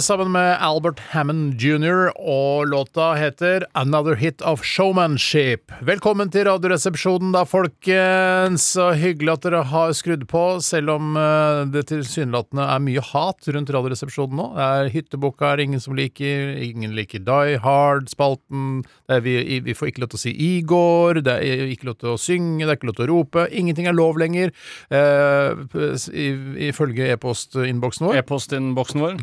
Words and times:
sammen 0.00 0.30
med 0.32 0.56
Albert 0.60 0.98
Hammond 1.12 1.60
jr. 1.62 2.08
og 2.18 2.66
låta 2.66 3.12
heter 3.14 3.64
Another 3.78 4.14
Hit 4.18 4.42
of 4.42 4.62
Showmanship. 4.66 5.70
Velkommen 5.86 6.30
til 6.34 6.46
Radioresepsjonen 6.48 7.30
da, 7.34 7.44
folkens. 7.46 8.64
Så 8.74 8.88
hyggelig 8.98 9.32
at 9.36 9.44
dere 9.46 9.60
har 9.70 9.92
skrudd 9.96 10.24
på, 10.30 10.42
selv 10.64 10.90
om 10.96 11.16
eh, 11.18 11.62
det 11.74 11.84
tilsynelatende 11.90 12.66
er 12.66 12.82
mye 12.84 13.04
hat 13.12 13.48
rundt 13.54 13.70
Radioresepsjonen 13.74 14.38
nå. 14.40 14.46
Det 14.56 14.66
er 14.80 14.90
Hyttebukka 14.96 15.52
er 15.54 15.62
ingen 15.66 15.82
som 15.84 15.96
liker, 15.98 16.56
ingen 16.64 16.96
liker 16.98 17.22
Die 17.26 17.58
Hard-spalten. 17.62 18.82
Vi, 19.24 19.36
vi 19.64 19.76
får 19.78 19.92
ikke 19.92 20.04
lov 20.04 20.12
til 20.14 20.20
å 20.20 20.24
si 20.26 20.34
Igor, 20.48 21.22
det 21.24 21.38
er 21.44 21.64
ikke 21.70 21.90
lov 21.92 21.98
til 22.02 22.14
å 22.14 22.18
synge, 22.20 22.64
det 22.66 22.74
er 22.74 22.80
ikke 22.80 22.90
lov 22.90 22.98
til 22.98 23.06
å 23.06 23.10
rope. 23.14 23.46
Ingenting 23.54 23.88
er 23.90 23.96
lov 23.96 24.18
lenger, 24.20 24.50
eh, 24.90 25.54
i- 26.12 26.68
ifølge 26.72 27.12
e-postinnboksen 27.14 28.08
vår. 28.10 28.20
E-postinnboksen 28.24 29.04
vår. 29.06 29.16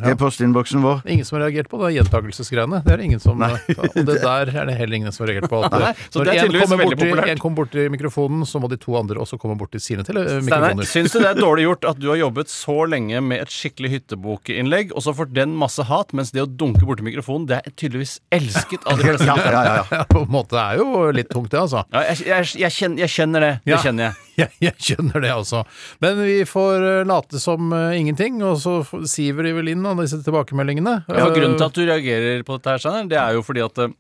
E-postinnboksen 0.46 0.82
vår. 0.82 1.02
Ingen 1.10 1.26
som 1.26 1.38
har 1.38 1.46
reagert 1.48 1.70
på 1.70 1.80
det 1.82 1.92
gjentakelsesgreiene. 1.96 2.82
Det 2.86 2.94
er 2.94 3.04
ingen 3.04 3.20
som 3.20 3.42
Og 3.42 3.96
det 4.06 4.18
der 4.22 4.52
er 4.52 4.70
det 4.70 4.76
heller 4.78 4.96
ingen 4.96 5.12
som 5.12 5.26
har 5.26 5.34
reagert 5.34 5.50
på. 5.50 5.62
Nei, 5.72 5.94
så 6.10 6.22
når 6.22 6.32
én 6.32 6.40
er 6.40 6.46
en 6.46 7.40
kommer 7.40 7.56
bort 7.56 7.72
kommer 7.72 7.90
mikrofonen, 7.96 8.46
så 8.46 8.62
må 8.62 8.70
de 8.70 8.78
to 8.82 8.96
andre 9.00 9.20
også 9.22 9.40
komme 9.42 9.58
bort 9.60 9.74
til 9.76 9.82
sine 9.82 10.06
til, 10.06 10.18
eh, 10.18 10.42
mikrofoner. 10.46 10.90
syns 10.90 11.14
du 11.14 11.20
det 11.20 11.32
er 11.32 11.42
dårlig 11.48 11.68
gjort 11.68 11.90
at 11.92 12.02
du 12.02 12.10
har 12.12 12.20
jobbet 12.22 12.52
så 12.52 12.78
lenge 12.90 13.22
med 13.22 13.46
et 13.46 13.54
skikkelig 13.54 13.94
hyttebokinnlegg, 13.96 14.94
og 14.96 15.06
så 15.06 15.16
får 15.16 15.32
den 15.34 15.56
masse 15.58 15.86
hat, 15.90 16.14
mens 16.14 16.34
det 16.36 16.44
å 16.44 16.50
dunke 16.50 16.86
borti 16.86 17.06
mikrofonen, 17.06 17.48
det 17.50 17.62
er 17.62 17.76
tydeligvis 17.76 18.20
elsket 18.36 18.86
av 18.86 19.02
de 19.02 19.10
fleste? 19.10 19.30
Ja, 19.30 19.38
ja, 19.40 19.64
ja, 19.66 19.88
ja. 19.92 20.04
På 20.10 20.26
en 20.26 20.32
måte 20.34 20.60
er 20.62 20.82
jo 20.82 21.08
litt 21.16 21.32
tungt, 21.34 21.52
det, 21.54 21.62
altså. 21.66 21.86
Ja, 21.94 22.06
jeg, 22.12 22.26
jeg, 22.30 22.54
jeg, 22.66 22.78
kjenner, 22.78 23.06
jeg 23.06 23.16
kjenner 23.16 23.48
det. 23.48 23.54
Ja. 23.64 23.76
Det 23.76 23.84
kjenner 23.88 24.10
jeg. 24.10 24.22
Jeg, 24.36 24.52
jeg 24.60 24.76
skjønner 24.84 25.24
det, 25.24 25.32
altså. 25.32 25.62
Men 26.04 26.18
vi 26.20 26.42
får 26.48 26.84
eh, 26.84 27.04
late 27.08 27.40
som 27.40 27.72
uh, 27.72 27.96
ingenting, 27.96 28.42
og 28.44 28.58
så 28.60 28.82
siver 29.08 29.48
de 29.48 29.54
vel 29.56 29.72
inn 29.72 29.86
da, 29.86 29.94
disse 30.02 30.20
tilbakemeldingene. 30.26 30.96
Ja, 31.08 31.22
for 31.28 31.36
grunnen 31.38 31.58
til 31.60 31.70
at 31.70 31.78
du 31.78 31.86
reagerer 31.88 32.44
på 32.48 32.58
dette, 32.58 32.76
her, 32.90 33.06
det 33.12 33.18
er 33.22 33.38
jo 33.38 33.46
fordi 33.46 33.64
at 33.66 33.78
eh, 33.86 33.94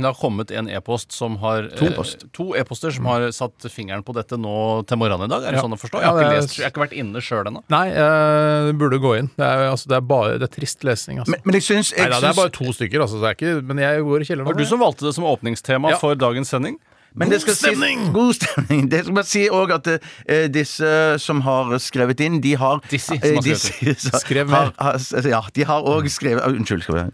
det 0.00 0.06
har 0.08 0.14
kommet 0.16 0.48
en 0.56 0.70
e-post 0.72 1.12
som 1.12 1.34
har 1.42 1.66
To 1.76 1.84
e-poster 1.90 2.24
e-poster 2.56 2.94
som 2.96 3.04
har 3.10 3.26
satt 3.36 3.66
fingeren 3.68 4.00
på 4.02 4.14
dette 4.16 4.38
nå 4.40 4.54
til 4.88 4.96
morgenen 4.96 5.28
i 5.28 5.32
dag. 5.34 5.44
Er 5.44 5.52
det 5.52 5.58
Ja. 5.60 5.64
sånn 5.66 5.76
å 5.76 5.78
forstå? 5.82 6.00
Jeg 6.00 6.08
har, 6.08 6.22
ikke 6.22 6.38
lest, 6.40 6.54
jeg 6.56 6.64
har 6.64 6.72
ikke 6.72 6.84
vært 6.86 6.96
inne 6.96 7.20
sjøl 7.20 7.50
ennå. 7.50 7.60
Nei, 7.68 7.88
eh, 7.92 8.70
det 8.70 8.78
burde 8.80 8.96
gå 9.04 9.12
inn. 9.18 9.28
Det 9.36 9.44
er, 9.44 9.66
altså, 9.68 9.90
det 9.92 9.98
er 9.98 10.06
bare 10.08 10.38
det 10.40 10.48
er 10.48 10.54
trist 10.56 10.82
lesning, 10.88 11.20
altså. 11.20 11.34
Men, 11.36 11.44
men 11.44 11.58
jeg 11.60 11.66
syns 11.68 11.92
jeg 11.92 12.06
Nei 12.08 12.08
da, 12.08 12.20
det 12.24 12.30
er 12.32 12.40
bare 12.40 12.54
to 12.56 12.72
stykker, 12.72 13.04
altså. 13.04 13.20
Det 13.20 13.28
er 13.28 13.36
ikke, 13.36 13.52
men 13.68 13.82
jeg 13.84 14.00
går 14.08 14.24
i 14.24 14.30
kjelleren. 14.30 14.48
Var 14.48 14.54
du 14.62 14.64
som 14.72 14.80
valgte 14.80 15.04
det 15.10 15.14
som 15.14 15.24
åpningstema 15.28 15.90
Ja. 15.92 16.00
for 16.00 16.14
dagens 16.16 16.48
sending? 16.48 16.78
Men 17.14 17.30
det 17.30 17.40
skal 17.42 17.56
si... 17.56 17.72
God 18.18 18.34
stemning! 18.34 18.90
Det 18.90 19.04
skal 19.04 19.14
man 19.14 19.28
si 19.28 19.44
òg 19.52 19.74
at 19.76 19.90
eh, 19.94 20.46
disse 20.52 20.92
som 21.22 21.42
har 21.44 21.76
skrevet 21.82 22.20
inn, 22.24 22.40
de 22.44 22.56
har 22.56 22.82
Disse 22.90 23.12
som 23.12 23.20
eh, 23.20 23.36
har 23.36 23.60
skrevet 23.60 24.06
inn. 24.06 24.20
Skrev 24.24 24.52
mer. 24.52 24.72
Ja, 25.28 25.42
de 25.54 25.66
har 25.68 25.88
òg 25.88 26.08
skrevet 26.12 26.44
uh, 26.44 26.56
Unnskyld. 26.56 26.86
Skal 26.86 27.00
vi 27.00 27.08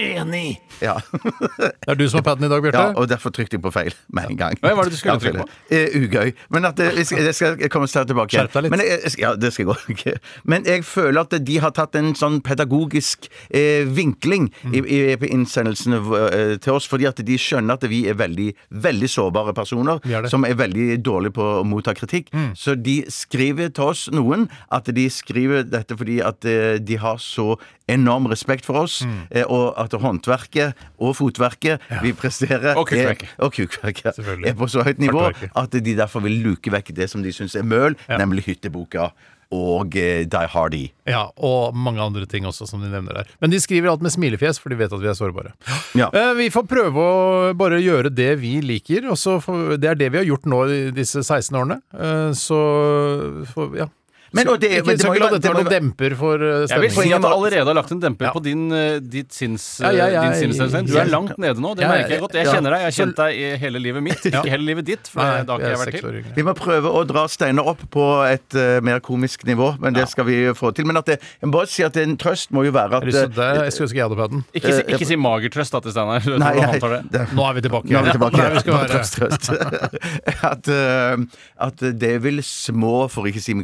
Enig! 0.00 0.60
Ja. 0.80 0.96
Det 1.60 1.94
er 1.94 1.98
du 1.98 2.06
som 2.08 2.20
har 2.20 2.26
paden 2.26 2.46
i 2.46 2.50
dag, 2.50 2.66
ja, 2.72 2.84
og 2.96 3.08
derfor 3.10 3.32
trykte 3.34 3.58
jeg 3.58 3.62
på 3.64 3.72
feil 3.74 3.94
med 4.14 4.30
en 4.30 4.38
gang. 4.38 4.58
Hva 4.62 4.72
var 4.78 4.88
det 4.88 4.94
du 4.94 4.98
skulle 5.00 5.16
Ja, 5.16 5.22
trykke 5.22 5.44
på? 5.44 5.74
Eh, 5.74 5.96
ugøy. 5.96 6.32
Men 6.54 6.68
at 6.68 6.78
det, 6.78 6.90
jeg 6.96 7.34
skal, 7.34 7.56
komme 7.72 7.88
sterkt 7.90 8.10
tilbake. 8.12 8.32
Skjerp 8.34 8.54
deg 8.54 8.66
litt. 8.66 8.74
Men 8.74 8.82
jeg, 8.84 9.00
jeg 9.04 9.22
ja, 9.22 9.32
det 9.38 9.52
skal 9.54 9.66
jeg 9.66 9.70
gå. 9.70 10.14
Men 10.50 10.66
jeg 10.68 10.84
føler 10.86 11.22
at 11.24 11.36
de 11.46 11.58
har 11.62 11.74
tatt 11.76 11.96
en 11.98 12.12
sånn 12.18 12.40
pedagogisk 12.46 13.28
eh, 13.48 13.88
vinkling 13.88 14.50
i, 14.70 14.80
i, 14.80 15.00
på 15.20 15.30
innsendelsene 15.30 16.00
eh, 16.20 16.54
til 16.62 16.78
oss, 16.78 16.88
fordi 16.90 17.08
at 17.10 17.22
de 17.26 17.38
skjønner 17.40 17.80
at 17.80 17.88
vi 17.90 18.04
er 18.10 18.18
veldig, 18.20 18.50
veldig 18.86 19.10
sårbare 19.10 19.54
personer 19.56 20.00
er 20.06 20.28
som 20.30 20.46
er 20.48 20.58
veldig 20.58 21.00
dårlige 21.04 21.36
på 21.38 21.48
å 21.60 21.66
motta 21.66 21.94
kritikk. 21.96 22.30
Så 22.58 22.76
de 22.78 23.00
skriver 23.12 23.72
til 23.74 23.92
oss, 23.92 24.06
noen, 24.14 24.48
at 24.72 24.88
de 24.94 25.06
skriver 25.12 25.66
dette 25.68 25.96
fordi 25.98 26.20
at 26.24 26.46
eh, 26.48 26.78
de 26.80 26.98
har 27.00 27.20
så 27.22 27.54
enorm 27.90 28.28
respekt 28.30 28.68
for 28.68 28.84
oss, 28.84 29.00
mm. 29.02 29.48
og 29.50 29.74
at 29.80 29.96
håndverket 29.98 30.69
og 31.00 31.16
fotverket 31.16 31.80
vi 32.02 32.12
presterer 32.12 32.76
Og 32.76 32.86
kukverket. 32.88 33.28
er- 33.38 33.44
og 33.44 33.52
kukverket 33.52 34.14
Selvfølgelig. 34.16 34.48
er 34.48 34.54
på 34.54 34.68
så 34.68 34.84
høyt 34.84 34.98
nivå 34.98 35.32
at 35.56 35.70
de 35.70 35.96
derfor 35.96 36.20
vil 36.22 36.40
luke 36.42 36.70
vekk 36.70 36.94
det 36.94 37.10
som 37.10 37.22
de 37.22 37.32
syns 37.32 37.54
er 37.56 37.62
møl, 37.62 37.96
nemlig 38.08 38.44
hytteboka 38.46 39.10
og 39.52 39.96
eh, 39.98 40.22
Die 40.30 40.46
Hardy. 40.46 40.84
Ja, 41.10 41.24
og 41.36 41.74
mange 41.74 41.98
andre 42.00 42.24
ting 42.24 42.44
også, 42.46 42.68
som 42.70 42.80
de 42.84 42.86
nevner 42.88 43.12
der. 43.16 43.24
Men 43.42 43.50
de 43.50 43.58
skriver 43.58 43.90
alt 43.90 44.00
med 44.00 44.12
smilefjes, 44.14 44.60
for 44.62 44.70
de 44.70 44.76
vet 44.78 44.92
at 44.94 45.00
vi 45.02 45.08
er 45.10 45.16
sårbare. 45.18 45.50
Ja. 45.98 46.06
Eh, 46.14 46.34
Vi 46.38 46.46
får 46.54 46.68
prøve 46.70 46.94
å 47.02 47.54
bare 47.58 47.80
gjøre 47.82 48.14
det 48.14 48.38
vi 48.38 48.60
liker, 48.62 49.08
og 49.10 49.18
så 49.18 49.40
får, 49.42 49.80
det 49.82 49.90
er 49.90 49.94
det 49.98 50.12
vi 50.12 50.18
har 50.18 50.24
gjort 50.28 50.46
nå 50.46 50.60
i 50.70 50.90
disse 50.94 51.24
16 51.26 51.50
årene. 51.58 51.80
Eh, 51.98 52.30
Så 52.32 53.44
får, 53.50 53.74
ja. 53.76 53.88
Men, 54.32 54.48
og 54.48 54.60
det, 54.60 54.70
Ikke, 54.70 54.86
men 54.86 54.94
det 54.96 55.00
skal 55.00 55.10
må 55.10 55.14
jo 55.14 55.20
glad 55.20 55.30
være- 55.30 55.40
dette 55.40 55.42
det 55.42 55.50
må 55.50 55.58
jo 55.58 55.64
noen 55.64 55.70
være- 55.70 55.80
demper 55.80 56.12
for 56.16 56.34
eh, 56.34 56.46
Jeg 56.46 56.80
vil 56.80 56.90
stemningen. 56.90 57.02
si 57.02 57.12
at 57.12 57.22
du 57.22 57.26
allerede 57.30 57.66
har 57.66 57.74
lagt 57.74 57.90
en 57.92 58.00
demper 58.00 58.24
Ja. 58.26 58.32
på 58.32 58.42
din, 58.42 58.72
eh, 58.72 58.98
ditt 59.00 59.30
sinns, 59.32 59.80
Ja, 59.80 59.90
ja, 59.90 60.06
ja, 60.08 60.22
din 60.30 60.52
sinnsstemning. 60.52 60.86
Du 60.86 60.96
er 60.98 61.06
langt 61.10 61.36
nede 61.38 61.58
nå, 61.60 61.74
det 61.74 61.82
Ja, 61.82 61.88
merker 61.90 62.10
jeg 62.14 62.20
godt. 62.20 62.32
Jeg 62.38 62.46
ja. 62.46 62.52
kjenner 62.54 62.70
deg, 62.70 62.78
jeg 62.80 62.88
har 62.90 62.96
kjent 63.06 63.16
deg 63.16 63.30
i 63.34 63.56
hele 63.58 63.78
livet 63.82 64.02
mitt, 64.02 64.24
Ja. 64.24 64.40
ikke 64.42 64.50
hele 64.50 64.64
livet 64.70 64.84
ditt. 64.86 65.08
For 65.08 65.20
Nei, 65.22 65.42
da 65.42 65.52
har 65.52 65.58
ikke 65.58 65.58
vi 65.58 65.64
jeg 65.66 65.72
er 65.72 65.82
vært 65.82 65.90
seks 65.92 66.00
til. 66.00 66.10
år 66.10 66.14
yngre. 66.20 66.34
Vi 66.36 66.42
må 66.42 66.54
prøve 66.54 66.88
å 66.94 67.06
dra 67.06 67.26
Steinar 67.28 67.66
opp 67.66 67.82
på 67.90 68.04
et 68.30 68.54
eh, 68.54 68.80
mer 68.80 69.00
komisk 69.00 69.44
nivå, 69.44 69.80
men 69.80 69.92
det 69.94 70.08
skal 70.08 70.24
vi 70.24 70.46
få 70.54 70.72
til. 70.74 70.86
Men 70.86 70.96
at 70.98 71.06
det, 71.06 71.18
jeg 71.40 71.50
må 71.50 71.52
bare 71.52 71.66
si 71.66 71.82
at 71.82 71.96
en 71.96 72.16
trøst 72.16 72.50
må 72.52 72.64
jo 72.64 72.70
være 72.72 72.94
at 72.94 73.02
har 73.02 73.08
lyst 73.10 73.22
eh, 73.24 73.26
der- 73.34 73.64
Jeg 73.64 73.72
skulle 73.72 73.88
ønske 73.90 73.98
jeg 73.98 74.08
hadde 74.08 74.16
padden. 74.20 74.44
Ikke 74.54 74.72
si, 74.72 74.82
ikke 74.94 75.06
si 75.06 75.16
magertrøst 75.16 75.70
da 75.72 75.80
til 75.80 75.90
Steinar. 75.90 76.22
Nei, 76.38 76.54
du 76.78 76.88
det. 76.88 77.10
det- 77.10 77.28
Nå 77.34 77.42
er 77.50 77.54
vi 77.54 77.60
tilbake. 77.66 77.90
Nå 77.90 77.98
er 77.98 78.04
vi 78.04 78.10
tilbake. 78.18 78.36
Der 78.36 78.50
vi 78.54 78.60
skal 78.60 78.72
Bare 78.78 78.88
være. 78.88 79.02
trøst, 79.02 79.18
trøst. 79.18 79.50
at, 80.52 80.68
eh, 80.68 81.16
at 81.58 81.76
det 81.98 82.10
er 82.14 82.18
vel 82.22 82.38
små, 82.42 83.08
for 83.10 83.24
ikke 83.26 83.40
å 83.40 83.42
si 83.42 83.54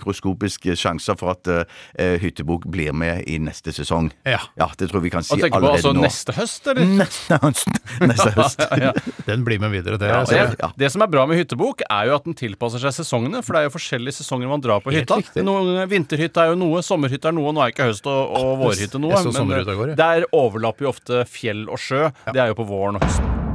mikroskopiske, 0.57 0.77
sjanser 0.77 1.17
for 1.19 1.33
at 1.35 1.49
uh, 1.49 2.17
Hyttebok 2.21 2.67
blir 2.71 2.93
med 2.93 3.25
i 3.29 3.39
neste 3.39 3.73
sesong. 3.73 4.11
Ja. 4.25 4.41
det 4.79 4.89
tror 4.91 5.01
vi 5.01 5.11
kan 5.11 5.23
si 5.23 5.35
Og 5.35 5.41
tenker 5.41 5.61
på 5.61 5.67
allerede 5.67 5.77
altså 5.77 5.93
nå. 5.93 6.03
neste 6.03 6.33
høst, 6.37 6.67
eller? 6.67 6.87
Neste 6.97 7.39
høst. 7.43 7.69
Neste 8.01 8.31
høst. 8.37 8.63
Ja. 8.81 8.93
Den 9.27 9.45
blir 9.45 9.59
med 9.61 9.71
videre. 9.71 9.99
Det, 9.99 10.07
Ja, 10.09 10.25
det, 10.25 10.71
det 10.77 10.91
som 10.93 11.03
er 11.03 11.11
bra 11.11 11.27
med 11.27 11.39
hyttebok, 11.39 11.83
er 11.89 12.11
jo 12.11 12.17
at 12.17 12.25
den 12.25 12.37
tilpasser 12.37 12.83
seg 12.83 12.95
sesongene. 12.97 13.43
For 13.45 13.57
det 13.57 13.63
er 13.65 13.69
jo 13.69 13.75
forskjellige 13.77 14.21
sesonger 14.21 14.51
man 14.51 14.63
drar 14.65 14.85
på 14.85 14.93
Helt 14.95 15.05
hytta. 15.05 15.21
riktig. 15.23 15.45
Noen, 15.47 15.81
vinterhytte 15.91 16.45
er 16.45 16.53
jo 16.55 16.61
noe, 16.61 16.83
sommerhytte 16.87 17.31
er 17.31 17.37
noe. 17.37 17.55
Nå 17.57 17.65
er 17.65 17.75
ikke 17.75 17.91
høst 17.91 18.07
og, 18.11 18.37
og 18.39 18.55
vårhytte 18.65 19.03
noe. 19.03 19.19
Sommerhytta 19.27 19.75
i 19.75 19.81
går, 19.81 19.93
jeg. 19.95 20.01
der 20.01 20.29
overlapper 20.37 20.89
jo 20.89 20.95
ofte 20.95 21.25
fjell 21.31 21.67
og 21.69 21.81
sjø. 21.83 22.09
Det 22.33 22.41
er 22.41 22.55
jo 22.55 22.63
på 22.63 22.69
våren 22.71 23.01
og 23.01 23.07
høsten. 23.07 23.46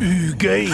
Ugøy! 0.00 0.68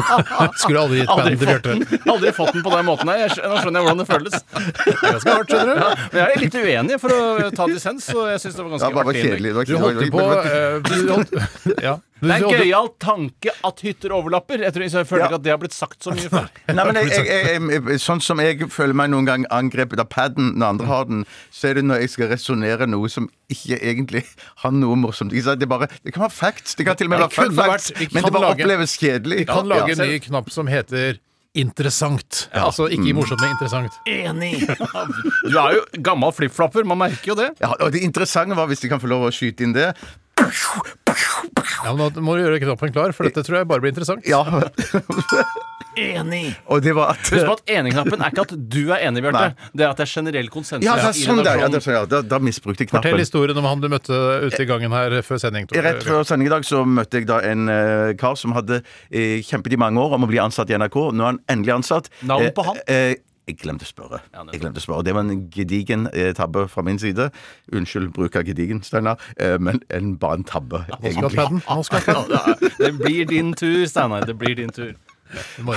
Skulle 0.60 0.80
aldri 0.82 0.98
gitt 1.02 1.10
bandet 1.12 1.38
til 1.38 1.48
Bjarte. 1.50 1.76
aldri 2.10 2.32
fått 2.36 2.52
den 2.56 2.64
på 2.66 2.72
den 2.74 2.86
måten 2.88 3.10
her. 3.12 3.22
Jeg 3.22 3.50
nå 3.50 3.60
skjønner 3.62 3.78
jeg 3.80 3.86
hvordan 3.86 4.00
det 4.02 4.08
føles. 4.10 4.34
Det 4.36 4.94
er 4.96 5.14
ganske 5.16 5.36
hardt, 5.36 5.52
skjønner 5.54 5.74
du. 5.76 6.02
Men 6.12 6.18
jeg 6.20 6.26
er 6.26 6.42
litt 6.44 6.58
uenig 6.60 6.98
for 7.02 7.14
å 7.16 7.50
ta 7.56 7.68
dissens, 7.70 8.08
så 8.10 8.26
jeg 8.32 8.42
syns 8.42 8.58
det 8.58 8.66
var 8.66 8.70
Ja, 8.70 8.76
ganske 8.76 8.94
bare 8.98 9.14
artig. 9.14 9.22
innlegg. 9.22 9.36
kjedelig. 9.36 9.50
Det 9.52 9.56
var 9.56 9.64
Du 9.66 9.74
holdt 9.86 10.10
på 10.12 10.24
eh, 10.50 10.74
du 10.82 10.94
holdt, 11.14 11.30
Ja. 11.86 11.94
Det 12.16 12.32
er 12.32 12.44
en 12.46 12.54
gøyal 12.56 12.86
tanke 13.02 13.52
at 13.68 13.80
hytter 13.84 14.14
overlapper. 14.16 14.62
Jeg, 14.64 14.72
tror, 14.72 14.84
jeg 14.88 15.06
føler 15.06 15.20
Ja. 15.20 15.26
ikke 15.28 15.38
at 15.40 15.44
det 15.44 15.52
har 15.52 15.58
blitt 15.60 15.74
sagt 15.76 16.02
så 16.06 16.14
mye 16.16 16.30
før. 16.36 16.46
Nei, 16.72 16.84
men 16.88 17.00
jeg, 17.02 17.26
jeg, 17.28 17.98
Sånn 18.00 18.22
som 18.24 18.40
jeg 18.40 18.70
føler 18.72 18.96
meg 18.96 19.10
noen 19.12 19.28
gang 19.28 19.44
angrepet 19.52 20.00
av 20.00 20.08
paden 20.08 20.54
når 20.56 20.66
andre 20.72 20.86
har 20.88 21.04
den, 21.10 21.26
så 21.52 21.68
er 21.70 21.80
det 21.80 21.84
når 21.84 22.00
jeg 22.06 22.14
skal 22.14 22.30
resonnere 22.32 22.88
noe 22.88 23.10
som 23.12 23.28
ikke 23.52 23.76
egentlig 23.82 24.24
har 24.64 24.72
noe 24.72 24.96
morsomt. 24.96 25.36
Det, 25.36 25.68
bare, 25.68 25.90
det 26.02 26.14
kan 26.16 26.24
være 26.24 26.36
facts, 26.38 26.74
det 26.80 26.88
kan 26.88 26.96
til 26.96 27.10
og 27.10 27.14
med 27.14 27.26
være 27.26 27.36
fun 27.36 27.52
facts, 27.60 27.92
men 28.00 28.24
det 28.24 28.32
bare 28.32 28.54
oppleves 28.56 28.96
kjedelig. 28.96 29.42
Vi 29.44 29.48
kan 29.52 29.68
lage 29.68 29.92
en 29.98 30.04
ny 30.08 30.18
knapp 30.24 30.48
som 30.54 30.72
heter 30.72 31.20
Interessant. 31.56 32.46
Altså 32.52 32.88
ikke 32.92 33.14
morsomt, 33.16 33.40
men 33.40 33.54
interessant. 33.54 33.96
Enig! 34.10 34.60
Du 35.50 35.56
er 35.56 35.78
jo 35.78 35.84
gammel 36.04 36.34
flipflapper, 36.36 36.84
man 36.88 37.00
merker 37.00 37.32
jo 37.32 37.36
det. 37.38 37.50
Ja, 37.62 37.72
og 37.80 37.92
det 37.94 38.02
interessante 38.04 38.56
var, 38.58 38.68
hvis 38.70 38.82
de 38.84 38.90
kan 38.92 39.00
få 39.02 39.08
lov 39.10 39.28
å 39.28 39.32
skyte 39.34 39.64
inn 39.64 39.74
det 39.76 39.88
Ja, 40.36 41.92
men 41.94 42.02
Nå 42.02 42.24
må 42.24 42.36
du 42.36 42.44
gjøre 42.44 42.60
knappen 42.62 42.92
klar, 42.92 43.14
for 43.16 43.28
dette 43.28 43.44
tror 43.46 43.60
jeg 43.62 43.70
bare 43.70 43.84
blir 43.84 43.94
interessant. 43.94 44.26
Ja. 44.28 44.42
Enig! 45.96 46.54
Og 46.70 46.82
det 46.84 46.92
var 46.96 47.14
at 47.14 47.30
Husk 47.32 47.46
på 47.48 47.54
at 47.56 47.72
enig-knappen 47.78 48.20
er 48.22 48.32
ikke 48.34 48.44
at 48.46 48.54
du 48.76 48.80
er 48.92 49.04
enig, 49.08 49.22
Bjarte. 49.24 49.68
Det 49.72 49.86
er 49.86 49.92
at 49.94 50.00
det 50.00 50.06
er 50.06 50.12
generell 50.12 50.50
konsensus. 50.52 50.86
Ja, 50.86 50.96
det 51.00 51.08
er 51.10 51.18
sånn 51.18 51.42
der, 51.42 51.62
ja, 51.62 51.70
det 51.72 51.80
er 51.80 51.86
sånn, 51.86 51.96
ja. 51.96 52.04
Da, 52.10 52.22
da 52.26 52.40
misbrukte 52.42 52.84
jeg 52.84 52.90
knappen. 52.92 53.08
Fortell 53.08 53.24
historien 53.24 53.60
om 53.62 53.68
han 53.68 53.84
du 53.84 53.88
møtte 53.92 54.20
ute 54.46 54.62
i 54.62 54.68
gangen 54.68 54.94
her 54.96 55.18
før 55.26 55.40
sending. 55.42 55.68
Rett 55.86 56.02
før 56.06 56.26
sending 56.28 56.50
i 56.50 56.54
dag 56.56 56.66
så 56.68 56.82
møtte 56.88 57.22
jeg 57.22 57.30
da 57.30 57.40
en 57.48 57.70
eh, 57.72 58.12
kar 58.20 58.36
som 58.40 58.54
hadde 58.56 58.82
eh, 59.10 59.38
kjempet 59.46 59.76
i 59.76 59.80
mange 59.80 60.02
år 60.02 60.18
om 60.18 60.26
å 60.26 60.30
bli 60.30 60.42
ansatt 60.42 60.72
i 60.72 60.76
NRK. 60.78 61.00
Nå 61.16 61.24
er 61.24 61.32
han 61.34 61.40
endelig 61.56 61.78
ansatt. 61.80 62.12
Navn 62.28 62.52
på 62.56 62.66
han? 62.70 62.82
Eh, 62.86 63.00
eh, 63.14 63.22
jeg 63.46 63.60
glemte 63.62 63.86
å 63.86 63.88
spørre. 63.88 64.18
Jeg 64.34 64.58
glemte 64.58 64.80
å 64.80 64.82
spørre. 64.82 65.04
Det 65.06 65.12
var 65.14 65.22
en 65.22 65.44
gedigen 65.54 66.08
eh, 66.10 66.32
tabbe 66.34 66.64
fra 66.70 66.82
min 66.82 66.98
side. 66.98 67.28
Unnskyld 67.70 68.10
bruk 68.16 68.34
av 68.34 68.42
gedigen, 68.48 68.80
Steinar, 68.82 69.22
eh, 69.38 69.54
men 69.62 69.78
en, 69.94 70.16
bare 70.18 70.40
en 70.40 70.46
tabbe. 70.48 70.80
Nå 70.90 71.12
skal 71.14 71.30
padden. 71.30 71.62
Nå 71.62 71.84
skal 71.86 72.02
padden. 72.08 72.34
Ja, 72.34 72.72
Det 72.80 72.90
blir 72.98 73.28
din 73.30 73.54
tur, 73.54 73.84
Steinar. 73.86 74.26
Det 74.26 74.34
blir 74.40 74.58
din 74.58 74.74
tur. 74.74 74.96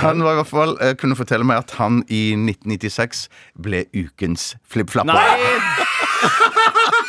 Han 0.01 0.23
var 0.23 0.35
i 0.35 0.39
hvert 0.41 0.51
fall, 0.51 0.75
eh, 0.81 0.95
kunne 0.99 1.17
fortelle 1.17 1.47
meg 1.47 1.63
at 1.63 1.75
han 1.79 2.03
i 2.07 2.35
1996 2.37 3.27
ble 3.61 3.85
ukens 3.97 4.53
flippflapper. 4.69 5.13
Nei! 5.13 5.39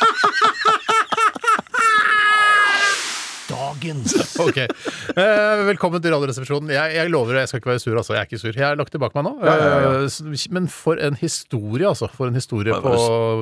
Dagens 3.81 4.13
Ok. 4.41 4.57
Eh, 4.57 5.61
velkommen 5.67 6.01
til 6.03 6.13
Radioresepsjonen. 6.13 6.69
Jeg, 6.73 6.93
jeg 6.97 7.09
lover, 7.11 7.39
jeg 7.41 7.49
skal 7.49 7.61
ikke 7.61 7.71
være 7.71 7.81
sur, 7.81 7.95
altså. 7.97 8.13
Jeg 8.15 8.21
er 8.21 8.27
ikke 8.29 8.39
sur. 8.41 8.53
Jeg 8.55 8.65
har 8.65 8.77
lagt 8.79 8.93
tilbake 8.93 9.17
meg 9.17 9.25
nå. 9.27 9.31
Eh, 9.41 10.05
s- 10.09 10.47
Men 10.53 10.67
for 10.71 10.99
en 11.01 11.15
historie, 11.19 11.85
altså. 11.89 12.09
For 12.13 12.29
en 12.29 12.37
historie 12.37 12.73
på, 12.83 12.93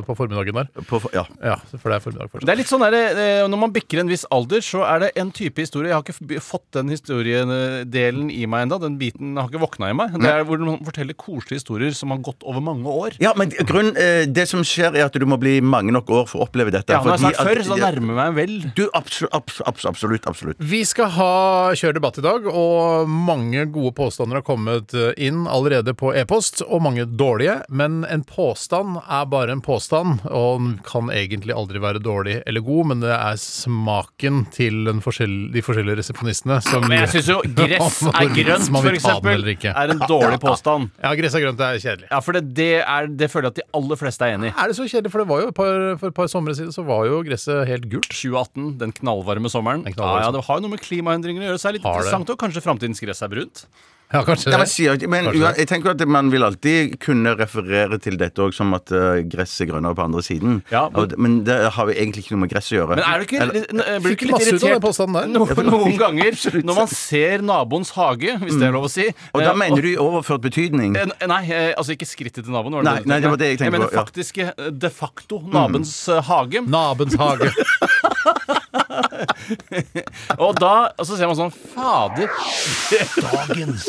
på 0.08 0.16
formiddagen 0.18 0.56
der. 0.62 0.70
På, 0.90 1.00
ja. 1.16 1.26
Ja, 1.44 1.58
for 1.76 1.92
det 1.92 1.98
er 2.00 2.04
formiddag 2.06 2.32
fortsatt. 2.32 2.48
Det 2.48 2.54
er 2.56 2.60
litt 2.62 2.72
sånn 2.72 2.84
der, 2.86 2.98
eh, 3.12 3.44
Når 3.52 3.62
man 3.66 3.74
bikker 3.76 4.02
en 4.04 4.12
viss 4.12 4.26
alder, 4.32 4.64
så 4.66 4.84
er 4.88 5.06
det 5.06 5.12
en 5.20 5.32
type 5.36 5.60
historie 5.64 5.92
Jeg 5.92 5.98
har 6.00 6.06
ikke 6.08 6.42
fått 6.44 6.68
den 6.78 6.92
historiedelen 6.94 8.30
i 8.34 8.44
meg 8.50 8.68
ennå. 8.68 8.80
Den 8.84 8.98
biten 9.02 9.36
har 9.40 9.50
ikke 9.52 9.64
våkna 9.66 9.92
i 9.92 9.98
meg. 9.98 10.16
Det 10.20 10.32
er 10.34 10.48
hvor 10.48 10.62
man 10.64 10.80
forteller 10.88 11.18
koselige 11.20 11.60
historier 11.62 11.96
som 11.98 12.14
har 12.16 12.24
gått 12.26 12.44
over 12.48 12.64
mange 12.64 12.88
år. 12.90 13.18
ja, 13.24 13.34
men 13.40 13.52
grunn, 13.68 13.92
eh, 14.00 14.24
det 14.30 14.48
som 14.52 14.64
skjer, 14.68 14.96
er 14.96 15.08
at 15.10 15.20
du 15.20 15.26
må 15.30 15.40
bli 15.42 15.60
mange 15.62 15.92
nok 15.96 16.10
år 16.22 16.28
for 16.32 16.42
å 16.44 16.48
oppleve 16.48 16.72
dette. 16.76 16.94
Ja, 16.96 17.02
nå 17.04 17.16
har 17.16 17.20
jeg 17.20 17.36
sagt 17.36 17.48
før, 17.50 17.64
så 17.68 17.76
da 17.80 17.90
nærmer 17.92 18.14
jeg 18.14 18.20
meg 18.20 18.36
vel. 18.40 18.56
Du, 18.76 18.86
absolutt, 18.98 19.34
absolutt, 19.36 19.86
absolutt, 19.90 20.29
absolutt. 20.32 20.60
Vi 20.60 20.82
skal 20.88 21.12
ha 21.18 21.34
kjør 21.78 21.98
debatt 22.00 22.20
i 22.22 22.26
dag, 22.26 22.48
og 22.50 23.10
mange 23.10 23.66
gode 23.74 23.94
påstander 23.98 24.40
har 24.40 24.48
kommet 24.48 24.94
inn 25.18 25.46
allerede 25.50 25.96
på 25.98 26.14
e-post, 26.18 26.64
og 26.66 26.84
mange 26.86 27.06
dårlige. 27.10 27.60
Men 27.70 28.04
en 28.10 28.24
påstand 28.28 29.00
er 29.02 29.28
bare 29.30 29.56
en 29.56 29.64
påstand, 29.66 30.24
og 30.30 30.60
den 30.60 30.76
kan 30.88 31.10
egentlig 31.14 31.56
aldri 31.56 31.82
være 31.82 32.02
dårlig 32.04 32.40
eller 32.48 32.64
god, 32.66 32.92
men 32.92 33.04
det 33.04 33.14
er 33.16 33.40
smaken 33.40 34.44
til 34.56 34.84
den 34.88 35.02
forskjell 35.04 35.38
de 35.54 35.64
forskjellige 35.66 36.00
resepsjonistene 36.02 36.60
som 36.66 36.86
Men 36.88 37.04
jeg 37.04 37.12
syns 37.16 37.30
jo 37.32 37.40
gress 37.60 38.02
er 38.10 38.34
grønt, 38.36 38.70
for 38.74 38.92
eksempel, 38.92 39.46
er 39.72 39.94
en 39.96 40.04
dårlig 40.06 40.40
påstand. 40.44 40.90
Ja, 41.02 41.14
gress 41.18 41.38
er 41.38 41.46
grønt, 41.46 41.60
det 41.60 41.68
er 41.68 41.84
kjedelig. 41.84 42.10
Ja, 42.12 42.22
for 42.26 42.38
det, 42.38 42.44
det, 42.58 42.72
er, 42.84 43.10
det 43.22 43.30
føler 43.32 43.50
jeg 43.50 43.58
at 43.58 43.62
de 43.62 43.68
aller 43.80 44.00
fleste 44.00 44.28
er 44.28 44.38
enig 44.38 44.52
i. 44.52 44.54
Er 44.56 44.72
det 44.72 44.78
så 44.80 44.88
kjedelig? 44.88 45.14
For 45.14 45.24
det 45.24 45.30
var 45.32 45.44
jo 45.44 45.52
et 45.52 45.58
par, 45.58 45.76
for 46.02 46.12
et 46.12 46.18
par 46.20 46.32
somre 46.32 46.56
siden 46.58 46.76
så 46.76 46.86
var 46.88 47.06
jo 47.10 47.22
gresset 47.26 47.66
helt 47.70 47.90
gult. 47.92 48.10
2018, 48.10 48.72
den 48.82 48.94
knallvarme 49.00 49.52
sommeren. 49.52 49.86
Den 49.86 49.96
knallvarme 49.96 50.19
ja, 50.20 50.26
ja, 50.28 50.32
Det 50.36 50.44
har 50.46 50.56
jo 50.60 50.62
noe 50.68 50.76
med 50.76 50.82
klimaendringer 50.82 51.42
å 51.42 51.48
gjøre. 51.52 51.60
Så 51.60 51.70
er 51.70 51.72
det 51.72 51.80
litt 51.82 51.88
Har 51.88 51.94
det. 52.02 52.08
interessant, 52.08 52.30
og 52.30 52.38
kanskje 52.44 52.62
framtidens 52.66 53.00
gress 53.02 53.22
er 53.24 53.28
brunt. 53.32 53.66
Ja, 54.12 54.24
kanskje 54.26 54.50
Ja, 54.50 54.58
men, 54.58 54.66
det. 54.66 54.72
sier, 54.74 54.96
ikke- 54.98 55.08
men 55.08 55.26
Kanskje 55.26 55.40
det. 55.54 55.58
jeg 55.60 55.68
tenker 55.70 55.90
at 55.92 56.08
man 56.08 56.32
vil 56.32 56.42
alltid 56.42 56.98
kunne 57.00 57.36
referere 57.38 58.00
til 58.02 58.18
dette 58.18 58.42
òg 58.42 58.56
som 58.56 58.74
at 58.74 58.90
uh, 58.92 59.22
gress 59.22 59.54
er 59.62 59.68
grønnere 59.70 59.94
på 59.94 60.02
andre 60.04 60.24
siden. 60.26 60.64
Ja, 60.72 60.90
men- 60.90 60.98
Og 61.00 61.10
det- 61.10 61.20
men 61.20 61.44
det 61.44 61.72
har 61.74 61.86
jo 61.86 61.94
egentlig 61.94 62.24
ikke 62.26 62.32
noe 62.34 62.40
med 62.42 62.50
gress 62.50 62.72
å 62.74 62.78
gjøre. 62.80 62.96
Men 62.98 63.06
er 63.06 63.20
du 63.20 63.26
ikke, 63.28 63.40
Eller- 63.40 63.54
litt- 63.54 63.70
blir 63.70 63.86
du 64.02 64.10
Fikk 64.10 64.18
ikke 64.18 64.26
litt 64.26 64.32
masse 64.32 64.48
ut 64.50 64.54
av 64.54 64.60
den 64.60 64.70
irritert 64.70 64.82
påstanden 64.82 65.14
der. 65.14 65.28
No, 65.28 65.46
noen 65.46 65.98
ganger 66.00 66.32
når 66.66 66.76
man 66.76 66.88
ser 66.88 67.38
naboens 67.38 67.92
hage, 67.92 68.34
hvis 68.42 68.58
det 68.58 68.64
er 68.64 68.72
lov 68.72 68.86
å 68.86 68.90
si 68.90 69.06
og 69.36 69.42
da 69.44 69.52
eh, 69.52 69.54
mener 69.62 69.80
du 69.84 69.88
i 69.94 69.96
overført 69.98 70.42
betydning? 70.42 70.98
Eh, 70.98 71.28
Nei, 71.28 71.44
eh, 71.52 71.74
altså 71.78 71.94
ikke 71.94 72.10
skrittet 72.10 72.46
til 72.46 72.52
naboen. 72.52 72.72
Var 72.72 72.82
Nei, 72.82 72.96
det 72.96 73.04
du 73.04 73.10
nei, 73.10 73.20
det 73.20 73.30
var 73.30 73.38
det 73.38 73.46
jeg 73.46 73.58
tenkte 73.60 73.66
Jeg 73.70 73.72
mener 73.78 73.88
på, 73.90 73.94
ja. 73.94 74.04
faktiske, 74.06 74.54
eh, 74.58 74.70
de 74.72 74.90
facto, 74.90 75.40
nabens 75.54 76.10
eh, 76.10 76.20
hage. 76.24 76.66
Nabens 76.66 77.14
hage. 77.14 77.54
Og 80.44 80.56
da 80.60 80.74
og 80.98 81.06
så 81.08 81.18
ser 81.20 81.30
man 81.30 81.38
sånn 81.38 81.52
Fader! 81.54 82.30
Dagens 83.20 83.86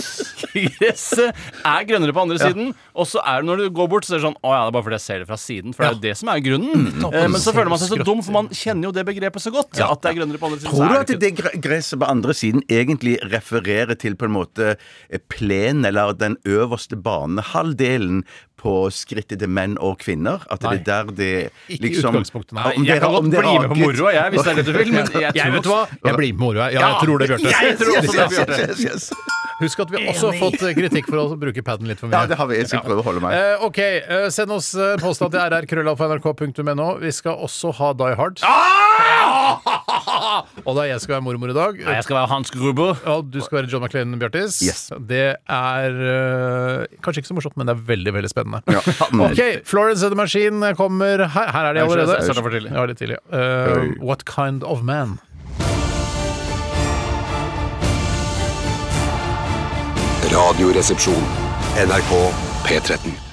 Gresset 0.50 1.36
er 1.64 1.84
grønnere 1.86 2.14
på 2.16 2.22
andre 2.24 2.38
siden. 2.40 2.72
Og 2.98 3.06
så 3.08 3.20
er 3.22 3.40
det 3.42 3.48
når 3.50 3.62
du 3.62 3.66
går 3.76 3.88
bort, 3.92 4.06
så 4.08 4.16
er 4.16 4.18
det 4.20 4.24
sånn 4.26 4.36
Å 4.42 4.50
ja, 4.54 4.60
det 4.64 4.70
er 4.72 4.74
bare 4.76 4.86
fordi 4.88 4.98
jeg 4.98 5.04
ser 5.06 5.22
det 5.22 5.28
fra 5.30 5.38
siden. 5.40 5.74
For 5.76 5.84
det 5.84 5.90
er 5.90 5.94
jo 5.96 6.02
det 6.08 6.14
som 6.20 6.32
er 6.32 6.42
grunnen. 6.44 6.88
Eh, 7.10 7.28
Men 7.30 7.40
så 7.44 7.54
føler 7.56 7.70
man 7.72 7.80
seg 7.82 7.92
så 7.94 8.00
dum, 8.06 8.22
for 8.26 8.34
man 8.36 8.50
kjenner 8.50 8.90
jo 8.90 8.94
det 8.96 9.06
begrepet 9.08 9.44
så 9.44 9.52
godt. 9.54 9.78
At 9.80 10.02
det 10.04 10.12
er 10.12 10.18
grønnere 10.20 10.42
på 10.42 10.50
andre 10.50 10.60
siden. 10.60 10.74
Tror 10.74 10.90
du 10.90 10.98
er 10.98 11.06
at 11.06 11.14
det 11.24 11.32
gre- 11.38 11.56
gresset 11.68 12.00
på 12.02 12.10
andre 12.10 12.36
siden 12.36 12.64
egentlig 12.70 13.16
refererer 13.30 13.96
til 14.00 14.18
på 14.20 14.26
en 14.28 14.34
måte 14.40 14.72
eh, 14.74 15.22
plenen, 15.32 15.86
eller 15.88 16.12
den 16.18 16.36
øverste 16.48 16.98
banehalvdelen 17.00 18.24
på 18.60 18.74
skrittet 18.92 19.38
til 19.40 19.48
menn 19.48 19.78
og 19.80 20.00
kvinner? 20.02 20.42
At 20.52 20.60
det 20.66 20.72
er 20.82 20.82
der 20.90 21.14
det 21.16 21.30
Ikke 21.70 21.78
i 21.78 21.94
liksom 21.94 22.12
utgangspunktet, 22.18 22.52
nei. 22.58 22.74
Om 22.76 22.84
Jeg 22.84 22.98
det- 22.98 23.00
kan 23.06 23.14
om 23.14 23.14
godt 23.14 23.30
det 23.32 23.40
bli 23.40 23.54
med 23.54 23.70
på 23.70 23.74
raket- 23.74 23.86
moroa, 23.86 24.12
jeg, 24.18 24.34
hvis 24.34 24.42
det 24.44 24.50
er 24.50 24.58
det 24.60 24.66
du 24.66 24.72
vil. 24.76 24.89
Men 24.90 25.12
jeg, 25.24 25.32
Jeg 25.36 25.44
tror 25.44 25.56
vet 25.56 25.66
du 25.66 25.70
hva? 25.72 25.82
Jeg 26.10 26.18
blir 26.20 26.32
med 26.32 26.40
på 26.40 26.48
moroa. 26.48 26.70
Ja, 26.74 26.80
jeg 26.86 27.04
tror 27.04 27.22
det, 27.22 27.30
Bjarte. 27.30 27.54
Jeg 27.68 27.78
tror 27.80 28.00
også 28.00 28.16
det, 28.16 28.26
Bjarte. 28.34 28.60
Yes, 28.60 28.84
yes, 28.84 29.10
yes. 29.10 29.38
Husk 29.60 29.80
at 29.84 29.90
vi 29.92 30.00
også 30.08 30.30
har 30.30 30.38
fått 30.40 30.62
eh, 30.64 30.72
kritikk 30.76 31.10
for 31.10 31.20
å 31.20 31.36
bruke 31.36 31.62
paden 31.64 31.90
litt 31.90 32.00
for 32.00 32.08
mye. 32.08 32.16
Ja, 32.16 32.30
det 32.30 32.38
har 32.40 32.48
vi. 32.48 32.56
Jeg 32.62 32.70
skal 32.70 32.80
prøve 32.86 33.02
å 33.02 33.06
holde 33.10 33.20
meg. 33.24 33.36
Eh, 33.36 33.64
ok, 33.66 33.80
eh, 33.84 34.26
Send 34.32 34.54
oss 34.56 34.70
eh, 34.72 34.94
påstand 35.02 35.34
til 35.36 35.42
rrkrøllalfa.nrk.no. 35.56 36.88
Vi 37.02 37.12
skal 37.12 37.36
også 37.44 37.74
ha 37.76 37.92
Die 38.00 38.16
Hard. 38.16 38.40
Og 40.64 40.76
da 40.78 40.84
jeg 40.88 41.00
skal 41.02 41.16
være 41.16 41.24
mormor 41.26 41.52
i 41.52 41.56
dag 41.56 41.78
Nei, 41.80 41.94
jeg 41.98 42.06
skal 42.06 42.18
være 42.20 42.30
Hans 42.32 42.50
Gruber. 42.54 42.98
Ja, 43.06 43.16
du 43.22 43.38
skal 43.44 43.60
være 43.60 43.70
John 43.72 43.84
McLean 43.84 44.16
Bjartis. 44.20 44.60
Yes. 44.66 44.82
Det 45.10 45.22
er 45.36 45.98
eh, 46.14 46.98
kanskje 47.04 47.22
ikke 47.24 47.30
så 47.32 47.38
morsomt, 47.38 47.56
men 47.60 47.70
det 47.70 47.76
er 47.76 47.82
veldig 47.90 48.14
veldig 48.18 48.32
spennende. 48.32 48.62
Ja. 48.70 48.82
Ok, 49.30 49.40
Florence 49.68 50.04
and 50.06 50.14
the 50.14 50.18
Machine 50.18 50.74
kommer 50.78 51.26
her. 51.26 51.50
Her 51.54 51.70
er 51.70 51.74
de 51.76 51.82
allerede. 51.84 52.14
jeg 52.18 52.28
startet 52.30 52.44
for 52.46 52.54
tidlig. 52.54 52.72
Ja, 52.74 52.84
litt 52.88 52.98
tidlig. 53.00 53.18
Eh, 53.32 53.96
what 54.02 54.24
kind 54.28 54.64
of 54.64 54.82
man? 54.82 55.18
Radioresepsjon. 60.30 61.24
NRK 61.86 62.12
P13. 62.64 63.29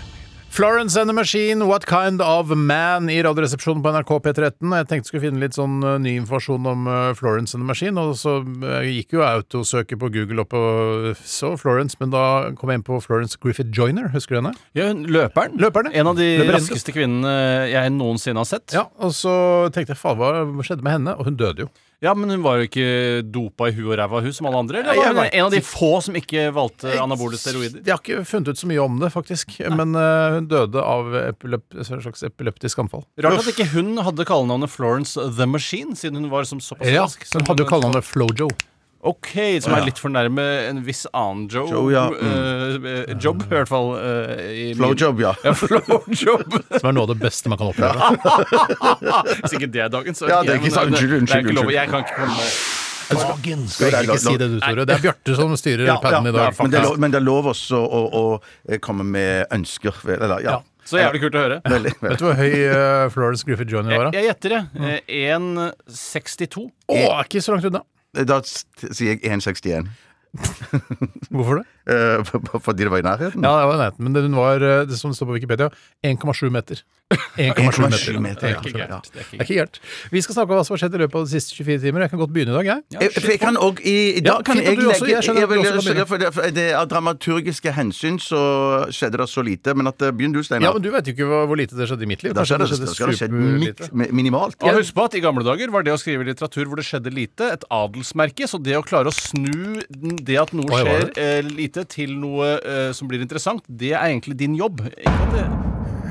Florence 0.57 0.95
and 1.00 1.07
the 1.07 1.13
Machine, 1.13 1.68
What 1.68 1.86
Kind 1.86 2.19
of 2.19 2.50
Man 2.50 3.09
i 3.09 3.24
Radioresepsjonen 3.24 3.83
på 3.83 3.92
NRK 3.94 4.09
P13. 4.25 4.71
Jeg 4.74 4.88
tenkte 4.89 4.95
jeg 4.95 5.06
skulle 5.06 5.21
finne 5.27 5.42
litt 5.44 5.54
sånn 5.54 5.75
eh, 5.86 6.00
ny 6.01 6.15
informasjon 6.18 6.65
om 6.71 6.88
eh, 6.89 7.12
Florence 7.19 7.54
and 7.54 7.62
the 7.62 7.68
Machine, 7.69 7.94
og 8.01 8.15
så 8.18 8.39
eh, 8.65 8.88
gikk 8.95 9.13
jo 9.19 9.21
autosøket 9.21 10.01
på 10.01 10.09
Google 10.15 10.42
opp 10.42 10.56
og 10.57 11.12
så 11.21 11.51
Florence, 11.62 12.00
men 12.01 12.09
da 12.15 12.24
kom 12.57 12.74
jeg 12.74 12.81
inn 12.81 12.88
på 12.88 12.98
Florence 13.06 13.38
Griffith 13.38 13.69
Joyner, 13.69 14.09
husker 14.15 14.33
du 14.33 14.39
henne? 14.39 14.56
Ja, 14.74 14.89
løperen. 14.98 15.62
løperen. 15.62 15.94
En 15.94 16.09
av 16.09 16.18
de 16.18 16.31
løperen. 16.39 16.57
raskeste 16.57 16.95
kvinnene 16.95 17.36
jeg 17.69 17.94
noensinne 17.94 18.42
har 18.42 18.50
sett. 18.50 18.74
Ja, 18.74 18.88
og 18.98 19.13
så 19.13 19.36
tenkte 19.77 19.94
jeg 19.94 20.01
faen, 20.01 20.18
hva 20.18 20.65
skjedde 20.65 20.81
med 20.81 20.98
henne? 20.98 21.19
Og 21.21 21.30
hun 21.30 21.38
døde 21.38 21.68
jo. 21.68 21.69
Ja, 21.99 22.13
Men 22.13 22.29
hun 22.29 22.44
var 22.45 22.59
jo 22.59 22.67
ikke 22.67 22.88
dopa 23.25 23.71
i 23.71 23.73
huet 23.73 23.95
og 23.95 23.97
ræva, 23.97 24.19
hun 24.21 24.33
som 24.35 24.45
alle 24.49 24.59
andre? 24.61 24.83
Eller 24.83 24.99
Ja, 24.99 25.13
var 25.17 25.25
hun 25.25 25.33
en 25.33 25.45
av 25.47 25.53
de 25.55 25.61
få 25.65 25.89
som 26.05 26.17
ikke 26.19 26.44
valgte 26.53 26.94
anabole 27.01 27.39
steroider? 27.41 27.81
Jeg 27.81 27.89
har 27.95 28.03
ikke 28.03 28.25
funnet 28.29 28.53
ut 28.53 28.61
så 28.61 28.69
mye 28.69 28.83
om 28.83 28.99
det, 29.01 29.09
faktisk, 29.15 29.55
men 29.73 29.97
uh, 29.97 30.38
hun 30.38 30.49
døde 30.51 30.83
av 30.83 31.09
epilep 31.23 31.79
slags 31.81 32.21
epileptisk 32.27 32.83
anfall. 32.85 33.07
Rart 33.25 33.41
at 33.41 33.49
ikke 33.49 33.65
hun 33.73 33.95
hadde 34.05 34.27
kallenavnet 34.29 34.69
Florence 34.69 35.17
the 35.39 35.49
Machine, 35.49 35.97
siden 35.97 36.21
hun 36.21 36.29
var 36.29 36.45
som 36.45 36.61
såpass 36.61 36.94
Ja, 36.94 37.07
rask. 37.07 37.25
Ja, 37.25 37.39
hun 37.41 37.49
hadde 37.49 37.65
jo 37.65 37.71
kallenavnet 37.73 38.05
Flojo. 38.05 38.51
Ok, 39.05 39.29
som 39.61 39.75
er 39.77 39.83
litt 39.85 39.99
for 40.01 40.09
nærme 40.09 40.44
en 40.67 40.79
viss 40.85 41.03
annen 41.13 41.45
Joe. 41.51 41.67
Joe, 41.69 41.91
ja. 41.94 42.07
mm. 42.09 42.88
eh, 42.89 43.13
job, 43.21 43.44
i 43.45 43.51
hvert 43.51 43.69
fall. 43.69 43.91
eh, 44.01 44.73
Flowjob, 44.79 45.21
ja. 45.21 45.35
Ja, 45.45 45.53
flowjob. 45.53 46.57
Som 46.79 46.89
er 46.89 46.95
noe 46.98 47.05
av 47.05 47.12
det 47.13 47.19
beste 47.22 47.51
man 47.51 47.62
kan 47.62 47.69
oppleve. 47.69 48.10
Hvis 49.43 49.53
ikke 49.60 49.69
det 49.72 49.86
er 49.86 49.93
dagen, 49.93 50.17
så 50.17 50.27
Ja, 50.31 50.41
det 50.41 50.55
er 50.55 50.60
ikke 50.60 50.72
men 50.72 50.75
sant. 50.79 50.91
Unnskyld, 50.91 51.10
det 51.10 51.17
er 51.17 51.22
unnskyld, 51.22 51.45
ikke 51.45 51.57
lov. 51.60 51.67
unnskyld. 51.67 51.77
Jeg 51.77 51.93
kan 51.93 52.05
ikke 52.05 52.17
komme 52.17 52.86
Dagens 53.07 53.75
Skal 53.77 53.93
jeg 53.93 54.07
ikke 54.10 54.17
si 54.19 54.33
det 54.36 54.48
du, 54.51 54.57
Tore. 54.60 54.83
Det 54.83 54.95
er 54.98 55.03
Bjarte 55.05 55.36
som 55.38 55.53
styrer 55.55 55.86
Ja, 55.86 55.93
ja, 55.93 56.00
paden 56.03 56.25
i 56.27 56.31
ja, 56.33 56.36
dag. 56.36 56.57
men, 56.60 56.74
det 56.74 56.81
lov, 56.83 56.98
men 57.00 57.13
det 57.13 57.19
er 57.22 57.24
lov 57.24 57.51
også 57.53 57.79
å, 57.79 58.01
å, 58.03 58.24
å 58.36 58.79
komme 58.83 59.05
med 59.07 59.45
ønsker. 59.55 60.01
Eller, 60.17 60.41
ja. 60.43 60.57
Ja. 60.57 60.60
Så 60.88 61.00
jævlig 61.00 61.22
kult 61.25 61.36
å 61.36 61.43
høre. 61.45 61.60
Veldig, 61.67 61.93
veldig. 62.00 62.12
Vet 62.12 62.19
du 62.19 62.25
hvor 62.27 62.36
høy 62.39 62.51
uh, 62.72 63.07
Florence 63.12 63.48
Griffith 63.48 63.72
Johnny 63.72 63.91
var? 63.91 64.10
Jeg, 64.12 64.24
jeg 64.24 64.31
gjetter 64.31 64.55
det. 64.55 64.62
Mm. 64.75 65.63
1,62. 65.88 66.65
Å, 66.88 66.98
er 66.98 67.27
ikke 67.27 67.43
så 67.43 67.55
langt 67.55 67.67
unna. 67.72 67.83
Da 68.25 68.41
sier 68.45 69.13
jeg 69.13 69.21
1,61. 69.21 69.88
Hvorfor 71.33 71.62
det? 71.62 71.65
Eh, 71.89 72.59
fordi 72.59 72.83
det 72.83 72.91
var 72.91 73.01
i 73.01 73.05
nærheten? 73.05 73.45
Ja, 73.45 73.53
det 73.62 73.67
var 73.69 73.75
i 73.77 73.81
nærheten, 73.81 74.03
men 74.05 74.15
den 74.17 74.36
var, 74.38 74.62
eh, 74.62 74.86
det 74.89 74.97
som 75.00 75.13
står 75.15 75.29
på 75.29 75.38
Wikipedia, 75.38 75.69
1,7 76.05 76.50
meter. 76.53 76.81
1,7 77.07 78.19
meter. 78.19 78.19
meter, 78.19 78.47
Ja, 78.49 78.55
ja. 78.57 78.59
Det 78.59 78.67
er 78.67 78.67
ikke 78.67 78.77
gærent. 78.83 79.05
Det 79.13 79.21
er 79.39 79.43
ikke 79.45 79.55
gærent. 79.55 79.77
Vi 80.11 80.21
skal 80.21 80.35
snakke 80.35 80.51
om 80.51 80.57
hva 80.59 80.63
som 80.67 80.73
har 80.75 80.81
skjedd 80.81 80.95
i 80.97 80.99
løpet 81.03 81.15
av 81.15 81.27
de 81.27 81.31
siste 81.31 81.55
24 81.55 81.79
timer. 81.85 82.03
Jeg 82.03 82.11
kan 82.11 82.19
godt 82.19 82.33
begynne 82.35 82.51
i 82.51 82.57
dag, 82.57 82.67
jeg. 82.67 82.83
Ja, 82.97 83.07
for 83.15 83.31
jeg 83.31 83.39
kan 83.39 83.55
også, 83.57 83.83
i, 83.87 83.93
i 84.17 84.23
dag 84.25 84.33
Ja, 84.33 84.43
kan 84.43 84.59
jeg 84.59 84.65
legge 84.67 84.83
jeg 85.07 85.23
skjønner 85.23 85.43
at 85.45 85.49
vil- 85.53 85.61
begynne. 85.63 86.05
for 86.09 86.17
det, 86.17 86.33
for 86.35 86.51
det, 86.57 86.65
Av 86.75 86.87
dramaturgiske 86.91 87.71
hensyn 87.77 88.19
så 88.19 88.41
skjedde 88.91 89.21
det 89.23 89.29
så 89.31 89.41
lite. 89.45 89.75
Men 89.77 89.87
at 89.87 90.01
eh, 90.01 90.11
begynn 90.11 90.35
du, 90.35 90.41
Ja, 90.43 90.73
men 90.73 90.81
Du 90.83 90.91
vet 90.91 91.07
jo 91.07 91.13
ikke 91.15 91.29
hvor, 91.31 91.45
hvor 91.47 91.55
lite 91.55 91.77
det 91.79 91.87
skjedde 91.87 92.03
i 92.03 92.11
mitt 92.11 92.23
liv. 92.23 92.33
Da 92.35 92.43
skjedde 92.43 92.67
det, 92.67 92.79
det 92.83 93.15
skjedd 93.21 94.11
minimalt. 94.11 94.59
Og 94.61 94.75
husk 94.81 94.93
på 94.93 95.07
at 95.07 95.15
I 95.15 95.23
gamle 95.23 95.45
dager 95.47 95.71
var 95.71 95.83
det 95.87 95.95
å 95.95 95.97
skrive 96.01 96.27
litteratur 96.27 96.65
hvor 96.67 96.75
det 96.75 96.85
skjedde 96.89 97.13
lite, 97.13 97.53
et 97.55 97.63
adelsmerke. 97.71 98.47
Så 98.51 98.59
det 98.59 98.75
å 98.75 98.83
klare 98.83 99.07
å 99.07 99.15
snu 99.15 99.79
det 100.27 100.37
at 100.43 100.51
noe 100.51 100.67
skjer 100.83 101.11
eh, 101.15 101.41
lite, 101.47 101.87
til 101.87 102.17
noe 102.19 102.57
eh, 102.59 102.91
som 102.91 103.07
blir 103.07 103.23
interessant, 103.23 103.63
det 103.69 103.93
er 103.95 104.09
egentlig 104.11 104.35
din 104.43 104.55
jobb. 104.59 104.83
Ikke 104.91 105.31
det 105.31 105.47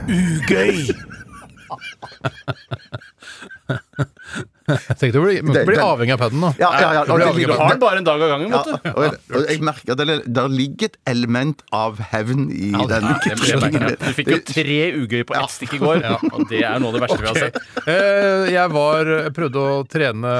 Ugøy 0.06 0.86
Tenkte 4.98 5.12
du 5.12 5.20
blir, 5.22 5.40
Det- 5.42 5.64
bli 5.68 5.76
den- 5.76 5.84
avhengig 5.84 6.12
av 6.16 6.18
paden 6.24 6.40
nå. 6.42 6.50
Ja, 6.58 6.70
ja, 6.80 6.92
ja, 6.98 7.04
Du 7.06 7.12
blir 7.14 7.24
og 7.26 7.32
avhengig 7.32 7.46
Du 7.46 7.52
har 7.60 7.70
den 7.70 7.78
bare 7.82 7.98
en 8.00 8.04
dag 8.08 8.22
av 8.22 8.28
gangen, 8.34 8.50
Ja, 8.50 8.62
vet 8.62 8.82
du. 8.82 8.90
og, 8.90 9.02
jeg, 9.06 9.12
og 9.38 9.50
jeg 9.50 9.60
merker 9.68 9.92
at 9.94 9.98
det, 10.02 10.16
der 10.38 10.48
ligger 10.52 10.90
et 10.90 10.96
element 11.06 11.62
av 11.72 11.98
hevn 12.12 12.46
i 12.50 12.70
Ja, 12.72 12.86
den. 12.90 13.06
det- 13.24 13.36
Det 13.36 13.60
merkelig. 13.62 13.98
Du 13.98 14.12
fikk 14.18 14.30
jo 14.34 14.38
tre 14.52 14.78
ugøy 14.96 15.22
på 15.28 15.36
ett 15.38 15.50
stikk 15.54 15.74
i 15.74 15.78
går, 15.82 16.02
og 16.32 16.48
det 16.50 16.62
er 16.64 16.78
noe 16.82 16.88
av 16.90 16.98
det 16.98 17.02
verste 17.06 17.20
vi 17.22 17.30
har 17.32 17.40
sett. 17.44 17.56
Eh, 17.86 18.50
Jeg 18.50 18.70
var 18.74 19.04
prøvde 19.36 19.60
å 19.62 19.74
trene 19.86 20.30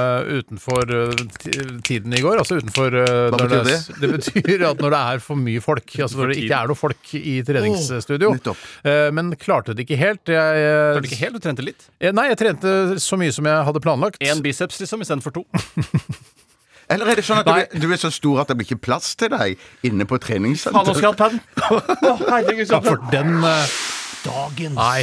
utenfor 0.41 0.91
eh, 0.91 1.79
tiden 1.87 2.15
i 2.17 2.21
går. 2.25 2.41
Altså 2.43 2.59
utenfor 2.59 2.97
eh, 2.99 3.31
Hva 3.31 3.39
betyr 3.39 3.65
det? 3.69 3.79
det 4.01 4.11
betyr 4.17 4.65
at 4.71 4.81
når 4.83 4.91
det 4.97 5.01
er 5.15 5.23
for 5.23 5.37
mye 5.39 5.63
folk. 5.63 5.87
Altså 6.03 6.19
når 6.23 6.33
det 6.33 6.39
ikke 6.43 6.59
er 6.59 6.67
noe 6.73 6.79
folk 6.81 7.15
i 7.15 7.37
treningsstudio. 7.47 8.33
Oh, 8.35 8.57
Eh, 8.87 9.11
Men 9.15 9.31
klarte 9.39 9.75
det 9.77 9.87
ikke 9.87 9.97
helt. 9.99 10.25
Jeg, 10.27 10.67
Klarte 10.97 11.09
ikke 11.11 11.21
helt, 11.23 11.35
du 11.39 11.43
trente 11.45 11.65
litt. 11.65 11.87
eh, 12.01 12.13
Nei, 12.13 12.29
jeg 12.31 12.39
trente 12.39 12.99
så 13.03 13.17
mye 13.19 13.33
som 13.35 13.45
jeg 13.47 13.65
hadde 13.69 13.81
planlagt. 13.85 14.16
Én 14.25 14.41
biceps 14.45 14.79
liksom 14.81 15.03
istedenfor 15.05 15.31
to. 15.37 15.45
Eller 16.93 17.11
er 17.11 17.19
det 17.19 17.25
sånn 17.27 17.41
at 17.43 17.49
du, 17.73 17.81
du 17.83 17.89
er 17.91 17.99
så 17.99 18.13
stor 18.15 18.45
at 18.45 18.51
det 18.51 18.57
blir 18.61 18.69
ikke 18.69 18.85
plass 18.87 19.17
til 19.19 19.33
deg 19.33 19.57
inne 19.87 20.07
på 20.07 20.15
Faen, 20.21 20.23
nå 20.23 20.27
treningssenteret? 20.27 20.97
skal 20.97 21.09
jeg 21.09 21.11
ha 21.11 22.81
for 22.87 23.03
den 23.11 23.41
uh, 23.43 23.75
Dagens 24.27 24.79
Nei, 24.79 25.03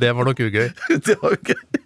det 0.00 0.12
var 0.16 0.28
nok 0.28 0.40
ugøy. 0.44 0.68
Det 1.08 1.16
var 1.22 1.38
ikke- 1.38 1.84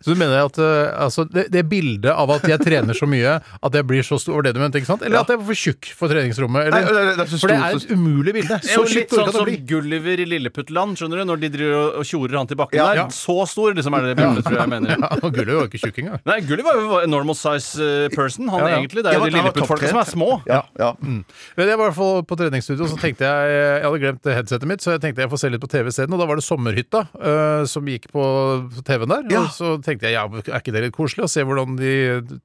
Så 0.00 0.14
du 0.14 0.18
mener 0.20 0.38
at 0.46 0.56
uh, 0.58 1.04
altså, 1.04 1.24
det, 1.28 1.46
det 1.52 1.62
bildet 1.68 2.10
av 2.12 2.30
at 2.32 2.46
jeg 2.48 2.58
trener 2.64 2.96
så 2.96 3.06
mye 3.10 3.34
at 3.40 3.74
jeg 3.76 3.84
blir 3.86 4.02
så 4.06 4.16
stor, 4.20 4.38
var 4.38 4.46
det 4.46 4.54
du 4.56 4.60
mente, 4.62 4.80
ikke 4.80 4.88
sant? 4.88 5.02
Eller 5.04 5.20
at 5.20 5.28
jeg 5.28 5.40
var 5.40 5.46
for 5.50 5.60
tjukk 5.60 5.90
for 5.98 6.08
treningsrommet? 6.12 6.70
Eller? 6.70 6.80
Nei, 6.80 6.88
det 6.88 7.00
er- 7.00 7.16
det 7.20 7.24
er 7.26 7.30
så 7.34 7.40
for 7.42 7.52
det 7.52 7.58
er 7.60 7.76
et 7.76 7.90
umulig 7.92 8.32
bilde. 8.38 8.56
Det 8.60 8.70
er 8.70 8.74
Så 8.74 8.80
jo 8.80 8.86
litt 8.88 9.10
tjukk 9.10 9.18
sånn 9.18 9.32
som. 9.36 9.50
Gulliver 9.70 10.22
i 10.24 10.26
Lilleputtland, 10.30 10.96
skjønner 10.96 11.20
du? 11.20 11.24
Når 11.30 11.40
de 11.44 11.48
driver 11.56 11.98
og- 12.00 12.06
tjorer 12.10 12.36
han 12.40 12.46
til 12.50 12.56
bakken 12.56 12.78
Ja, 12.80 12.86
der. 12.88 12.96
ja. 13.02 13.06
Så 13.12 13.36
stor, 13.48 13.74
liksom, 13.76 13.94
er 13.98 14.00
det 14.08 14.16
det 14.16 14.24
bildet, 14.24 14.44
tror 14.44 14.56
jeg 14.56 14.64
jeg 14.64 14.72
mener. 14.72 14.88
Ja, 15.00 15.08
og 15.22 15.32
Gulliver 15.34 15.54
var 15.60 15.66
jo 15.66 15.70
ikke 15.70 15.82
tjukk 15.84 15.98
engang. 16.02 16.20
Nei, 16.26 16.38
Gulliver 16.48 16.72
var 16.80 16.80
jo 16.80 16.98
en 17.04 17.10
normal 17.10 17.34
size 17.36 17.80
eh, 17.80 18.08
person. 18.14 18.48
Han 18.48 18.60
Ja, 18.60 18.68
ja. 18.68 18.76
egentlig. 18.80 19.04
Det 19.04 19.12
er 19.12 19.18
jo 19.20 19.24
de 19.28 19.36
Lilleputt-folka 19.36 19.88
som 19.92 20.00
er 20.00 20.08
små. 20.10 20.30
Ja, 20.48 20.62
ja. 20.78 20.90
Men 21.00 21.24
jeg 21.56 21.76
var 21.76 21.84
i 21.84 21.88
hvert 21.90 21.98
fall 22.00 22.22
på 22.24 22.36
treningsstudio, 22.40 22.88
så 22.88 22.96
tenkte 23.00 23.28
jeg 23.28 23.50
Jeg 23.50 23.84
hadde 23.84 24.00
glemt 24.00 24.24
headsetet 24.34 24.66
mitt, 24.68 24.80
så 24.80 24.92
jeg 24.96 25.00
tenkte 25.04 25.22
jeg 25.24 25.30
får 25.30 25.38
se 25.44 25.50
litt 25.52 25.60
på 25.62 25.68
TV 25.70 25.88
isteden. 25.92 26.14
Og 26.16 26.20
da 26.20 26.26
var 26.26 26.36
det 26.40 26.44
Sommerhytta 26.46 27.04
uh, 27.20 27.64
som 27.68 27.84
gikk 27.86 28.08
på 28.12 28.24
TV-en 28.86 29.08
der. 29.12 29.24
Ja. 29.30 29.44
Og 29.44 29.52
så 29.54 29.76
tenkte 29.90 30.08
jeg 30.08 30.16
ja, 30.16 30.24
er 30.30 30.60
ikke 30.62 30.74
det 30.76 30.84
litt 30.86 30.96
koselig 30.96 31.26
å 31.26 31.30
se 31.30 31.44
hvordan 31.46 31.76
de 31.80 31.92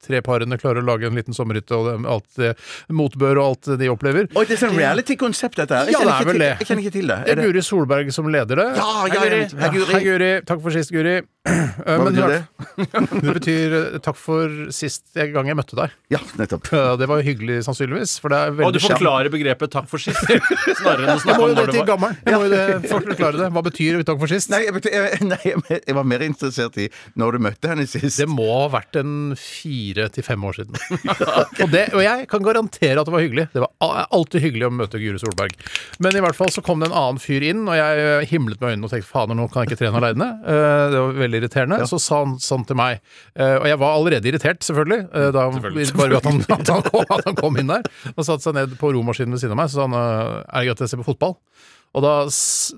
tre 0.04 0.20
parene 0.26 0.58
klarer 0.60 0.82
å 0.82 0.86
lage 0.90 1.06
en 1.08 1.16
liten 1.18 1.36
sommerhytte 1.36 1.76
og 1.78 1.86
det- 1.88 2.10
alt 2.16 2.28
det 2.42 2.52
motbør 2.90 3.38
og 3.40 3.44
alt 3.46 3.70
de 3.80 3.88
opplever. 3.92 4.28
Oi, 4.36 4.44
det 4.44 4.58
er 4.58 4.62
sånn 4.66 4.76
reality-konsept, 4.76 5.56
dette 5.62 5.70
her. 5.78 5.86
Jeg 5.86 5.96
Ja, 5.96 6.00
kjenner 6.00 6.10
det 6.10 6.16
er 6.16 6.20
ikke 6.20 6.26
vel 6.26 6.36
til- 6.36 6.44
det. 6.46 6.52
Jeg 6.58 6.66
kjenner 6.68 6.82
ikke 6.84 6.96
til 6.98 7.06
det. 7.06 7.18
Det 7.26 7.38
er 7.38 7.42
Guri 7.46 7.62
Solberg 7.62 8.12
som 8.12 8.26
leder 8.32 8.56
det. 8.62 8.68
Ja, 8.76 9.06
ja, 9.06 9.14
ja, 9.14 9.20
Hei, 9.20 9.70
Guri. 9.70 9.92
Hei, 9.92 10.02
Guri. 10.04 10.30
Takk 10.46 10.60
for 10.62 10.70
sist, 10.74 10.90
Guri. 10.92 11.16
Hva 11.86 12.02
betyr 12.10 12.26
det? 12.26 12.40
Det 13.22 13.32
betyr 13.36 13.74
eh, 13.78 13.98
takk 14.02 14.16
for 14.18 14.50
sist 14.74 15.04
gang 15.14 15.46
jeg 15.46 15.54
møtte 15.56 15.76
deg. 15.78 15.92
Ja, 16.10 16.18
nettopp. 16.40 16.66
Det 16.98 17.06
var 17.06 17.22
hyggelig, 17.22 17.60
sannsynligvis. 17.66 18.16
For 18.22 18.32
det 18.34 18.38
er 18.40 18.50
Og 18.50 18.56
veldig 18.58 18.80
du 18.80 18.86
forklarer 18.88 19.30
begrepet 19.30 19.70
'takk 19.70 19.86
for 19.88 20.02
sist', 20.02 20.26
snarere 20.26 21.06
enn 21.06 21.14
å 21.14 21.14
Jeg 21.16 21.22
snakke 21.22 21.42
om 21.46 21.54
når 21.54 21.66
det 21.70 21.74
til 21.76 21.84
var 21.84 21.90
gammelen. 21.92 22.16
Jeg 22.26 22.34
må 22.34 22.42
jo 22.42 22.50
det 22.50 22.90
forklare 22.90 23.38
det. 23.38 23.48
Hva 23.54 23.62
betyr 23.62 24.02
takk 24.08 24.18
for 24.18 24.26
sist? 24.34 24.50
Nei, 24.50 24.64
jeg, 24.66 24.74
betyr, 24.74 24.90
jeg, 24.90 25.20
nei, 25.30 25.78
jeg 25.86 25.94
var 25.94 26.04
mer 26.04 26.26
interessert 26.26 26.76
i 26.82 26.88
når 27.16 27.32
du 27.32 27.35
møtte 27.42 27.70
henne 27.72 27.86
sist. 27.88 28.20
Det 28.20 28.28
må 28.30 28.46
ha 28.50 28.66
vært 28.74 28.98
en 29.00 29.32
fire 29.40 30.10
til 30.12 30.26
fem 30.26 30.44
år 30.44 30.60
siden. 30.60 30.76
og, 31.62 31.66
det, 31.72 31.86
og 31.94 32.04
jeg 32.04 32.28
kan 32.30 32.44
garantere 32.44 33.00
at 33.00 33.08
det 33.08 33.16
var 33.16 33.24
hyggelig. 33.24 33.48
Det 33.54 33.64
var 33.64 34.04
alltid 34.04 34.44
hyggelig 34.44 34.68
å 34.68 34.74
møte 34.82 35.00
Guri 35.00 35.22
Solberg. 35.22 35.56
Men 36.04 36.18
i 36.18 36.24
hvert 36.24 36.38
fall 36.38 36.52
så 36.52 36.64
kom 36.66 36.84
det 36.84 36.90
en 36.90 36.98
annen 36.98 37.22
fyr 37.22 37.46
inn, 37.46 37.64
og 37.64 37.78
jeg 37.78 38.04
eh, 38.04 38.28
himlet 38.28 38.60
med 38.60 38.74
øynene 38.74 38.90
og 38.90 38.92
tenkte 38.92 39.08
fader, 39.08 39.38
nå 39.38 39.48
kan 39.48 39.64
jeg 39.64 39.72
ikke 39.72 39.80
trene 39.84 40.02
aleine. 40.02 40.30
Det 40.44 41.00
var 41.00 41.18
veldig 41.22 41.42
irriterende. 41.42 41.80
Så 41.88 42.00
sa 42.02 42.22
han 42.24 42.36
sånn 42.42 42.66
til 42.68 42.78
meg, 42.78 43.00
eh, 43.38 43.56
og 43.56 43.68
jeg 43.70 43.80
var 43.80 43.96
allerede 43.96 44.30
irritert, 44.30 44.64
selvfølgelig, 44.66 45.06
da 45.32 45.46
da, 45.52 45.60
bare 45.60 46.08
ved 46.10 46.16
at 46.16 46.24
han, 46.24 46.40
at, 46.58 46.68
han 46.68 46.82
kom, 46.82 47.04
at 47.10 47.24
han 47.28 47.38
kom 47.38 47.58
inn 47.60 47.70
der. 47.70 47.86
Og 48.14 48.26
satte 48.26 48.46
seg 48.46 48.56
ned 48.56 48.76
på 48.80 48.92
romaskinen 48.94 49.36
ved 49.36 49.42
siden 49.42 49.56
av 49.56 49.62
meg, 49.62 49.72
så 49.72 49.80
sa 49.80 49.88
han 49.88 49.96
eh, 49.98 50.36
er 50.42 50.64
det 50.64 50.68
greit 50.68 50.76
at 50.78 50.86
jeg 50.86 50.94
ser 50.94 51.02
på 51.02 51.10
fotball? 51.10 51.36
Og 51.96 52.02
da, 52.04 52.14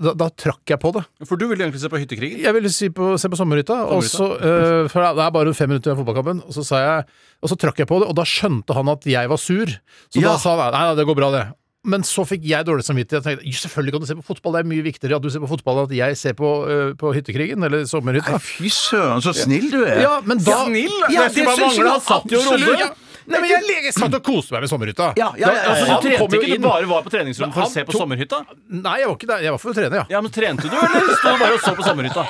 da, 0.04 0.12
da 0.14 0.28
trakk 0.30 0.70
jeg 0.70 0.78
på 0.82 0.92
det. 0.94 1.02
For 1.26 1.40
du 1.40 1.46
ville 1.50 1.64
egentlig 1.64 1.80
se 1.82 1.90
på 1.90 1.98
Hyttekrigen? 1.98 2.42
Jeg 2.44 2.54
ville 2.54 2.70
si 2.70 2.90
på, 2.94 3.14
se 3.18 3.30
på 3.32 3.38
sommerhytta, 3.40 3.78
og 3.94 4.04
så 4.06 4.28
uh, 4.38 4.88
for 4.92 5.02
Det 5.02 5.24
er 5.24 5.32
bare 5.34 5.54
fem 5.58 5.72
minutter 5.72 5.94
av 5.94 5.98
fotballkampen, 5.98 6.44
og 6.46 6.54
så 6.54 6.62
sa 6.66 6.82
jeg 6.84 7.08
Og 7.42 7.50
så 7.50 7.56
trakk 7.58 7.80
jeg 7.82 7.88
på 7.90 7.98
det, 8.02 8.10
og 8.10 8.14
da 8.18 8.26
skjønte 8.28 8.76
han 8.76 8.92
at 8.92 9.06
jeg 9.10 9.30
var 9.30 9.40
sur. 9.42 9.72
Så 10.12 10.20
Ja. 10.22 10.34
da 10.34 10.36
sa 10.42 10.54
han 10.54 10.70
nei, 10.74 10.84
nei, 10.90 10.94
det 11.00 11.06
går 11.08 11.18
bra, 11.18 11.30
det. 11.34 11.46
Men 11.88 12.02
så 12.02 12.24
fikk 12.26 12.42
jeg 12.44 12.66
dårlig 12.66 12.84
samvittighet. 12.84 13.24
Jeg 13.24 13.38
tenkte, 13.38 13.60
selvfølgelig 13.64 13.92
kan 13.94 14.02
du 14.02 14.06
se 14.10 14.16
på 14.18 14.24
fotball, 14.26 14.56
det 14.58 14.60
er 14.64 14.70
mye 14.70 14.84
viktigere 14.86 15.16
at 15.16 15.22
du 15.22 15.30
ser 15.30 15.42
på 15.42 15.48
fotball 15.50 15.78
enn 15.78 15.86
at 15.88 15.94
jeg 15.98 16.16
ser 16.20 16.34
på, 16.38 16.48
uh, 16.66 16.94
på 16.98 17.12
hyttekrigen, 17.14 17.62
eller 17.64 17.86
sommerhytta. 17.90 18.34
Nei, 18.34 18.42
fy 18.42 18.70
søren, 18.74 19.22
så 19.24 19.34
snill 19.34 19.70
du 19.72 19.80
er. 19.84 20.02
Ja, 20.02 20.16
men 20.26 20.42
da 20.42 20.64
Snill? 20.66 20.94
Ja, 21.14 21.26
Det 21.26 21.38
skulle 21.38 21.54
bare 21.54 21.62
mangle, 21.66 21.84
jeg 21.86 21.94
han 21.94 22.06
satt 22.06 22.34
jo 22.34 22.42
og 22.42 22.58
rodde. 22.58 22.90
Nei, 23.28 23.40
men 23.44 23.50
jeg, 23.50 23.84
jeg 23.84 23.92
satt 23.94 24.14
og 24.16 24.22
koste 24.24 24.54
meg 24.56 24.64
med 24.64 24.70
sommerhytta. 24.72 25.10
Ja, 25.20 25.28
ja, 25.36 25.48
ja, 25.48 25.52
ja, 25.52 25.72
Altså, 25.74 25.86
du 26.00 26.08
trente 26.08 26.38
ikke, 26.38 26.48
inn. 26.54 26.62
du 26.62 26.68
bare 26.68 26.86
var 26.88 27.02
på 27.04 27.10
treningsrommet 27.12 27.54
for 27.54 27.66
å 27.66 27.70
se 27.72 27.84
på 27.84 27.92
tok- 27.92 28.00
sommerhytta? 28.02 28.38
Nei, 28.72 28.94
jeg 29.02 29.08
var 29.10 29.16
ikke 29.18 29.28
der. 29.28 29.42
Jeg 29.44 29.52
var 29.54 29.60
for 29.62 29.70
å 29.72 29.76
trene, 29.76 30.00
ja. 30.00 30.04
Ja, 30.16 30.20
men 30.24 30.32
Trente 30.32 30.64
du, 30.70 30.76
eller 30.78 31.12
sto 31.18 31.34
du 31.34 31.42
bare 31.42 31.58
og 31.58 31.60
så 31.64 31.74
på 31.76 31.84
sommerhytta? 31.84 32.24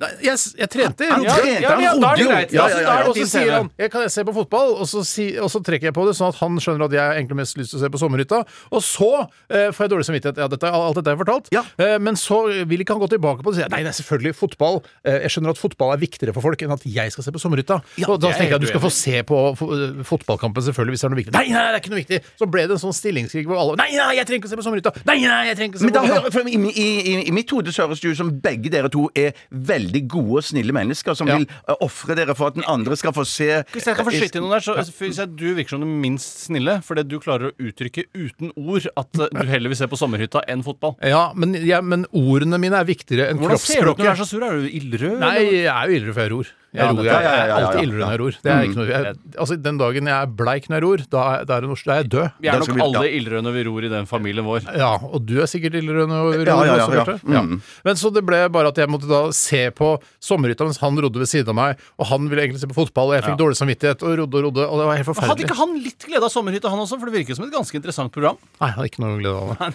Nei, 0.00 0.08
Jeg, 0.26 0.38
jeg 0.58 0.68
trente. 0.72 1.06
Han 1.10 1.22
Ja, 1.22 1.34
trente, 1.38 1.60
ja, 1.62 1.70
han 1.70 1.82
ja, 1.84 1.92
da 1.94 2.10
er 2.10 2.16
det 2.18 2.24
rodde 2.24 2.24
jo. 2.24 2.30
Ja, 2.30 2.34
Ja, 2.34 2.64
ja, 2.64 2.74
så 2.74 2.80
ja, 2.80 2.86
da 2.88 2.94
er 2.94 3.04
ja. 3.04 3.08
Og 3.08 3.14
så 3.14 3.20
din 3.20 3.30
sier 3.30 3.44
TV. 3.46 3.54
han 3.54 3.70
jeg 3.84 3.90
kan 3.94 4.02
jeg 4.04 4.12
se 4.14 4.24
på 4.26 4.34
fotball, 4.34 4.74
og 4.80 4.86
så, 4.90 5.04
si, 5.06 5.26
og 5.38 5.50
så 5.54 5.60
trekker 5.64 5.88
jeg 5.90 5.94
på 5.94 6.04
det, 6.08 6.14
sånn 6.18 6.32
at 6.34 6.38
han 6.40 6.58
skjønner 6.62 6.84
at 6.88 6.96
jeg 6.98 7.18
egentlig 7.20 7.38
mest 7.40 7.58
lyst 7.60 7.70
til 7.74 7.78
å 7.78 7.82
se 7.84 7.90
på 7.94 8.00
sommerhytta. 8.02 8.40
Og 8.74 8.82
så 8.82 9.10
eh, 9.54 9.68
får 9.70 9.86
jeg 9.86 9.92
dårlig 9.94 10.06
samvittighet. 10.08 10.40
Ja, 10.42 10.48
dette, 10.50 10.66
alt 10.74 10.98
dette 10.98 11.10
har 11.12 11.16
jeg 11.16 11.22
fortalt. 11.22 11.50
Ja. 11.54 11.62
Eh, 11.78 11.96
men 12.02 12.18
så 12.18 12.40
vil 12.66 12.82
ikke 12.82 12.96
han 12.96 13.02
gå 13.04 13.10
tilbake 13.14 13.44
på 13.46 13.52
det. 13.52 13.54
og 13.54 13.60
sier, 13.62 13.70
Nei, 13.74 13.82
det 13.86 13.92
er 13.94 13.98
selvfølgelig 14.02 14.34
fotball. 14.40 14.80
Eh, 15.06 15.20
jeg 15.28 15.34
skjønner 15.36 15.54
at 15.54 15.62
fotball 15.62 15.94
er 15.94 16.02
viktigere 16.02 16.34
for 16.34 16.42
folk 16.48 16.64
enn 16.66 16.74
at 16.74 16.82
jeg 16.88 17.14
skal 17.14 17.28
se 17.28 17.34
på 17.38 17.42
sommerhytta. 17.44 17.78
og 18.08 18.18
da 18.18 18.32
jeg 18.32 18.34
er 18.34 18.38
tenker 18.42 18.50
jeg 18.50 18.58
at 18.58 18.64
du 18.64 18.66
helt 18.66 18.74
skal 18.74 18.84
få 18.88 18.92
se 18.98 19.22
på 19.30 19.40
fo- 19.60 19.70
eh, 19.78 20.02
fotballkampen 20.24 20.64
selvfølgelig 20.64 20.96
hvis 20.96 21.04
det 21.04 21.08
er 21.08 21.12
noe 21.14 21.20
viktig. 21.20 21.34
Nei, 21.36 21.44
nei, 21.52 21.64
det 21.68 21.76
er 21.76 21.82
ikke 21.82 21.92
noe 21.92 22.00
viktig. 22.00 22.18
Så 22.40 22.48
ble 22.50 22.64
det 22.64 22.74
en 22.76 22.80
sånn 22.82 22.96
stillingskrig 22.96 23.44
hvor 23.48 23.60
alle 23.60 23.76
Nei, 23.80 23.90
nei, 23.92 24.10
jeg 24.18 24.28
trenger 24.28 24.40
ikke 24.40 24.48
å 24.48 24.52
se 24.54 24.58
på 24.60 24.64
sommerhytta. 24.66 24.92
Nei, 25.08 25.16
nei, 25.24 25.40
jeg 25.50 25.58
trenger 25.58 25.70
ikke 25.70 25.78
å 25.78 25.82
se 25.82 25.88
Men 25.88 25.94
på 25.94 26.00
da 26.00 26.14
hører, 26.14 26.34
for 26.34 26.48
i, 26.48 26.56
i, 26.56 26.86
i, 27.12 27.14
I 27.28 27.34
mitt 27.34 27.54
hode 27.54 27.74
så 27.74 27.84
høres 27.84 28.02
det 28.02 28.14
ut 28.14 28.20
som 28.20 28.32
begge 28.44 28.72
dere 28.72 28.90
to 28.92 29.04
er 29.18 29.36
veldig 29.50 30.02
gode 30.14 30.40
og 30.40 30.46
snille 30.48 30.74
mennesker 30.76 31.18
som 31.18 31.28
Ja. 31.30 31.38
vil 31.40 31.46
uh, 31.68 31.76
ofre 31.84 32.16
dere 32.18 32.36
for 32.38 32.52
at 32.52 32.58
den 32.58 32.66
andre 32.70 32.96
skal 33.00 33.14
få 33.16 33.24
se 33.28 33.50
Hvis 33.74 33.88
jeg 33.88 33.98
kan 33.98 34.06
få 34.08 34.14
skyte 34.14 34.40
inn 34.40 34.46
noen 34.46 34.56
der, 34.56 34.64
så 34.64 34.76
synes 34.88 35.20
jeg 35.22 35.34
du 35.36 35.46
virker 35.56 35.76
som 35.76 35.84
den 35.84 35.94
minst 36.02 36.44
snille. 36.48 36.78
Fordi 36.84 37.06
du 37.08 37.18
klarer 37.22 37.50
å 37.52 37.54
uttrykke 37.68 38.06
uten 38.14 38.52
ord 38.56 38.88
at 38.94 39.20
uh, 39.20 39.28
du 39.32 39.44
heller 39.50 39.72
vil 39.72 39.80
se 39.80 39.88
på 39.90 39.98
sommerhytta 40.00 40.44
enn 40.50 40.64
fotball. 40.66 40.96
Ja, 41.04 41.26
men, 41.36 41.56
ja, 41.66 41.80
men 41.84 42.06
ordene 42.14 42.58
mine 42.62 42.80
er 42.80 42.88
viktigere 42.88 43.30
enn 43.32 43.40
Hvordan 43.42 43.60
ser 43.60 43.84
du 43.84 43.92
ut 43.94 43.98
når 44.00 44.04
du 44.04 44.12
er 44.14 44.20
så 44.20 44.28
sur? 44.28 44.44
Er 44.44 44.60
du 44.60 44.68
ildrød? 44.68 45.16
Nei, 45.22 45.34
eller? 45.40 45.56
jeg 45.64 45.72
er 45.74 45.90
jo 45.90 45.98
ildrød 46.00 46.16
før 46.16 46.24
jeg 46.28 46.32
ror. 46.34 46.52
Jeg, 46.54 46.63
Ja, 46.74 46.88
ror, 46.90 47.04
jeg, 47.06 47.12
ja, 47.14 47.20
ja, 47.22 47.30
er 47.30 47.38
ja, 47.38 47.44
ja, 47.46 47.56
alltid 47.68 47.82
ildrød 47.86 48.00
når 48.04 48.10
jeg 48.14 48.20
ror. 48.20 48.36
Det 48.44 48.50
er 48.54 48.64
ikke 48.66 48.78
noe, 48.80 48.86
jeg, 48.90 49.14
altså, 49.44 49.56
den 49.62 49.76
dagen 49.78 50.08
jeg 50.10 50.14
er 50.26 50.32
bleik 50.40 50.64
når 50.68 50.74
jeg 50.76 50.84
ror, 50.84 51.04
da, 51.14 51.22
er- 51.34 51.44
da, 51.46 51.56
er, 51.56 51.60
det 51.64 51.70
noe, 51.70 51.78
da 51.84 51.92
er 51.94 52.00
jeg 52.02 52.08
død. 52.14 52.28
Vi 52.44 52.48
er 52.50 52.58
nok 52.64 52.80
alle 52.84 53.04
ildrøde 53.14 53.42
når 53.46 53.54
vi 53.54 53.62
ror 53.68 53.86
i 53.86 53.90
den 53.92 54.08
familien 54.10 54.44
vår. 54.48 54.66
Ja, 54.74 54.88
og 55.06 55.22
du 55.28 55.34
er 55.44 55.46
sikkert 55.50 55.76
ildrød 55.78 56.10
når 56.10 56.24
vi 56.32 56.40
ror 56.40 56.50
Ja, 56.50 56.56
ja, 56.58 56.64
ja, 56.64 56.84
også, 56.88 56.96
ja. 56.98 57.04
Bjarte. 57.04 57.44
Mm. 57.46 57.60
Men 57.86 58.00
så 58.00 58.10
det 58.14 58.24
ble 58.26 58.40
bare 58.58 58.72
at 58.74 58.80
jeg 58.82 58.90
måtte 58.90 59.06
da 59.10 59.20
se 59.36 59.62
på 59.78 59.92
sommerhytta 60.24 60.66
mens 60.66 60.80
han 60.82 60.98
rodde 61.04 61.22
ved 61.22 61.30
siden 61.30 61.52
av 61.54 61.58
meg, 61.60 61.84
og 62.00 62.10
han 62.10 62.26
ville 62.32 62.42
egentlig 62.48 62.62
se 62.64 62.70
på 62.70 62.76
fotball, 62.80 63.12
og 63.12 63.18
jeg 63.18 63.26
fikk 63.28 63.38
dårlig 63.44 63.58
samvittighet 63.60 64.02
og 64.02 64.18
rodde 64.24 64.40
og 64.40 64.46
rodde, 64.48 64.66
og 64.66 64.82
det 64.82 64.88
var 64.90 64.98
helt 64.98 65.06
Hadde 65.06 65.18
forferdelig. 65.20 65.46
ikke 65.48 65.58
han 65.62 65.74
litt 65.84 66.08
glede 66.10 66.26
av 66.26 66.32
sommerhytta, 66.34 66.70
han 66.74 66.82
også? 66.84 66.98
For 66.98 67.06
det 67.10 67.16
virker 67.20 67.38
som 67.38 67.46
et 67.46 67.54
ganske 67.54 67.78
interessant 67.78 68.12
program. 68.14 68.38
Nei, 68.60 68.68
jeg 68.72 68.76
hadde 68.80 68.90
ikke 68.90 69.04
noe 69.04 69.18
glede 69.22 69.36
av 69.38 69.48
det. 69.54 69.70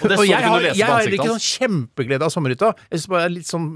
Og 0.00 0.08
det 0.10 0.16
så 0.16 0.20
Og 0.20 0.26
jeg 0.30 0.42
har, 0.50 0.60
lese 0.66 0.78
jeg 0.80 0.86
på 0.86 0.90
har 0.90 1.00
ansiktet 1.00 1.18
ikke 1.20 1.30
hans. 1.30 1.46
sånn 1.46 1.60
kjempeglede 1.60 2.26
av 2.26 2.32
sommerhytta. 2.34 2.70
Jeg 2.90 2.98
synes 3.00 3.10
bare 3.14 3.20
det 3.20 3.28
er 3.30 3.34
litt 3.36 3.50
sånn, 3.50 3.66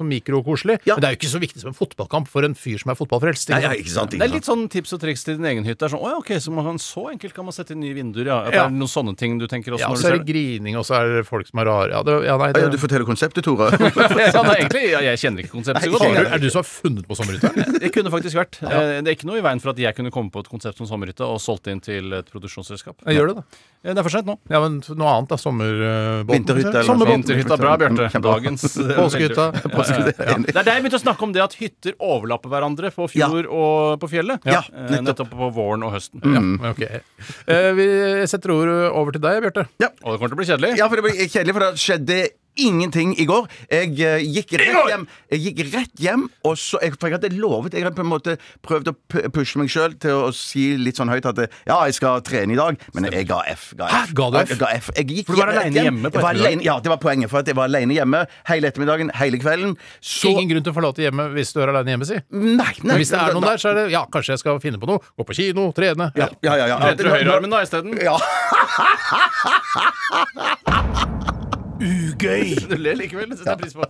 sånn 0.00 0.08
mikrokoselig. 0.10 0.78
Ja. 0.88 0.96
Men 0.96 1.04
det 1.04 1.08
er 1.10 1.14
jo 1.16 1.20
ikke 1.20 1.32
så 1.34 1.40
viktig 1.42 1.60
som 1.62 1.70
en 1.72 1.78
fotballkamp 2.00 2.28
for 2.28 2.44
en 2.46 2.54
fyr 2.56 2.78
som 2.80 2.90
er 2.92 2.96
fotballfrelst. 2.98 3.50
ikke 3.50 3.56
Nei, 3.56 3.62
ja, 3.62 3.70
sant? 3.70 3.80
ikke 3.80 3.92
sant, 3.94 4.10
Det 4.16 4.22
er 4.24 4.32
litt 4.32 4.44
sånn 4.48 4.68
tips 4.72 4.92
og 4.96 5.00
triks 5.02 5.24
til 5.26 5.36
din 5.36 5.44
egen 5.50 5.64
hytte. 5.66 5.84
Er 5.86 5.90
Sånn, 5.90 6.00
ok, 6.20 6.30
så, 6.40 6.52
man 6.54 6.78
så 6.80 7.08
enkelt 7.12 7.34
kan 7.34 7.44
man 7.44 7.52
sette 7.56 7.74
inn 7.74 7.80
nye 7.82 7.94
vinduer, 7.96 8.26
ja. 8.30 8.38
At 8.46 8.54
Ja. 8.54 8.66
Det 8.68 8.74
er 8.74 8.76
noen 8.78 8.90
sånne 8.90 9.16
ting 9.18 9.38
du 9.38 9.46
tenker 9.50 9.72
også 9.74 9.80
Ja, 9.80 9.88
når 9.90 9.96
så 9.96 10.02
du 10.02 10.06
er 10.06 10.10
ser 10.10 10.18
det 10.18 10.26
det. 10.26 10.32
grining, 10.32 10.76
og 10.78 10.84
så 10.86 10.94
er 11.00 11.08
det 11.18 11.26
folk 11.26 11.46
som 11.48 11.58
er 11.60 11.64
rare. 11.66 11.90
Ja, 11.90 12.02
det, 12.02 12.14
ja, 12.26 12.36
nei, 12.40 12.52
det, 12.52 12.62
ja, 12.62 12.68
du 12.68 12.78
forteller 12.78 13.06
konseptet, 13.08 13.44
Tore. 13.44 13.70
ja, 13.76 14.42
nei, 14.42 14.56
egentlig, 14.60 14.84
ja, 14.92 15.00
jeg 15.10 15.18
kjenner 15.24 15.44
ikke 15.44 15.54
konseptet 15.58 15.84
så 15.84 15.90
godt. 15.98 16.16
Er 16.20 16.38
det 16.38 16.40
du 16.42 16.50
som 16.50 16.60
har 16.62 16.68
funnet 16.70 17.06
på 17.08 17.16
sommerhytta? 17.18 17.52
Det 17.80 17.90
kunne 17.94 18.10
faktisk 18.12 18.36
vært. 18.36 18.58
Eh, 18.62 19.00
Det 19.00 19.08
er 19.08 19.16
ikke 19.16 19.26
noe 19.26 19.38
i 19.40 19.44
veien 19.44 19.60
for 19.60 19.70
at 19.72 19.78
jeg 19.80 19.94
kunne 19.96 20.10
komme 20.12 20.30
på 20.30 20.40
et 20.44 20.48
konsept 20.50 20.76
som 20.78 20.86
sommerhytte 20.86 21.24
og 21.24 21.40
solgt 21.40 21.66
inn 21.72 21.80
til 21.80 22.12
et 22.12 22.28
produksjonsselskap. 22.30 23.00
Jeg 23.08 23.16
gjør 23.16 23.32
det, 23.32 23.36
da. 23.40 23.44
Ja, 23.80 23.94
Det 23.94 23.98
er 23.98 24.04
for 24.04 24.12
sent 24.12 24.26
nå. 24.28 24.36
Ja, 24.52 24.60
men 24.60 24.80
noe 24.84 25.08
annet, 25.16 25.30
da. 25.32 25.36
Sommerbåten. 25.40 26.84
Sånt. 26.84 27.06
Vinterhytta, 27.08 27.56
bra, 27.56 27.76
Bjarte. 27.80 28.20
Dagens 28.20 28.66
Påskehytta. 28.76 29.46
Ja. 29.56 30.36
Det 30.44 30.52
er 30.56 30.62
der 30.66 30.74
jeg 30.76 30.84
begynte 30.84 31.00
å 31.00 31.02
snakke 31.02 31.24
om 31.24 31.32
det 31.32 31.42
at 31.42 31.54
hytter 31.60 31.89
overlapper 31.98 32.50
hverandre 32.52 32.90
på 32.94 33.08
fjord 33.10 33.46
og 33.50 33.98
på 34.02 34.08
fjellet. 34.12 34.44
Ja, 34.46 34.62
Eh, 34.70 34.90
nettopp. 34.90 35.04
nettopp 35.08 35.30
på 35.30 35.50
våren 35.56 35.82
og 35.86 35.92
høsten. 35.96 36.20
Ja, 36.22 36.70
okay. 36.70 37.00
Eh, 37.46 37.70
vi 37.74 37.86
setter 38.30 38.50
ordet 38.54 38.90
over 38.92 39.12
til 39.12 39.20
deg, 39.24 39.42
Bjarte. 39.42 39.66
Og 40.04 40.12
det 40.12 40.18
kommer 40.20 40.28
til 40.28 40.36
å 40.36 40.40
bli 40.40 40.46
kjedelig. 40.50 40.76
Ja, 40.78 40.88
for 40.88 40.96
det 41.00 41.04
blir 41.08 41.28
kjedelig, 41.28 41.52
for 41.56 41.60
det 41.66 41.80
skjedde 41.80 42.20
ingenting 42.56 43.14
i 43.20 43.24
går. 43.28 43.46
Jeg 43.70 43.94
eh, 44.00 44.18
gikk 44.24 44.52
rett 44.60 44.88
hjem, 44.90 45.06
jeg 45.30 45.40
gikk 45.46 45.60
rett 45.74 46.00
hjem 46.02 46.26
og 46.44 46.56
så, 46.58 46.78
jeg, 46.82 46.94
For 47.00 47.08
jeg 47.08 47.18
hadde 47.18 47.30
lovet 47.38 47.72
Jeg 47.74 47.84
hadde 47.86 47.94
på 47.96 48.02
en 48.04 48.10
måte 48.10 48.34
prøvd 48.66 48.90
å 48.90 48.94
pu- 49.08 49.28
pushe 49.32 49.58
meg 49.60 49.68
sjøl 49.72 49.94
til 50.02 50.10
å 50.26 50.30
si 50.34 50.76
litt 50.80 50.96
sånn 50.98 51.08
høyt 51.12 51.26
at 51.30 51.38
ja, 51.66 51.76
jeg 51.86 51.94
skal 51.96 52.20
trene 52.26 52.52
i 52.52 52.58
dag, 52.58 52.76
men 52.94 53.04
jeg 53.12 53.26
ga 53.28 53.40
F. 53.52 53.70
Ga 53.78 53.86
F. 53.86 53.92
Hæ? 53.94 54.14
Ga 54.18 54.30
du 54.30 54.38
F? 54.40 54.48
Jeg 54.50 54.58
ga 54.60 54.70
F. 54.76 54.90
Jeg 54.96 55.06
gikk 55.10 55.26
For 55.30 55.34
du 55.36 55.40
var 55.42 55.52
rett 55.52 55.60
alene 55.62 55.74
hjem. 55.78 55.84
hjemme 55.90 56.10
på 56.10 56.18
Jeg 56.18 56.22
var 56.22 56.30
ettermiddagen? 56.34 56.58
alene- 56.60 56.64
Ja, 56.70 56.74
det 56.80 56.90
var 56.92 57.00
poenget. 57.02 57.30
For 57.30 57.38
at 57.40 57.46
jeg 57.52 57.56
var 57.60 57.64
alene 57.70 57.94
hjemme 57.96 58.24
hele 58.50 58.64
ettermiddagen, 58.70 59.10
hele 59.20 59.38
kvelden. 59.42 59.76
Så 60.02 60.28
Ingen 60.34 60.48
grunn 60.50 60.64
til 60.66 60.72
å 60.72 60.76
forlate 60.80 61.02
hjemmet 61.06 61.32
hvis 61.36 61.52
du 61.54 61.60
er 61.62 61.68
alene 61.74 61.90
hjemme, 61.94 62.06
si. 62.10 62.18
Nei, 62.30 62.56
nei. 62.56 62.74
Men 62.84 62.96
hvis 63.00 63.10
det 63.14 63.18
er 63.20 63.32
noen 63.36 63.46
der, 63.48 63.56
så 63.62 63.70
er 63.70 63.74
det 63.80 63.86
ja, 63.94 64.04
kanskje 64.10 64.34
jeg 64.36 64.42
skal 64.44 64.60
finne 64.62 64.78
på 64.82 64.86
noe. 64.90 64.98
Gå 65.18 65.22
på 65.30 65.34
kino, 65.38 65.70
trene. 65.76 66.10
Ja, 66.18 66.28
ja, 66.42 66.54
ja. 66.60 66.66
ja. 66.74 66.94
Du 66.98 67.04
høyrearmen 67.08 67.50
da 67.50 67.62
isteden? 67.64 67.96
Ja. 68.00 68.16
Ugøy. 71.80 72.54
Du 72.70 72.76
ler 72.78 72.98
likevel. 72.98 73.30
Det 73.32 73.40
setter 73.40 73.56
jeg 73.56 73.60
pris 73.64 73.74
på. 73.74 73.86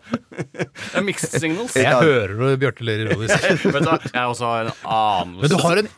Det 0.54 0.98
er 1.00 1.04
mixed 1.06 1.34
signals. 1.42 1.74
Jeg 1.76 1.96
hører 2.00 2.36
når 2.38 2.56
Bjarte 2.62 2.86
ler 2.86 3.04
ironisk. 3.06 3.46
Vet 3.50 3.64
du 3.64 3.90
hva, 3.90 3.98
jeg 4.14 4.34
også 4.34 4.50
har 4.50 4.68
en 4.68 4.72
anelse. 4.96 5.42
Men 5.42 5.52
du 5.54 5.58
har 5.64 5.82
en 5.82 5.90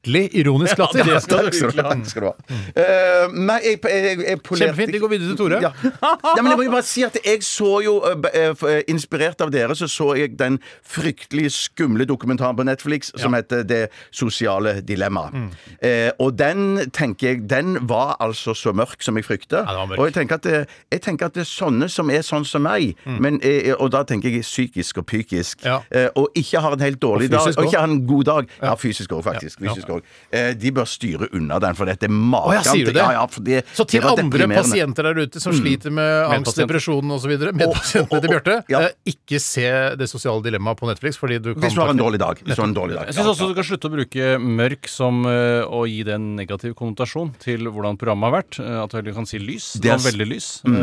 hjertelig 0.00 0.30
ironisk 0.34 0.78
latter. 0.78 1.04
det 1.04 1.22
skal 1.22 1.38
du 1.38 1.50
Takk 1.50 1.54
skal 1.54 1.70
du 1.70 1.82
ha. 1.82 1.94
Skal 2.04 2.22
du 2.22 2.26
ha. 2.28 2.34
Uh, 2.76 3.34
nei, 3.36 3.58
jeg, 3.64 3.80
jeg, 3.84 4.18
jeg 4.26 4.40
polerte 4.42 4.66
Kjempefint. 4.70 4.92
Vi 4.94 4.98
går 5.02 5.08
videre 5.12 5.28
til 5.28 5.36
Tore. 5.38 5.60
Ja. 5.60 5.70
ja, 5.82 6.42
men 6.42 6.50
jeg 6.52 6.56
må 6.56 6.64
jo 6.64 6.72
bare 6.72 6.86
si 6.88 7.02
at 7.04 7.18
jeg 7.24 7.42
så 7.44 7.80
jo 7.84 7.96
eh, 8.08 8.28
eh, 8.34 8.64
eh, 8.70 8.80
Inspirert 8.90 9.40
av 9.44 9.50
dere 9.52 9.74
så 9.76 9.88
så 9.90 10.14
jeg 10.16 10.36
den 10.38 10.58
fryktelig 10.86 11.50
skumle 11.52 12.06
dokumentaren 12.08 12.56
på 12.56 12.64
Netflix 12.66 13.12
som 13.20 13.34
heter 13.36 13.62
Det 13.68 13.80
sosiale 14.14 14.78
dilemma. 14.86 15.26
Mm. 15.32 15.48
Uh, 15.84 16.10
og 16.24 16.34
den 16.38 16.90
tenker 16.96 17.30
jeg 17.34 17.42
Den 17.50 17.76
var 17.88 18.16
altså 18.20 18.54
så 18.56 18.72
mørk 18.76 19.02
som 19.04 19.18
jeg 19.20 19.26
frykta. 19.28 19.64
Ja, 19.66 19.84
og 19.84 20.04
jeg 20.08 20.14
tenker, 20.16 20.40
at 20.40 20.46
det, 20.46 20.62
jeg 20.92 21.02
tenker 21.04 21.28
at 21.30 21.36
det 21.36 21.44
er 21.44 21.50
sånne 21.50 21.88
som 21.92 22.10
er 22.12 22.24
sånn 22.26 22.46
som 22.48 22.64
meg, 22.64 22.96
men, 23.04 23.38
eh, 23.46 23.72
og 23.76 23.90
da 23.94 24.02
tenker 24.08 24.32
jeg 24.32 24.44
psykisk 24.46 25.02
og 25.02 25.06
psykisk, 25.10 25.60
Mm. 25.60 25.66
Ja. 25.66 25.78
eh, 25.90 26.08
og 26.16 26.28
ikke 26.36 26.60
har 26.62 26.72
en 26.72 26.80
helt 26.80 27.00
dårlig 27.02 27.26
Og 27.28 27.32
dag, 27.32 27.58
og 27.58 27.64
ikke 27.66 27.78
har 27.78 27.88
en 27.88 28.06
god 28.06 28.24
dag. 28.24 28.48
Ja, 28.62 28.74
fysisk 28.78 29.12
òg, 29.12 29.22
faktisk. 29.24 29.60
Ja, 29.60 29.66
ja. 29.66 29.74
Fysisk 29.74 29.89
også. 29.96 30.04
Eh, 30.32 30.52
de 30.54 30.70
bør 30.76 30.86
styre 30.88 31.28
unna 31.36 31.58
den, 31.62 31.74
for 31.78 31.84
dette 31.90 32.06
er 32.08 32.12
maken 32.14 32.50
Å, 32.50 32.54
ja, 32.54 32.62
sier 32.66 32.86
du 32.86 32.92
det? 32.92 33.00
Ja, 33.02 33.10
ja, 33.12 33.26
det, 33.40 33.62
Så 33.76 33.86
til 33.88 34.00
det 34.04 34.12
andre 34.24 34.48
pasienter 34.54 35.02
der 35.10 35.20
ute 35.26 35.40
som 35.42 35.52
sliter 35.56 35.90
med 35.94 36.30
angst, 36.36 36.56
depresjon 36.60 37.10
osv., 37.16 37.32
medpasientene 37.52 38.20
til 38.20 38.30
Bjarte, 38.34 38.56
Ja. 38.70 38.80
eh, 38.88 38.90
ikke 39.14 39.40
se 39.40 39.66
Det 39.96 40.08
sosiale 40.10 40.42
dilemmaet 40.42 40.78
på 40.80 40.86
Netflix. 40.88 41.16
Fordi 41.20 41.38
du 41.42 41.52
kan 41.54 41.62
Hvis 41.62 41.74
du 41.74 41.80
har 41.82 41.90
en 41.90 41.98
dårlig 41.98 42.18
dag. 42.22 42.38
Hvis 42.44 42.56
du 42.56 42.62
har 42.62 42.68
en 42.68 42.74
dårlig 42.74 42.94
dag. 42.96 43.06
Jeg 43.10 43.14
syns 43.18 43.30
også 43.34 43.48
du 43.50 43.54
kan 43.54 43.64
slutte 43.64 43.88
å 43.90 43.94
bruke 43.94 44.28
mørk 44.40 44.88
som 44.88 45.24
eh, 45.26 45.62
å 45.66 45.82
gi 45.88 46.02
det 46.06 46.14
en 46.14 46.28
negativ 46.36 46.74
konnotasjon 46.78 47.32
til 47.42 47.66
hvordan 47.70 47.98
programmet 48.00 48.30
har 48.30 48.34
vært. 48.42 48.60
At 48.84 48.90
du 48.90 48.96
heller 49.00 49.16
kan 49.16 49.26
si 49.26 49.38
lys. 49.42 49.72
Det 49.80 49.90
er 49.90 49.98
var 49.98 50.06
veldig 50.10 50.26
lys. 50.30 50.48
Mm. 50.64 50.78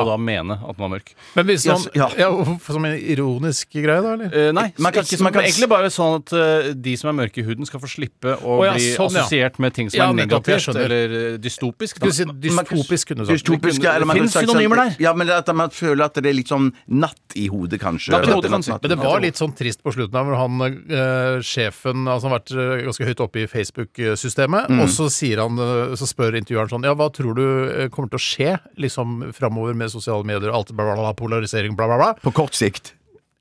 Og 0.00 0.06
da 0.10 0.16
mene 0.20 0.58
at 0.60 0.76
den 0.76 0.84
var 0.84 0.92
mørk. 0.96 1.14
Men 1.36 1.46
hvis 1.50 1.66
man, 1.70 1.86
ja. 1.96 2.08
ja. 2.18 2.30
Som 2.70 2.84
en 2.88 2.96
ironisk 2.98 3.72
greie, 3.74 4.02
da? 4.04 4.12
eller? 4.14 4.52
Nei, 4.56 4.68
Man 4.78 4.92
kan- 4.92 5.04
ikke 5.04 5.22
man 5.26 5.32
kan- 5.34 5.44
egentlig 5.48 5.68
bare 5.70 5.90
sånn 5.92 6.18
at 6.20 6.74
de 6.82 6.96
som 7.00 7.10
er 7.12 7.16
mørke 7.24 7.42
i 7.42 7.46
huden, 7.46 7.66
skal 7.68 7.80
få 7.82 7.88
slippe 7.90 8.36
å 8.46 8.49
Å, 8.50 8.64
ja, 8.66 8.72
bli 8.74 8.88
sånn, 8.96 9.14
ja. 9.14 9.22
assosiert 9.24 9.58
med 9.62 9.74
ting 9.76 9.90
som 9.90 9.98
Ja, 10.00 10.08
er 10.10 10.14
nettopp, 10.18 10.46
jeg 10.50 10.58
negativt 10.58 10.64
skjønner. 10.66 10.84
eller 10.90 11.38
dystopisk. 11.38 12.00
Da. 12.00 12.10
Skulle 12.10 12.16
si 12.18 12.24
dystopisk, 12.48 13.06
kunne 13.12 13.26
du 13.26 13.36
sagt. 13.38 13.82
Ja, 13.84 13.92
eller 13.94 14.06
man 14.06 14.16
Det 14.16 14.22
kunne 14.22 14.28
finnes 14.28 14.32
sagt 14.32 14.48
sånn- 14.48 14.56
synonymer 14.58 14.76
der. 14.84 14.96
Ja, 14.98 15.12
men 15.14 15.30
at 15.30 15.46
man 15.54 15.70
føler 15.70 16.04
at 16.04 16.14
det 16.14 16.26
er 16.26 16.34
litt 16.34 16.48
sånn 16.48 16.72
natt 16.88 17.36
i 17.36 17.46
hodet, 17.48 17.80
kanskje. 17.80 18.10
Natt 18.12 18.26
i 18.28 18.32
hodet, 18.32 18.50
kan 18.50 18.62
si. 18.62 18.70
natt- 18.72 18.82
Men 18.82 18.90
det 18.90 18.98
var 18.98 19.20
litt 19.20 19.34
sånn 19.36 19.54
trist 19.56 19.82
på 19.82 19.92
slutten 19.94 20.14
av 20.14 20.26
hvor 20.26 20.36
han 20.36 20.60
eh, 20.90 21.40
sjefen 21.40 22.06
altså 22.08 22.22
han 22.28 22.32
har 22.32 22.40
vært 22.40 22.52
eh, 22.56 22.84
ganske 22.86 23.06
høyt 23.06 23.20
oppe 23.20 23.36
i 23.42 23.46
Facebook-systemet, 23.46 24.68
Mm. 24.70 24.80
og 24.82 24.88
så 24.88 25.08
sier 25.10 25.38
han, 25.40 25.58
eh, 25.58 25.94
så 25.96 26.06
spør 26.06 26.36
intervjueren 26.36 26.68
sånn 26.70 26.84
Ja, 26.84 26.94
hva 26.94 27.10
tror 27.12 27.34
du 27.34 27.70
eh, 27.70 27.88
kommer 27.88 28.08
til 28.10 28.18
å 28.18 28.22
skje 28.22 28.60
liksom 28.78 29.32
framover 29.34 29.74
med 29.74 29.90
sosiale 29.90 30.24
medier 30.24 30.50
og 30.50 30.54
alt 30.64 30.72
bla, 30.76 30.84
bla, 30.84 30.96
bla, 30.96 31.12
polarisering, 31.14 31.76
bla, 31.76 31.86
bla, 31.86 31.96
bla? 31.96 32.14
På 32.22 32.32
kort 32.32 32.52
sikt. 32.52 32.92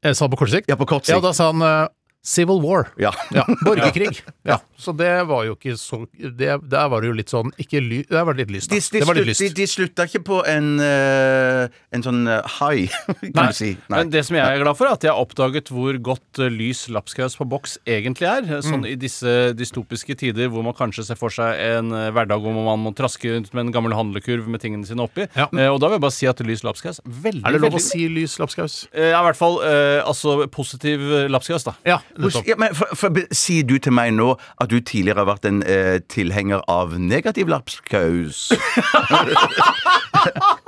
Jeg 0.04 0.16
sa 0.16 0.28
på 0.28 0.38
kort 0.38 0.50
sikt? 0.50 0.68
Ja, 0.70 0.76
på 0.76 0.86
kort 0.88 1.08
Ja, 1.08 1.16
sikt. 1.20 1.24
da 1.24 1.32
sa 1.34 1.52
han 1.52 1.62
eh, 1.62 1.88
Civil 2.30 2.62
War. 2.62 2.92
Ja. 3.02 3.10
Ja, 3.34 3.44
Borgerkrig. 3.66 4.22
Ja, 4.46 4.60
så 4.78 4.94
det 4.94 5.10
var 5.30 5.46
jo 5.48 5.56
ikke 5.56 5.74
så 5.78 6.04
det, 6.14 6.50
Der 6.70 6.90
var 6.92 7.02
det 7.02 7.10
jo 7.10 7.16
litt 7.18 7.32
sånn 7.32 7.50
ikke 7.62 7.82
ly, 7.82 8.04
Der 8.10 8.26
var 8.28 8.38
det 8.38 8.46
litt 8.46 8.54
lyst, 8.60 8.70
da. 8.70 8.78
De, 8.78 8.84
de, 8.86 9.00
det 9.02 9.08
var 9.10 9.18
litt 9.18 9.26
slutt, 9.26 9.40
de, 9.40 9.48
lyst. 9.50 9.58
de 9.58 9.66
slutta 9.70 10.06
ikke 10.08 10.22
på 10.28 10.38
en, 10.50 10.68
eh, 10.84 11.80
en 11.96 12.06
sånn 12.06 12.22
eh, 12.30 12.52
high, 12.60 12.94
kan 13.24 13.34
Nei. 13.34 13.48
du 13.50 13.58
si. 13.58 13.72
Nei. 13.90 13.96
Men 13.98 14.12
det 14.14 14.24
som 14.28 14.38
jeg 14.38 14.46
er 14.46 14.62
glad 14.62 14.78
for, 14.78 14.90
er 14.90 15.00
at 15.00 15.08
jeg 15.08 15.14
har 15.14 15.24
oppdaget 15.24 15.72
hvor 15.74 15.98
godt 16.10 16.42
eh, 16.44 16.52
lys 16.54 16.84
lapskaus 16.94 17.38
på 17.40 17.48
boks 17.50 17.80
egentlig 17.90 18.30
er. 18.30 18.46
Mm. 18.46 18.68
Sånn 18.68 18.86
i 18.90 18.94
disse 19.00 19.34
dystopiske 19.58 20.18
tider 20.22 20.52
hvor 20.54 20.66
man 20.66 20.78
kanskje 20.78 21.08
ser 21.10 21.20
for 21.20 21.34
seg 21.34 21.58
en 21.66 21.90
hverdag 22.14 22.46
hvor 22.46 22.54
man 22.54 22.84
må 22.86 22.94
traske 22.98 23.34
rundt 23.34 23.50
med 23.56 23.66
en 23.68 23.74
gammel 23.74 23.98
handlekurv 23.98 24.46
med 24.52 24.62
tingene 24.62 24.86
sine 24.88 25.02
oppi. 25.06 25.26
Ja. 25.34 25.50
Og 25.74 25.82
da 25.82 25.90
vil 25.90 25.98
jeg 25.98 26.06
bare 26.06 26.18
si 26.20 26.30
at 26.30 26.46
lys 26.46 26.62
lapskaus 26.68 27.02
veldig, 27.06 27.42
Er 27.48 27.58
det 27.58 27.64
lov 27.66 27.80
å 27.80 27.84
si 27.84 28.06
lys 28.12 28.38
lapskaus? 28.42 28.84
Ja, 28.94 29.18
i 29.18 29.26
hvert 29.26 29.40
fall 29.40 29.60
altså 30.06 30.38
positiv 30.54 31.02
lapskaus, 31.32 31.66
da. 31.68 31.76
Ja, 31.88 32.00
Hvor- 32.20 32.44
Ja, 32.48 32.56
men 32.60 32.76
for, 32.76 32.88
for, 32.96 33.16
Sier 33.32 33.64
du 33.64 33.78
til 33.80 33.94
meg 33.96 34.12
nå 34.14 34.34
at 34.62 34.70
du 34.70 34.80
tidligere 34.80 35.24
har 35.24 35.30
vært 35.30 35.46
en 35.50 35.62
eh, 35.64 36.00
tilhenger 36.12 36.62
av 36.68 36.98
negativ 37.00 37.48
lapskaus? 37.52 38.50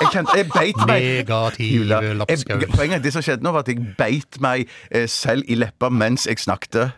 jeg 0.02 0.12
kjente 0.14 0.38
Jeg 0.38 0.48
beit 0.54 0.80
meg 0.88 1.08
Negativ 1.22 1.86
lapskaus. 1.92 2.46
Jeg, 2.48 2.70
poenget 2.76 3.04
det 3.04 3.14
som 3.16 3.24
skjedde 3.26 3.44
nå, 3.46 3.54
var 3.56 3.66
at 3.66 3.72
jeg 3.74 3.84
beit 4.00 4.40
meg 4.44 4.68
eh, 4.92 5.08
selv 5.12 5.48
i 5.52 5.58
leppa 5.60 5.90
mens 5.92 6.28
jeg 6.30 6.40
snakket. 6.40 6.92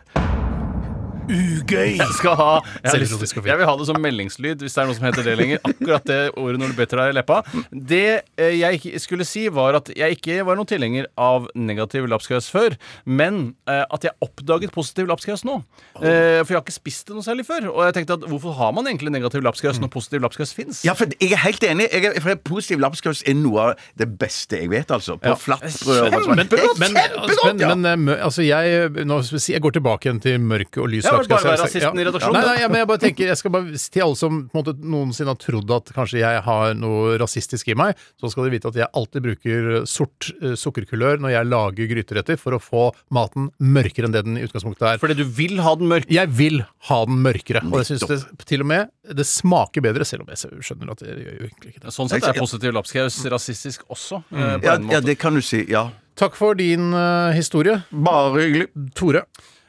Ugøy. 1.24 1.94
Jeg 1.96 2.10
skal 2.18 2.34
ha 2.36 2.48
jeg, 2.60 2.90
har 2.90 3.00
lyst, 3.00 3.34
jeg 3.34 3.44
vil 3.58 3.68
ha 3.68 3.74
det 3.80 3.86
som 3.88 3.98
meldingslyd, 4.02 4.60
hvis 4.64 4.74
det 4.76 4.82
er 4.82 4.88
noe 4.90 4.96
som 4.98 5.06
heter 5.08 5.24
det 5.26 5.34
lenger. 5.40 5.60
Akkurat 5.64 6.04
det 6.08 6.18
ordet 6.40 6.60
når 6.60 6.72
du 6.74 6.76
beter 6.78 7.00
deg 7.00 7.12
i 7.12 7.16
leppa. 7.16 7.38
Det 7.72 8.02
eh, 8.36 8.56
jeg 8.60 9.00
skulle 9.02 9.26
si, 9.28 9.46
var 9.54 9.78
at 9.78 9.88
jeg 9.96 10.18
ikke 10.18 10.42
var 10.46 10.58
noen 10.58 10.68
tilhenger 10.68 11.08
av 11.20 11.48
negativ 11.56 12.08
lapskaus 12.10 12.50
før, 12.52 12.76
men 13.08 13.54
eh, 13.70 13.82
at 13.88 14.04
jeg 14.08 14.14
oppdaget 14.24 14.74
positiv 14.74 15.08
lapskaus 15.10 15.46
nå. 15.48 15.60
Eh, 16.02 16.42
for 16.44 16.52
jeg 16.54 16.58
har 16.58 16.64
ikke 16.64 16.76
spist 16.76 17.08
det 17.08 17.16
noe 17.16 17.26
særlig 17.26 17.46
før. 17.48 17.70
Og 17.72 17.80
jeg 17.88 17.96
tenkte 18.00 18.18
at 18.20 18.28
hvorfor 18.28 18.56
har 18.60 18.74
man 18.76 18.88
egentlig 18.90 19.14
negativ 19.14 19.44
lapskaus 19.46 19.80
når 19.82 19.92
positiv 19.94 20.24
lapskaus 20.26 20.54
fins? 20.56 20.82
Ja, 20.86 20.96
for 20.98 21.08
jeg 21.16 21.32
er 21.32 21.42
helt 21.46 21.64
enig. 21.68 21.88
Jeg 21.92 22.10
er, 22.12 22.20
for 22.24 22.40
Positiv 22.44 22.80
lapskaus 22.82 23.22
er 23.26 23.34
noe 23.38 23.62
av 23.70 23.84
det 23.98 24.06
beste 24.20 24.58
jeg 24.60 24.68
vet, 24.70 24.90
altså. 24.92 25.16
På 25.20 25.32
Ja. 25.32 25.38
flatbrød 25.40 25.72
sånn. 26.12 26.34
Men, 26.36 26.48
men, 26.78 27.62
men, 27.64 27.98
men 28.04 28.12
altså 28.18 28.44
jeg, 28.44 28.90
nå, 29.08 29.20
jeg 29.24 29.62
går 29.64 29.74
tilbake 29.78 30.08
igjen 30.10 30.20
til 30.22 30.42
mørke 30.44 30.82
og 30.84 30.90
lys 30.92 31.08
Ja, 31.08 31.13
men 31.20 31.30
bare 31.30 31.46
være 31.48 31.60
rasisten 31.62 32.00
i 32.00 32.06
redaksjonen. 32.08 32.36
Nei, 32.38 32.44
nei, 32.48 32.56
ja, 32.62 32.68
men 32.72 32.80
jeg 32.82 32.88
bare 32.90 33.02
tenker 33.02 33.30
Jeg 33.30 33.38
skal 33.40 33.52
bare 33.54 33.80
Til 33.94 34.04
alle 34.04 34.18
som 34.18 34.40
på 34.48 34.58
en 34.58 34.60
måte, 34.60 34.74
noensinne 34.94 35.32
har 35.34 35.40
trodd 35.40 35.70
at 35.76 35.92
kanskje 35.96 36.20
jeg 36.22 36.42
har 36.46 36.74
noe 36.78 37.16
rasistisk 37.20 37.70
i 37.72 37.76
meg, 37.78 37.98
så 38.20 38.30
skal 38.32 38.46
dere 38.46 38.54
vite 38.56 38.70
at 38.72 38.78
jeg 38.82 38.90
alltid 39.00 39.26
bruker 39.28 39.70
sort 39.90 40.30
uh, 40.42 40.54
sukkerkulør 40.58 41.22
når 41.22 41.34
jeg 41.36 41.50
lager 41.50 41.90
gryteretter, 41.94 42.38
for 42.40 42.56
å 42.56 42.60
få 42.62 42.84
maten 43.14 43.50
mørkere 43.58 44.08
enn 44.10 44.16
det 44.16 44.24
den 44.26 44.38
i 44.40 44.44
utgangspunktet 44.46 44.88
er. 44.94 45.00
Fordi 45.02 45.16
du 45.18 45.24
vil 45.24 45.60
ha 45.64 45.74
den 45.80 45.90
mørk. 45.92 46.08
Jeg 46.12 46.30
vil 46.34 46.62
ha 46.90 47.00
den 47.08 47.20
mørkere, 47.24 47.64
og 47.70 47.80
jeg 47.82 47.92
syns 47.92 48.06
det 48.10 48.20
til 48.48 48.64
og 48.64 48.70
med 48.70 48.90
det 49.14 49.26
smaker 49.28 49.84
bedre, 49.84 50.06
selv 50.08 50.24
om 50.24 50.30
jeg 50.32 50.62
skjønner 50.64 50.94
at 50.94 51.02
det 51.04 51.12
gjør 51.12 51.34
jo 51.38 51.48
egentlig 51.48 51.74
ikke 51.74 51.82
det. 51.84 51.92
Sånn 51.94 52.08
sett 52.12 52.24
er 52.28 52.38
positiv 52.38 52.72
lapskaus 52.76 53.18
rasistisk 53.32 53.84
også. 53.92 54.22
Mm. 54.30 54.38
på 54.38 54.40
Ja, 54.40 54.76
en 54.78 54.88
ja, 54.88 54.98
måte. 54.98 55.04
det 55.10 55.18
kan 55.20 55.36
du 55.36 55.42
si. 55.44 55.64
Ja. 55.70 55.88
Takk 56.16 56.36
for 56.38 56.54
din 56.54 56.92
uh, 56.94 57.32
historie, 57.34 57.80
Bare 57.90 58.30
hyggelig. 58.38 58.68
Tore. 58.94 59.24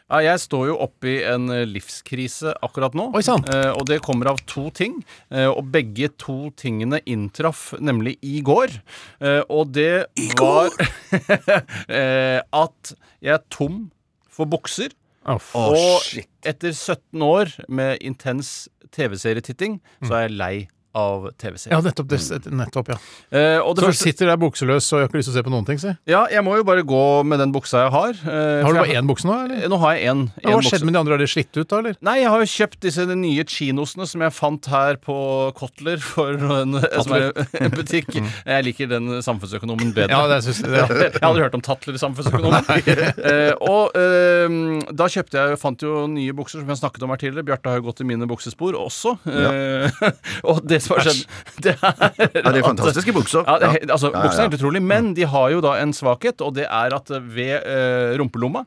Ja, 0.05 0.19
jeg 0.21 0.41
står 0.43 0.67
jo 0.69 0.75
oppi 0.85 1.15
en 1.25 1.49
eh, 1.49 1.63
livskrise 1.65 2.51
akkurat 2.65 2.93
nå. 2.97 3.07
Oi. 3.17 3.23
Eh, 3.25 3.71
og 3.73 3.87
det 3.89 4.03
kommer 4.05 4.29
av 4.35 4.41
to 4.45 4.67
ting. 4.75 4.99
Eh, 5.33 5.47
og 5.49 5.71
begge 5.73 6.11
to 6.21 6.51
tingene 6.59 6.99
inntraff 7.09 7.71
nemlig 7.81 8.13
i 8.21 8.37
går. 8.45 8.75
Eh, 9.17 9.41
og 9.49 9.73
det 9.73 10.05
var 10.37 10.69
eh, 11.89 12.37
at 12.37 12.93
jeg 13.25 13.33
er 13.33 13.43
tom 13.49 13.87
for 14.29 14.45
bukser. 14.51 14.93
Oh, 15.25 15.41
og 15.57 16.03
shit. 16.05 16.29
etter 16.45 16.69
17 16.69 17.25
år 17.25 17.49
med 17.65 17.97
intens 18.05 18.67
TV-serietitting, 18.93 19.79
så 20.05 20.19
er 20.19 20.27
jeg 20.27 20.35
lei 20.37 20.55
av 20.95 21.27
TV-serier. 21.41 21.75
Ja, 21.75 21.81
nettopp. 21.83 22.07
Det, 22.09 22.51
nettopp 22.55 22.89
ja. 22.93 22.97
Eh, 23.35 23.57
og 23.59 23.75
det 23.75 23.83
Så 23.83 23.89
første, 23.91 24.07
sitter 24.09 24.31
der 24.31 24.39
bukseløs 24.41 24.87
og 24.93 24.99
jeg 25.01 25.03
har 25.05 25.09
ikke 25.11 25.19
lyst 25.19 25.29
til 25.29 25.35
å 25.35 25.37
se 25.39 25.43
på 25.47 25.53
noen 25.53 25.65
ting, 25.67 25.79
si. 25.81 25.91
ja, 26.07 26.21
jeg 26.31 26.43
må 26.47 26.55
jo 26.57 26.63
bare 26.67 26.85
gå 26.87 27.01
med 27.27 27.39
den 27.43 27.51
buksa 27.55 27.83
jeg 27.85 27.91
har. 27.95 28.13
eh, 28.25 28.63
Har 28.63 28.71
du 28.73 28.79
bare 28.79 28.87
jeg- 28.93 29.01
én 29.03 29.09
bukse 29.09 29.27
nå, 29.27 29.35
eller? 29.45 29.67
Nå 29.69 29.79
har 29.83 29.95
jeg 29.95 30.07
én. 30.13 30.23
Ja, 30.43 30.49
Hva 30.55 30.61
skjedde 30.63 30.85
med 30.87 30.93
de 30.95 30.99
andre? 31.03 31.13
Har 31.17 31.23
de 31.25 31.27
slitt 31.27 31.57
ut 31.59 31.67
da, 31.67 31.79
eller? 31.83 31.95
Nei, 32.01 32.15
jeg 32.21 32.29
har 32.31 32.39
jo 32.39 32.49
kjøpt 32.55 32.79
disse 32.87 33.05
de 33.07 33.15
nye 33.15 33.43
chinosene 33.43 34.07
som 34.07 34.21
jeg 34.21 34.31
fant 34.33 34.65
her 34.71 34.95
på 35.03 35.17
Kotler, 35.55 35.97
for 35.99 36.31
en, 36.33 36.79
som 37.03 37.13
er 37.17 37.31
en 37.59 37.71
butikk. 37.75 38.15
Jeg 38.45 38.63
liker 38.65 38.87
den 38.89 39.19
samfunnsøkonomen 39.21 39.93
bedre. 39.93 40.09
Ja, 40.15 40.27
det 40.31 40.41
synes 40.45 40.61
jeg. 40.63 40.71
Ja. 40.71 40.87
jeg 41.11 41.21
hadde 41.21 41.43
hørt 41.43 41.53
om 41.55 41.61
Tatler 41.61 41.97
samfunnsøkonomen. 41.99 42.63
Eh, 43.25 43.53
og 43.61 43.95
eh, 43.97 44.83
da 44.95 45.07
kjøpte 45.09 45.33
jeg 45.39 45.57
fant 45.59 45.81
jo 45.81 46.05
nye 46.11 46.33
bukser, 46.35 46.61
som 46.61 46.69
jeg 46.69 46.77
snakket 46.79 47.03
om 47.03 47.09
her 47.13 47.17
tidligere. 47.21 47.45
Bjarte 47.47 47.71
har 47.71 47.79
jo 47.79 47.85
gått 47.87 48.01
i 48.03 48.07
mine 48.07 48.27
buksespor 48.29 48.77
også. 48.77 49.15
Eh, 49.25 49.89
og 50.51 50.61
det 50.67 50.81
som 50.85 50.95
har 50.97 51.07
skjedd, 51.07 51.25
det 51.65 51.73
er 51.75 52.05
Ja, 52.15 52.51
det 52.51 52.61
er 52.61 52.67
fantastiske 52.67 53.13
bukser. 53.15 53.43
ja, 53.47 53.57
det, 53.61 53.69
er- 53.71 53.91
altså, 53.97 54.11
Ja, 54.13 54.19
ja, 54.19 54.23
Buksene 54.27 54.45
er 54.45 54.49
helt 54.49 54.59
utrolig, 54.61 54.81
men 54.85 55.13
de 55.17 55.25
har 55.33 55.49
jo 55.55 55.61
da 55.65 55.75
en 55.81 55.93
svakhet, 55.97 56.41
og 56.45 56.55
det 56.59 56.67
er 56.69 56.95
at 56.95 57.09
ved 57.25 57.55
eh, 57.65 58.15
rumpelomma 58.21 58.63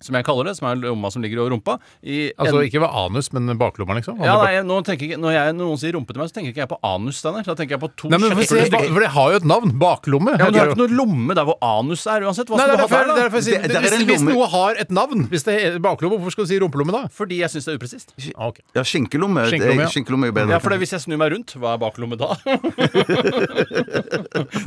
som 0.00 0.14
jeg 0.14 0.24
kaller 0.24 0.44
det, 0.50 0.54
som 0.58 0.68
er 0.70 0.74
lomma 0.82 1.10
som 1.10 1.22
ligger 1.22 1.38
over 1.42 1.50
rumpa. 1.56 1.78
I 2.04 2.30
Altså 2.38 2.58
en- 2.60 2.66
ikke 2.68 2.80
ved 2.84 2.90
anus, 2.94 3.32
men 3.32 3.58
baklomma, 3.58 3.94
liksom? 3.98 4.14
ja, 4.22 4.36
nei, 4.42 4.54
nå 4.62 4.76
tenker 4.86 5.08
jeg, 5.10 5.18
Når 5.18 5.32
jeg, 5.34 5.54
noen 5.58 5.76
sier 5.80 5.92
rumpe 5.96 6.12
til 6.14 6.20
meg, 6.22 6.28
så 6.30 6.34
tenker 6.38 6.50
ikke 6.54 6.62
jeg 6.64 6.68
på 6.70 6.78
anus. 6.86 7.22
Denne. 7.22 7.42
Da 7.44 7.54
tenker 7.54 7.70
jeg 7.76 7.80
på 7.82 7.88
to 7.96 8.08
Nei, 8.08 8.18
men 8.18 8.30
for, 8.36 8.42
se, 8.44 8.70
for 8.70 9.00
det 9.02 9.08
har 9.10 9.30
jo 9.32 9.36
et 9.42 9.48
navn. 9.48 9.72
Baklomme. 9.78 10.30
Ja, 10.38 10.44
men 10.44 10.52
Du 10.54 10.58
har 10.60 10.66
ikke 10.70 10.78
noe 10.82 10.88
lomme 11.00 11.34
der 11.34 11.44
hvor 11.48 11.56
anus 11.62 12.06
er, 12.06 12.20
uansett. 12.22 12.46
Hva 12.48 12.56
Nei, 12.58 12.64
skal 12.68 12.76
det 12.76 12.78
du 12.78 12.82
ha 12.82 12.88
der, 12.88 12.88
det 12.88 12.98
er 12.98 13.04
da? 13.08 13.14
derfor 13.28 13.38
Det- 13.38 13.44
det 13.68 13.76
er 13.76 13.80
hvis, 13.80 14.04
hvis 14.06 14.22
noe 14.28 14.46
har 14.46 14.74
et 14.78 14.90
navn, 14.90 15.26
hvis 15.28 15.42
det 15.44 15.54
er 15.64 15.78
baklomme, 15.78 16.18
hvorfor 16.18 16.30
skal 16.36 16.44
du 16.44 16.48
si 16.52 16.58
rumpelomme 16.62 16.92
da? 16.92 17.06
Fordi 17.08 17.36
jeg 17.42 17.48
syns 17.50 17.64
det 17.66 17.72
er 17.74 17.78
upresist. 17.78 18.08
Okay. 18.38 18.62
Ja, 18.74 18.82
skinkelomme. 18.82 19.44
Skinkelomme, 19.50 19.82
ja. 19.82 19.88
Skinkelomme 19.92 20.24
er 20.24 20.28
jo 20.30 20.34
bedre. 20.38 20.50
Ja, 20.54 20.58
for 20.58 20.68
det, 20.70 20.78
Hvis 20.78 20.90
jeg 20.94 21.00
snur 21.02 21.18
meg 21.18 21.32
rundt, 21.32 21.54
hva 21.58 21.72
er 21.74 21.78
baklomme 21.82 22.16
da? 22.16 22.36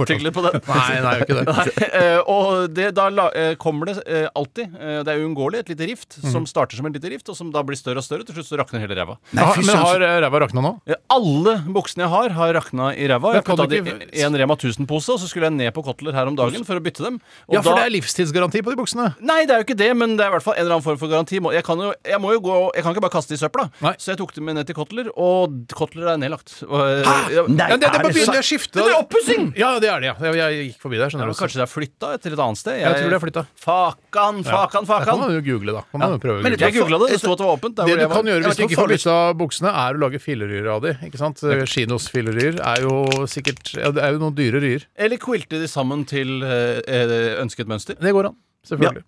Tenk 0.07 0.23
litt 0.25 0.35
på 0.35 0.43
den. 0.45 0.57
Nei, 0.67 0.95
nei, 1.05 1.13
ikke 1.23 1.37
det. 1.39 1.45
Nei, 1.47 1.65
eh, 2.01 2.19
og 2.29 2.73
det, 2.75 2.89
da 2.97 3.07
eh, 3.31 3.53
kommer 3.61 3.91
det 3.91 3.95
eh, 4.07 4.27
alltid 4.37 4.73
Det 5.05 5.11
er 5.13 5.20
uunngåelig 5.21 5.59
et 5.63 5.69
lite 5.69 5.87
rift 5.87 6.17
Mhm. 6.21 6.31
som 6.31 6.45
starter 6.45 6.75
som 6.75 6.85
en 6.85 6.93
lite 6.93 7.09
rift, 7.09 7.29
og 7.29 7.35
som 7.37 7.51
da 7.51 7.61
blir 7.63 7.77
større 7.77 7.97
og 7.97 8.03
større. 8.03 8.25
Til 8.25 8.35
slutt 8.35 8.47
så 8.49 8.57
rakner 8.59 8.79
hele 8.81 8.95
ræva. 8.95 9.17
Nei, 9.33 9.43
Ah, 9.43 9.53
fy 9.53 9.61
men 9.65 9.75
søren, 9.75 9.85
har 9.85 10.01
eh, 10.01 10.21
ræva 10.25 10.39
rakna 10.41 10.61
nå? 10.61 10.71
Alle 11.09 11.53
buksene 11.67 12.03
jeg 12.05 12.09
har, 12.09 12.29
har 12.29 12.53
rakna 12.53 12.91
i 12.95 13.07
ræva. 13.07 13.33
Jeg 13.33 13.41
Men 13.41 13.43
kan 13.43 13.57
putta 13.57 13.67
du 13.69 13.81
de 13.81 13.91
ikke- 13.91 14.15
i 14.17 14.21
en 14.25 14.33
Rema 14.35 14.55
1000-pose, 14.55 15.09
og 15.13 15.19
så 15.19 15.27
skulle 15.29 15.43
jeg 15.49 15.53
ned 15.53 15.73
på 15.73 15.83
Kotler 15.83 16.13
her 16.13 16.27
om 16.27 16.35
dagen 16.35 16.63
for 16.65 16.75
å 16.75 16.81
bytte 16.83 17.03
dem. 17.03 17.15
Og 17.47 17.53
Ja, 17.55 17.61
for 17.61 17.75
da, 17.75 17.83
det 17.83 17.93
er 17.93 18.01
livstidsgaranti 18.01 18.61
på 18.63 18.69
de 18.71 18.77
buksene. 18.77 19.15
Nei, 19.21 19.45
det 19.45 19.51
er 19.51 19.63
jo 19.63 19.65
ikke 19.65 19.77
det, 19.77 19.95
men 19.97 20.17
det 20.17 20.25
er 20.25 20.29
i 20.29 20.33
hvert 20.37 20.43
fall 20.43 20.53
en 20.55 20.61
eller 20.65 20.75
annen 20.75 20.83
form 20.83 20.97
for 20.97 21.07
garanti. 21.07 21.39
Må- 21.39 21.53
Jeg 21.53 21.63
kan 21.63 21.77
jo, 21.77 21.93
jeg 22.05 22.19
må 22.19 22.31
jo 22.33 22.39
gå 22.41 22.71
Jeg 22.75 22.83
kan 22.83 22.93
ikke 22.95 23.01
bare 23.01 23.11
kaste 23.11 23.31
i 23.33 23.37
søpla. 23.37 23.69
Nei. 23.81 23.93
Så 23.97 24.11
jeg 24.11 24.17
tok 24.17 24.33
dem 24.33 24.45
med 24.45 24.55
ned 24.55 24.65
til 24.67 24.75
Kotler, 24.75 25.09
og 25.17 25.67
Kotler 25.73 26.13
er 26.13 26.17
nedlagt. 26.17 26.63
Og, 26.63 26.79
eh, 26.79 27.03
ja, 27.33 27.43
Nei, 27.47 27.67
Ja, 27.69 27.77
det, 27.77 27.79
det 27.81 27.83
er 27.83 27.91
bare 27.91 28.03
det 28.03 28.15
begynner 28.15 28.25
sant? 28.25 28.37
å 28.37 28.47
skifte. 28.47 28.71
Det 28.73 28.87
er 28.87 28.99
oppussing! 29.01 29.53
Ja, 29.57 29.79
det 29.79 29.89
er 29.89 29.99
det, 29.99 30.05
ja. 30.07 30.15
Jeg, 30.21 30.35
jeg 30.35 30.73
gikk 30.73 30.79
forbi 30.81 30.97
der, 30.97 31.09
skjønner 31.09 31.27
du. 31.27 31.33
kanskje 31.33 31.59
det 31.59 31.65
er 31.67 31.71
flytta 31.71 32.21
til 32.21 32.33
et 32.33 32.39
annet 32.39 32.57
sted? 32.57 32.79
Jeg 32.79 32.95
tror 32.95 33.09
det 33.09 33.17
er 33.17 33.25
flytta. 33.25 33.47
Fakan, 33.55 34.43
fakan, 34.43 34.85
Det 34.85 35.10
kan 35.11 35.21
man 35.21 35.35
jo 35.35 35.41
google, 35.45 35.75
da. 35.77 35.83
Kan 35.91 36.03
man 36.03 36.15
jo 36.15 36.21
prøve 36.23 36.39
å 36.39 36.43
google. 36.43 36.59
Jeg 36.61 36.77
googla 36.77 36.99
det, 37.03 37.09
det 37.13 37.19
sto 37.21 37.33
at 37.35 37.41
det 37.41 37.47
var 37.47 37.57
åpent. 37.57 37.79
Det 37.79 37.87
du 37.87 38.03
kan 38.03 38.13
var. 38.15 38.29
gjøre 38.31 38.45
hvis 38.47 38.59
du 38.59 38.63
ikke 38.67 38.79
får 38.81 38.93
bytta 38.95 39.17
buksene, 39.41 39.73
er 39.85 39.97
å 39.97 40.03
lage 40.05 40.21
filleryer 40.23 40.69
av 40.75 40.85
de. 40.85 40.95
Ikke 41.07 41.21
sant? 41.21 41.43
Kinos 41.71 42.07
filleryer 42.13 42.61
er 42.73 42.85
jo 42.85 43.25
sikkert 43.31 43.73
ja, 43.77 43.91
Det 43.95 44.03
er 44.05 44.15
jo 44.15 44.23
noen 44.23 44.37
dyre 44.37 44.61
ryer. 44.63 44.87
Eller 44.95 45.21
quilte 45.21 45.61
de 45.61 45.69
sammen 45.71 46.05
til 46.09 46.41
eh, 46.45 46.79
eh, 46.85 47.17
ønsket 47.41 47.69
mønster. 47.71 47.99
Det 48.01 48.15
går 48.15 48.31
an. 48.31 48.39
Selvfølgelig. 48.67 49.03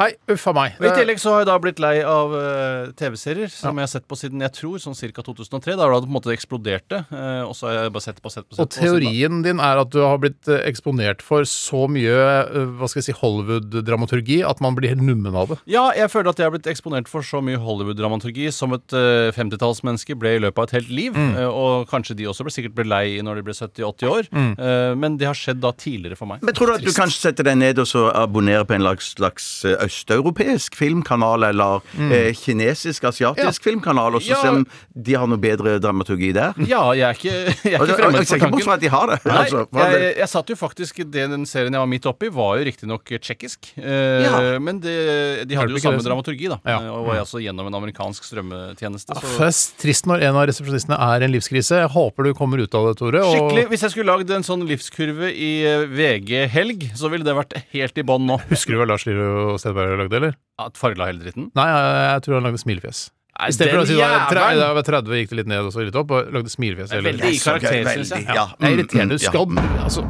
Nei, 0.00 0.08
uff 0.34 0.46
a 0.50 0.52
meg. 0.56 0.78
I 0.82 0.90
tillegg 0.96 1.20
så 1.22 1.32
har 1.32 1.44
jeg 1.44 1.48
da 1.48 1.56
blitt 1.62 1.80
lei 1.82 1.94
av 2.02 2.32
uh, 2.34 2.88
TV-serier 2.98 3.50
som 3.52 3.78
jeg 3.78 3.86
har 3.86 3.92
sett 3.92 4.06
på 4.10 4.18
siden 4.18 4.42
jeg 4.42 4.54
tror 4.56 4.82
sånn 4.82 4.96
ca. 4.98 5.22
2003. 5.26 5.76
Da 5.78 5.86
har 5.86 5.94
det 5.94 6.08
på 6.08 6.10
en 6.10 6.16
måte 6.16 6.34
eksplodert 6.34 6.86
det. 6.92 7.02
Uh, 7.12 7.46
og 7.46 7.54
så 7.56 7.70
har 7.70 7.78
jeg 7.78 7.94
bare 7.94 8.06
sett 8.08 8.22
på 8.22 8.32
sett 8.34 8.48
på 8.48 8.56
sett. 8.56 8.60
Og 8.60 8.66
på, 8.66 8.66
Og 8.66 8.76
teorien 8.76 9.42
din 9.46 9.62
er 9.62 9.82
at 9.82 9.92
du 9.94 10.00
har 10.02 10.18
blitt 10.22 10.50
eh, 10.50 10.64
eksponert 10.68 11.22
for 11.24 11.46
så 11.48 11.84
mye 11.90 12.16
uh, 12.16 12.58
hva 12.80 12.90
skal 12.90 13.02
jeg 13.02 13.10
si, 13.10 13.16
Hollywood-dramaturgi 13.20 14.40
at 14.46 14.62
man 14.64 14.76
blir 14.78 14.92
helt 14.92 15.06
nummen 15.06 15.38
av 15.38 15.54
det. 15.54 15.60
Ja, 15.70 15.86
jeg 15.96 16.10
føler 16.12 16.32
at 16.34 16.42
jeg 16.42 16.50
har 16.50 16.56
blitt 16.56 16.70
eksponert 16.70 17.10
for 17.10 17.24
så 17.26 17.40
mye 17.44 17.60
Hollywood-dramaturgi 17.62 18.50
som 18.54 18.74
et 18.76 18.96
uh, 18.96 19.30
50-tallsmenneske 19.36 20.18
ble 20.18 20.36
i 20.36 20.42
løpet 20.42 20.60
av 20.60 20.68
et 20.68 20.78
helt 20.80 20.92
liv. 20.92 21.14
Mm. 21.16 21.36
og 21.48 21.86
kanskje 21.88 22.16
de 22.18 22.26
også 22.28 22.44
ble 22.44 22.52
sikkert 22.52 22.74
ble 22.76 22.86
lei 22.88 23.22
når 23.24 23.40
de 23.40 23.44
ble 23.46 23.54
70-80 23.56 24.10
år. 24.10 24.28
Mm. 24.34 24.52
Eh, 24.58 24.92
men 24.98 25.18
det 25.20 25.28
har 25.28 25.38
skjedd 25.38 25.60
da 25.62 25.72
tidligere 25.76 26.18
for 26.18 26.30
meg. 26.30 26.44
Men 26.46 26.56
tror 26.56 26.72
du 26.72 26.76
at 26.76 26.84
du 26.84 26.92
kanskje 26.94 27.28
setter 27.28 27.46
deg 27.48 27.58
ned 27.60 27.80
og 27.82 27.88
så 27.90 28.06
abonnerer 28.12 28.66
på 28.68 28.76
en 28.76 28.84
slags, 28.96 29.14
slags 29.16 29.64
eh, 29.64 29.76
østeuropeisk 29.84 30.74
filmkanal, 30.78 31.44
eller 31.50 31.80
eh, 32.10 32.32
kinesisk-asiatisk 32.34 33.62
filmkanal, 33.62 34.14
og 34.16 34.22
så 34.22 34.30
Ja. 34.34 34.40
se 34.42 34.48
om 34.48 34.66
de 34.94 35.14
har 35.14 35.26
noe 35.26 35.38
bedre 35.38 35.78
dramaturgi 35.80 36.32
der? 36.34 36.54
Ja, 36.66 36.92
jeg 36.92 37.02
er 37.08 37.14
ikke, 37.14 37.34
jeg 37.64 37.74
er 37.74 37.84
ikke 37.84 37.96
fremmed 38.00 38.20
jeg 38.20 38.26
ser 38.26 38.38
for 38.38 38.46
ikke 38.46 38.50
bort 38.50 38.60
tanken. 38.60 38.64
fra 38.64 38.74
at 38.74 38.80
de 38.80 38.88
har 38.88 39.06
det. 39.12 39.18
Nei, 39.26 39.36
altså, 39.36 39.66
jeg, 39.72 40.00
jeg, 40.02 40.16
jeg 40.18 40.28
satt 40.28 40.48
jo 40.52 40.56
faktisk 40.56 40.96
det, 41.10 41.26
Den 41.30 41.46
serien 41.46 41.72
jeg 41.76 41.80
var 41.82 41.90
midt 41.90 42.06
oppi, 42.06 42.28
var 42.32 42.58
jo 42.58 42.64
riktignok 42.70 43.04
tsjekkisk. 43.20 43.72
Eh, 43.76 44.24
Ja. 44.26 44.58
Men 44.60 44.80
det, 44.80 45.46
de 45.48 45.54
hadde 45.58 45.72
jo 45.74 45.78
samme 45.82 45.98
det, 46.00 46.06
dramaturgi, 46.06 46.48
da. 46.48 46.58
Ja. 46.66 46.78
Og 46.90 47.06
var 47.06 47.20
altså 47.20 47.38
gjennom 47.42 47.66
en 47.68 47.74
amerikansk 47.78 48.24
strømmetjeneste. 48.24 49.14
Så 49.20 49.32
Først 49.36 49.76
trist 49.82 50.06
når 50.08 50.22
en 50.26 50.36
av 50.38 50.46
resepsjonistene 50.48 50.96
er 50.98 51.26
en 51.26 51.32
livskrise. 51.34 51.82
Jeg 51.82 51.90
håper 51.92 52.24
du 52.30 52.32
kommer 52.34 52.62
ut 52.62 52.74
av 52.74 52.88
det, 52.88 52.96
Tore. 52.98 53.20
og- 53.22 53.34
Skikkelig, 53.34 53.66
Hvis 53.70 53.82
jeg 53.86 53.90
skulle 53.94 54.12
lagd 54.16 54.30
en 54.30 54.42
sånn 54.46 54.64
livskurve 54.66 55.30
i 55.32 55.50
eh, 55.66 55.86
VG 55.86 56.46
Helg, 56.48 56.88
så 56.96 57.10
ville 57.12 57.24
det 57.26 57.34
vært 57.36 57.56
helt 57.74 57.98
i 57.98 58.02
bånn 58.06 58.26
nå. 58.26 58.38
Husker 58.50 58.72
du 58.74 58.78
hva 58.86 58.92
Lars 58.94 59.06
Lillo 59.08 59.56
Stedberg 59.60 59.98
lagde, 60.00 60.20
eller? 60.20 60.36
At 60.62 60.78
farla 60.80 61.10
hele 61.10 61.24
dritten. 61.24 61.50
Nei, 61.58 61.66
jeg, 61.72 61.96
jeg 62.06 62.26
tror 62.26 62.38
han 62.38 62.48
lagde 62.48 62.62
smilefjes. 62.62 63.06
I 63.36 63.52
stedet 63.52 63.74
for 63.74 63.82
å 63.82 63.88
si 63.88 63.96
det 63.98 64.06
var 64.08 64.30
da 64.32 64.46
jeg 64.56 64.76
var 64.78 64.86
30 64.86 65.18
gikk 65.20 65.34
det 65.34 65.40
litt 65.42 65.50
ned 65.52 65.66
og 65.68 65.74
så 65.74 65.84
litt 65.84 65.98
opp, 66.00 66.14
og 66.16 66.30
lagde 66.32 66.52
smilefjes. 66.52 66.94
Veldig 67.04 67.34
i 67.34 67.42
karakter, 67.42 67.90
syns 67.98 68.14
jeg. 68.16 68.30
Ja. 68.30 68.46
Det 68.56 68.70
er 68.70 68.78
irriterende. 68.78 69.20
Skal, 69.20 69.52
ja. 69.60 69.66
altså 69.84 70.06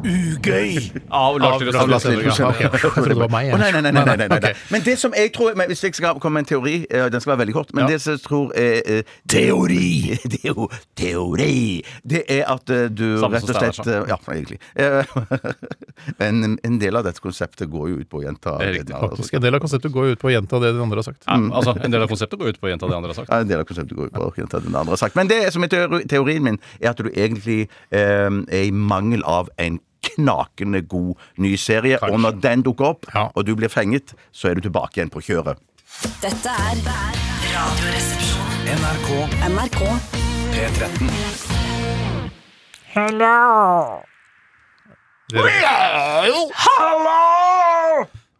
Ugøy! 0.00 0.78
Av 1.12 1.36
Lars 1.40 1.60
Lillo 1.60 2.30
ja. 2.32 2.50
Jeg 2.56 2.70
trodde 2.80 3.08
det 3.10 3.16
var 3.20 3.28
meg. 3.32 3.48
jeg. 3.50 3.54
Å, 3.54 3.58
nei, 3.60 3.70
nei, 3.74 3.80
nei, 3.84 3.92
nei, 3.92 4.04
nei, 4.08 4.28
nei, 4.30 4.38
nei. 4.46 4.52
Men 4.72 4.84
det 4.86 4.94
som 5.00 5.12
jeg 5.16 5.32
tror 5.36 5.56
men 5.58 5.68
Hvis 5.70 5.82
jeg 5.84 5.96
skal 5.98 6.20
komme 6.22 6.40
med 6.40 6.46
en 6.46 6.50
teori 6.54 6.74
eh, 6.88 7.06
Den 7.12 7.20
skal 7.20 7.34
være 7.34 7.42
veldig 7.42 7.56
kort. 7.58 7.74
Men 7.76 7.84
Ja. 7.84 7.90
det 7.92 7.98
som 8.04 8.16
jeg 8.16 8.22
tror 8.24 8.54
er 8.56 8.80
eh, 9.00 9.12
Teori! 9.28 10.16
Det 10.32 10.40
er 10.44 10.54
jo 10.54 10.68
teori! 10.96 11.82
Det 12.06 12.22
er 12.32 12.44
at 12.48 12.70
eh, 12.72 12.86
du 12.88 13.18
Samme 13.20 13.36
rett 13.40 13.46
som 13.46 13.56
og 13.56 13.76
slett 13.76 13.90
eh, 13.92 14.08
Ja, 14.08 14.18
egentlig. 14.32 14.60
Eh, 14.74 15.04
En, 16.30 16.56
en 16.64 16.78
del 16.80 16.96
av 16.96 17.04
dette 17.04 17.20
konseptet 17.20 17.68
går 17.70 17.90
jo 17.92 17.98
ut 18.00 18.08
på 18.08 18.20
å 18.20 18.24
gjenta 18.24 18.56
Det 18.60 18.68
er 18.70 18.74
riktig, 18.78 18.94
den 18.94 19.04
Faktisk. 19.04 19.34
En 19.36 19.44
del 19.44 19.58
av 19.58 19.60
konseptet 19.66 19.92
går 19.92 20.08
jo 20.08 20.16
ut 20.16 20.22
på 20.22 20.30
å 20.30 20.32
gjenta 20.32 20.60
det 20.64 20.72
de 20.76 20.80
andre 20.84 21.02
har 21.02 21.08
sagt. 21.10 21.26
Ja, 21.28 21.36
altså, 21.60 21.74
en 21.76 21.92
del 21.92 22.04
av 22.06 22.08
konseptet 22.08 22.40
går 22.40 22.54
ut 22.54 22.60
på 22.62 22.68
å 22.68 22.72
gjenta 22.72 22.88
det 22.88 22.96
andre 22.96 23.12
har 23.12 23.18
sagt. 23.20 23.28
Ja, 23.32 23.40
en 23.44 23.50
del 23.52 23.60
av 23.60 23.68
konseptet 23.68 23.96
går 23.98 24.08
ut 24.08 24.16
på 24.16 24.24
å 24.24 24.32
gjenta 24.38 24.60
det 24.62 24.70
den 24.70 24.78
andre 24.80 24.96
har 24.96 25.02
sagt. 25.02 25.18
Men 25.20 25.28
det 25.30 25.40
som 25.52 25.66
er 25.66 25.72
teori, 25.74 26.00
teorien 26.08 26.46
min, 26.46 26.58
er 26.80 26.92
at 26.94 27.02
du 27.04 27.10
egentlig 27.12 27.60
eh, 27.92 28.30
er 28.30 28.64
i 28.64 28.72
mangel 28.72 29.24
av 29.28 29.52
en 29.60 29.76
knakende 30.02 30.82
god 30.88 31.14
ny 31.38 31.54
serie. 31.56 31.98
Og 32.02 32.20
når 32.20 32.40
den 32.40 32.62
dukker 32.62 32.84
opp, 32.92 33.06
Ja. 33.14 33.28
og 33.34 33.46
du 33.46 33.54
blir 33.56 33.68
fenget, 33.68 34.14
så 34.32 34.48
er 34.50 34.54
du 34.54 34.60
tilbake 34.60 34.96
igjen 35.00 35.10
på 35.10 35.20
kjøret. 35.20 35.56
Dette 36.22 36.48
er 36.48 36.76
Radioresepsjonen. 37.50 38.66
NRK 38.80 39.08
NRK. 39.50 39.80
P13. 40.54 41.10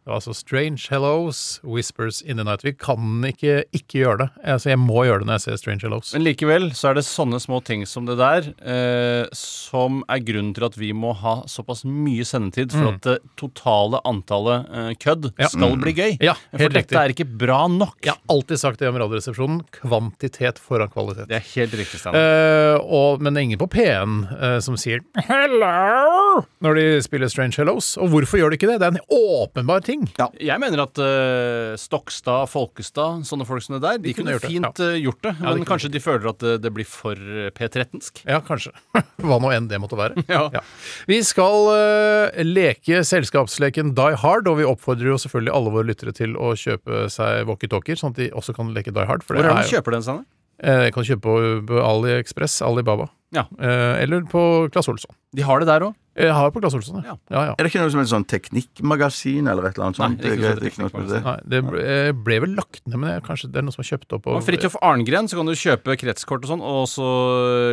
Det 0.01 0.09
var 0.09 0.15
altså 0.17 0.33
Strange 0.33 0.87
Hellos, 0.89 1.59
Whispers 1.63 2.23
in 2.25 2.37
the 2.37 2.43
Night. 2.43 2.63
Vi 2.65 2.71
kan 2.73 3.21
ikke 3.27 3.59
ikke 3.69 3.99
gjøre 4.01 4.17
det. 4.23 4.29
Altså, 4.49 4.71
jeg 4.71 4.79
må 4.81 5.03
gjøre 5.05 5.21
det 5.21 5.27
når 5.29 5.35
jeg 5.37 5.43
ser 5.43 5.59
Strange 5.61 5.85
Hellos. 5.85 6.13
Men 6.15 6.23
likevel 6.25 6.71
så 6.73 6.89
er 6.89 6.97
det 6.97 7.03
sånne 7.05 7.37
små 7.43 7.59
ting 7.67 7.83
som 7.85 8.07
det 8.09 8.15
der 8.17 8.47
eh, 8.65 9.27
som 9.37 9.99
er 10.09 10.23
grunnen 10.25 10.55
til 10.57 10.65
at 10.65 10.77
vi 10.81 10.89
må 10.97 11.11
ha 11.21 11.35
såpass 11.45 11.83
mye 11.85 12.25
sendetid 12.25 12.73
for 12.73 12.89
at 12.95 13.05
det 13.05 13.17
totale 13.37 14.01
antallet 14.09 14.65
eh, 14.73 14.91
kødd 14.97 15.29
Mm. 15.31 15.37
Ja. 15.37 15.47
skal 15.53 15.75
bli 15.77 15.91
gøy. 15.93 16.17
Ja, 16.23 16.33
for 16.49 16.57
dette 16.73 16.79
riktig. 16.81 16.97
er 16.97 17.11
ikke 17.13 17.27
bra 17.43 17.59
nok. 17.69 17.99
Jeg 18.01 18.15
har 18.15 18.33
alltid 18.33 18.57
sagt 18.57 18.79
det 18.81 18.87
om 18.89 18.97
Radioresepsjonen. 18.97 19.61
Kvantitet 19.75 20.57
foran 20.59 20.89
kvalitet. 20.89 21.27
Det 21.29 21.37
er 21.37 21.45
helt 21.53 21.75
riktig, 21.77 21.99
Steinar. 22.01 22.17
Eh, 22.17 23.19
men 23.21 23.33
det 23.35 23.39
er 23.43 23.45
ingen 23.51 23.61
på 23.61 23.69
P1 23.69 24.17
eh, 24.33 24.57
som 24.65 24.75
sier 24.81 24.99
'hello' 25.13 26.41
når 26.61 26.75
de 26.79 26.85
spiller 27.05 27.29
Strange 27.29 27.57
Hellos. 27.61 27.93
Og 28.01 28.09
hvorfor 28.09 28.39
gjør 28.41 28.49
de 28.53 28.57
ikke 28.59 28.69
det? 28.71 28.79
Det 28.81 28.87
er 28.89 28.97
en 28.97 29.05
åpenbar 29.11 29.83
ting. 29.85 30.00
Jeg 30.41 30.57
mener 30.61 30.83
at 30.83 30.99
uh, 31.01 31.75
Stokstad, 31.79 32.49
Folkestad, 32.51 33.25
sånne 33.27 33.45
folk 33.47 33.63
som 33.65 33.77
det 33.77 33.81
der, 33.83 33.99
de, 34.01 34.13
kunne 34.17 34.31
kunne, 34.31 34.37
gjort 34.37 34.47
det, 34.47 34.51
fint 34.53 34.81
eh, 34.85 34.97
gjort 35.01 35.21
det. 35.25 35.33
de 35.37 35.45
men 35.45 35.61
de 35.61 35.67
kanskje 35.69 35.91
de 35.93 36.01
føler 36.03 36.29
at 36.31 36.41
det, 36.43 36.55
det 36.63 36.71
blir 36.75 36.87
for 36.89 37.15
eh, 37.17 37.51
P13-sk. 37.55 38.23
Ja, 38.29 38.41
kanskje. 38.45 38.73
Hva 39.25 39.39
nå 39.43 39.53
enn 39.55 39.69
det 39.71 39.81
måtte 39.83 39.99
være. 39.99 40.25
Ja. 40.31 40.61
Vi 41.09 41.17
skal 41.27 41.67
uh, 41.69 42.43
leke 42.45 43.01
selskapsleken 43.07 43.93
Die 43.97 44.19
Hard, 44.21 44.47
og 44.49 44.59
vi 44.61 44.67
oppfordrer 44.67 45.11
jo 45.11 45.17
selvfølgelig 45.21 45.53
alle 45.57 45.73
våre 45.73 45.89
lyttere 45.91 46.13
til 46.15 46.37
å 46.39 46.53
kjøpe 46.57 47.05
seg 47.11 47.47
walkietalkier, 47.49 47.99
sånn 47.99 48.15
at 48.15 48.21
de 48.21 48.29
også 48.37 48.55
kan 48.57 48.71
leke 48.75 48.93
Die 48.95 49.07
Hard. 49.07 49.25
For 49.27 49.37
Hvor 49.37 49.49
er 49.49 49.59
det 49.59 49.67
du 49.69 49.75
kjøper 49.75 49.97
den? 49.97 50.23
Eh, 50.61 50.85
Jeg 50.87 50.93
kan 50.95 51.07
kjøpe 51.07 51.35
på, 51.67 51.81
AliExpress, 51.81 52.61
Alibaba. 52.65 53.09
Ja. 53.33 53.47
Eh, 53.59 54.03
eller 54.03 54.25
på 54.29 54.43
Claes 54.73 54.89
Olsson. 54.91 55.15
De 55.35 55.45
har 55.45 55.61
det 55.61 55.69
der 55.71 55.87
òg. 55.89 55.97
Jeg 56.11 56.33
har 56.35 56.49
jo 56.49 56.51
på 56.51 56.59
Claes 56.59 56.73
Olsson, 56.75 56.99
ja. 57.07 57.13
Ja. 57.31 57.41
ja. 57.47 57.53
Er 57.55 57.63
det 57.63 57.71
ikke 57.71 57.79
noe 57.79 57.91
som 57.93 58.01
heter 58.01 58.11
sånn 58.11 58.25
teknikkmagasin 58.27 59.47
eller 59.47 59.69
et 59.69 59.77
eller 59.77 59.87
annet 59.87 59.99
sånt? 59.99 60.17
Nei, 60.19 60.33
det 60.35 60.71
ikke 60.71 60.89
sånn 60.89 61.07
det. 61.07 61.21
Nei, 61.23 61.35
det 61.53 61.61
ble, 61.63 61.83
eh, 61.87 62.09
ble 62.11 62.39
vel 62.43 62.55
lagt 62.57 62.81
ned, 62.83 62.97
men 62.97 63.07
det, 63.07 63.13
er 63.21 63.23
kanskje 63.23 63.47
det 63.53 63.61
er 63.61 63.65
noe 63.67 63.75
som 63.75 63.83
er 63.85 63.89
kjøpt 63.93 64.15
opp. 64.17 64.27
Og 64.27 64.43
Fridtjof 64.43 64.75
Arngren, 64.83 65.29
så 65.31 65.39
kan 65.39 65.47
du 65.47 65.55
kjøpe 65.55 65.95
kretskort 66.01 66.43
og 66.43 66.51
sånn, 66.51 66.65
og 66.67 66.83
så 66.91 67.07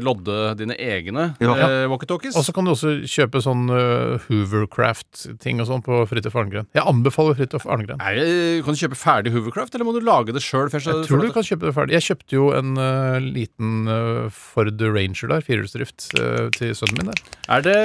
lodde 0.06 0.36
dine 0.60 0.76
egne 0.78 1.32
Ja. 1.42 1.56
eh, 1.56 1.86
walkietalkies. 1.90 2.38
Og 2.38 2.46
så 2.46 2.54
kan 2.54 2.68
du 2.68 2.74
også 2.76 2.94
kjøpe 3.10 3.42
sånn 3.42 3.66
uh, 3.74 4.22
Hoovercraft-ting 4.28 5.58
og 5.64 5.66
sånn 5.72 5.82
på 5.82 5.98
Fridtjof 6.06 6.38
Arngren. 6.38 6.70
Jeg 6.78 6.86
anbefaler 6.86 7.34
Fridtjof 7.40 7.66
Arngren. 7.66 7.98
Nei, 7.98 8.62
kan 8.62 8.78
du 8.78 8.82
kjøpe 8.84 9.00
ferdig 9.02 9.34
Hoovercraft, 9.34 9.74
eller 9.74 9.88
må 9.88 9.96
du 9.98 10.02
lage 10.06 10.36
det 10.36 10.44
sjøl? 10.46 10.70
Jeg 10.70 10.86
tror 11.08 11.26
du 11.26 11.34
kan 11.34 11.46
kjøpe 11.46 11.66
det 11.66 11.74
ferdig. 11.74 11.98
Jeg 11.98 12.06
kjøpte 12.12 12.38
jo 12.38 12.48
en 12.54 12.78
uh, 12.78 13.18
liten 13.18 13.90
uh, 13.90 14.30
Ford 14.30 14.78
Ranger 14.78 15.34
der, 15.34 15.42
firehjulsdrift, 15.42 16.10
uh, 16.20 16.48
til 16.54 16.74
sønnen 16.78 17.02
min 17.02 17.10
der. 17.10 17.22
Er 17.48 17.64
det 17.66 17.78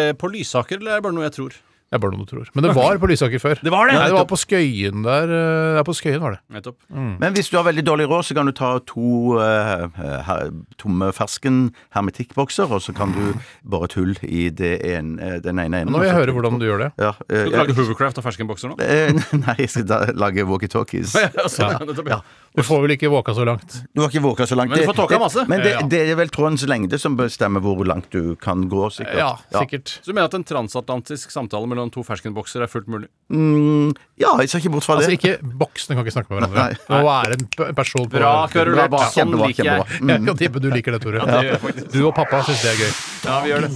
eh, 0.00 0.12
på 0.18 0.32
Lysaker, 0.32 0.80
eller 0.80 0.96
er 0.96 1.02
det 1.02 1.08
bare 1.10 1.18
noe 1.20 1.28
jeg 1.30 1.36
tror? 1.40 1.58
Det 1.90 1.98
er 1.98 2.02
bare 2.04 2.14
noe 2.14 2.22
du 2.22 2.30
tror. 2.30 2.46
Men 2.54 2.62
det 2.62 2.70
var 2.76 2.98
på 3.02 3.08
Lysaker 3.10 3.40
før. 3.42 3.58
Det 3.66 3.70
var 3.74 3.88
det? 3.90 3.96
Nei, 3.98 4.04
det 4.06 4.14
var 4.14 4.26
på 4.30 4.36
Skøyen 4.38 5.00
der. 5.02 5.32
eh, 5.34 5.70
Ja, 5.74 5.82
på 5.82 5.90
Skøyen 5.98 6.20
var 6.22 6.36
det. 6.36 6.38
Nettopp. 6.54 6.76
Men 6.94 7.34
hvis 7.34 7.48
du 7.50 7.56
har 7.58 7.64
veldig 7.66 7.82
dårlig 7.88 8.06
råd, 8.12 8.28
så 8.28 8.36
kan 8.38 8.46
du 8.46 8.52
ta 8.54 8.68
to 8.86 9.32
eh, 9.42 9.98
her, 10.28 10.52
tomme 10.78 11.08
fersken 11.16 11.58
hermetikkbokser, 11.96 12.70
og 12.70 12.84
så 12.84 12.94
kan 12.94 13.10
du 13.16 13.32
bore 13.66 13.88
et 13.90 13.96
hull 13.98 14.14
i 14.22 14.44
det 14.54 14.70
en, 14.86 15.16
eh, 15.18 15.40
den 15.42 15.58
ene 15.58 15.80
enden. 15.82 15.90
Nå 15.96 16.04
vil 16.04 16.12
jeg 16.12 16.18
høre 16.20 16.36
hvordan 16.36 16.60
du 16.62 16.68
gjør 16.68 16.84
det. 16.84 16.90
Ja, 17.02 17.10
eh, 17.26 17.42
Skal 17.42 17.50
du 17.50 17.58
lage 17.58 17.76
Hoovercraft 17.80 18.22
av 18.22 18.28
ferskenbokser 18.28 18.70
nå? 18.70 18.78
eh, 18.86 19.10
Nei, 19.42 19.56
jeg 19.64 19.72
skal 19.74 19.88
da 19.90 20.00
lage 20.14 20.46
walkietalkies. 20.46 21.16
Altså, 21.42 21.72
nettopp, 21.74 22.06
ja. 22.14 22.20
Du 22.56 22.64
får 22.66 22.80
vel 22.82 22.92
ikke 22.96 23.08
våka 23.12 23.30
så 23.34 23.44
langt. 23.46 23.76
Du 23.94 24.00
har 24.02 24.08
ikke 24.10 24.22
våka 24.24 24.46
så 24.46 24.56
langt. 24.58 24.72
Men 24.72 24.80
du 24.82 24.88
får 24.88 24.96
tåka 24.98 25.18
masse. 25.22 25.44
Men 25.48 25.60
det, 25.62 25.74
det 25.92 26.00
er 26.10 26.16
vel 26.18 26.32
trådens 26.34 26.64
lengde 26.66 26.98
som 26.98 27.14
bestemmer 27.18 27.62
hvor 27.62 27.78
langt 27.86 28.08
du 28.10 28.34
kan 28.42 28.64
gå, 28.70 28.88
sikkert. 28.90 29.20
Ja, 29.20 29.28
sikkert. 29.54 29.92
Så 30.02 30.10
du 30.10 30.16
mener 30.16 30.26
at 30.26 30.34
en 30.34 30.46
transatlantisk 30.48 31.30
samtale 31.30 31.70
mellom 31.70 31.92
to 31.94 32.02
ferskenbokser 32.06 32.64
er 32.66 32.72
fullt 32.72 32.90
mulig? 32.90 33.06
Mm, 33.30 33.92
ja, 34.18 34.32
jeg 34.42 34.50
ser 34.50 34.64
ikke 34.64 34.74
bort 34.74 34.88
fra 34.88 34.98
det. 34.98 35.06
Altså 35.06 35.14
ikke 35.14 35.54
Boksene 35.62 35.94
kan 35.94 36.02
ikke 36.02 36.16
snakke 36.16 36.34
med 36.34 36.42
hverandre. 36.42 36.66
Nei. 36.90 37.38
Det 37.38 37.60
må 37.60 37.68
en 37.70 37.78
person 37.78 38.08
på 38.08 38.18
Bra 38.18 38.34
kverulert. 38.50 38.98
Sånn 39.14 39.38
liker 39.44 39.70
jeg. 39.70 39.86
Jeg 40.10 40.26
kan 40.26 40.42
tippe 40.42 40.60
du 40.62 40.68
liker 40.74 40.96
det, 40.96 41.00
Tore. 41.04 41.22
det 41.22 41.40
jeg 41.46 41.62
faktisk. 41.62 41.88
Du 41.94 42.02
og 42.08 42.14
pappa 42.18 42.42
syns 42.48 42.66
det 42.66 42.74
er 42.74 42.82
gøy. 42.82 42.92
Ja, 43.30 43.38
vi 43.44 43.52
gjør 43.54 43.66
det. 43.68 43.72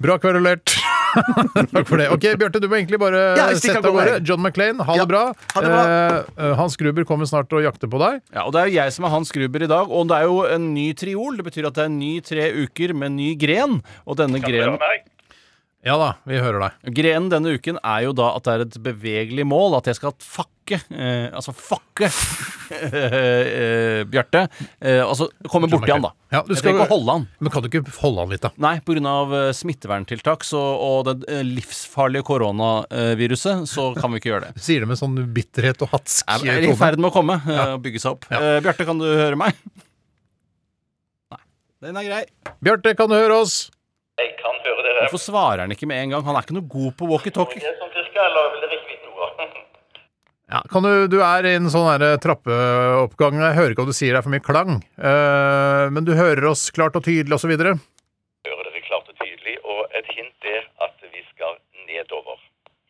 Bra 0.00 0.16
kverulert. 0.18 0.72
Takk 1.74 1.88
for 1.88 1.98
det. 2.00 2.06
Ok, 2.14 2.24
Bjarte, 2.38 2.60
du 2.62 2.68
må 2.70 2.78
egentlig 2.78 3.00
bare 3.02 3.20
Ja, 3.36 3.48
sette 3.58 3.80
av 3.82 3.88
gårde. 3.92 4.20
John 4.26 4.40
McClain, 4.40 4.78
ha 4.80 4.94
Ja, 4.96 5.02
det 5.04 5.10
bra. 5.10 5.22
ha 5.54 5.60
det 5.64 5.72
bra. 5.72 5.80
Eh, 5.82 6.16
eh, 6.46 6.54
Hans 6.56 6.76
Gruber 6.80 7.04
kommer 7.08 7.28
snart 7.28 7.52
og 7.56 7.64
jakter 7.64 7.90
på 7.90 7.98
deg. 8.00 8.20
Ja, 8.32 8.44
og 8.46 8.54
Det 8.54 8.62
er 8.62 8.70
jo 8.70 8.76
jeg 8.78 8.94
som 8.96 9.04
er 9.08 9.12
Hans 9.16 9.32
Gruber 9.34 9.66
i 9.66 9.70
dag, 9.70 9.90
og 9.90 10.08
det 10.08 10.16
er 10.20 10.28
jo 10.30 10.38
en 10.46 10.70
ny 10.74 10.86
triol. 10.94 11.36
Det 11.36 11.44
betyr 11.50 11.66
at 11.68 11.74
det 11.76 11.82
er 11.84 11.90
en 11.90 11.98
ny 11.98 12.12
tre 12.24 12.46
uker 12.62 12.94
med 12.94 13.12
ny 13.18 13.34
gren. 13.36 13.80
Og 14.06 14.16
denne 14.22 14.40
grenen, 14.40 14.78
Ja 15.80 15.94
da, 15.96 16.10
vi 16.28 16.36
hører 16.36 16.60
deg. 16.60 16.90
grenen 16.92 17.30
denne 17.32 17.54
uken 17.56 17.78
er 17.80 18.02
jo 18.04 18.10
da 18.12 18.26
at 18.36 18.44
det 18.44 18.52
er 18.52 18.62
et 18.66 18.74
bevegelig 18.84 19.46
mål. 19.48 19.78
At 19.78 19.86
jeg 19.88 19.96
skal 19.96 20.12
fucke 20.20 20.76
eh, 20.92 21.30
Altså 21.32 21.54
fucke 21.56 22.10
eh, 23.00 24.02
Bjarte. 24.12 24.42
Eh, 24.76 25.00
altså 25.00 25.30
komme 25.48 25.70
borti 25.72 25.88
han, 25.94 26.04
da. 26.04 26.10
Ja, 26.36 26.42
du 26.44 26.52
jeg 26.52 26.60
skal- 26.60 26.76
ikke 26.76 26.90
holde 26.92 27.14
han. 27.16 27.24
Men 27.40 27.54
kan 27.54 27.64
du 27.64 27.70
ikke 27.70 27.94
holde 28.02 28.20
han 28.26 28.34
litt, 28.34 28.44
da? 28.44 28.50
Nei, 28.60 28.74
pga. 28.84 29.14
smitteverntiltak 29.56 30.44
så, 30.44 30.60
og 30.60 31.08
det 31.08 31.16
eh, 31.32 31.40
livsfarlige 31.48 32.28
koronaviruset, 32.28 33.64
så 33.72 33.88
kan 34.00 34.12
vi 34.12 34.20
ikke 34.20 34.34
gjøre 34.34 34.50
det. 34.50 34.54
Du 34.60 34.64
sier 34.68 34.84
det 34.84 34.90
med 34.92 35.00
sånn 35.00 35.16
bitterhet 35.32 35.80
og 35.88 35.94
hatsk 35.96 36.28
Jeg 36.44 36.58
er 36.58 36.68
i 36.68 36.70
tone. 36.74 36.76
ferd 36.84 37.00
med 37.00 37.08
å 37.08 37.14
komme 37.16 37.40
og 37.40 37.80
bygge 37.88 38.04
seg 38.04 38.18
opp. 38.18 38.28
Eh, 38.36 38.60
Bjarte, 38.60 38.84
kan 38.84 39.00
du 39.00 39.08
høre 39.08 39.40
meg? 39.40 39.56
Nei. 41.32 41.40
Den 41.88 41.96
er 42.04 42.10
grei. 42.12 42.24
Bjarte, 42.60 42.92
kan 43.00 43.08
du 43.08 43.16
høre 43.16 43.40
oss? 43.46 43.62
Jeg 44.20 44.34
kan 44.36 44.52
høre 44.66 44.82
dere. 44.84 44.99
Hvorfor 45.10 45.26
svarer 45.26 45.64
han 45.64 45.72
ikke 45.74 45.88
med 45.90 46.04
en 46.04 46.12
gang? 46.14 46.22
Han 46.22 46.36
er 46.38 46.46
ikke 46.46 46.54
noe 46.54 46.70
god 46.70 46.94
på 46.94 47.08
walkietalkie. 47.10 47.62
Ja, 50.50 50.60
kan 50.70 50.82
du, 50.82 51.06
du 51.10 51.20
er 51.22 51.46
i 51.46 51.54
en 51.58 51.66
sånn 51.70 51.86
her 51.86 52.02
trappeoppgang. 52.22 53.38
Jeg 53.42 53.58
hører 53.58 53.74
ikke 53.74 53.84
om 53.84 53.90
du 53.90 53.94
sier 53.94 54.14
det 54.14 54.20
er 54.20 54.26
for 54.26 54.34
mye 54.34 54.42
klang. 54.42 54.80
Uh, 54.98 55.86
men 55.94 56.06
du 56.06 56.14
hører 56.18 56.46
oss 56.50 56.68
klart 56.74 56.98
og 56.98 57.06
tydelig, 57.06 57.34
osv. 57.38 57.54
Hører 57.54 57.78
dere 58.66 58.82
klart 58.86 59.10
og 59.10 59.14
tydelig, 59.18 59.56
og 59.62 59.98
et 59.98 60.10
hint 60.14 60.50
er 60.50 60.62
at 60.86 60.94
vi 61.06 61.22
skal 61.32 61.58
nedover 61.86 62.38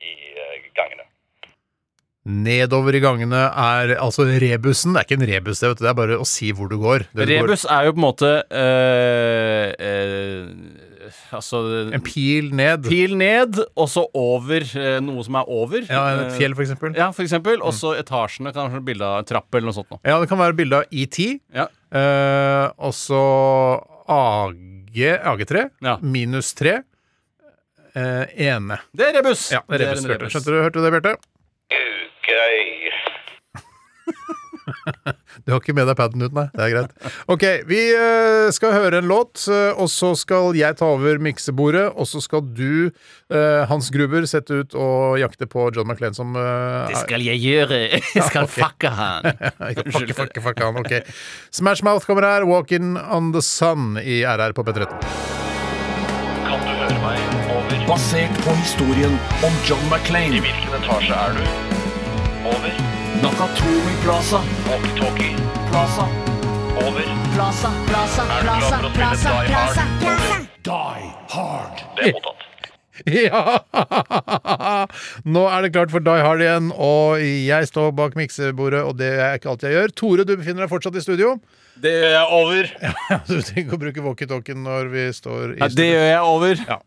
i 0.01 0.13
eh, 0.37 0.69
gangene. 0.77 1.05
Nedover 2.49 2.97
i 2.97 3.03
gangene 3.05 3.47
er 3.49 3.95
altså 3.97 4.25
rebusen. 4.29 4.93
Det 4.93 5.03
er 5.03 5.09
ikke 5.09 5.21
en 5.21 5.29
rebus, 5.29 5.61
det, 5.61 5.73
vet 5.73 5.81
du. 5.81 5.85
det 5.85 5.93
er 5.93 6.01
bare 6.01 6.21
å 6.21 6.29
si 6.29 6.53
hvor 6.57 6.69
du 6.73 6.79
går. 6.81 7.11
Det 7.11 7.27
du 7.27 7.35
går. 7.35 7.45
Rebus 7.45 7.67
er 7.69 7.89
jo 7.89 7.95
på 7.97 8.01
en 8.01 8.07
måte 8.07 8.33
eh, 8.49 9.69
eh, 9.77 10.80
Altså 11.37 11.61
En 11.95 12.03
pil 12.05 12.51
ned. 12.55 12.85
Pil 12.89 13.17
ned, 13.19 13.59
og 13.77 13.89
så 13.91 14.05
over 14.17 14.65
eh, 14.79 14.99
noe 15.05 15.25
som 15.27 15.35
er 15.41 15.49
over. 15.51 15.85
Ja, 15.89 16.03
et 16.15 16.27
Eh, 16.31 16.37
fjell, 16.39 16.55
for 16.59 16.63
eksempel. 16.67 16.95
Ja, 16.99 17.11
for 17.17 17.23
eksempel. 17.27 17.61
Og 17.63 17.73
så 17.77 17.95
etasjene. 18.01 18.53
Kanskje 18.55 18.79
være 18.79 18.87
bilde 18.91 19.07
av 19.07 19.19
en 19.23 19.29
trapp 19.31 19.55
eller 19.55 19.69
noe 19.71 19.77
sånt. 19.77 19.91
Noe. 19.91 20.01
Ja, 20.07 20.19
det 20.23 20.29
kan 20.31 20.39
være 20.41 20.57
bilde 20.59 20.83
av 20.83 20.85
ET. 20.93 21.19
Ja. 21.55 21.67
Eh, 21.91 22.67
og 22.79 22.95
så 22.95 23.23
AG, 24.11 24.97
AG3 25.25 25.67
Ja. 25.87 25.97
minus 26.03 26.53
3. 26.55 26.81
Eh, 27.95 28.27
ene. 28.47 28.79
Det 28.95 29.09
er 29.09 29.17
rebus! 29.19 29.49
Ja, 29.51 29.61
det 29.69 29.81
er 29.81 29.89
rebus, 29.91 30.05
en 30.05 30.11
Bjarte. 30.13 30.31
Skjønte 30.31 30.53
du, 30.55 30.61
hørte 30.63 30.79
du 30.79 30.85
det, 30.87 30.93
Bjarte? 30.95 31.17
Grei. 32.27 32.91
Du 35.47 35.53
har 35.55 35.61
ikke 35.63 35.75
med 35.77 35.89
deg 35.89 35.97
paden 35.99 36.23
ut, 36.25 36.35
nei? 36.37 36.47
Det 36.55 36.65
er 36.65 36.73
greit. 36.75 36.93
Ok, 37.33 37.45
vi 37.71 37.81
eh, 37.97 38.51
skal 38.55 38.75
høre 38.75 39.01
en 39.01 39.09
låt, 39.11 39.43
eh, 39.51 39.73
og 39.81 39.89
så 39.93 40.13
skal 40.19 40.57
jeg 40.59 40.77
ta 40.81 40.91
over 40.95 41.21
miksebordet, 41.23 41.87
og 41.95 42.09
så 42.11 42.23
skal 42.25 42.45
du, 42.45 42.91
eh, 43.33 43.63
Hans 43.71 43.91
Gruber, 43.95 44.27
sette 44.31 44.61
ut 44.63 44.77
og 44.79 45.19
jakte 45.23 45.49
på 45.51 45.69
John 45.75 45.89
McLean 45.89 46.17
som 46.17 46.37
Det 46.37 46.99
skal 47.05 47.25
jeg 47.25 47.41
gjøre. 47.43 47.81
Jeg 48.21 48.27
skal 48.27 48.47
ok. 48.47 48.53
fucke 48.53 48.91
han. 48.95 49.27
Ikke 49.71 49.87
fucke, 49.95 50.17
fucke, 50.17 50.43
fucke 50.45 50.67
han, 50.67 50.81
ok. 50.81 51.13
Smash 51.55 51.85
Mouth 51.87 52.07
kommer 52.09 52.27
her, 52.27 52.47
Walking 52.49 52.97
on 52.99 53.33
the 53.33 53.43
Sun 53.45 53.97
i 54.03 54.21
RR 54.27 54.55
på 54.57 54.65
P13. 54.67 54.91
Kan 56.47 56.65
du 56.67 56.73
høre 56.83 57.01
meg 57.03 57.37
over? 57.57 57.85
Basert 57.91 58.41
på 58.45 58.57
historien 58.63 59.19
om 59.47 59.61
John 59.69 59.85
McClain. 59.91 60.37
I 60.37 60.45
hvilken 60.45 60.81
etasje 60.83 61.21
er 61.27 61.39
du? 61.39 61.45
Over. 62.51 62.90
Nakatomi 63.23 63.95
Plaza. 64.05 64.41
Walkie-talkie. 64.69 65.35
Plaza. 65.71 66.05
Over. 66.85 67.05
Plaza, 67.35 67.71
plaza, 67.87 68.23
plaza, 68.43 68.91
plaza, 68.95 69.29
Die 69.29 69.53
Hard? 69.55 69.75
plaza, 69.75 69.85
plaza. 70.01 70.37
Die 70.65 71.11
Hard. 71.35 71.83
Det 71.97 72.07
er 72.09 72.13
mottatt. 72.17 72.47
Ja! 73.07 73.43
Nå 75.35 75.43
er 75.49 75.63
det 75.65 75.71
klart 75.73 75.93
for 75.93 76.05
Die 76.05 76.21
Hard 76.25 76.43
igjen, 76.45 76.69
og 76.77 77.21
jeg 77.23 77.69
står 77.71 77.93
bak 77.97 78.17
miksebordet, 78.19 78.83
og 78.85 78.99
det 79.01 79.13
er 79.17 79.39
ikke 79.39 79.53
alt 79.55 79.65
jeg 79.65 79.77
gjør. 79.77 79.95
Tore, 80.01 80.27
du 80.29 80.35
befinner 80.37 80.67
deg 80.67 80.73
fortsatt 80.73 80.99
i 81.01 81.05
studio. 81.05 81.37
Det 81.81 81.95
gjør 81.97 82.13
jeg 82.17 82.27
over. 82.41 82.73
Du 83.31 83.37
trenger 83.41 83.63
ikke 83.65 83.79
å 83.79 83.83
bruke 83.87 84.05
walkietalkien 84.09 84.61
når 84.67 84.91
vi 84.93 85.07
står 85.17 85.55
i 85.57 85.63
Ja, 85.63 85.71
det 85.81 85.89
gjør 85.93 86.07
jeg 86.11 86.21
over. 86.35 86.67
Ja. 86.69 86.81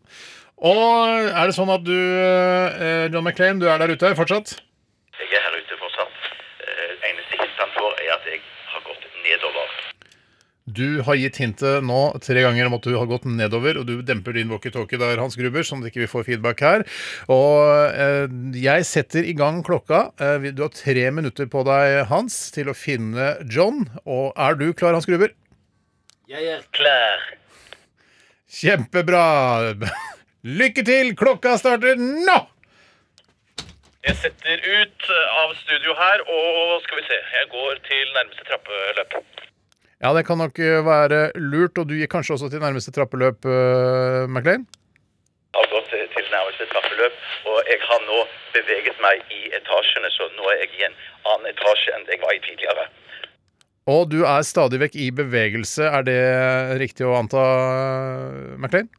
Og 0.64 1.32
er 1.34 1.50
det 1.50 1.56
sånn 1.56 1.72
at 1.74 1.82
du, 1.86 1.94
eh, 1.98 3.08
John 3.12 3.24
McClain, 3.26 3.58
du 3.62 3.66
er 3.70 3.82
der 3.82 3.90
ute 3.94 4.14
fortsatt? 4.18 4.54
Jeg 5.18 5.34
er 5.34 5.42
her 5.48 5.58
ute 5.58 5.76
fortsatt. 5.82 6.14
Eh, 6.62 6.92
eneste 7.10 7.40
hint 7.42 7.58
han 7.58 7.74
får, 7.74 7.90
er 8.04 8.14
at 8.14 8.30
jeg 8.30 8.38
har 8.70 8.86
gått 8.86 9.04
nedover. 9.26 9.74
Du 10.64 11.02
har 11.04 11.18
gitt 11.20 11.36
hintet 11.42 11.84
nå 11.84 11.98
tre 12.24 12.40
ganger 12.40 12.70
om 12.70 12.76
at 12.78 12.86
du 12.86 12.94
har 12.96 13.08
gått 13.10 13.26
nedover, 13.28 13.76
og 13.76 13.84
du 13.84 13.98
demper 14.00 14.32
din 14.32 14.48
walkietalkie 14.48 14.96
der, 14.96 15.20
Hans 15.20 15.36
Gruber, 15.36 15.60
sånn 15.60 15.82
at 15.84 15.90
ikke 15.90 16.06
vi 16.06 16.08
får 16.08 16.24
feedback 16.30 16.62
her. 16.64 16.84
Og 17.28 17.68
eh, 17.92 18.32
jeg 18.56 18.86
setter 18.88 19.28
i 19.28 19.34
gang 19.36 19.60
klokka. 19.66 20.06
Eh, 20.16 20.48
du 20.56 20.64
har 20.64 20.72
tre 20.72 21.04
minutter 21.12 21.50
på 21.52 21.66
deg, 21.68 22.06
Hans, 22.08 22.38
til 22.56 22.72
å 22.72 22.76
finne 22.78 23.34
John. 23.44 23.84
Og 24.08 24.32
er 24.40 24.56
du 24.56 24.70
klar, 24.72 24.96
Hans 24.96 25.10
Gruber? 25.10 25.36
Jeg 26.32 26.48
er 26.56 26.64
klar. 26.72 27.28
Kjempebra! 28.48 29.28
Lykke 30.48 30.84
til! 30.88 31.12
Klokka 31.20 31.58
starter 31.60 32.00
nå! 32.00 32.40
Jeg 34.04 34.16
setter 34.20 34.64
ut 34.64 35.10
av 35.12 35.52
studio 35.60 35.92
her, 35.96 36.24
og 36.24 36.80
skal 36.84 37.02
vi 37.02 37.08
se. 37.12 37.20
Jeg 37.36 37.52
går 37.52 37.84
til 37.84 38.14
nærmeste 38.16 38.48
trappeløp. 38.48 39.20
Ja, 40.04 40.10
det 40.12 40.26
kan 40.28 40.36
nok 40.36 40.58
eh, 40.60 40.82
være 40.84 41.30
lurt, 41.40 41.78
og 41.80 41.88
du 41.88 41.94
gikk 41.96 42.10
kanskje 42.12 42.34
også 42.34 42.50
til 42.52 42.60
nærmeste 42.60 42.92
trappeløp, 42.92 43.46
uh, 43.48 44.28
McLean? 44.28 44.66
Jeg 45.54 45.62
har 45.62 45.70
gått 45.72 45.86
til 45.92 46.02
til 46.12 46.26
nærmeste 46.32 46.66
trappeløp, 46.72 47.14
og 47.48 47.70
jeg 47.70 47.78
har 47.88 48.02
nå 48.04 48.18
beveget 48.56 48.98
meg 49.00 49.22
i 49.32 49.40
etasjene, 49.56 50.10
så 50.12 50.26
nå 50.34 50.50
er 50.52 50.58
jeg 50.60 50.74
i 50.76 50.84
en 50.90 50.98
annen 51.30 51.48
etasje 51.54 51.94
enn 51.96 52.04
jeg 52.12 52.20
var 52.20 52.34
i 52.36 52.42
tidligere. 52.44 52.84
Og 53.94 54.02
du 54.12 54.18
er 54.28 54.44
stadig 54.44 54.82
vekk 54.82 54.98
i 55.06 55.08
bevegelse, 55.22 55.88
er 55.88 56.04
det 56.10 56.20
riktig 56.84 57.08
å 57.08 57.16
anta, 57.22 57.46
McLean? 58.60 58.92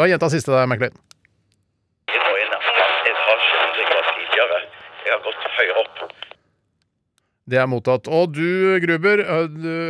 Da 0.00 0.08
gjenta 0.08 0.32
siste 0.32 0.56
deg, 0.56 0.64
McLean. 0.64 0.96
Jeg 2.08 2.16
er 2.16 2.24
nå 2.24 2.40
i 2.40 2.46
en 2.46 2.56
annen 2.56 3.12
etasje 3.12 3.60
enn 3.66 3.78
jeg 3.82 3.92
var 3.92 4.10
tidligere. 4.14 4.64
Jeg 5.04 5.14
har 5.18 5.22
gått 5.28 5.52
høyere 5.58 5.84
opp. 5.84 6.18
Det 7.48 7.56
er 7.56 7.68
mottatt. 7.70 8.08
Og 8.12 8.34
du, 8.36 8.76
Gruber, 8.84 9.22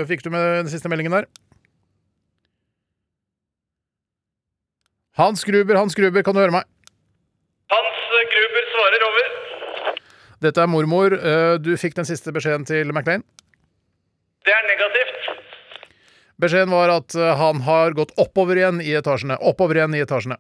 fikk 0.06 0.22
du 0.22 0.30
med 0.30 0.44
den 0.62 0.70
siste 0.70 0.90
meldingen 0.90 1.16
der? 1.16 1.26
Hans 5.18 5.42
Gruber, 5.42 5.74
Hans 5.74 5.96
Gruber, 5.98 6.22
kan 6.22 6.36
du 6.36 6.40
høre 6.44 6.54
meg? 6.54 6.68
Hans 7.74 8.04
Gruber 8.34 8.68
svarer 8.74 9.06
over. 9.08 9.32
Dette 10.46 10.62
er 10.62 10.70
mormor. 10.70 11.16
Du 11.58 11.72
fikk 11.82 11.98
den 11.98 12.06
siste 12.06 12.30
beskjeden 12.36 12.68
til 12.68 12.92
McLean. 12.94 13.26
Det 14.46 14.54
er 14.54 14.68
negativt. 14.70 15.26
Beskjeden 16.38 16.70
var 16.70 16.92
at 16.94 17.16
han 17.40 17.64
har 17.66 17.96
gått 17.98 18.14
oppover 18.22 18.60
igjen 18.60 18.78
i 18.84 18.94
etasjene. 18.94 19.34
Oppover 19.42 19.80
igjen 19.80 19.98
i 19.98 20.04
etasjene. 20.04 20.38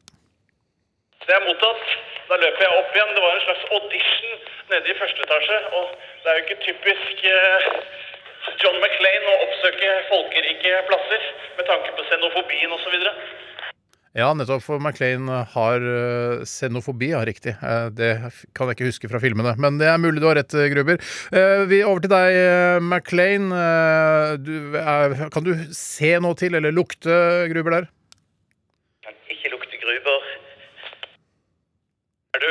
Det 1.26 1.34
er 1.34 1.42
mottatt. 1.48 1.82
Da 2.30 2.38
løper 2.38 2.62
jeg 2.62 2.78
opp 2.78 2.94
igjen. 2.94 3.10
Det 3.16 3.24
var 3.26 3.34
en 3.34 3.44
slags 3.48 3.64
audition 3.74 4.27
nede 4.72 4.92
i 4.92 4.98
første 5.00 5.24
etasje. 5.26 5.58
Og 5.78 5.90
det 6.22 6.30
er 6.30 6.38
jo 6.38 6.44
ikke 6.46 6.62
typisk 6.68 7.26
eh, 7.32 7.68
John 8.62 8.78
McLean 8.80 9.28
å 9.32 9.36
oppsøke 9.48 9.92
folkerike 10.12 10.80
plasser 10.88 11.28
med 11.58 11.68
tanke 11.70 11.94
på 11.96 12.06
xenofobien 12.10 12.74
osv. 12.78 12.96
Ja, 14.16 14.32
nettopp. 14.34 14.64
For 14.64 14.80
McLean 14.82 15.28
har 15.28 15.84
uh, 15.84 16.44
xenofobi, 16.48 17.12
ja, 17.12 17.20
riktig. 17.28 17.52
Eh, 17.60 17.88
det 17.94 18.12
kan 18.56 18.70
jeg 18.70 18.78
ikke 18.78 18.88
huske 18.88 19.10
fra 19.12 19.20
filmene. 19.22 19.52
Men 19.60 19.78
det 19.78 19.86
er 19.90 20.00
mulig 20.00 20.22
du 20.24 20.26
har 20.30 20.38
rett, 20.40 20.54
eh, 20.56 20.70
Gruber. 20.72 20.98
Eh, 21.30 21.62
vi 21.70 21.82
Over 21.86 22.02
til 22.02 22.14
deg, 22.14 22.38
Maclean. 22.82 23.52
Eh, 23.52 25.28
kan 25.34 25.46
du 25.46 25.52
se 25.76 26.16
noe 26.24 26.38
til, 26.40 26.56
eller 26.58 26.74
lukte, 26.74 27.12
Gruber, 27.52 27.78
der? 27.78 27.90
Ikke 29.28 29.52
lukte 29.52 29.78
gruber. 29.78 30.24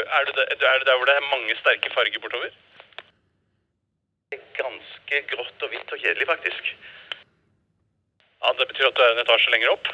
Er 0.08 0.24
du, 0.28 0.32
er, 0.42 0.56
der, 0.62 0.68
er 0.72 0.86
der 0.88 0.98
hvor 0.98 1.06
det 1.10 1.16
er 1.18 1.32
mange 1.34 1.56
sterke 1.62 1.90
farger 1.96 2.22
bortover? 2.24 2.52
Det 4.32 4.40
er 4.40 4.46
ganske 4.60 5.24
grått 5.32 5.66
og 5.66 5.72
hvitt 5.74 5.92
og 5.96 6.00
kjedelig, 6.04 6.28
faktisk. 6.34 6.72
Ja, 8.44 8.54
Det 8.60 8.68
betyr 8.70 8.88
at 8.92 8.98
du 8.98 9.02
er 9.04 9.14
en 9.16 9.24
etasje 9.26 9.54
lenger 9.54 9.74
opp. 9.76 9.92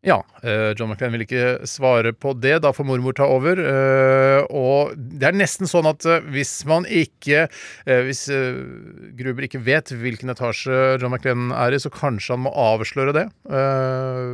Ja. 0.00 0.16
eh, 0.42 0.70
John 0.78 0.88
McLean 0.88 1.12
vil 1.12 1.26
ikke 1.26 1.66
svare 1.68 2.14
på 2.16 2.32
det. 2.40 2.54
Da 2.64 2.70
får 2.72 2.86
mormor 2.88 3.12
ta 3.12 3.26
over. 3.28 3.60
eh, 3.60 4.40
og 4.48 4.94
det 4.96 5.28
er 5.28 5.36
nesten 5.36 5.68
sånn 5.68 5.88
at 5.90 6.06
eh, 6.08 6.24
hvis 6.32 6.54
man 6.64 6.86
ikke 6.88 7.46
Hvis 7.84 8.24
Gruber 9.20 9.44
ikke 9.44 9.60
vet 9.64 9.92
hvilken 9.92 10.32
etasje 10.32 10.96
John 11.02 11.12
McLean 11.12 11.50
er 11.52 11.76
i, 11.76 11.78
så 11.82 11.92
kanskje 11.92 12.32
han 12.38 12.46
må 12.46 12.52
avsløre 12.56 13.12
det. 13.16 13.26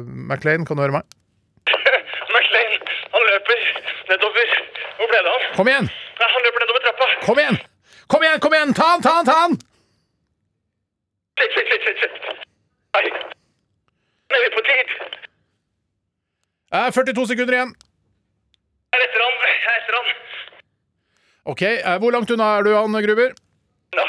McLean, 0.07 0.64
kan 0.64 0.79
du 0.79 0.85
høre 0.87 1.01
meg? 1.01 1.16
Kom 5.57 5.69
igjen! 5.69 5.87
Nei, 6.21 6.29
han 6.35 6.42
løper 6.45 6.62
nedover 6.64 6.83
trappa. 6.85 7.07
Kom 7.25 7.38
igjen! 7.40 7.57
Kom 8.12 8.25
igjen, 8.27 8.40
kom 8.45 8.55
igjen! 8.57 8.75
Ta 8.77 8.88
han, 8.92 9.03
ta 9.05 9.12
han, 9.19 9.29
ta 9.29 9.37
han! 9.42 9.55
Litt, 11.40 11.57
litt, 11.57 11.71
litt, 11.73 12.03
litt. 12.03 12.27
Nei. 12.97 13.05
Nå 14.33 14.37
er 14.37 14.45
vi 14.45 14.51
på 14.57 14.64
tid. 14.66 14.92
Det 16.77 16.83
er 16.83 16.92
42 16.99 17.25
sekunder 17.33 17.57
igjen. 17.57 17.73
Jeg 18.92 19.01
er 19.01 19.07
etter 19.07 19.25
han. 19.25 19.40
Jeg 19.47 19.73
er 19.73 19.81
etter 19.81 19.99
han. 19.99 20.12
Ok, 21.55 21.62
eh, 21.71 21.97
Hvor 22.03 22.12
langt 22.12 22.33
unna 22.37 22.51
er 22.59 22.66
du, 22.66 22.73
han 22.77 23.01
Gruber? 23.07 23.33
Nå, 23.97 24.07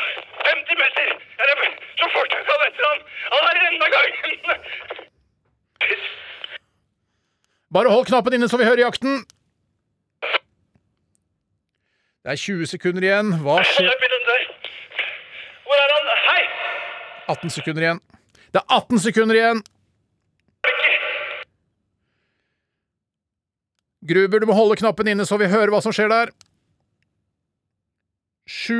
50 0.49 0.79
meter. 0.83 1.13
Jeg 1.39 1.51
løper 1.51 1.73
så 2.01 2.11
fort 2.17 2.35
jeg 2.35 2.47
kan 2.51 2.67
etter 2.67 2.89
han. 2.89 2.99
Han 3.37 3.49
er 3.53 3.63
enda 3.71 3.91
gangen. 3.95 4.35
Bare 7.75 7.91
hold 7.91 8.07
knappen 8.11 8.35
inne 8.35 8.51
så 8.51 8.59
vi 8.59 8.67
hører 8.67 8.83
jakten. 8.87 9.23
Det 12.27 12.33
er 12.33 12.39
20 12.43 12.65
sekunder 12.67 13.05
igjen. 13.05 13.29
Hva 13.39 13.53
skjer? 13.63 13.87
Hvor 15.63 15.77
er 15.79 15.91
han? 15.95 16.07
Hei! 16.25 16.41
18 17.31 17.53
sekunder 17.55 17.85
igjen. 17.85 18.01
Det 18.51 18.59
er 18.59 18.65
18 18.75 18.99
sekunder 18.99 19.35
igjen. 19.39 19.61
Gruber, 24.11 24.43
du 24.43 24.45
må 24.51 24.57
holde 24.59 24.75
knappen 24.83 25.07
inne 25.07 25.23
så 25.29 25.39
vi 25.39 25.47
hører 25.47 25.71
hva 25.71 25.79
som 25.85 25.95
skjer 25.95 26.11
der. 26.11 26.33
Sju. 28.43 28.75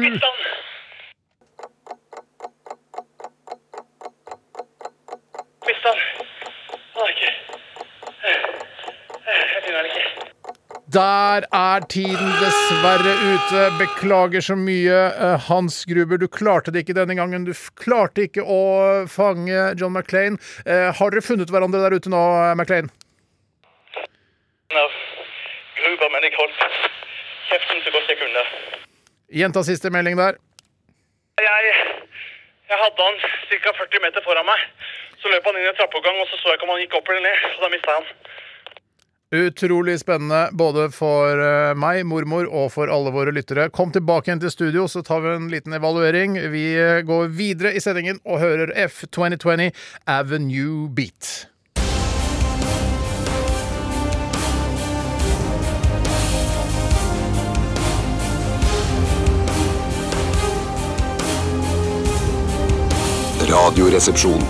Mista 5.72 5.88
han. 5.88 6.04
Han 6.98 7.04
er 7.06 7.12
ikke 7.16 7.32
Jeg 9.32 9.64
finner 9.64 9.80
han 9.80 9.88
ikke. 9.94 10.04
Der 10.98 11.44
er 11.54 11.84
tiden 11.94 12.30
dessverre 12.42 13.12
ute. 13.32 13.60
Beklager 13.78 14.42
så 14.42 14.56
mye, 14.58 15.00
eh, 15.26 15.40
Hans 15.48 15.86
Gruber. 15.86 16.18
Du 16.18 16.28
klarte 16.28 16.72
det 16.74 16.82
ikke 16.82 16.96
denne 16.98 17.14
gangen. 17.14 17.46
Du 17.46 17.54
klarte 17.78 18.24
ikke 18.26 18.42
å 18.42 19.06
fange 19.06 19.60
John 19.78 19.94
McClain. 19.94 20.40
Eh, 20.66 20.90
har 20.98 21.12
dere 21.14 21.22
funnet 21.22 21.54
hverandre 21.54 21.84
der 21.84 21.98
ute 22.00 22.10
nå, 22.10 22.18
eh, 22.18 22.56
McClain? 22.58 22.90
Gruber, 25.78 26.10
men 26.16 26.26
jeg 26.26 26.34
holdt 26.34 26.66
kjeften 27.52 27.84
så 27.86 27.94
godt 27.94 28.10
jeg 28.10 28.18
kunne. 28.24 28.44
Gjenta 29.30 29.64
siste 29.70 29.94
melding 29.94 30.18
der. 30.18 30.42
Jeg, 31.46 31.78
jeg 32.74 32.78
hadde 32.82 33.06
han 33.06 33.22
ca. 33.22 33.76
40 33.84 34.02
meter 34.02 34.26
foran 34.26 34.50
meg. 34.50 34.66
Så 35.22 35.30
løp 35.30 35.46
han 35.46 35.62
inn 35.62 35.70
i 35.70 35.70
en 35.70 35.78
trappeoppgang, 35.78 36.18
og 36.26 36.28
så 36.34 36.42
så 36.42 36.50
jeg 36.50 36.58
ikke 36.58 36.66
om 36.72 36.74
han 36.74 36.82
gikk 36.82 36.98
opp 36.98 37.14
eller 37.14 37.22
ned. 37.30 37.48
Og 37.54 37.62
da 37.68 37.74
mista 37.76 37.94
jeg 37.94 38.02
han. 38.02 38.46
Utrolig 39.36 40.00
spennende 40.00 40.50
både 40.52 40.86
for 40.96 41.36
eh, 41.36 41.74
meg, 41.76 42.06
mormor 42.08 42.48
og 42.48 42.70
for 42.72 42.88
alle 42.88 43.12
våre 43.12 43.34
lyttere. 43.36 43.66
Kom 43.76 43.92
tilbake 43.92 44.30
igjen 44.30 44.40
til 44.40 44.54
studio, 44.54 44.86
så 44.88 45.04
tar 45.04 45.20
vi 45.26 45.34
en 45.36 45.50
liten 45.52 45.76
evaluering. 45.76 46.40
Vi 46.54 46.64
eh, 46.80 47.04
går 47.04 47.28
videre 47.36 47.74
i 47.76 47.84
sendingen 47.84 48.22
og 48.24 48.40
hører 48.40 48.72
F2020 48.88 49.76
Avenue 50.08 50.88
Beat. 50.88 51.52
Radioresepsjon. 63.48 64.44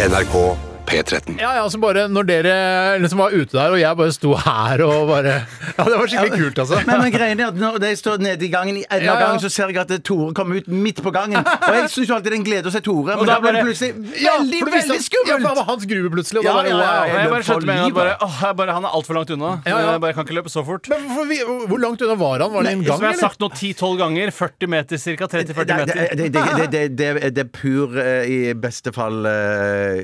NRK 0.00 0.71
P13. 0.92 1.38
Ja, 1.40 1.54
ja, 1.56 1.62
altså 1.64 1.78
bare 1.82 2.04
når 2.12 2.26
dere 2.28 2.54
liksom 3.02 3.20
var 3.22 3.32
ute 3.34 3.56
der, 3.56 3.72
og 3.74 3.80
jeg 3.80 3.96
bare 3.98 4.12
sto 4.14 4.34
her 4.36 4.82
og 4.84 5.08
bare 5.08 5.32
Ja, 5.72 5.84
det 5.88 5.96
var 5.98 6.10
skikkelig 6.12 6.38
kult, 6.42 6.58
altså. 6.64 6.80
Men, 6.86 7.00
men 7.06 7.12
greien 7.14 7.40
er 7.40 7.48
at 7.52 7.58
når 7.58 7.78
de 7.82 7.92
står 7.96 8.20
nede 8.22 8.44
i 8.46 8.50
gangen 8.52 8.76
i 8.80 8.84
enden 8.84 9.06
Ja, 9.08 9.14
av 9.14 9.20
ja. 9.20 9.26
gangen, 9.26 9.40
så 9.42 9.50
ser 9.52 9.72
jeg 9.72 9.80
at 9.82 9.94
Tore 10.04 10.34
kommer 10.36 10.60
ut 10.60 10.68
midt 10.68 11.00
på 11.04 11.12
gangen. 11.14 11.40
Og 11.42 11.74
jeg 11.78 11.88
syns 11.94 12.10
jo 12.12 12.16
alltid 12.18 12.30
det 12.32 12.36
er 12.36 12.40
en 12.42 12.46
glede 12.48 12.68
å 12.68 12.74
se 12.74 12.82
Tore, 12.84 13.16
men 13.16 13.30
da 13.30 13.38
ble 13.42 13.54
det 13.56 13.64
plutselig 13.66 14.20
Ja, 14.22 14.36
veldig, 14.38 14.60
for 14.60 14.70
det 14.70 14.76
visste- 14.76 14.92
veldig 14.92 15.28
Ja, 15.28 15.32
for 15.32 15.42
det 15.42 15.48
han 15.52 15.56
var 15.62 15.68
Hans 15.72 15.86
gruve 15.88 16.10
plutselig. 16.12 16.42
Og 16.42 16.44
Ja, 16.44 16.52
da 16.52 16.62
bare, 16.62 16.68
ja, 16.68 16.76
ja, 16.76 17.06
ja. 17.06 17.18
Jeg 17.22 17.30
bare 17.32 17.46
skjønte 17.48 17.66
med 17.66 17.76
en 17.76 17.82
gang 17.82 17.92
at 17.92 17.98
bare, 17.98 18.16
åh, 18.28 18.38
jeg 18.42 18.56
bare, 18.60 18.72
han 18.76 18.84
er 18.90 18.96
altfor 18.98 19.14
langt 19.18 19.30
unna. 19.36 19.50
Ja, 19.66 19.78
ja. 19.78 19.90
Jeg 19.96 20.00
bare 20.04 20.12
kan 20.18 20.26
ikke 20.26 20.36
løpe 20.38 20.52
så 20.52 20.64
fort. 20.66 20.88
Men 20.92 21.06
hvorfor 21.08 21.28
vi, 21.32 21.38
hvor 21.72 21.80
langt 21.82 22.02
unna 22.04 22.16
var 22.20 22.44
han? 22.44 22.52
Var 22.52 22.62
det 22.68 22.72
en 22.76 22.82
gang, 22.84 22.96
Som 22.96 23.06
jeg 23.06 23.12
har 23.12 23.16
eller? 23.16 23.28
sagt 23.28 23.40
nå 23.40 23.48
10-12 23.56 23.98
ganger. 24.02 24.30
40 24.42 24.70
meter 24.76 24.96
ca. 24.98 25.26
30-40 25.32 25.32
Det, 25.32 25.66
det, 25.66 25.76
meter. 25.76 25.94
det, 25.94 26.08
det, 26.10 26.32
det, 26.32 26.72
det, 26.72 26.82
det, 26.98 27.32
det 27.38 27.44
er 27.46 27.50
pur, 27.54 27.96
eh, 28.02 28.24
i 28.32 28.38
beste 28.58 28.92
fall, 28.92 29.24
eh, 29.26 30.02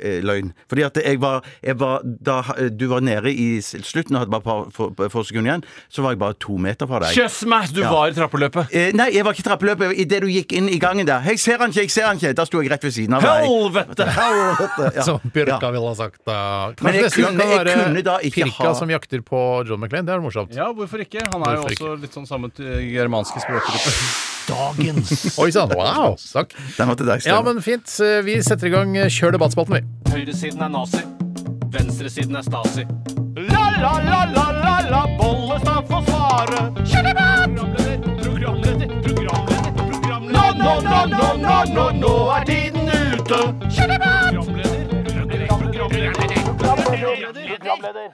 eh, 0.00 0.19
løgn. 0.24 0.52
Fordi 0.68 0.82
at 0.86 0.96
jeg 1.04 1.20
var, 1.20 1.42
jeg 1.62 1.78
var 1.80 2.00
Da 2.20 2.42
du 2.70 2.86
var 2.88 3.00
nede 3.00 3.30
i 3.32 3.60
slutten 3.60 4.14
og 4.16 4.20
hadde 4.26 4.30
bare 4.30 4.66
et 4.66 4.72
par 4.96 5.08
få- 5.10 5.24
sekunder 5.26 5.50
igjen, 5.52 5.64
så 5.90 6.02
var 6.02 6.10
jeg 6.14 6.18
bare 6.18 6.34
to 6.40 6.56
meter 6.58 6.86
fra 6.86 7.00
deg. 7.00 7.14
Kjøss 7.16 7.44
meg! 7.46 7.72
Du 7.74 7.82
var 7.82 8.08
i 8.08 8.12
trappeløpet. 8.16 8.68
Eh, 8.72 8.92
nei, 8.92 9.10
jeg 9.14 9.24
var 9.24 9.32
ikke 9.32 9.44
i 9.44 9.48
trappeløpet. 9.48 9.94
Idet 9.98 10.20
du 10.22 10.28
gikk 10.28 10.52
inn 10.52 10.68
i 10.68 10.78
gangen 10.78 11.06
der. 11.06 11.20
Jeg 11.26 11.38
ser 11.40 11.58
han 11.58 11.70
ikke, 11.70 11.80
jeg 11.86 11.90
ser 11.90 12.06
han 12.06 12.16
ikke. 12.20 12.34
Da 12.34 12.44
sto 12.48 12.60
jeg 12.62 12.70
rett 12.72 12.82
ved 12.84 12.92
siden 12.96 13.14
av 13.16 13.22
deg. 13.22 13.44
Helvete! 13.46 14.06
Helvete! 14.16 14.90
Ja. 14.96 15.02
Som 15.06 15.20
Bjørka 15.32 15.60
Ja. 15.62 15.70
ville 15.70 15.86
ha 15.88 15.94
sagt. 15.94 16.20
da. 16.26 16.72
Men 16.80 16.94
jeg 16.94 17.04
Kanskje 17.04 17.04
neste 17.04 17.22
gang 17.22 17.30
kunne- 17.30 17.40
kan 17.40 17.50
jeg 17.50 17.66
være 17.66 17.84
kunne 17.84 18.02
da 18.04 18.18
ikke 18.18 18.44
Pirka 18.44 18.64
ha- 18.68 18.74
som 18.74 18.88
jakter 18.90 19.20
på 19.22 19.66
John 19.68 19.80
McClain. 19.80 20.04
Det 20.06 20.14
er 20.14 20.20
morsomt. 20.20 20.54
Ja, 20.54 20.72
hvorfor 20.72 21.00
ikke? 21.00 21.20
Han 21.32 21.42
er 21.42 21.56
jo 21.56 21.62
også 21.64 21.80
også 21.80 22.00
litt 22.00 22.12
sånn 22.14 22.26
samme 22.28 22.50
germanske 22.54 23.40
språkgruppe. 23.40 23.92
Dagens 24.50 25.38
Oi 25.38 25.50
sann, 25.54 25.68
wow! 25.76 26.16
Takk. 26.32 26.54
Den 26.76 26.88
var 26.88 26.96
til 26.98 27.06
deg, 27.06 27.26
Ja, 27.26 27.40
men 27.42 27.60
fint. 27.62 27.86
Vi 28.24 28.40
setter 28.42 28.66
i 28.66 28.70
gang 28.70 28.94
Kjør 28.94 29.36
debattspalten, 29.36 29.78
vi. 29.78 30.09
Høyresiden 30.10 30.62
er 30.62 30.68
nazi. 30.68 31.02
Venstresiden 31.72 32.36
er 32.36 32.42
Stasi. 32.42 32.82
La, 33.36 33.64
la, 33.82 33.92
la, 34.02 34.24
la, 34.34 34.46
la, 34.64 34.74
la, 34.90 35.02
Bollestad 35.18 35.86
får 35.90 36.02
svare. 36.08 36.58
Kjør 36.82 37.02
debatt! 37.06 37.50
Programleder, 38.22 38.88
programleder. 39.06 39.70
Nå, 40.34 40.44
nå, 40.58 40.72
nå, 40.82 40.98
nå, 41.14 41.26
nå, 41.44 41.56
nå, 41.74 41.84
nå 42.02 42.14
er 42.36 42.42
tiden 42.50 42.90
ute. 42.90 43.40
Kjør 43.70 43.88
debatt! 43.94 44.34
Programleder, 44.34 44.86
programleder, 45.06 46.50
programleder. 47.58 48.10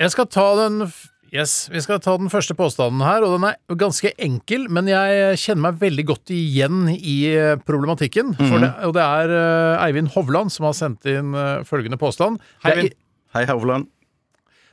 Jeg 0.00 0.10
skal 0.10 0.26
ta 0.26 0.48
den 0.64 0.86
Yes, 1.34 1.66
Vi 1.66 1.80
skal 1.82 1.98
ta 1.98 2.12
den 2.14 2.30
første 2.30 2.54
påstanden 2.54 3.00
her, 3.02 3.24
og 3.26 3.32
den 3.34 3.48
er 3.48 3.56
ganske 3.74 4.12
enkel, 4.22 4.68
men 4.70 4.86
jeg 4.86 5.40
kjenner 5.42 5.64
meg 5.64 5.80
veldig 5.80 6.04
godt 6.12 6.30
igjen 6.30 6.84
i 6.94 7.16
problematikken. 7.66 8.36
For 8.38 8.62
det, 8.62 8.70
og 8.86 8.94
det 8.94 9.02
er 9.02 9.34
eh, 9.34 9.82
Eivind 9.88 10.12
Hovland 10.14 10.54
som 10.54 10.68
har 10.68 10.76
sendt 10.78 11.08
inn 11.10 11.34
eh, 11.34 11.64
følgende 11.66 11.98
påstand. 11.98 12.38
Eivind. 12.62 12.94
Hei, 13.34 13.42
Hovland. 13.50 13.90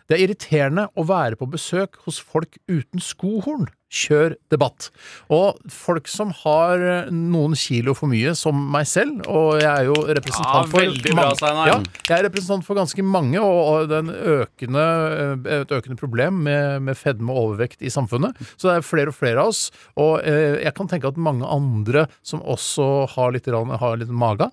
det 0.05 0.19
er 0.19 0.25
irriterende 0.27 0.85
å 0.93 1.07
være 1.09 1.39
på 1.39 1.49
besøk 1.49 1.97
hos 2.05 2.21
folk 2.21 2.59
uten 2.69 3.01
skohorn. 3.01 3.65
Kjør 3.91 4.37
debatt. 4.47 4.87
Og 5.35 5.57
folk 5.67 6.07
som 6.07 6.29
har 6.45 6.79
eh, 6.79 7.09
noen 7.11 7.57
kilo 7.59 7.91
for 7.97 8.07
mye, 8.11 8.31
som 8.39 8.55
meg 8.71 8.87
selv, 8.87 9.19
og 9.27 9.59
jeg 9.59 9.67
er 9.67 9.89
jo 9.89 9.97
representant 10.07 10.61
Ja, 10.61 10.69
for 10.71 10.79
veldig 10.79 11.15
bra. 11.17 11.25
Ja, 11.67 11.75
jeg 12.07 12.15
er 12.15 12.23
representant 12.29 12.63
for 12.63 12.79
ganske 12.79 13.03
mange, 13.03 13.41
og, 13.43 13.89
det 13.91 13.99
er 13.99 14.45
eh, 14.71 15.57
et 15.57 15.73
økende 15.75 15.99
problem 15.99 16.39
med, 16.47 16.87
med 16.87 16.95
fedme 16.95 17.35
og 17.35 17.49
overvekt 17.49 17.83
i 17.83 17.91
samfunnet. 17.91 18.39
Så 18.55 18.69
det 18.69 18.77
er 18.77 18.87
flere 18.87 19.11
og 19.11 19.17
flere 19.17 19.43
av 19.43 19.51
oss. 19.51 19.65
Og 19.99 20.21
eh, 20.23 20.61
jeg 20.63 20.75
kan 20.77 20.87
tenke 20.91 21.11
at 21.11 21.19
mange 21.19 21.51
andre 21.51 22.05
som 22.23 22.39
også 22.39 22.87
har 23.17 23.35
litt, 23.35 23.51
har 23.51 23.99
litt 23.99 24.15
mage, 24.15 24.47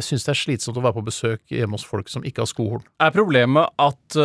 syns 0.00 0.22
det 0.24 0.32
er 0.32 0.38
slitsomt 0.38 0.78
å 0.78 0.84
være 0.86 0.96
på 0.96 1.06
besøk 1.10 1.42
hjemme 1.52 1.74
hos 1.76 1.84
folk 1.84 2.06
som 2.08 2.22
ikke 2.24 2.44
har 2.44 2.48
skohorn. 2.48 2.86
Er 3.02 3.10
problemet 3.12 3.74
at 3.82 4.16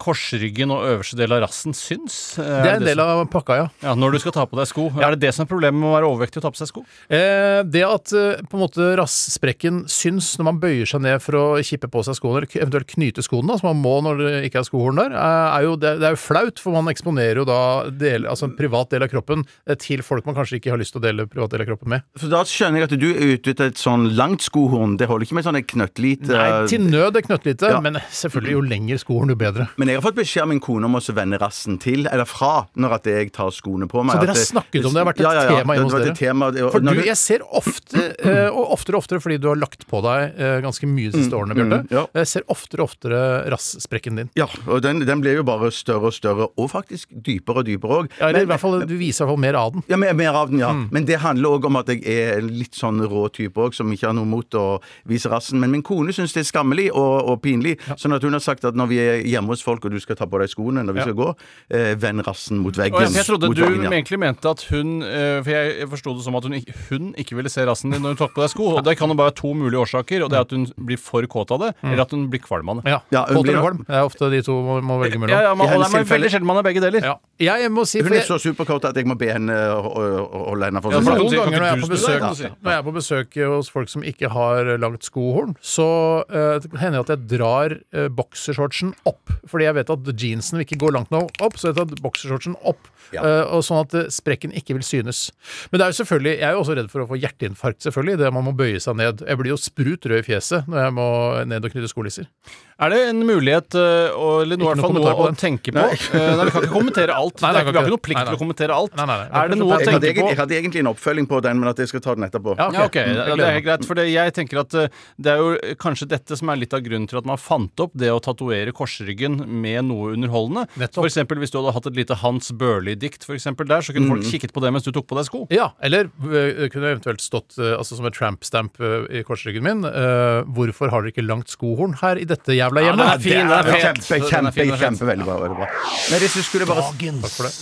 korsryggen 0.00 0.72
og 0.72 0.86
øverste 0.86 1.18
del 1.18 1.34
av 1.34 1.42
rassen 1.44 1.76
syns? 1.76 2.38
Det 2.38 2.46
er 2.46 2.78
en 2.78 2.86
del 2.86 3.02
av 3.02 3.26
pakka, 3.32 3.58
ja. 3.58 3.68
Ja, 3.88 3.94
Når 3.96 4.12
du 4.12 4.18
skal 4.20 4.34
ta 4.36 4.44
på 4.48 4.58
deg 4.58 4.68
sko. 4.68 4.88
Er 5.00 5.14
det 5.16 5.22
det 5.24 5.30
som 5.34 5.46
er 5.46 5.48
problemet 5.50 5.80
med 5.80 5.88
å 5.88 5.94
være 5.96 6.08
overvektig 6.12 6.40
og 6.42 6.44
ta 6.44 6.50
på 6.52 6.60
seg 6.60 6.68
sko? 6.70 6.82
Eh, 7.08 7.62
det 7.64 7.84
at 7.88 8.12
eh, 8.12 8.42
på 8.44 8.58
en 8.58 8.62
måte 8.66 8.88
rassprekken 9.00 9.82
syns 9.90 10.34
når 10.38 10.46
man 10.50 10.58
bøyer 10.62 10.88
seg 10.88 11.02
ned 11.04 11.22
for 11.24 11.38
å 11.38 11.44
kippe 11.64 11.88
på 11.92 12.02
seg 12.06 12.18
skoene, 12.18 12.42
eller 12.42 12.50
k- 12.50 12.60
eventuelt 12.62 12.90
knyte 12.92 13.24
skoene, 13.24 13.48
da, 13.52 13.56
som 13.60 13.70
man 13.72 13.80
må 13.82 13.94
når 14.04 14.20
det 14.22 14.32
ikke 14.48 14.60
er 14.62 14.68
skohorn 14.68 15.00
der, 15.00 15.14
eh, 15.16 15.56
er 15.58 15.66
jo, 15.66 15.74
det, 15.80 15.94
det 16.02 16.08
er 16.10 16.16
jo 16.16 16.20
flaut, 16.20 16.60
for 16.62 16.76
man 16.76 16.92
eksponerer 16.92 17.40
jo 17.42 17.46
da 17.48 17.58
del, 17.90 18.26
altså 18.28 18.48
en 18.50 18.56
privat 18.58 18.90
del 18.92 19.06
av 19.06 19.12
kroppen 19.12 19.44
eh, 19.66 19.78
til 19.80 20.02
folk 20.06 20.28
man 20.28 20.36
kanskje 20.38 20.60
ikke 20.60 20.74
har 20.74 20.80
lyst 20.82 20.94
til 20.96 21.02
å 21.02 21.06
dele 21.08 21.26
privat 21.30 21.54
del 21.54 21.64
av 21.64 21.70
kroppen 21.72 21.94
med. 21.96 22.06
Så 22.20 22.30
da 22.32 22.42
skjønner 22.48 22.82
jeg 22.84 22.90
at 22.90 22.96
du 23.00 23.08
er 23.14 23.34
ute 23.38 23.54
etter 23.54 23.72
et 23.72 23.80
sånn 23.80 24.08
langt 24.18 24.44
skohorn. 24.44 24.96
Det 25.00 25.08
holder 25.10 25.28
ikke 25.28 25.38
med 25.40 25.48
sånn 25.48 25.58
et 25.62 25.68
knøttlite 25.70 26.28
Nei, 26.34 26.50
til 26.70 26.84
nød 26.90 27.16
er 27.22 27.26
knøttlite, 27.26 27.72
Ja. 27.72 27.80
men 27.84 27.98
selvfølgelig 28.12 28.54
jo 28.58 28.62
lenger 28.68 29.00
skohorn, 29.02 29.32
jo 29.32 29.38
bedre. 29.40 29.68
Men 29.80 29.88
jeg 29.92 30.00
har 30.00 30.06
fått 30.10 30.18
beskjed 30.20 30.44
av 30.44 30.52
min 30.52 30.60
kone 30.64 30.84
om 30.88 30.98
å 30.98 31.02
så 31.04 31.14
vende 31.16 31.38
rassen 31.40 31.78
til, 31.80 32.06
eller 32.10 32.28
fra, 32.28 32.66
når 32.76 32.98
at 32.98 33.08
jeg 33.10 33.32
tar 33.36 33.50
skoene 33.78 33.88
på 33.90 34.02
meg. 34.04 34.16
Så 34.18 34.24
dere 34.26 34.34
har 34.34 34.44
snakket 34.48 34.84
om 34.88 34.92
det, 34.92 34.98
det 34.98 35.02
har 35.02 35.08
vært 35.08 35.18
et 35.18 35.24
Ja, 35.24 35.32
ja, 35.32 35.42
ja. 35.42 35.48
tema 35.48 35.68
Det 35.68 35.78
hjemme 35.78 35.88
hos 35.88 35.92
dere? 36.04 36.14
tema, 36.18 36.46
og 36.48 36.72
For 36.72 36.80
du, 36.80 37.02
jeg 37.06 37.16
ser 37.16 37.40
ofte, 37.48 38.04
eh, 38.18 38.48
og 38.50 38.72
oftere 38.74 38.96
og 38.98 39.02
oftere, 39.02 39.20
fordi 39.22 39.38
du 39.38 39.48
har 39.48 39.56
lagt 39.56 39.86
på 39.88 40.00
deg 40.02 40.38
eh, 40.38 40.60
ganske 40.64 40.86
mye 40.88 41.10
de 41.12 41.22
siste 41.22 41.36
årene, 41.38 41.54
Bjarte, 41.54 41.78
mm, 41.84 41.88
ja. 41.94 42.04
jeg 42.20 42.26
ser 42.26 42.42
oftere 42.48 42.82
og 42.82 42.88
oftere 42.90 43.20
rassprekken 43.52 44.16
din. 44.16 44.30
Ja, 44.38 44.46
og 44.66 44.82
den, 44.82 45.00
den 45.06 45.20
blir 45.22 45.38
jo 45.38 45.44
bare 45.46 45.70
større 45.74 46.10
og 46.10 46.14
større, 46.16 46.48
og 46.58 46.70
faktisk 46.72 47.08
dypere 47.12 47.62
og 47.62 47.68
dypere 47.68 48.00
òg. 48.02 48.10
Ja, 48.18 48.28
eller 48.30 48.42
i 48.46 48.50
hvert 48.50 48.60
fall, 48.62 48.80
du 48.88 48.96
viser 48.98 49.24
i 49.24 49.26
hvert 49.26 49.34
fall 49.34 49.42
mer 49.44 49.54
av 49.60 49.72
den. 49.76 49.84
Ja, 49.88 49.96
mer, 50.00 50.14
mer 50.18 50.34
av 50.34 50.50
den, 50.52 50.60
ja. 50.62 50.72
Mm. 50.74 50.88
Men 50.94 51.04
det 51.08 51.20
handler 51.22 51.56
òg 51.58 51.66
om 51.68 51.76
at 51.80 51.88
jeg 51.92 52.02
er 52.08 52.38
en 52.42 52.48
litt 52.58 52.74
sånn 52.78 53.00
rå 53.08 53.26
type 53.34 53.58
òg, 53.60 53.74
som 53.76 53.90
ikke 53.92 54.08
har 54.10 54.16
noe 54.16 54.28
mot 54.28 54.58
å 54.58 54.66
vise 55.08 55.30
rassen. 55.32 55.60
Men 55.60 55.70
min 55.74 55.82
kone 55.86 56.12
syns 56.16 56.34
det 56.36 56.44
er 56.44 56.48
skammelig 56.50 56.88
og, 56.92 57.28
og 57.32 57.40
pinlig, 57.44 57.76
sånn 57.98 58.14
at 58.16 58.22
hun 58.26 58.32
har 58.36 58.42
sagt 58.44 58.64
at 58.68 58.74
når 58.78 58.90
vi 58.92 58.98
er 59.02 59.22
hjemme 59.28 59.52
hos 59.54 59.62
folk 59.64 59.84
og 59.88 59.94
du 59.94 60.00
skal 60.02 60.16
ta 60.18 60.26
på 60.28 60.40
deg 60.42 60.50
skoene 60.52 60.84
når 60.84 60.92
vi 60.96 60.98
Ja. 60.98 61.04
skal 61.08 61.14
gå, 61.14 61.28
eh, 61.70 61.94
vend 61.94 62.24
rassen 62.26 62.58
mot 62.58 62.74
veggen. 62.74 62.96
Og 62.98 63.04
jeg, 63.06 63.12
jeg 63.14 63.26
trodde 63.28 63.48
mot 63.52 63.58
veggen, 63.68 63.86
ja. 63.86 63.92
egentlig 63.98 64.18
mente 64.22 64.50
at 64.50 64.64
hun 64.72 65.02
eh, 65.06 65.38
For 65.44 65.50
jeg 65.54 65.88
forsto 65.92 66.14
det 66.18 66.24
som 66.26 66.38
at 66.38 66.48
hun 66.48 66.56
hun 66.88 67.10
ikke 67.20 67.36
ville 67.38 67.50
se 67.52 67.64
rassen 67.68 67.92
din 67.94 68.02
når 68.02 68.14
hun 68.16 68.20
tok 68.22 68.34
på 68.36 68.42
deg 68.44 68.52
sko. 68.52 68.68
Og 68.78 68.84
det 68.86 68.96
kan 68.98 69.10
jo 69.12 69.16
bare 69.18 69.30
være 69.30 69.38
to 69.40 69.52
mulige 69.56 69.80
årsaker. 69.84 70.24
Og 70.24 70.32
det 70.32 70.38
er 70.40 70.46
at 70.46 70.54
hun 70.54 70.66
blir 70.88 71.00
for 71.00 71.24
kåt 71.30 71.52
av 71.54 71.62
det, 71.66 71.70
eller 71.84 72.04
at 72.04 72.14
hun 72.14 72.26
blir 72.32 72.42
kvalm 72.44 72.72
av 72.72 72.80
det. 72.82 72.92
Ja, 72.94 73.00
Ja, 73.14 73.24
hun 73.28 73.38
Kåt 73.38 73.46
blir- 73.46 73.56
eller 73.56 73.66
kvalm. 73.66 73.84
Det 73.86 73.96
er 73.96 74.08
ofte 74.08 74.30
de 74.30 74.42
to 74.42 74.56
man 74.62 74.84
må 74.84 74.98
velge 75.02 75.18
mellom. 75.20 75.34
Ja, 75.34 75.42
ja, 75.48 75.54
man, 75.54 75.68
det 75.68 76.00
er 76.02 76.08
veldig 76.08 76.30
sjelden 76.32 76.48
man 76.50 76.60
er 76.60 76.66
begge 76.66 76.82
deler. 76.84 77.04
Ja. 77.04 77.16
Jeg 77.38 77.70
må 77.70 77.84
si 77.86 78.00
Hun 78.02 78.12
er 78.12 78.20
jeg, 78.20 78.26
så 78.26 78.38
superkåt 78.42 78.84
at 78.88 78.96
jeg 78.98 79.06
må 79.06 79.14
be 79.18 79.28
henne 79.30 79.54
å 79.54 80.48
holde 80.50 80.68
henne 80.70 80.82
for 80.82 80.92
Ja, 80.92 80.98
seg 81.00 81.12
Ja, 81.12 81.18
noen 81.22 81.36
ganger 81.36 81.58
når 81.58 81.66
jeg, 81.68 81.78
er 81.78 81.82
på 81.84 81.92
besøk, 81.92 82.20
når 82.58 82.72
jeg 82.72 82.78
er 82.78 82.86
på 82.88 82.94
besøk 82.96 83.38
hos 83.52 83.70
folk 83.70 83.88
som 83.92 84.02
ikke 84.02 84.30
har 84.34 84.72
langt 84.82 85.06
skohorn, 85.06 85.54
så 85.62 85.88
uh, 86.26 86.58
hender 86.80 86.98
det 86.98 87.04
at 87.06 87.12
jeg 87.14 87.38
drar 87.38 87.76
uh, 87.94 88.08
boksershortsen 88.08 88.94
opp. 89.08 89.30
Fordi 89.48 89.68
jeg 89.68 89.78
vet 89.78 89.90
at 89.94 90.12
jeansen 90.18 90.58
vil 90.58 90.66
ikke 90.66 90.80
gå 90.82 90.92
langt 90.94 91.12
nok 91.14 91.30
opp, 91.44 91.58
så 91.60 91.70
jeg 91.70 91.78
tar 91.78 92.02
boksershortsen 92.02 92.58
opp. 92.66 92.90
Ja. 93.08 93.22
eh, 93.24 93.44
og 93.58 93.66
sånn 93.66 93.82
at 93.82 93.96
eh, 93.98 94.08
sprekken 94.14 94.54
ikke 94.56 94.78
vil 94.78 94.86
synes. 94.86 95.28
Men 95.70 95.80
det 95.80 95.86
er 95.86 95.92
jo 95.92 95.98
selvfølgelig, 96.00 96.34
jeg 96.38 96.48
er 96.48 96.56
jo 96.56 96.62
også 96.62 96.78
redd 96.78 96.90
for 96.92 97.04
å 97.04 97.08
få 97.10 97.20
hjerteinfarkt, 97.20 97.82
selvfølgelig. 97.86 98.20
Det 98.22 98.32
man 98.34 98.46
må 98.48 98.54
bøye 98.58 98.80
seg 98.82 98.98
ned. 99.00 99.26
Jeg 99.26 99.40
blir 99.40 99.52
jo 99.52 99.60
sprut 99.60 100.08
rød 100.08 100.22
i 100.22 100.26
fjeset 100.30 100.70
når 100.70 100.82
jeg 100.84 100.96
må 100.98 101.08
ned 101.50 101.68
og 101.68 101.74
knytte 101.74 101.92
skolisser. 101.92 102.30
Er 102.78 102.92
det 102.94 102.98
en 103.08 103.22
mulighet, 103.26 103.74
eh, 103.74 104.12
eller 104.14 104.56
noe, 104.60 104.68
i 104.68 104.70
hvert 104.70 104.82
fall 104.84 104.92
noe 104.94 105.02
noe 105.02 105.14
å 105.18 105.24
den. 105.26 105.38
tenke 105.40 105.72
på? 105.74 105.82
Eh, 105.82 106.36
Nei, 106.38 106.44
Vi 106.46 106.50
kan 106.54 106.62
ikke 106.62 106.70
kommentere 106.76 107.10
alt. 107.18 107.40
Nei, 107.42 107.50
nei, 107.52 107.62
Det 107.64 107.72
vi 107.72 107.78
har 107.78 107.86
ikke 107.88 107.94
noe 107.96 108.02
plikt 108.06 108.18
Nei, 108.20 108.24
til 108.28 108.36
å 108.36 108.40
kommentere 108.42 108.76
alt. 108.76 108.92
Nei, 108.94 109.06
nei, 109.10 109.16
nei. 109.18 109.26
Er 109.42 109.48
det 109.50 109.58
noe 109.58 109.66
å 109.66 109.78
Jeg 109.80 109.88
hadde, 109.88 109.88
tenke 109.88 110.06
egentlig, 110.06 110.22
på? 110.22 110.28
jeg 110.30 110.38
hadde 110.38 110.54
egentlig 110.58 110.82
en 110.84 110.90
oppfølging 110.92 111.26
på 111.32 111.40
den, 111.42 111.58
men 111.58 111.68
at 111.72 111.76
jeg 111.82 111.88
skal 111.90 112.00
ta 112.04 112.14
den 112.14 112.24
etterpå. 112.28 112.54
Ja, 112.56 112.68
ok. 112.84 112.94
Ja, 112.94 113.06
Mm, 113.08 113.14
det, 113.18 113.36
det 113.38 113.46
er 113.48 113.54
helt 113.58 113.64
greit. 113.66 113.84
For 113.88 113.94
det, 113.98 114.04
jeg 114.12 114.32
tenker 114.38 114.60
at 114.62 114.74
eh, 114.78 114.88
det 115.18 115.32
er 115.32 115.38
jo 115.42 115.74
kanskje 115.82 116.06
dette 116.08 116.36
som 116.38 116.48
er 116.54 116.56
litt 116.62 116.72
av 116.78 116.80
grunnen 116.86 117.08
til 117.10 117.18
at 117.18 117.26
man 117.26 117.36
fant 117.36 117.82
opp 117.82 117.92
det 117.98 118.12
å 118.14 118.20
tatovere 118.22 118.70
korsryggen 118.72 119.40
med 119.48 119.84
noe 119.90 120.12
underholdende. 120.14 120.68
Nettopp. 120.78 121.02
For 121.02 121.10
eksempel 121.10 121.38
hvis 121.42 121.50
du 121.50 121.58
hadde 121.58 121.74
hatt 121.74 121.86
et 121.90 121.98
lite 121.98 122.14
Hans 122.22 122.52
Børli-dikt 122.52 123.26
for 123.26 123.34
eksempel 123.34 123.66
der, 123.66 123.82
så 123.82 123.90
kunne 123.96 124.06
folk 124.14 124.22
kikket 124.30 124.54
på 124.54 124.62
det 124.62 124.70
mens 124.72 124.86
du 124.86 124.92
tok 124.94 125.06
på 125.10 125.18
deg 125.18 125.26
sko. 125.26 125.42
Ja, 125.50 125.72
eller 125.82 126.10
øh, 126.22 126.68
kunne 126.70 126.94
eventuelt 126.94 127.20
stått 127.26 127.58
øh, 127.58 127.74
altså 127.78 127.98
som 127.98 128.06
et 128.06 128.14
tramp-stamp 128.14 128.78
øh, 128.78 129.06
i 129.10 129.24
korsryggen 129.26 129.66
min. 129.66 129.82
øh, 129.84 130.44
hvorfor 130.46 130.90
har 130.94 131.02
dere 131.02 131.10
ikke 131.16 131.26
langt 131.26 131.50
skohorn 131.50 131.98
her 132.02 132.16
i 132.22 132.24
dette 132.28 132.54
jævla 132.68 132.82
Ja, 132.84 132.92
den 132.92 133.00
er 133.00 133.18
fin. 133.18 133.48
Kjempe, 133.78 134.18
kjempe, 134.28 134.78
kjempe, 134.78 135.06
veldig 135.08 135.24
bra. 135.26 135.36
Veldig 135.42 135.56
bra. 135.56 135.68
Men 136.10 136.20
det 136.20 136.28
som 136.30 136.42
skulle 136.42 136.66
bare, 136.66 136.84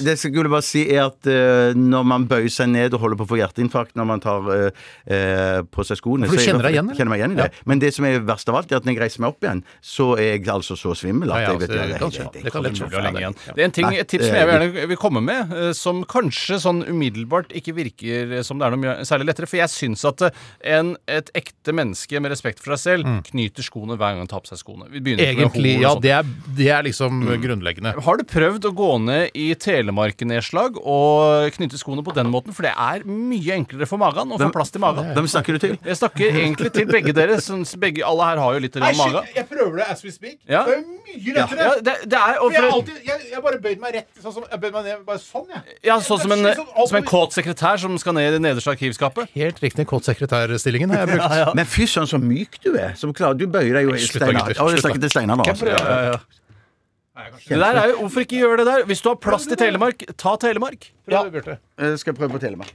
det 0.07 0.19
som 0.19 0.31
skulle 0.33 0.51
bare 0.51 0.63
si, 0.67 0.83
er 0.93 1.07
at 1.07 1.31
uh, 1.31 1.75
når 1.77 2.05
man 2.05 2.27
bøyer 2.31 2.51
seg 2.53 2.69
ned 2.69 2.95
og 2.95 3.01
holder 3.01 3.17
på 3.21 3.27
å 3.27 3.31
få 3.33 3.39
hjerteinfarkt 3.41 3.95
når 3.97 4.07
man 4.07 4.21
tar 4.21 4.41
uh, 4.47 4.71
eh, 5.07 5.63
på 5.71 5.85
seg 5.87 6.01
skoene 6.01 6.27
For 6.27 6.37
du 6.37 6.43
er- 6.43 6.47
kjenner 6.51 6.67
deg 6.69 6.77
igjen. 6.79 6.91
Kjenner 6.97 7.13
meg 7.13 7.21
igjen 7.23 7.37
i 7.37 7.41
det. 7.43 7.49
Men 7.67 7.79
det 7.83 7.93
som 7.95 8.05
er 8.05 8.21
verst 8.27 8.49
av 8.49 8.59
alt, 8.61 8.73
er 8.73 8.81
at 8.81 8.85
når 8.89 8.97
jeg 8.97 9.03
reiser 9.05 9.21
meg 9.25 9.35
opp 9.35 9.47
igjen, 9.47 9.63
så 9.83 10.09
er 10.19 10.31
jeg 10.37 10.47
altså 10.57 10.77
så 10.79 10.95
svimmel 10.99 11.31
at 11.33 11.37
Ja, 11.37 11.47
ja, 11.47 11.51
jeg 11.53 11.61
vet 11.61 11.69
det 11.69 11.77
jeg- 11.77 12.01
skje. 12.01 12.27
jeg- 12.27 12.45
Det 12.47 12.53
kan 12.53 12.63
lett 12.63 12.79
ha 12.79 13.03
lenge 13.07 13.21
igjen. 13.23 13.37
Det 13.47 13.59
er 13.59 13.65
en 13.65 13.77
ting, 13.79 13.87
et 13.95 14.09
tips 14.09 14.27
som 14.27 14.35
jeg 14.35 14.49
er 14.49 14.53
gjerne 14.59 14.89
vil 14.89 14.97
komme 14.97 15.23
med, 15.23 15.75
som 15.77 16.05
kanskje 16.05 16.61
sånn 16.63 16.85
umiddelbart 16.89 17.53
ikke 17.57 17.75
virker 17.77 18.43
som 18.45 18.59
det 18.59 18.67
er 18.67 18.71
noe 18.77 18.81
mye, 18.83 18.97
særlig 19.07 19.27
lettere. 19.31 19.47
For 19.49 19.57
jeg 19.61 19.69
syns 19.73 20.05
at 20.09 20.27
en, 20.65 20.97
et 21.09 21.31
ekte 21.35 21.73
menneske 21.73 22.21
med 22.21 22.31
respekt 22.31 22.61
for 22.63 22.77
seg 22.77 23.03
selv 23.03 23.23
knyter 23.31 23.63
skoene 23.65 23.97
hver 23.97 24.15
gang 24.15 24.19
han 24.25 24.31
tar 24.31 24.41
på 24.41 24.49
seg 24.53 24.59
skoene. 24.63 24.89
Egentlig, 24.97 25.75
ja, 25.83 25.93
det 26.01 26.13
er, 26.19 26.29
det 26.57 26.69
er 26.73 26.87
liksom 26.87 27.23
grunnleggende. 27.43 27.95
Har 28.07 28.21
du 28.21 28.25
prøvd 28.29 28.69
å 28.71 28.73
gå 28.77 28.91
ned 29.05 29.37
i 29.37 29.49
telemarknedslag 29.61 30.79
og 30.81 31.51
knytte 31.57 31.81
skoene 31.81 32.05
på 32.07 32.15
den 32.17 32.31
måten? 32.33 32.55
For 32.57 32.67
det 32.67 32.73
er 32.73 33.05
mye 33.07 33.59
enklere 33.61 33.89
for 33.89 34.01
magen 34.01 34.35
å 34.35 34.41
få 34.41 34.51
plass 34.55 34.73
til 34.75 34.83
magen. 34.85 35.13
Hvem 35.17 35.31
snakker 35.31 35.57
du 35.57 35.63
til? 35.63 35.77
Jeg 35.81 36.01
snakker 36.01 36.41
egentlig 36.43 36.73
til 36.75 36.89
begge 36.91 37.15
dere. 37.17 37.39
Sånn, 37.45 37.65
begge, 37.81 38.05
alle 38.07 38.31
her 38.31 38.43
har 38.43 38.57
jo 38.57 38.65
litt 38.65 38.79
mage. 38.83 39.23
jeg 39.37 39.49
prøver 39.51 39.83
det 39.83 39.89
as 39.93 40.05
we 40.05 40.13
speak. 40.15 40.39
Ja. 40.49 40.65
Det 40.67 40.79
er 40.79 40.85
mye 40.87 41.37
Ja, 41.37 41.75
det, 41.81 41.95
det 42.11 42.19
er, 42.19 42.39
og 42.43 42.53
for, 42.53 42.91
jeg, 43.07 43.41
bare 43.43 43.59
bøyd 43.63 43.81
meg 43.81 43.95
rett, 43.97 44.09
sånn 44.23 44.35
som 44.35 44.45
jeg 44.49 44.61
bøyd 44.63 44.75
meg 44.75 44.87
ned, 44.89 45.03
bare 45.07 45.21
sånn, 45.23 45.47
jeg. 45.53 45.77
ja, 45.87 45.97
sånn 46.05 46.21
som 46.23 46.35
en, 46.35 46.49
som 46.57 46.99
en 46.99 47.07
kåt 47.07 47.37
sekretær 47.37 47.79
som 47.81 47.95
skal 48.01 48.17
ned 48.17 48.31
i 48.31 48.35
det 48.37 48.43
nederste 48.43 48.73
arkivskapet. 48.75 49.31
Helt 49.37 49.61
riktig 49.63 49.87
kåt 49.89 50.09
sekretærstillingen 50.09 50.93
har 50.93 51.05
jeg 51.05 51.15
brukt. 51.15 51.55
Men 51.59 51.69
fy 51.71 51.87
søren, 51.91 52.11
så 52.11 52.21
myk 52.23 52.59
du 52.65 52.73
er. 52.75 52.97
Som 52.99 53.15
klarer, 53.17 53.39
du 53.39 53.47
bøyer 53.51 53.79
deg 53.79 53.89
jo 53.89 53.97
Slutt 53.97 54.23
Steinar. 54.23 54.55
Ja, 54.87 54.93
jeg 54.93 54.97
snakker 54.97 55.01
til 55.01 55.11
Steinar 55.11 55.37
nå. 55.37 55.47
Altså. 55.47 55.67
Ja, 55.67 56.03
ja. 56.13 56.19
Det 57.49 57.59
der 57.59 57.79
er 57.81 57.87
jo, 57.89 57.97
Hvorfor 58.03 58.21
ikke 58.27 58.37
gjøre 58.43 58.57
det 58.61 58.67
der? 58.67 58.85
Hvis 58.85 59.01
du 59.03 59.09
har 59.09 59.17
plass 59.17 59.47
til 59.49 59.57
Telemark, 59.57 60.03
ta 60.21 60.37
Telemark. 60.37 60.91
Prøv, 61.09 61.31
Bjarte. 61.33 61.59
Jeg 61.81 61.99
skal 62.03 62.15
prøve 62.15 62.31
på 62.37 62.41
Telemark. 62.43 62.75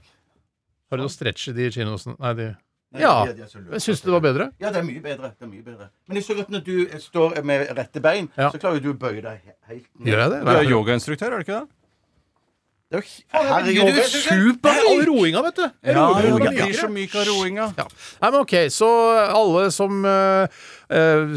Har 0.89 0.97
du 0.97 1.03
noe 1.05 1.14
stretch 1.14 1.47
i 1.51 1.53
de 1.55 1.70
kinosene? 1.72 2.18
Nei, 2.20 2.34
de 2.34 2.47
Nei, 2.91 2.99
Ja. 3.05 3.24
de- 3.26 3.34
de 3.38 3.41
er 3.43 3.47
så 3.47 3.59
løse. 3.62 3.72
Jeg 3.72 3.82
syns 3.82 4.01
det 4.03 4.12
var 4.12 4.20
bedre. 4.20 4.51
Ja, 4.59 4.70
det 4.72 4.78
er 4.82 4.84
mye 4.84 4.99
bedre. 5.01 5.30
det 5.39 5.45
er 5.45 5.47
mye 5.47 5.64
bedre 5.64 5.89
Men 6.09 6.18
jeg 6.18 6.24
så 6.26 6.39
at 6.41 6.49
når 6.49 6.64
du 6.66 6.88
står 6.99 7.43
med 7.45 7.70
rette 7.78 8.01
bein, 8.01 8.30
Ja. 8.38 8.49
så 8.51 8.59
klarer 8.59 8.82
du 8.82 8.93
å 8.93 8.97
bøye 8.97 9.22
deg 9.22 9.39
he- 9.45 9.53
helt 9.70 9.86
ned. 9.99 10.07
Gjør 10.07 10.18
jeg 10.20 10.30
det? 10.32 10.43
Du 10.43 10.51
er 10.51 10.64
yogainstruktør, 10.74 11.28
er 11.32 11.38
du 11.38 11.43
ikke 11.45 11.59
det? 11.62 11.68
Det 12.91 12.97
er 12.99 13.01
jo- 13.01 13.24
Herregud, 13.32 13.93
du 13.95 14.01
er 14.01 14.03
supermyk! 14.03 15.05
roinga, 15.07 15.41
vet 15.43 15.55
du. 15.55 15.72
Ja, 15.86 16.07
Roinga, 16.12 16.49
det 16.49 16.57
ja. 16.57 16.66
blir 16.66 16.74
så 16.76 16.89
myk 16.91 17.16
av 17.16 17.26
roinga. 17.28 17.74
Ja. 17.78 17.86
Nei, 18.22 18.32
men 18.32 18.39
ok, 18.41 18.51
så 18.68 18.89
alle 19.32 19.72
som, 19.72 20.03
eh, 20.03 20.09
eh, 20.43 20.47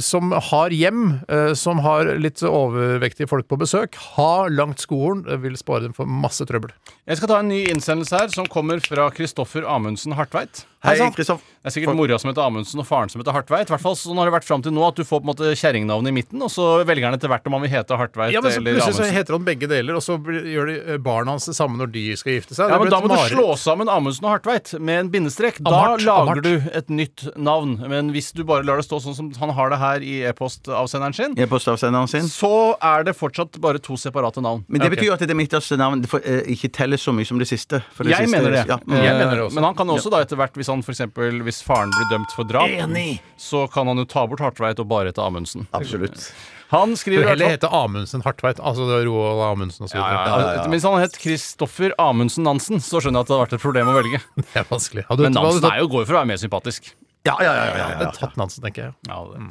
som 0.00 0.32
har 0.32 0.70
hjem, 0.74 1.20
eh, 1.28 1.52
som 1.54 1.78
har 1.84 2.04
litt 2.18 2.42
overvektige 2.42 3.28
folk 3.30 3.46
på 3.48 3.58
besøk, 3.60 3.94
ha 4.16 4.48
langt 4.48 4.82
skohorn, 4.82 5.24
eh, 5.30 5.36
vil 5.36 5.56
spare 5.56 5.82
dem 5.86 5.92
for 5.92 6.06
masse 6.06 6.44
trøbbel. 6.48 6.72
Jeg 7.06 7.18
skal 7.20 7.28
ta 7.28 7.38
en 7.38 7.48
ny 7.48 7.64
innsendelse 7.68 8.18
her, 8.18 8.28
som 8.28 8.46
kommer 8.46 8.80
fra 8.80 9.10
Kristoffer 9.14 9.66
Amundsen 9.68 10.16
Hartveit. 10.18 10.64
Hei. 10.84 10.98
Kristoff. 11.16 11.40
Det 11.64 11.70
er 11.70 11.72
sikkert 11.80 11.96
mora 11.96 12.18
som 12.20 12.28
heter 12.28 12.44
Amundsen 12.44 12.80
og 12.82 12.84
faren 12.84 13.08
som 13.08 13.20
heter 13.22 13.32
Hartveit. 13.32 13.70
I 13.70 13.72
hvert 13.72 13.80
fall 13.80 13.94
sånn 13.96 14.18
har 14.20 14.28
det 14.28 14.34
vært 14.34 14.44
fram 14.44 14.60
til 14.64 14.74
nå 14.76 14.82
at 14.84 14.98
du 14.98 15.04
får 15.06 15.22
på 15.22 15.24
en 15.24 15.30
måte 15.30 15.52
kjerringnavnet 15.56 16.12
i 16.12 16.16
midten, 16.18 16.42
og 16.44 16.50
så 16.52 16.84
velger 16.84 17.08
han 17.08 17.16
etter 17.16 17.30
hvert 17.32 17.46
om 17.48 17.56
han 17.56 17.64
vil 17.64 17.72
hete 17.72 17.96
Hartveit 17.96 18.34
Ja, 18.34 18.42
men 18.44 18.52
så 18.52 18.60
eller 18.60 18.76
Plutselig 18.76 18.98
så 18.98 19.08
heter 19.14 19.36
han 19.38 19.46
begge 19.46 19.70
deler, 19.70 19.96
og 19.96 20.04
så 20.04 20.18
gjør 20.20 20.68
de 20.68 20.74
eh, 20.82 20.98
barna 21.00 21.32
hans 21.32 21.48
det 21.48 21.56
samme 21.56 21.80
når 21.80 21.92
de 21.94 22.02
skal 22.20 22.36
gifte 22.36 22.58
seg. 22.58 22.68
Ja, 22.68 22.76
men 22.82 22.92
Da 22.92 23.00
må 23.00 23.08
må 23.08 23.16
du 23.16 23.32
slå 23.32 23.46
sammen 23.60 23.88
Amundsen 23.88 24.28
og 24.28 24.34
Hartveit 24.34 24.74
med 24.76 25.06
en 25.06 25.12
bindestrek. 25.14 25.62
Da 25.64 25.72
Amart. 25.72 26.04
lager 26.04 26.34
Amart. 26.36 26.44
du 26.44 26.68
et 26.76 26.92
nytt 26.92 27.24
navn. 27.36 27.78
Men 27.88 28.12
hvis 28.12 28.32
du 28.36 28.44
bare 28.44 28.66
lar 28.68 28.76
det 28.76 28.84
stå 28.84 29.00
sånn 29.00 29.16
som 29.16 29.32
han 29.44 29.52
har 29.56 29.72
det 29.72 29.78
her 29.80 30.04
i 30.04 30.14
e-postavsenderen 30.30 31.14
sin, 31.16 31.36
E-postavsenderen 31.44 32.10
sin. 32.10 32.28
så 32.32 32.50
er 32.82 33.04
det 33.08 33.14
fortsatt 33.18 33.60
bare 33.62 33.80
to 33.82 33.96
separate 34.00 34.42
navn. 34.44 34.64
Men 34.68 34.84
det 34.84 34.90
betyr 34.96 35.10
jo 35.10 35.16
at 35.16 35.24
det 35.28 35.36
midterste 35.38 35.78
navn 35.80 36.02
det 36.04 36.10
får, 36.10 36.24
eh, 36.24 36.48
ikke 36.56 36.72
teller 36.72 37.00
så 37.00 37.14
mye 37.14 37.28
som 37.28 37.38
det 37.40 37.48
siste. 37.50 37.82
For 37.94 38.04
det 38.04 38.16
Jeg 38.16 38.28
siste, 38.28 38.36
mener 38.38 38.50
det. 38.56 38.64
Ja. 38.68 38.80
Eh, 38.80 38.88
mm. 38.88 39.04
Jeg 39.04 39.18
mener 39.20 39.34
det 39.36 39.44
også. 39.46 39.54
Men 39.60 39.64
han 39.70 39.74
kan 39.78 39.94
også 39.94 40.10
da 40.10 40.24
etter 40.24 40.40
hvert, 40.40 40.54
hvis 40.58 40.72
han 40.72 40.82
for 40.82 40.92
eksempel, 40.96 41.42
hvis 41.46 41.62
faren 41.62 41.92
blir 41.94 42.10
dømt 42.12 42.32
for 42.34 42.44
drap, 42.44 42.68
Enig. 42.68 43.20
så 43.38 43.66
kan 43.70 43.86
han 43.86 43.96
jo 43.98 44.04
ta 44.04 44.26
bort 44.26 44.40
Hartveit 44.40 44.80
og 44.80 44.88
bare 44.88 45.12
hete 45.12 45.22
Amundsen. 45.22 45.68
Absolutt. 45.72 46.32
Han 46.74 46.96
skriver 46.96 47.20
i 47.20 47.24
hvert 47.28 47.36
heller 47.36 47.46
fall 47.46 47.54
hete 47.58 47.70
Amundsen 47.70 48.22
Hartveit. 48.24 48.58
Altså 48.58 48.86
det 48.88 48.96
var 48.96 49.04
Roald 49.06 49.42
Amundsen 49.52 49.84
og 49.84 49.90
så 49.90 49.98
videre. 49.98 50.10
ja, 50.10 50.38
ja, 50.40 50.54
ja. 50.56 50.68
Hvis 50.72 50.82
han 50.88 50.96
het 50.98 51.18
Kristoffer 51.20 51.92
Amundsen 52.02 52.42
Nansen, 52.48 52.80
så 52.82 52.98
skjønner 53.04 53.20
jeg 53.20 53.26
at 53.26 53.28
det 53.28 53.34
hadde 53.36 53.44
vært 53.44 53.56
et 53.58 53.62
problem 53.62 53.90
å 53.92 53.96
velge. 54.00 54.20
Det 54.54 54.58
er 54.62 54.66
vanskelig. 54.70 55.04
Hadde 55.08 55.22
du, 55.22 55.28
Men 55.28 55.36
hadde 55.38 55.52
Nansen 55.52 55.70
er 55.70 55.82
jo 55.84 55.88
går 55.92 56.06
for 56.08 56.16
å 56.16 56.18
være 56.22 56.30
mer 56.32 56.40
sympatisk. 56.40 56.94
Ja, 57.24 57.38
ja, 57.40 57.52
ja. 57.56 57.64
ja, 57.72 57.88
ja, 58.02 58.10
tatt? 58.12 58.36
Nansen, 58.36 58.64
tenker 58.66 58.90
jeg. 58.90 58.96
Ja, 59.08 59.22
det. 59.32 59.48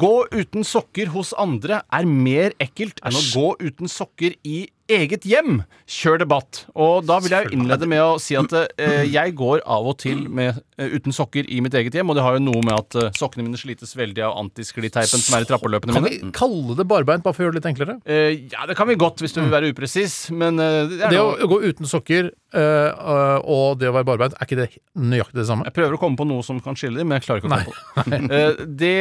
Gå 0.00 0.12
uten 0.32 0.64
sokker 0.64 1.10
hos 1.12 1.34
andre 1.36 1.82
er 1.92 2.06
mer 2.08 2.54
ekkelt 2.62 3.02
enn 3.04 3.18
å 3.18 3.24
gå 3.34 3.48
uten 3.60 3.90
sokker 3.92 4.38
i 4.48 4.62
eget 4.90 5.24
hjem. 5.28 5.62
Kjør 5.88 6.18
debatt. 6.22 6.62
Og 6.74 7.04
da 7.06 7.18
vil 7.22 7.32
jeg 7.34 7.46
jo 7.48 7.54
innlede 7.56 7.86
med 7.90 8.00
å 8.02 8.16
si 8.22 8.36
at 8.38 8.52
eh, 8.54 9.04
jeg 9.10 9.34
går 9.38 9.62
av 9.66 9.86
og 9.92 9.98
til 10.02 10.24
med, 10.28 10.58
eh, 10.78 10.92
uten 10.96 11.14
sokker 11.14 11.46
i 11.48 11.60
mitt 11.64 11.74
eget 11.78 11.94
hjem, 11.94 12.10
og 12.12 12.18
det 12.18 12.24
har 12.26 12.38
jo 12.38 12.42
noe 12.44 12.62
med 12.64 12.74
at 12.76 12.98
eh, 12.98 13.10
sokkene 13.18 13.46
mine 13.46 13.60
slites 13.60 13.94
veldig 13.98 14.24
av 14.26 14.36
antiskliteipen 14.42 15.22
som 15.22 15.38
er 15.38 15.46
i 15.46 15.50
trappeløpene 15.50 15.94
Kan 15.96 16.06
mine. 16.06 16.18
vi 16.26 16.34
kalle 16.36 16.76
det 16.78 16.86
barbeint, 16.90 17.24
bare 17.24 17.36
for 17.36 17.44
å 17.44 17.48
gjøre 17.48 17.58
det 17.58 17.62
litt 17.62 17.70
enklere? 17.72 17.98
Eh, 18.06 18.48
ja, 18.52 18.66
det 18.68 18.76
kan 18.78 18.90
vi 18.90 18.98
godt, 19.00 19.22
hvis 19.24 19.36
du 19.36 19.42
vil 19.44 19.52
være 19.54 19.72
upresis, 19.74 20.16
men 20.34 20.58
eh, 20.62 20.82
det 20.92 21.00
er 21.08 21.16
Det 21.16 21.22
å 21.22 21.50
gå 21.52 21.60
uten 21.68 21.88
sokker 21.90 22.32
eh, 22.32 23.40
og 23.42 23.78
det 23.80 23.90
å 23.90 23.94
være 23.96 24.08
barbeint, 24.08 24.36
er 24.38 24.48
ikke 24.48 24.60
det 24.62 24.68
nøyaktig 24.98 25.40
det 25.40 25.46
samme? 25.48 25.66
Jeg 25.68 25.76
prøver 25.78 25.96
å 25.96 26.02
komme 26.02 26.18
på 26.20 26.26
noe 26.28 26.44
som 26.46 26.60
kan 26.64 26.76
skille 26.78 27.00
dem, 27.00 27.10
men 27.12 27.20
jeg 27.20 27.28
klarer 27.28 27.42
ikke 27.42 27.50
å 27.50 27.54
komme 27.54 27.70
på 27.70 27.76
det. 27.76 28.20
Eh, 28.32 28.64
det 28.82 28.92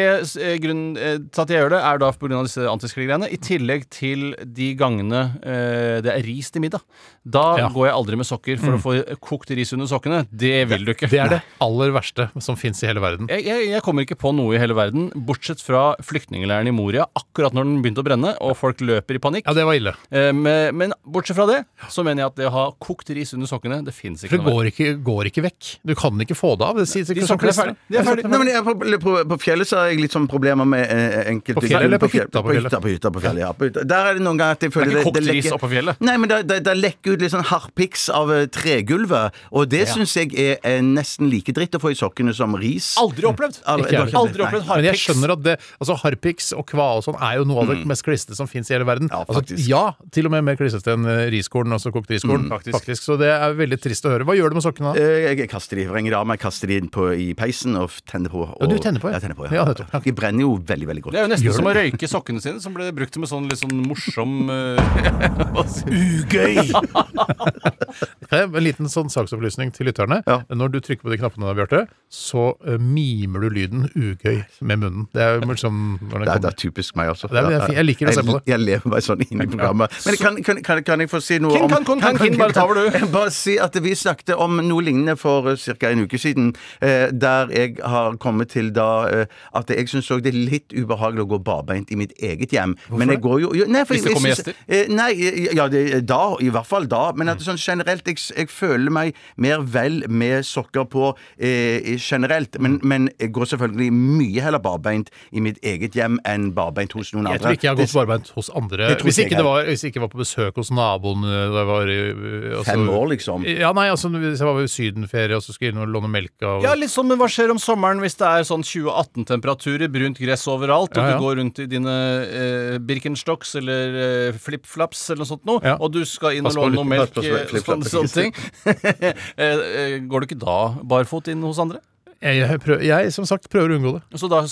eh, 0.42 0.56
grunnen 0.62 0.98
eh, 1.00 1.18
til 1.32 1.44
at 1.46 1.52
jeg 1.54 1.62
gjør 1.64 1.74
det, 1.76 1.82
er 1.88 2.02
da 2.02 2.12
pga. 2.12 2.42
disse 2.46 2.66
antiskliggreiene. 2.70 3.30
I 3.32 3.40
tillegg 3.42 3.88
til 3.94 4.32
de 4.44 4.72
gangene 4.80 5.22
eh, 5.42 5.71
det 6.06 6.12
er 6.14 6.22
ris 6.26 6.52
til 6.52 6.62
middag. 6.64 6.82
Da 7.24 7.44
Ja. 7.58 7.68
Mm. 7.70 7.76
går 7.76 7.86
jeg 7.88 7.96
aldri 7.96 8.18
med 8.22 8.26
sokker 8.30 8.60
for 8.62 8.78
å 8.78 8.82
få 8.82 8.94
kokt 9.22 9.52
ris 9.56 9.74
under 9.76 9.88
sokkene. 9.90 10.24
Det 10.32 10.68
vil 10.70 10.86
du 10.86 10.94
ikke. 10.94 11.10
Det 11.12 11.20
er 11.20 11.30
det 11.36 11.42
aller 11.62 11.92
verste 11.96 12.30
som 12.42 12.56
fins 12.60 12.82
i 12.84 12.88
hele 12.90 13.02
verden. 13.04 13.28
Jeg, 13.32 13.46
jeg, 13.46 13.68
jeg 13.72 13.82
kommer 13.86 14.06
ikke 14.06 14.18
på 14.20 14.32
noe 14.36 14.56
i 14.56 14.60
hele 14.62 14.74
verden, 14.78 15.10
bortsett 15.16 15.62
fra 15.64 15.96
flyktningleiren 16.02 16.68
i 16.68 16.74
Moria, 16.76 17.06
akkurat 17.18 17.54
når 17.56 17.68
den 17.70 17.82
begynte 17.84 18.02
å 18.04 18.08
brenne, 18.08 18.34
og 18.42 18.56
folk 18.60 18.82
løper 18.84 19.18
i 19.18 19.22
panikk. 19.24 19.46
Ja, 19.48 19.54
det 19.58 19.66
var 19.68 19.78
ille. 19.78 19.94
Eh, 20.12 20.32
men, 20.34 20.76
men 20.78 20.94
bortsett 21.06 21.38
fra 21.38 21.46
det, 21.50 21.62
så 21.90 22.04
mener 22.08 22.24
jeg 22.26 22.32
at 22.34 22.40
det 22.42 22.48
å 22.50 22.54
ha 22.56 22.66
kokt 22.82 23.10
ris 23.16 23.34
under 23.38 23.48
sokkene, 23.50 23.82
det 23.86 23.94
fins 23.96 24.24
ikke 24.26 24.38
For 24.38 24.44
det 24.44 24.52
går 24.56 24.70
ikke, 24.72 24.90
går 25.06 25.30
ikke 25.32 25.46
vekk. 25.48 25.72
Du 25.88 25.94
kan 25.98 26.20
ikke 26.26 26.38
få 26.38 26.56
det 26.60 26.68
av. 26.68 26.80
Det 26.82 26.88
sier 26.90 27.06
De 27.06 27.26
sokkene 27.28 27.52
er 27.54 27.58
ferdige. 27.58 27.78
ferdig. 27.78 27.78
De 27.92 27.98
er 28.02 28.08
ferdig. 28.08 28.26
Nei, 28.32 28.52
jeg, 28.52 28.64
på, 28.66 28.76
på, 29.06 29.16
på 29.32 29.40
fjellet 29.42 29.68
så 29.70 29.82
har 29.82 29.92
jeg 29.92 30.02
litt 30.02 30.16
sånn 30.16 30.28
problemer 30.32 30.68
med 30.68 30.86
eh, 30.88 31.30
enkelte 31.32 31.60
På 31.62 31.66
fjellet 31.68 31.88
eller 31.90 32.02
på 32.02 32.10
hytta 32.12 32.42
på 32.42 32.56
hytta, 32.92 33.12
på 33.14 33.22
fjellet, 33.24 33.44
ja. 33.46 33.52
På. 33.54 33.70
Der 33.72 34.10
er 34.12 34.18
det 34.18 34.24
noen 34.26 34.40
ganger 34.40 34.58
at 34.58 34.66
jeg 34.66 34.74
føler 34.74 34.98
ikke 34.98 35.04
kokt 35.12 35.20
ris 35.22 35.30
lekker- 35.46 35.61
oppå 35.62 35.70
fjellet? 35.72 36.02
Nei, 36.02 36.18
men 36.18 36.28
det, 36.34 36.42
det, 36.50 36.60
det 36.66 36.76
lekker 36.82 37.14
ut 37.16 37.22
litt 37.22 37.32
sånn 37.32 37.46
harpiks 37.46 38.10
av 38.10 38.34
eh, 38.34 38.48
tregulvet, 38.52 39.38
og 39.54 39.70
det 39.70 39.86
Ja. 39.86 39.94
syns 39.94 40.16
jeg 40.18 40.34
er, 40.36 40.58
eh, 40.66 40.82
nesten 40.82 41.30
like 41.30 41.54
dritt 41.54 41.78
å 41.78 41.82
få 41.82 41.92
i 41.94 41.98
sokkene 41.98 42.34
som 42.36 42.56
ris. 42.58 42.96
Aldri 42.98 43.30
opplevd! 43.30 43.62
Aldri- 43.70 43.86
Ikke 43.92 43.98
jeg. 44.02 44.10
ikke 44.12 44.20
Aldri 44.22 44.42
opplevd 44.46 44.66
harpiks 44.66 44.76
Men 44.76 44.84
jeg 44.84 44.92
harpiks. 44.96 45.06
skjønner 45.06 45.32
at 45.38 45.44
det, 45.46 45.56
altså 45.80 45.98
Harpiks 46.02 46.52
og 46.58 46.66
kva 46.68 46.88
og 46.98 47.04
sånn 47.06 47.18
er 47.22 47.38
jo 47.38 47.46
noe 47.46 47.62
av 47.62 47.68
det 47.72 47.86
mest 47.86 48.04
klissete 48.06 48.36
som 48.36 48.48
fins 48.50 48.70
i 48.72 48.74
hele 48.76 48.86
verden. 48.90 49.08
Mm. 49.08 49.14
Ja, 49.14 49.24
altså, 49.26 49.38
faktisk. 49.42 49.68
ja, 49.70 49.84
til 50.12 50.26
og 50.26 50.32
med 50.34 50.44
mer 50.50 50.56
klissete 50.58 50.94
enn 50.96 51.06
eh, 51.06 51.30
riskorn, 51.34 51.72
altså 51.78 51.92
kokt 51.94 52.10
riskorn. 52.10 52.48
Mm, 52.50 52.54
faktisk. 52.74 53.04
Så 53.06 53.18
det 53.22 53.30
er 53.32 53.54
veldig 53.54 53.80
trist 53.82 54.06
å 54.06 54.12
høre. 54.16 54.26
Hva 54.26 54.36
gjør 54.38 54.50
du 54.50 54.56
med 54.60 54.66
sokkene 54.66 54.94
da? 54.96 55.00
Eh, 55.00 55.20
Jeg, 55.32 55.38
jeg 55.44 55.50
kaster 55.52 55.78
de, 55.78 55.86
vrenger 55.92 56.16
de 56.16 56.18
av 56.18 56.26
meg, 56.28 56.40
kaster 56.42 56.68
de 56.72 56.78
inn 56.82 56.90
på, 56.90 57.10
i 57.14 57.34
peisen 57.38 57.76
og 57.78 57.90
f- 57.92 58.02
tenner 58.10 58.30
på. 58.34 58.42
Og, 58.50 58.58
Ja, 58.62 58.68
du 58.72 58.78
tenner 58.82 59.00
på, 59.04 59.10
ja. 59.12 59.20
Jeg 59.20 59.28
tenner 59.28 59.38
på, 59.38 59.46
Ja, 59.52 59.62
ja. 59.62 59.66
nettopp. 59.70 60.04
De 60.04 60.12
brenner 60.18 60.42
jo 60.42 60.56
veldig, 60.58 60.88
veldig 60.90 61.04
godt. 61.04 61.14
Det 61.14 61.20
er 61.22 61.28
jo 61.28 61.32
nesten 61.36 61.48
Gjør 61.50 61.58
som 61.60 61.70
å 61.70 61.76
røyke 61.76 62.08
sokkene 62.10 62.42
sine, 62.42 62.62
som 62.64 62.74
ble 62.74 62.92
brukt 62.96 63.14
som 63.14 63.24
en 63.24 63.30
sånn 63.32 63.50
litt 63.50 63.60
sånn 63.62 63.82
morsom 63.86 64.50
eh, 64.50 65.51
Ugøy! 65.56 66.72
En 68.32 68.54
liten 68.64 68.88
sånn 68.88 69.10
saksopplysning 69.12 69.74
til 69.76 69.90
lytterne. 69.90 70.22
Ja. 70.24 70.38
Når 70.56 70.72
du 70.72 70.78
trykker 70.84 71.04
på 71.04 71.12
de 71.12 71.18
knappene, 71.20 71.52
Bjarte, 71.58 71.82
så 72.12 72.54
eh, 72.68 72.80
mimer 72.80 73.44
du 73.44 73.50
lyden 73.52 73.90
ugøy 73.92 74.38
med 74.64 74.80
munnen. 74.80 75.08
Det 75.12 75.24
er 75.26 75.44
liksom 75.44 75.82
Det 76.00 76.22
er, 76.22 76.40
det 76.40 76.50
er 76.54 76.56
typisk 76.60 76.96
meg 77.00 77.12
altså. 77.12 77.28
Det 77.28 77.42
er- 77.42 77.58
er. 77.58 77.74
Jeg 77.76 77.86
liker 77.86 78.08
å 78.08 78.14
se 78.16 78.24
på 78.24 78.38
det. 78.38 78.44
Jeg, 78.46 78.54
jeg 78.54 78.64
lever 78.70 78.94
meg 78.94 79.04
sånn 79.04 79.24
inn 79.26 79.44
i 79.44 79.48
programmet. 79.52 79.98
Men 80.06 80.18
kan, 80.22 80.40
kan, 80.48 80.62
kan, 80.64 80.84
kan 80.88 81.04
jeg 81.04 81.12
få 81.12 81.22
si 81.24 81.40
noe 81.44 81.52
King, 81.58 81.68
om 81.68 81.72
kan, 81.72 82.00
kan, 82.00 82.20
kan, 82.22 82.38
bare 82.40 82.56
ta 82.56 82.64
over, 82.64 82.80
du. 82.88 83.06
Bare 83.18 83.34
si 83.36 83.58
at 83.60 83.76
vi 83.84 83.96
snakket 83.96 84.34
om 84.40 84.62
noe 84.64 84.86
lignende 84.86 85.18
for 85.20 85.52
ca. 85.60 85.92
en 85.92 86.06
uke 86.06 86.20
siden, 86.22 86.54
eh, 86.80 87.10
der 87.12 87.52
jeg 87.52 87.76
har 87.84 88.16
kommet 88.24 88.54
til 88.56 88.72
da 88.76 88.90
eh, 89.12 89.26
at 89.60 89.70
jeg 89.76 89.92
syns 89.92 90.12
òg 90.16 90.24
det 90.24 90.32
er 90.32 90.40
litt 90.40 90.72
ubehagelig 90.72 91.26
å 91.26 91.30
gå 91.36 91.42
barbeint 91.44 91.92
i 91.92 92.00
mitt 92.00 92.16
eget 92.24 92.56
hjem. 92.56 92.78
Men 92.96 93.12
jeg 93.12 93.24
går 93.24 93.44
jo, 93.44 93.54
jo 93.60 93.68
nei, 93.68 93.84
for 93.84 94.00
Hvis 94.00 94.08
det 94.08 94.16
kommer 94.16 94.32
gjester? 94.32 94.56
Eh, 94.68 94.88
nei, 94.88 95.12
ja, 95.56 95.68
det, 95.72 95.84
da. 96.10 96.22
I 96.42 96.50
hvert 96.54 96.68
fall 96.70 96.88
da. 96.92 97.12
Men 97.18 97.32
at 97.32 97.42
det 97.42 97.48
sånn 97.48 97.60
generelt 97.62 98.08
jeg, 98.08 98.20
jeg 98.36 98.50
føler 98.52 98.94
meg 98.94 99.18
mer 99.42 99.64
vel 99.64 100.02
med 100.12 100.46
sokker 100.48 100.88
på 100.92 101.12
eh, 101.38 101.96
generelt. 101.98 102.58
Men, 102.62 102.80
men 102.84 103.10
jeg 103.22 103.32
går 103.36 103.52
selvfølgelig 103.54 103.90
mye 103.96 104.46
heller 104.46 104.62
barbeint 104.64 105.12
i 105.32 105.44
mitt 105.44 105.60
eget 105.66 105.96
hjem 105.98 106.20
enn 106.28 106.52
barbeint 106.58 106.94
hos 106.98 107.14
noen 107.16 107.28
andre. 107.30 107.38
Jeg 107.38 107.44
tror 107.46 107.58
ikke 107.58 107.68
jeg 107.68 107.74
har 107.74 107.82
gått 107.82 107.98
barbeint 107.98 108.32
hos 108.38 108.52
andre. 108.58 108.90
Det 108.92 109.00
tror 109.02 109.10
Hvis 109.10 109.20
ikke 109.22 109.28
ikke, 109.32 109.38
jeg 109.38 109.44
det 109.44 109.50
var, 109.50 109.70
hvis 109.72 109.86
ikke 109.88 110.00
jeg 110.02 110.06
var 110.06 110.14
på 110.14 110.22
besøk 110.22 110.62
hos 110.62 110.72
naboen 110.76 111.26
eh, 111.28 111.46
da 111.52 111.64
jeg 111.64 111.70
var 111.72 111.92
i 111.92 112.00
eh, 112.02 112.58
altså- 112.60 112.68
Fem 112.72 112.90
år, 112.90 113.08
liksom. 113.16 113.48
Ja, 113.48 113.72
nei, 113.76 113.88
altså 113.92 114.12
Hvis 114.14 114.40
jeg 114.42 114.48
var 114.48 114.62
i 114.62 114.72
sydenferie 114.72 115.38
og 115.38 115.44
så 115.46 115.56
skulle 115.56 115.74
inn 115.76 115.82
og 115.82 115.92
låne 115.92 116.12
melk 116.12 116.46
av 116.48 116.66
Ja, 116.66 116.76
litt 116.78 116.94
sånn, 116.94 117.10
men 117.12 117.20
hva 117.22 117.30
skjer 117.32 117.54
om 117.54 117.60
sommeren 117.62 118.02
hvis 118.04 118.18
det 118.20 118.28
er 118.28 118.48
sånn 118.48 118.64
2018-temperaturer, 118.66 119.92
brunt 119.92 120.20
gress 120.22 120.46
overalt, 120.52 120.96
og 120.96 121.02
Ja, 121.02 121.10
ja. 121.14 121.18
du 121.18 121.26
går 121.26 121.38
rundt 121.42 121.60
i 121.64 121.68
dine 121.72 121.96
eh, 122.26 122.78
Birkenstocks 122.80 123.56
eller 123.62 123.98
eh, 124.06 124.38
flipflaps 124.42 125.04
eller 125.12 125.24
noe 125.26 125.31
sånt 125.32 125.46
noe, 125.48 125.62
Ja. 125.64 125.78
og 125.80 125.92
du 125.96 126.02
skal 126.08 126.38
inn 126.40 126.46
og 126.50 126.56
låne 126.58 126.76
noe 126.80 126.88
melk, 126.88 127.16
eh, 127.24 127.48
sånne, 127.64 127.88
sånne 127.88 128.12
ting 128.12 128.36
Eh, 129.42 129.56
eh, 129.56 129.96
Går 130.08 130.22
du 130.24 130.28
ikke 130.30 130.40
da 130.44 130.60
barfot 130.84 131.28
inn 131.32 131.42
hos 131.48 131.60
andre? 131.64 131.82
Jeg, 132.22 132.38
jeg, 132.38 132.60
prøver, 132.62 132.84
jeg 132.86 133.12
som 133.16 133.26
sagt 133.26 133.48
prøver 133.50 133.72
å 133.74 133.78
unngå 133.80 133.92
det. 133.96 134.20
Så 134.22 134.28
da, 134.30 134.44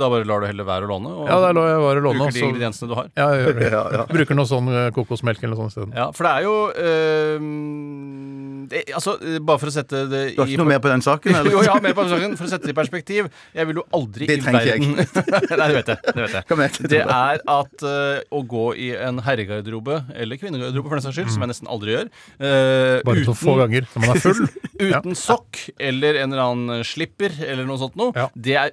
da 0.00 0.06
bare 0.08 0.24
lar 0.24 0.40
du 0.40 0.46
heller 0.48 0.64
være 0.64 0.86
å 0.86 0.90
låne? 0.94 1.10
Og 1.12 1.26
Ja, 1.28 1.36
da 1.42 1.50
lar 1.52 1.66
jeg 1.68 1.82
være 1.84 2.00
å 2.00 2.04
låne. 2.06 2.18
bruker 2.24 2.32
de 2.32 2.40
så- 2.40 2.48
ingrediensene 2.48 2.88
du 2.88 2.94
har? 2.96 3.10
Ja, 3.20 3.26
jeg 3.36 3.42
gjør 3.44 3.58
det. 3.60 3.70
Ja, 3.78 3.82
ja. 3.98 4.04
Bruker 4.08 4.38
noe 4.38 4.48
sånn 4.48 4.70
eh, 4.72 4.86
kokosmelk 4.96 5.42
eller 5.44 5.52
noe 5.52 5.60
sånt 5.68 5.74
isteden. 5.76 5.92
Ja, 5.98 6.06
for 6.16 6.24
det 6.24 6.32
er 6.38 6.46
jo 6.46 6.54
øh, 6.72 7.44
det, 8.72 8.80
Altså, 8.96 9.14
bare 9.44 9.60
for 9.60 9.70
å 9.70 9.74
sette 9.74 10.00
det 10.10 10.22
i 10.30 10.34
Du 10.36 10.40
har 10.42 10.48
ikke 10.52 10.60
noe 10.62 10.70
mer 10.72 10.80
på 10.84 10.90
den 10.92 11.04
saken? 11.04 11.36
Eller? 11.36 11.52
Jo, 11.56 11.62
ja, 11.66 11.76
mer 11.84 11.94
på 11.96 12.04
den 12.06 12.12
saken. 12.14 12.36
For 12.40 12.48
å 12.48 12.52
sette 12.52 12.68
det 12.68 12.74
i 12.74 12.78
perspektiv. 12.78 13.28
Jeg 13.56 13.68
vil 13.70 13.80
jo 13.80 13.84
aldri 13.98 14.28
Det 14.28 14.38
i 14.38 14.42
trenger 14.44 14.70
ikke 14.72 14.72
verden 14.72 15.58
Nei, 15.60 15.68
det 15.68 15.76
vet 15.78 15.92
jeg. 15.92 16.00
Det, 16.08 16.22
vet 16.24 16.36
jeg. 16.38 16.44
Kom 16.48 16.64
igjen. 16.64 16.90
det 16.94 17.02
er 17.04 17.42
at 17.58 17.86
øh, 17.92 18.22
å 18.38 18.42
gå 18.54 18.64
i 18.80 18.88
en 18.96 19.20
herregarderobe, 19.24 20.00
eller 20.16 20.40
kvinnegarderobe 20.40 20.88
for 20.92 20.96
den 21.00 21.06
saks 21.06 21.18
skyld, 21.20 21.32
som 21.34 21.44
jeg 21.44 21.52
nesten 21.52 21.70
aldri 21.72 21.94
gjør 21.96 22.08
øh, 22.08 22.96
Bare 23.08 23.24
så 23.28 23.36
få 23.36 23.56
ganger 23.60 23.88
når 23.92 24.04
man 24.06 24.14
er 24.16 24.22
full. 24.24 24.42
Ja. 24.78 25.00
uten 25.02 25.16
sokk 25.18 25.58
eller 25.82 26.20
en 26.22 26.32
eller 26.32 26.44
annen 26.44 26.84
slipper 26.86 27.17
eller 27.40 27.64
noe 27.66 27.78
sånt 27.78 27.96
noe, 27.96 28.12
Ja. 28.14 28.28
det 28.34 28.54
er 28.56 28.70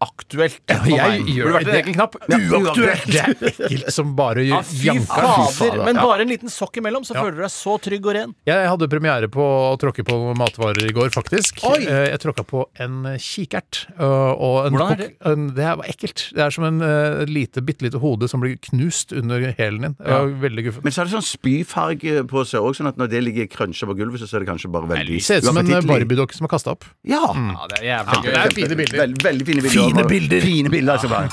uaktuelt 0.00 0.60
Ja, 0.68 1.08
jeg 1.16 1.22
gjør 1.36 1.46
Burde 1.46 1.56
vært 1.56 1.66
det. 1.66 1.74
en 1.74 1.80
egen 1.82 1.94
knapp. 1.96 2.16
Uaktuelt! 2.28 3.06
Det 3.06 3.20
er 3.22 3.34
ekkelt 3.50 3.92
som 3.94 4.12
bare 4.18 4.44
Ja, 4.46 4.60
fy 4.66 4.88
janker. 4.90 5.28
fader! 5.56 5.84
Men 5.86 5.96
bare 6.00 6.20
en 6.26 6.28
liten 6.30 6.48
sokk 6.52 6.76
imellom, 6.80 7.04
så 7.06 7.14
Ja. 7.16 7.22
føler 7.24 7.36
du 7.36 7.42
deg 7.46 7.52
så 7.54 7.76
trygg 7.80 8.06
og 8.06 8.14
ren. 8.16 8.34
Jeg 8.46 8.68
hadde 8.68 8.88
premiere 8.92 9.28
på 9.32 9.40
å 9.40 9.76
tråkke 9.80 10.04
på 10.06 10.18
matvarer 10.36 10.84
i 10.88 10.92
går, 10.92 11.10
faktisk. 11.14 11.62
Oi! 11.64 11.84
Eh, 11.86 12.06
Jeg 12.16 12.20
tråkka 12.20 12.44
på 12.46 12.64
en 12.80 13.04
kikert. 13.18 13.86
øh, 13.98 14.36
Og 14.36 14.66
en 14.66 14.72
Hvordan 14.74 14.92
er 14.92 14.96
det? 14.96 15.16
En, 15.24 15.46
det 15.54 15.64
var 15.78 15.84
ekkelt. 15.86 16.32
Det 16.34 16.42
er 16.44 16.50
som 16.50 16.64
en 16.64 16.80
uh, 16.82 17.24
lite, 17.26 17.62
bitte 17.64 17.82
lite 17.82 17.98
hode 18.00 18.28
som 18.28 18.40
blir 18.40 18.56
knust 18.70 19.12
under 19.16 19.52
hælen 19.58 19.80
din. 19.82 19.96
Ja. 20.04 20.20
veldig 20.26 20.64
guffent. 20.66 20.84
Men 20.84 20.92
så 20.92 21.00
er 21.02 21.04
det 21.08 21.14
sånn 21.16 21.24
spyfarge 21.38 22.26
på 22.28 22.44
seg 22.46 22.60
òg, 22.60 22.76
sånn 22.76 22.88
at 22.88 22.96
når 23.00 23.08
det 23.10 23.22
ligger 23.24 23.46
krønsja 23.48 23.86
på 23.88 23.96
gulvet, 23.96 24.20
så 24.20 24.28
ser 24.28 24.40
det 24.40 24.48
kanskje 24.48 24.70
bare 24.70 24.86
veldig 24.88 25.16
Det 25.18 25.24
ser 25.24 25.38
ut 25.38 25.44
som 25.44 25.56
en 25.58 25.66
barbiedokke 25.66 26.34
som 26.36 26.44
er 26.46 26.52
kasta 26.52 26.70
opp. 26.76 26.84
Ja! 27.04 27.22
Ja, 27.34 27.66
det 27.70 27.78
er 27.80 27.86
jævlig 27.90 28.18
gøy. 28.22 28.30
det 28.32 28.36
er 28.36 28.54
fine 28.56 28.76
bilder. 28.76 28.96
Veld, 28.96 29.22
veldig 29.22 29.46
fine 29.46 29.62
bilder. 29.62 29.95
Fine 29.96 30.08
bilder. 30.08 30.40
Fine 30.40 30.70
bilder 30.70 30.92
altså 30.92 31.08
bare. 31.08 31.28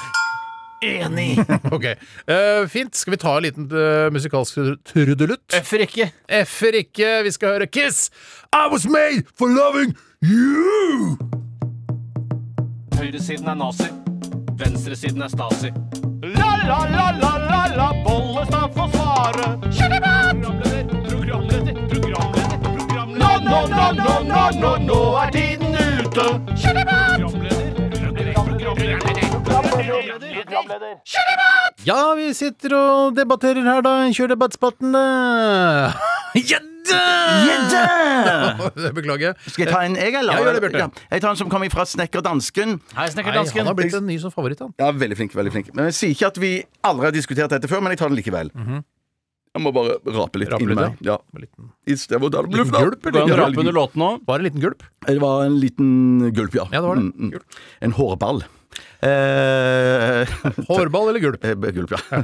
Ok, 1.71 1.83
Eh, 2.27 2.67
Fint. 2.67 2.95
Skal 2.95 3.11
vi 3.11 3.17
ta 3.17 3.37
en 3.37 3.43
liten 3.45 3.69
uh, 3.71 4.09
musikalsk 4.11 4.57
trudelutt? 4.85 5.53
F-er 5.63 5.79
ikke. 5.85 6.09
F-er 6.43 6.75
ikke. 6.81 7.11
Vi 7.23 7.31
skal 7.31 7.53
høre 7.55 7.67
Kiss. 7.67 8.09
I 8.53 8.67
was 8.71 8.83
made 8.87 9.23
for 9.39 9.47
loving 9.47 9.95
you! 10.21 11.15
Høyresiden 12.99 13.47
er 13.47 13.53
nazi. 13.55 13.87
Venstresiden 14.59 15.21
er 15.21 15.27
Stasi. 15.31 15.71
La, 16.23 16.51
la, 16.67 16.79
la, 16.91 17.07
la, 17.21 17.31
la, 17.47 17.63
la, 17.79 17.87
Bollestad 18.05 18.67
får 18.75 18.91
svare. 18.93 19.47
Programleder, 19.63 20.93
programleder, 21.09 21.73
programleder, 21.89 22.59
programleder. 22.67 23.17
Nå, 23.23 23.31
nå, 23.47 23.59
nå, 23.71 23.87
nå, 24.03 24.13
nå, 24.33 24.43
nå, 24.61 24.75
nå 24.87 24.99
er 25.23 25.31
tiden 25.39 25.79
ute. 25.79 26.27
Ja, 31.87 32.01
vi 32.17 32.27
sitter 32.37 32.75
og 32.77 33.15
debatterer 33.17 33.65
her, 33.65 33.81
da. 33.85 33.93
Kjør 34.13 34.33
debattspatten, 34.35 34.93
da. 34.93 35.93
Gjedde! 36.37 36.99
Beklager. 38.97 39.37
Skal 39.47 39.65
jeg 39.65 39.71
ta 39.71 39.81
en, 39.87 39.95
jeg, 39.97 40.13
eller? 40.19 40.37
Ja, 40.37 40.45
gjør 40.45 40.57
det, 40.57 40.63
Bjarte. 40.65 40.83
Ja, 40.83 40.87
jeg 41.15 41.23
tar 41.23 41.33
en 41.33 41.39
som 41.39 41.49
kommer 41.51 41.71
fra 41.73 41.85
Snekkerdansken. 41.89 42.79
Hei, 42.93 43.07
snekkerdansken. 43.13 43.57
Hei, 43.57 43.63
han 43.63 43.71
har 43.71 43.77
blitt 43.79 43.97
en 43.97 44.09
ny 44.09 44.17
som 44.21 44.33
favoritt, 44.33 44.61
han. 44.61 44.73
Ja, 44.81 44.91
veldig 44.91 45.17
flink, 45.19 45.37
veldig 45.37 45.53
flink. 45.55 45.71
Men 45.73 45.89
jeg 45.89 45.97
sier 45.99 46.17
ikke 46.17 46.33
at 46.33 46.41
vi 46.43 46.51
aldri 46.85 47.09
har 47.09 47.15
diskutert 47.15 47.53
dette 47.55 47.69
før, 47.71 47.81
men 47.85 47.95
jeg 47.95 48.03
tar 48.03 48.13
den 48.13 48.19
likevel. 48.19 48.51
Jeg 49.53 49.61
må 49.61 49.69
bare 49.69 49.99
rape 50.09 50.39
litt 50.41 50.49
Rape 50.49 50.65
inni 50.65 50.75
meg. 50.77 50.97
Ja. 51.05 51.19
Liten, 51.37 51.69
I 51.85 51.93
stedet 51.97 52.17
for 52.23 52.31
å 52.31 52.33
ta 52.33 52.41
det 52.41 52.55
liten 52.55 52.71
bluff, 52.71 52.87
gulp, 52.89 53.03
Går 53.05 53.13
det 53.13 53.21
an 53.37 53.43
å 53.53 53.61
under 53.61 53.75
låten? 53.77 54.05
Bare 54.25 54.41
en 54.41 54.47
liten 54.49 54.63
gulp? 54.63 54.81
Det 55.05 55.19
var 55.21 55.45
en 55.45 55.59
liten 55.61 55.91
gulp, 56.33 56.57
ja. 56.57 56.65
Ja, 56.73 56.81
det 56.81 56.87
var 56.89 56.97
det. 56.97 57.05
Mm, 57.13 57.35
mm. 57.35 57.59
En 57.85 57.93
hårball. 57.99 58.41
Eh, 59.03 60.27
Hårball 60.67 61.09
eller 61.09 61.19
gulp? 61.19 61.43
eh, 61.45 61.55
gulp, 61.55 61.91
ja. 61.91 62.23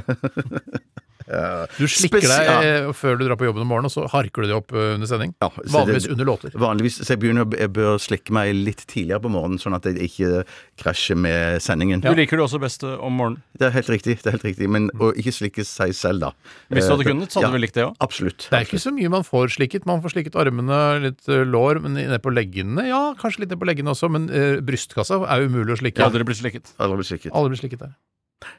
Du 1.78 1.86
slikker 1.86 2.24
deg 2.26 2.48
ja. 2.48 2.56
eh, 2.62 2.88
før 2.96 3.18
du 3.20 3.24
drar 3.28 3.38
på 3.38 3.46
jobben 3.46 3.62
om 3.62 3.70
morgenen, 3.70 3.90
og 3.90 3.94
så 3.94 4.06
harker 4.10 4.42
du 4.42 4.50
det 4.50 4.56
opp 4.56 4.72
eh, 4.74 4.94
under 4.96 5.06
sending. 5.10 5.34
Ja, 5.42 5.50
Vanligvis 5.70 6.08
det- 6.08 6.14
under 6.16 6.28
låter. 6.28 6.54
Vanligvis, 6.58 6.98
så 7.04 7.14
jeg 7.14 7.20
begynner 7.22 7.46
Jeg 7.60 7.72
bør 7.72 7.98
slikke 8.02 8.34
meg 8.34 8.54
litt 8.54 8.84
tidligere 8.86 9.22
på 9.22 9.30
morgenen, 9.30 9.60
sånn 9.62 9.76
at 9.76 9.84
jeg 9.88 9.96
ikke 10.10 10.44
krasjer 10.80 11.16
med 11.16 11.62
sendingen. 11.62 12.02
Du 12.02 12.10
liker 12.14 12.36
det 12.40 12.44
også 12.46 12.60
best 12.60 12.82
eh, 12.84 12.96
om 12.98 13.14
morgenen. 13.16 13.42
Det 13.58 13.68
er 13.68 13.74
helt 13.76 13.90
riktig. 13.92 14.18
det 14.22 14.26
er 14.26 14.36
helt 14.38 14.44
riktig 14.48 14.68
Men 14.68 14.90
å 14.98 15.12
ikke 15.14 15.32
slikke 15.34 15.64
seg 15.66 15.94
selv, 15.94 16.20
da. 16.20 16.32
Hvis 16.70 16.86
du 16.86 16.94
hadde 16.94 17.06
Eh, 17.06 17.12
kunnet, 17.12 17.30
så 17.32 17.40
hadde 17.40 17.52
du 17.54 17.58
vel 17.58 17.66
likt 17.66 17.74
det 17.78 17.86
òg. 17.86 17.94
Absolutt. 18.00 18.48
Det 18.50 18.58
er 18.58 18.66
ikke 18.66 18.82
så 18.82 18.92
mye 18.92 19.08
man 19.10 19.22
får 19.24 19.54
slikket. 19.56 19.86
Man 19.86 20.02
får 20.02 20.14
slikket 20.16 20.36
armene, 20.36 20.80
litt 21.06 21.28
eh, 21.28 21.44
lår, 21.44 21.80
men 21.84 21.94
ned 21.94 22.20
på 22.22 22.32
leggene 22.34 22.86
Ja, 22.88 23.14
kanskje 23.14 23.44
litt 23.44 23.54
ned 23.54 23.60
på 23.60 23.68
leggene 23.68 23.94
også, 23.94 24.10
men 24.10 24.28
eh, 24.30 24.60
brystkassa 24.64 25.20
er 25.26 25.46
umulig 25.46 25.76
å 25.76 25.80
slikke. 25.80 26.02
Aldri 26.04 26.24
blitt 26.24 26.42
slikket. 26.42 26.74
Aldri 26.78 27.00
blitt 27.00 27.10
slikket. 27.12 27.32
Aldri 27.32 27.54
blir 27.54 27.62
slikket 27.62 27.84
der. 27.86 27.94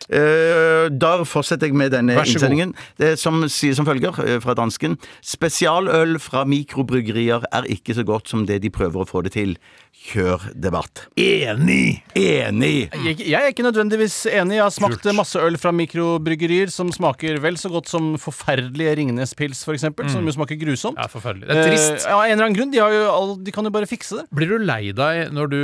Eh, 0.10 0.90
da 0.90 1.14
fortsetter 1.28 1.70
jeg 1.70 1.78
med 1.78 1.92
denne 1.94 2.16
Vær 2.18 2.26
så 2.26 2.34
god. 2.34 2.42
innsendingen. 2.42 2.74
Det 3.02 3.14
som 3.20 3.44
sier 3.52 3.76
som 3.78 3.86
følger 3.88 4.18
eh, 4.26 4.40
fra 4.44 4.56
dansken. 4.58 4.98
Spesialøl 5.22 6.18
fra 6.24 6.46
mikrobryggerier 6.50 7.46
er 7.52 7.70
ikke 7.72 7.96
så 7.98 8.06
godt 8.08 8.32
som 8.32 8.46
det 8.50 8.62
de 8.64 8.72
prøver 8.74 9.04
å 9.04 9.10
få 9.10 9.24
det 9.28 9.36
til. 9.38 9.58
Kjør 9.92 10.48
debatt. 10.56 11.04
Enig! 11.20 12.02
Enig! 12.18 12.90
Jeg, 13.06 13.20
jeg 13.22 13.38
er 13.38 13.52
ikke 13.52 13.66
nødvendigvis 13.68 14.24
enig. 14.32 14.58
Jeg 14.58 14.64
har 14.66 14.74
smakt 14.74 15.06
masse 15.14 15.38
øl 15.38 15.60
fra 15.62 15.74
mikrobryggerier 15.76 16.72
som 16.74 16.90
smaker 16.96 17.38
vel 17.44 17.60
så 17.60 17.70
godt 17.70 17.92
som 17.92 18.16
forferdelige 18.22 18.96
Ringnes 18.98 19.36
Pils, 19.38 19.62
f.eks., 19.68 19.82
eksempel 19.82 20.10
som 20.12 20.26
jo 20.26 20.34
smaker 20.36 20.58
grusomt. 20.62 20.98
Ja, 21.00 21.08
forferdelig. 21.12 21.48
Det 21.50 21.58
er 21.58 21.70
trist. 21.70 21.92
Eh, 21.92 22.08
ja, 22.08 22.16
av 22.18 22.24
en 22.26 22.32
eller 22.36 22.48
annen 22.48 22.58
grunn. 22.58 22.72
De, 22.74 22.80
har 22.82 22.94
jo 22.94 23.04
all, 23.12 23.34
de 23.42 23.54
kan 23.56 23.68
jo 23.68 23.74
bare 23.74 23.90
fikse 23.90 24.22
det. 24.22 24.26
Blir 24.36 24.54
du 24.54 24.66
lei 24.66 24.92
deg 24.96 25.32
når 25.34 25.52
du 25.52 25.60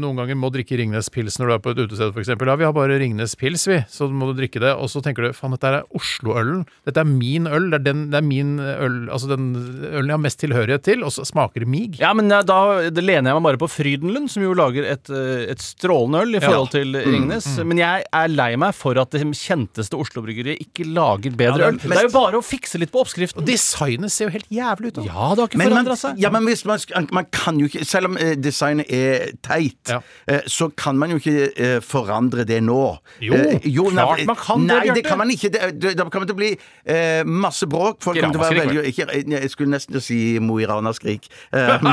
noen 0.00 0.18
ganger 0.22 0.38
må 0.38 0.50
drikke 0.54 0.78
Ringnes 0.80 1.10
Pils 1.12 1.38
når 1.40 1.50
du 1.50 1.54
er 1.56 1.62
på 1.64 1.74
et 1.74 1.82
utested 1.84 2.14
f.eks.? 2.14 2.32
Ja, 2.34 2.56
vi 2.60 2.66
har 2.66 2.74
bare 2.76 2.98
Ringnes 3.00 3.36
Pils, 3.60 3.66
vi, 3.68 3.78
så 3.92 4.06
må 4.08 4.30
du 4.30 4.38
drikke 4.40 4.60
det. 4.62 4.70
Og 4.80 4.88
så 4.90 5.00
tenker 5.04 5.26
du 5.26 5.34
faen, 5.36 5.52
dette 5.54 5.68
er 5.68 5.82
Oslo-ølen. 5.96 6.62
Dette 6.88 7.02
er 7.02 7.08
min 7.08 7.46
øl. 7.50 7.66
Det 7.72 7.80
er, 7.80 7.84
den, 7.90 8.02
det 8.12 8.18
er 8.20 8.24
min 8.26 8.54
øl, 8.60 8.96
altså 9.12 9.28
den 9.30 9.50
ølen 9.90 10.08
jeg 10.10 10.16
har 10.16 10.22
mest 10.24 10.40
tilhørighet 10.40 10.84
til, 10.86 11.04
og 11.06 11.12
så 11.14 11.24
smaker 11.28 11.64
det 11.64 11.68
mig. 11.70 11.98
Ja, 12.00 12.12
men 12.16 12.30
eh, 12.32 12.42
da 12.46 12.58
det 12.90 13.04
lener 13.04 13.30
jeg 13.32 13.38
meg 13.40 13.46
bare 13.50 13.60
på 13.60 13.68
Frydenlund, 13.70 14.30
som 14.32 14.44
jo 14.44 14.54
lager 14.56 14.86
et, 14.88 15.10
eh, 15.12 15.44
et 15.52 15.62
strålende 15.64 16.22
øl 16.24 16.38
i 16.38 16.42
forhold 16.42 16.70
til 16.74 16.96
Ringnes. 16.96 17.48
Men 17.66 17.82
jeg 17.82 18.06
er 18.22 18.32
lei 18.32 18.50
meg 18.60 18.74
for 18.78 18.98
at 19.02 19.12
det 19.14 19.24
kjenteste 19.36 19.98
Oslo-bryggeriet 20.00 20.62
ikke 20.64 20.86
lager 20.88 21.36
bedre 21.36 21.66
Ja, 21.66 21.70
øl. 21.72 21.78
det 21.80 21.84
er 21.90 21.94
Det 21.94 22.00
er 22.04 22.08
jo 22.08 22.14
bare 22.16 22.40
å 22.40 22.44
fikse 22.46 22.80
litt 22.80 22.92
på 22.94 23.02
oppskriften. 23.04 23.42
Og 23.42 23.48
designet 23.50 24.12
ser 24.14 24.28
jo 24.30 24.34
helt 24.38 24.48
jævlig 24.50 24.92
ut. 24.94 25.00
da. 25.00 25.06
Ja, 25.10 25.28
det 25.36 25.44
har 25.44 25.52
ikke 25.52 25.62
forandra 25.68 25.98
seg. 26.00 26.18
ja, 26.22 26.30
men 26.34 26.48
hvis 26.48 26.64
man, 26.68 26.78
man 27.12 27.28
kan 27.34 27.58
jo 27.60 27.68
ikke 27.68 27.84
Selv 27.90 28.10
om 28.10 28.16
eh, 28.20 28.34
designet 28.40 28.90
er 28.92 29.32
teit, 29.42 29.78
Ja. 29.90 30.00
så 30.46 30.68
kan 30.76 30.96
man 30.98 31.10
jo 31.10 31.18
ikke 31.18 31.80
forandre 31.82 32.44
det 32.46 32.60
nå. 32.62 32.98
Jo, 33.24 33.34
Eh, 33.50 33.66
klart 33.90 34.24
man 34.26 34.36
kan 34.36 34.66
det, 34.66 34.66
Nei, 34.70 34.80
det 34.80 34.94
Bjarte. 34.94 35.08
kan 35.08 35.18
man 35.18 35.30
ikke. 35.34 35.50
Det, 35.54 35.60
det, 35.82 35.92
det 35.98 36.06
kommer 36.12 36.26
til 36.30 36.36
å 36.36 36.40
bli 36.40 36.50
eh, 36.84 37.22
masse 37.26 37.66
bråk. 37.70 38.00
Folk 38.04 38.20
kommer 38.20 38.34
til 38.34 38.40
å 38.40 38.44
være 38.44 38.60
Ramaskrik, 38.60 38.76
veldig 38.76 38.92
ikke, 38.92 39.08
eh, 39.36 39.42
Jeg 39.42 39.50
skulle 39.54 39.70
nesten 39.74 40.00
si 40.04 40.20
Mo 40.40 40.58
i 40.62 40.66
Rana-skrik. 40.70 41.28
Eh, 41.52 41.86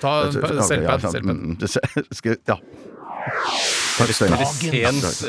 Ta 0.00 0.16
en 0.26 1.58
Ja. 2.46 2.58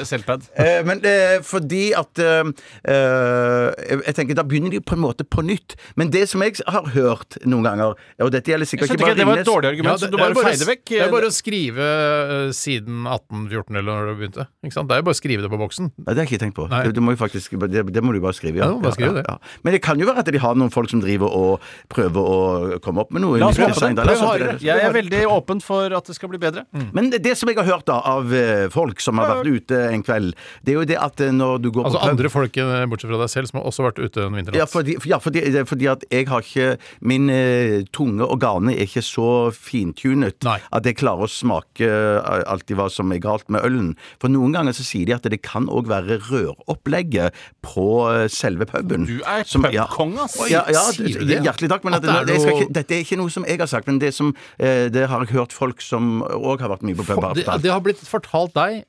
Selvpad. 0.08 0.42
Eh, 0.60 0.82
men 0.86 1.00
det 1.04 1.12
er 1.14 1.44
fordi 1.46 1.92
at 1.98 2.20
eh, 2.20 2.44
eh, 2.84 3.72
jeg- 4.06 4.16
tenker 4.18 4.36
Da 4.36 4.44
begynner 4.44 4.72
de 4.72 4.80
på 4.82 4.94
en 4.96 5.02
måte 5.02 5.24
på 5.24 5.42
nytt. 5.46 5.76
Men 5.96 6.10
det 6.12 6.30
som 6.30 6.42
jeg 6.44 6.56
har 6.68 6.84
hørt 6.94 7.38
noen 7.46 7.64
ganger, 7.64 7.96
og 8.20 8.32
dette 8.32 8.52
gjelder 8.52 8.66
sikkert 8.68 8.92
ikke 8.92 8.98
ikke 8.98 9.10
ikke, 9.12 9.18
Det 9.18 9.26
var 9.28 9.38
et 9.38 9.48
dårlig 9.48 9.64
Ja, 9.64 9.70
argument 9.70 9.94
det, 9.94 10.00
som 10.00 10.12
du 10.12 10.18
bare 10.18 10.34
bare, 10.34 10.52
feide 10.52 10.68
vekk. 10.68 10.86
det 10.90 11.02
er 11.02 11.12
bare 11.12 11.28
å 11.28 11.34
skrive 11.34 11.80
uh, 11.80 12.52
siden 12.52 13.08
1814 13.08 13.76
eller 13.78 13.92
når 13.92 14.06
det 14.12 14.18
begynte. 14.20 14.48
Ikke 14.66 14.74
sant? 14.74 14.88
Det 14.90 14.96
er 14.96 15.02
jo 15.02 15.08
bare 15.08 15.18
å 15.18 15.22
skrive 15.22 15.42
det 15.42 15.52
på 15.52 15.60
boksen. 15.62 15.92
Nei, 15.98 16.12
det 16.14 16.18
har 16.18 16.26
jeg 16.26 16.32
ikke 16.32 16.44
tenkt 16.46 16.58
på. 16.60 16.68
Det, 16.68 16.94
det, 16.94 17.04
må 17.04 17.16
jo 17.16 17.20
faktisk, 17.22 17.58
det, 17.72 17.86
det 17.94 18.04
må 18.04 18.14
du 18.14 18.20
bare 18.24 18.38
skrive. 18.38 18.62
Ja, 18.62 18.68
Ja, 18.68 18.80
bare 18.84 18.94
skrive 18.98 19.24
ja, 19.24 19.38
Men 19.64 19.74
det 19.74 19.82
kan 19.82 20.00
jo 20.00 20.06
være 20.10 20.20
at 20.26 20.32
de 20.32 20.38
har 20.44 20.56
noen 20.60 20.72
folk 20.74 20.90
som 20.92 21.02
driver 21.02 21.32
og 21.32 21.64
prøver 21.90 22.22
å 22.22 22.80
komme 22.84 23.02
opp 23.02 23.12
med 23.16 23.24
noe. 23.24 23.40
La 23.40 23.48
oss 23.48 23.58
håpe 23.58 24.44
det. 24.44 24.60
Jeg 24.66 24.84
er 24.84 24.94
veldig 24.94 25.24
åpen 25.32 25.64
for 25.64 25.94
at 25.96 26.06
det 26.06 26.16
skal 26.18 26.30
bli 26.30 26.42
bedre. 26.42 26.66
Men 26.94 27.10
det, 27.14 27.24
det 27.24 27.38
som 27.40 27.50
jeg 27.50 27.58
har 27.58 27.68
hørt 27.68 27.87
da 27.88 27.98
av 28.12 28.34
eh, 28.36 28.68
folk 28.74 29.02
som 29.04 29.20
har 29.22 29.32
vært 29.38 29.50
ute 29.50 29.80
en 29.92 30.04
kveld, 30.06 30.34
det 30.66 30.74
er 30.74 30.80
jo 30.80 30.86
det 30.90 30.98
at 31.02 31.24
eh, 31.24 31.34
når 31.36 31.62
du 31.64 31.70
går 31.72 31.88
Altså 31.88 32.02
på 32.02 32.04
pub 32.04 32.14
andre 32.14 32.32
folk 32.34 32.60
eh, 32.64 32.86
bortsett 32.92 33.12
fra 33.12 33.22
deg 33.24 33.32
selv 33.34 33.52
som 33.52 33.60
har 33.62 33.70
også 33.72 33.86
vært 33.88 34.02
ute 34.04 34.26
en 34.26 34.38
vinternatt. 34.38 34.60
Ja, 34.60 34.68
fordi, 34.70 34.98
ja 35.10 35.20
fordi, 35.24 35.44
fordi 35.70 35.90
at 35.92 36.06
jeg 36.12 36.28
har 36.30 36.46
ikke 36.46 36.70
Min 37.08 37.30
eh, 37.34 37.84
tunge 37.96 38.26
og 38.26 38.40
gane 38.42 38.74
er 38.76 38.88
ikke 38.88 39.04
så 39.06 39.30
fintunet 39.56 40.44
Nei. 40.48 40.58
at 40.74 40.88
jeg 40.88 40.98
klarer 41.00 41.28
å 41.28 41.32
smake 41.32 41.88
alltid 41.88 42.78
hva 42.80 42.88
som 42.92 43.12
er 43.14 43.22
galt 43.24 43.48
med 43.54 43.64
ølen. 43.66 43.94
For 44.22 44.32
noen 44.32 44.56
ganger 44.56 44.76
så 44.76 44.86
sier 44.86 45.08
de 45.08 45.16
at 45.16 45.28
det 45.28 45.40
kan 45.46 45.68
òg 45.72 45.90
være 45.90 46.20
røropplegget 46.28 47.36
på 47.66 47.88
selve 48.32 48.68
puben. 48.70 49.08
Du 49.08 49.20
er 49.22 49.46
pubkong, 49.48 50.16
ass. 50.24 50.38
Ja, 50.52 50.64
ja, 50.72 50.84
sier 50.96 51.22
du 51.22 51.28
det? 51.30 51.42
hjertelig 51.46 51.72
takk. 51.72 51.86
Men 51.88 51.98
At 51.98 52.08
at 52.08 52.28
det 52.28 52.34
det, 52.34 52.42
skal 52.42 52.62
ikke, 52.62 52.74
dette 52.78 52.96
er 52.96 53.04
ikke 53.06 53.20
noe 53.20 53.34
som 53.34 53.46
jeg 53.48 53.62
har 53.62 53.70
sagt, 53.70 53.90
men 53.90 54.00
det, 54.02 54.14
som, 54.16 54.34
eh, 54.60 54.88
det 54.94 55.08
har 55.12 55.26
jeg 55.26 55.34
hørt 55.36 55.56
folk 55.56 55.84
som 55.84 56.22
òg 56.24 56.64
har 56.64 56.72
vært 56.74 56.86
mye 56.88 56.98
på 56.98 57.06
pub. 57.08 57.28
Det, 57.38 57.46
det 57.64 57.74
har 57.78 57.86
blitt 57.86 58.02
fortalt 58.10 58.56
deg 58.58 58.84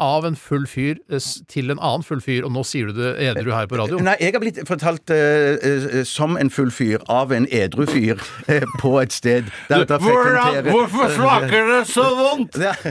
av 0.00 0.24
en 0.26 0.36
full 0.38 0.64
fyr 0.66 0.96
eh, 1.12 1.20
til 1.52 1.70
en 1.70 1.78
annen 1.78 2.02
full 2.06 2.20
fyr, 2.24 2.44
og 2.46 2.52
nå 2.54 2.62
sier 2.66 2.88
du 2.88 2.96
det 2.96 3.10
edru 3.20 3.50
her 3.52 3.66
på 3.70 3.76
radio. 3.78 3.98
Nei, 4.02 4.14
jeg 4.20 4.32
har 4.34 4.40
blitt 4.42 4.60
fortalt 4.68 5.10
eh, 5.12 5.58
eh, 5.60 6.02
som 6.08 6.38
en 6.40 6.50
full 6.50 6.70
fyr 6.72 7.02
av 7.12 7.32
en 7.36 7.44
edru 7.52 7.84
fyr 7.86 8.16
eh, 8.48 8.64
på 8.80 8.94
et 9.02 9.12
sted. 9.12 9.50
Frekventerer- 9.68 10.70
hvorfor 10.70 11.12
smaker 11.14 11.68
det 11.72 11.80
så 11.90 12.06
vondt? 12.16 12.58
Ja. 12.62 12.72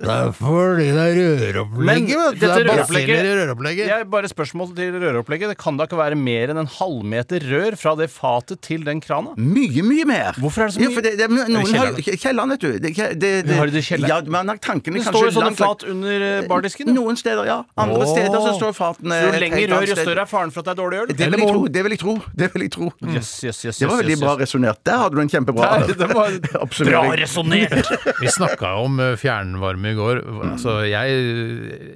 Det 0.00 0.10
er 0.10 0.30
fordi 0.34 0.86
det 0.90 1.02
er 1.04 1.16
røropplegget, 1.54 1.86
Men 1.86 2.06
vet 2.06 2.34
du. 2.34 2.40
Det 2.40 2.48
er 2.50 2.64
røropplegget- 2.64 2.80
basiller 2.90 3.28
i 3.30 3.34
røropplegget. 3.40 3.90
Jeg 3.90 4.06
bare 4.10 4.30
spørsmål 4.30 4.72
til 4.76 4.96
røropplegget. 5.02 5.52
Det 5.54 5.58
kan 5.60 5.78
da 5.78 5.86
ikke 5.88 5.98
være 6.00 6.18
mer 6.18 6.52
enn 6.54 6.60
en 6.64 6.70
halvmeter 6.70 7.44
rør 7.50 7.76
fra 7.80 7.94
det 7.98 8.08
fatet 8.12 8.60
til 8.66 8.84
den 8.86 9.00
krana? 9.04 9.34
Mye, 9.38 9.82
mye 9.86 10.06
mer. 10.08 10.38
Hvorfor 10.40 10.64
er 10.66 10.70
det 10.70 10.76
så 10.76 10.82
Ja, 10.84 10.88
mye? 10.90 10.96
for 10.98 11.06
det, 11.06 11.12
det, 11.20 11.26
er 11.26 11.34
noen 11.34 11.66
kjelleren? 11.70 11.98
har 12.00 12.20
Kjelleren, 12.24 12.54
vet 12.54 12.64
du. 12.64 12.70
Det, 12.80 12.92
det, 13.20 13.32
det, 13.48 13.56
Har 13.60 13.70
de 13.70 13.76
det 13.78 13.84
kjelleren? 13.86 14.10
Ja, 14.10 14.20
man 14.38 14.52
har 14.52 14.60
tankene 14.62 14.98
Det 15.00 15.06
kanskje 15.06 15.16
står 15.16 15.28
jo 15.30 15.34
sånne 15.38 15.50
langt 15.50 15.62
fat 15.62 15.86
under 15.92 16.09
eh, 16.18 16.48
bardisken. 16.50 16.86
da. 16.90 16.92
Noen 16.96 17.16
steder, 17.16 17.44
ja. 17.46 17.58
Andre 17.78 18.02
Åh. 18.02 18.10
steder 18.10 18.38
så 18.42 18.54
står 18.58 18.72
fatene 18.74 19.14
Så 19.14 19.28
jo 19.30 19.40
lenger 19.44 19.70
rør, 19.70 19.86
jo 19.86 19.96
større 19.96 20.24
er 20.24 20.30
faren 20.30 20.50
for 20.50 20.60
at 20.60 20.66
det 20.66 20.72
er 20.74 20.78
dårlig 20.82 20.98
øl. 21.00 21.06
Det 21.14 21.28
vil 21.30 21.38
jeg 21.38 21.48
tro. 21.52 21.62
Det 21.70 21.82
vil 21.86 21.94
jeg 21.94 22.00
tro. 22.02 22.14
Det 22.42 22.48
vil 22.54 22.64
jeg 22.66 22.72
tro. 22.74 22.88
Yes, 23.06 23.30
yes, 23.44 23.60
yes, 23.64 23.78
Det 23.78 23.88
var 23.88 24.00
veldig 24.02 24.16
yes, 24.16 24.22
bra 24.24 24.34
resonnert. 24.40 24.80
Der 24.90 24.98
hadde 25.04 25.14
du 25.14 25.22
en 25.22 25.30
kjempebra 25.30 25.70
Nei, 25.70 25.94
det 26.00 26.08
var 26.10 26.36
Bra 26.90 27.02
resonnert! 27.22 27.92
Vi 28.24 28.32
snakka 28.34 28.74
om 28.82 28.98
eh, 29.00 29.14
fjernvarme 29.20 29.94
i 29.94 29.96
går. 29.98 30.22
Altså, 30.50 30.76
jeg, 30.90 31.20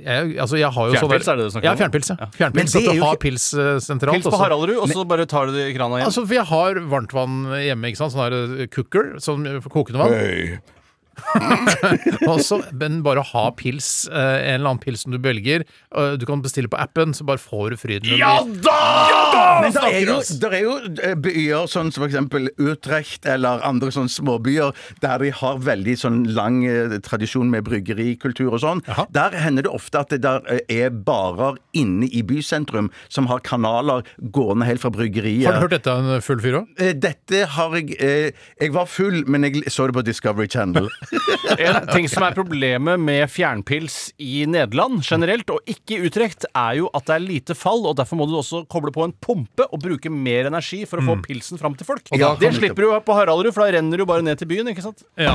jeg, 0.04 0.38
altså, 0.38 0.56
jeg 0.60 0.70
har 0.78 0.88
jo 0.92 0.96
Fjernpils 1.00 1.28
er 1.28 1.36
det 1.40 1.48
du 1.48 1.50
snakker 1.56 1.68
Ja, 1.68 1.74
om? 1.74 1.82
fjernpils. 1.82 2.10
Ja. 2.14 2.30
Fjernpils, 2.38 2.76
At 2.78 2.88
du 2.88 3.02
har 3.02 3.20
pils 3.22 3.48
eh, 3.58 3.74
sentralt. 3.82 4.20
Pils 4.20 4.30
på. 4.30 4.38
Haraldrud, 4.44 4.76
og 4.78 4.88
så 4.92 5.04
bare 5.08 5.26
tar 5.26 5.50
du 5.50 5.56
det 5.58 5.68
i 5.72 5.74
krana 5.76 5.98
igjen. 6.00 6.08
Altså, 6.12 6.24
for 6.26 6.38
jeg 6.38 6.46
har 6.52 6.80
varmtvann 6.94 7.42
hjemme, 7.64 7.90
ikke 7.90 8.00
sant? 8.02 8.14
sånn 8.14 8.24
her 8.26 8.38
eh, 8.64 8.66
cooker, 8.72 9.14
sånn 9.24 9.46
kokende 9.72 10.00
vann. 10.02 10.14
Og 10.14 10.72
så, 12.48 12.60
men 12.72 13.00
bare 13.06 13.22
ha 13.32 13.44
pils, 13.56 14.06
eh, 14.10 14.16
en 14.18 14.58
eller 14.58 14.70
annen 14.74 14.82
pils 14.82 15.04
som 15.04 15.14
du 15.14 15.18
velger, 15.22 15.64
eh, 15.96 16.14
du 16.20 16.26
kan 16.28 16.42
bestille 16.44 16.70
på 16.70 16.78
appen, 16.80 17.14
så 17.16 17.26
bare 17.28 17.40
får 17.42 17.74
du 17.74 17.80
fryden. 17.80 18.14
Ja 18.18 18.36
da! 18.64 18.80
Men 19.64 19.74
det 19.74 19.84
er 19.90 20.06
jo, 20.08 20.18
der 20.42 20.56
er 20.58 20.64
jo 20.64 20.74
eh, 21.04 21.14
byer 21.24 21.68
sånn 21.70 21.92
som 21.94 22.06
eksempel 22.06 22.50
Utrecht 22.60 23.26
eller 23.30 23.62
andre 23.66 23.92
sånne 23.94 24.10
småbyer 24.12 24.74
der 25.02 25.20
de 25.22 25.30
har 25.34 25.60
veldig 25.64 25.94
sånn 26.00 26.20
lang 26.36 26.62
eh, 26.68 26.96
tradisjon 27.04 27.50
med 27.52 27.64
bryggerikultur 27.68 28.52
og 28.56 28.60
sånn. 28.64 28.82
Jaha. 28.88 29.06
Der 29.14 29.36
hender 29.44 29.66
det 29.68 29.72
ofte 29.74 30.02
at 30.02 30.12
det 30.14 30.22
der 30.24 30.42
eh, 30.50 30.62
er 30.84 30.90
barer 30.94 31.58
inne 31.76 32.08
i 32.10 32.22
bysentrum 32.26 32.90
som 33.12 33.28
har 33.30 33.42
kanaler 33.46 34.04
gående 34.34 34.66
helt 34.68 34.82
fra 34.82 34.92
bryggeriet. 34.94 35.46
Har 35.48 35.58
du 35.60 35.66
hørt 35.66 35.76
dette 35.76 35.92
av 35.92 36.04
en 36.04 36.24
full 36.24 36.42
fyr 36.44 36.60
òg? 36.62 36.70
Eh, 36.80 36.92
Dette 37.04 37.44
har 37.56 37.74
jeg 37.76 37.96
eh, 38.00 38.30
Jeg 38.60 38.72
var 38.74 38.86
full, 38.88 39.22
men 39.30 39.44
jeg 39.46 39.64
så 39.72 39.86
det 39.88 39.96
på 39.98 40.04
Discovery 40.06 40.48
Channel. 40.50 40.88
En 41.58 41.80
ting 41.90 42.08
som 42.10 42.24
er 42.26 42.34
problemet 42.36 43.00
med 43.00 43.30
fjernpils 43.32 43.98
i 44.22 44.44
Nederland 44.50 45.02
generelt, 45.06 45.50
og 45.54 45.60
ikke 45.70 45.98
i 45.98 46.08
Utrecht, 46.08 46.46
er 46.50 46.80
jo 46.80 46.90
at 46.96 47.06
det 47.08 47.16
er 47.16 47.24
lite 47.24 47.56
fall, 47.58 47.84
og 47.88 47.96
derfor 48.00 48.20
må 48.20 48.28
du 48.30 48.36
også 48.38 48.64
koble 48.70 48.92
på 48.94 49.06
en 49.06 49.14
pumpe 49.24 49.68
og 49.70 49.82
bruke 49.84 50.12
mer 50.12 50.50
energi 50.50 50.84
for 50.88 51.02
å 51.02 51.06
få 51.06 51.18
pilsen 51.24 51.60
fram 51.60 51.76
til 51.78 51.88
folk. 51.88 52.10
Ja, 52.16 52.34
det 52.40 52.54
slipper 52.58 52.86
du 52.86 52.92
på 53.04 53.16
Haraldrud, 53.18 53.52
for 53.54 53.66
da 53.66 53.78
renner 53.78 54.00
du 54.00 54.06
bare 54.08 54.24
ned 54.26 54.40
til 54.40 54.50
byen, 54.50 54.70
ikke 54.72 54.84
sant? 54.84 55.06
Ja. 55.20 55.34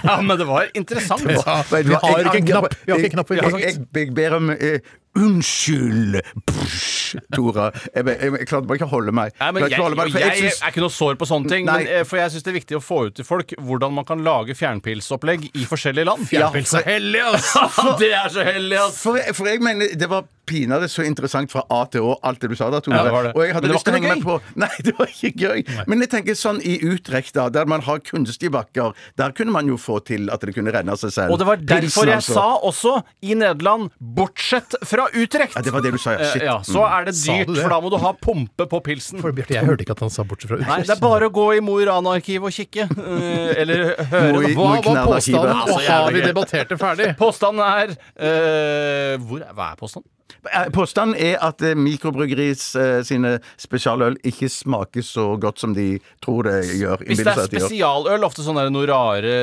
Ja, 0.00 0.20
men 0.24 0.38
det 0.38 0.46
var 0.48 0.70
interessant. 0.74 1.26
Ja, 1.28 1.58
du 1.68 1.90
vi 1.90 1.94
har 1.94 2.30
ikke 2.30 2.46
knapp. 2.46 2.74
Vi 2.86 2.92
har 2.92 3.02
ikke 3.02 3.14
knapp. 3.18 3.32
Jeg, 3.36 3.52
jeg, 3.60 3.80
jeg 4.00 4.14
ber 4.16 4.36
om 4.38 4.50
eh, 4.54 4.80
unnskyld, 5.18 6.20
Psj, 6.46 7.18
Tora. 7.34 7.70
Jeg, 7.94 8.04
jeg, 8.06 8.16
jeg, 8.20 8.34
jeg 8.38 8.48
klarte 8.50 8.70
bare 8.70 8.80
ikke 8.80 8.88
å 8.88 8.92
holde 8.92 9.14
meg. 9.16 9.34
Nei, 9.40 9.50
men 9.56 9.66
jeg, 9.66 9.74
jeg, 9.74 9.96
meg, 9.98 10.12
jeg, 10.14 10.36
synes- 10.38 10.60
er 10.62 10.74
ikke 10.74 10.84
noe 10.84 10.94
sår 10.94 11.20
på 11.20 11.28
sånne 11.30 11.52
ting, 11.52 11.68
men, 11.68 11.86
eh, 11.86 12.04
for 12.08 12.20
jeg 12.20 12.34
syns 12.34 12.46
det 12.46 12.52
er 12.52 12.58
viktig 12.60 12.78
å 12.78 12.82
få 12.84 13.00
ut 13.08 13.18
til 13.18 13.26
folk 13.26 13.54
hvordan 13.58 13.96
man 13.96 14.06
kan 14.08 14.22
lage 14.26 14.56
fjernpilsopplegg 14.58 15.50
i 15.50 15.66
forskjellige 15.68 16.10
land. 16.10 16.26
Fjernpils 16.30 16.76
er 16.80 16.86
hellig, 16.94 17.24
ass! 17.32 17.54
det 18.02 18.12
er 18.14 18.34
så 18.34 18.46
heldig, 18.46 18.78
ass! 18.86 19.00
For, 19.02 19.18
for 19.36 19.50
jeg 19.50 19.64
mener, 19.64 19.96
det 19.98 20.10
var 20.10 20.28
pinadø 20.50 20.88
så 20.90 21.04
interessant 21.06 21.52
fra 21.52 21.62
A 21.70 21.84
til 21.90 22.06
Å, 22.06 22.16
alt 22.26 22.42
det 22.42 22.50
du 22.52 22.56
sa 22.58 22.70
da, 22.72 22.80
Tore. 22.82 22.98
Ja, 22.98 23.06
det 23.06 23.14
var 23.14 23.28
det. 23.28 23.32
Og 23.36 23.44
jeg 23.44 23.54
hadde 23.54 23.68
Men 23.68 23.70
det 23.70 23.76
lyst 23.76 23.86
til 23.86 23.94
å 23.94 23.98
henge 23.98 24.14
meg 24.14 24.24
på 24.26 24.36
Nei, 24.62 24.70
det 24.86 24.94
var 24.98 25.12
ikke 25.12 25.30
gøy. 25.46 25.64
Men 25.90 26.04
jeg 26.04 26.12
tenker 26.14 26.38
sånn 26.38 26.60
i 26.66 26.76
Utrecht, 26.90 27.34
da, 27.36 27.46
der 27.54 27.70
man 27.70 27.84
har 27.86 28.02
kunstige 28.06 28.52
bakker, 28.54 28.96
der 29.20 29.34
kunne 29.36 29.54
man 29.54 29.70
jo 29.70 29.78
få 29.80 30.00
til 30.06 30.30
at 30.34 30.42
det 30.44 30.56
kunne 30.56 30.74
renne 30.74 30.94
av 30.94 31.00
seg 31.02 31.14
selv. 31.14 31.34
Og 31.34 31.40
det 31.40 31.48
var 31.48 31.62
derfor 31.62 31.86
Pilsen, 31.86 32.10
jeg 32.10 32.22
altså. 32.22 32.36
sa 32.36 32.46
også 32.70 32.94
i 33.30 33.36
Nederland 33.38 33.90
bortsett 34.18 34.78
fra 34.86 34.99
fra 35.00 35.08
Utrecht. 35.24 35.56
Ja, 35.58 35.62
det 35.66 35.72
var 35.74 35.84
det 35.84 35.92
du 35.96 35.98
sa, 35.98 36.12
ja. 36.14 36.20
Eh, 36.26 36.32
Shit. 36.34 36.44
ja, 36.46 36.56
så 36.66 36.84
er 36.86 37.08
det 37.10 37.16
Sa 37.18 37.32
dyrt, 37.40 37.48
du 37.50 37.54
det? 37.56 37.62
for 37.64 37.74
da 37.74 37.80
må 37.80 37.90
du 37.90 37.98
ha 38.04 38.12
pumpe 38.12 38.66
på 38.70 38.80
pilsen. 38.86 39.20
For 39.24 39.32
Bjarte, 39.36 39.56
jeg 39.56 39.66
hørte 39.66 39.86
ikke 39.86 39.96
at 39.98 40.04
han 40.06 40.12
sa 40.14 40.24
bortsett 40.28 40.52
fra 40.52 40.60
Nei, 40.62 40.78
det 40.84 40.94
er 40.96 41.00
bare 41.02 41.28
å 41.30 41.34
gå 41.34 41.48
i 41.56 41.64
Mo 41.64 41.78
i 41.80 41.88
Rana-arkivet 41.88 42.46
og 42.50 42.54
kikke. 42.54 42.86
eh, 42.86 43.50
Eller 43.64 43.84
høre 44.12 44.54
Hva 44.54 44.68
var 44.84 45.04
påstanden, 45.08 45.56
Altså, 45.56 45.80
og 45.80 45.90
har 45.90 46.12
vi 46.14 46.20
debattert 46.28 46.68
det 46.74 46.78
ferdig? 46.80 47.10
Påstanden 47.18 47.64
er 47.66 47.94
eh, 48.20 49.16
hvor, 49.24 49.42
Hva 49.56 49.72
er 49.72 49.80
påstanden? 49.80 50.08
Eh, 50.48 50.68
Påstanden 50.72 51.16
er 51.20 51.36
at 51.44 51.62
eh, 51.62 51.76
mikrobryggeriets 51.76 52.70
eh, 52.80 53.00
sine 53.06 53.34
spesialøl 53.60 54.16
ikke 54.26 54.48
smaker 54.52 55.04
så 55.04 55.26
godt 55.40 55.60
som 55.60 55.74
de 55.76 55.98
tror 56.24 56.48
det 56.48 56.56
gjør. 56.80 57.04
Hvis 57.04 57.20
det 57.20 57.34
er 57.34 57.48
spesialøl, 57.50 58.24
ofte 58.26 58.44
sånn 58.46 58.60
noe 58.72 58.88
rare 58.88 59.34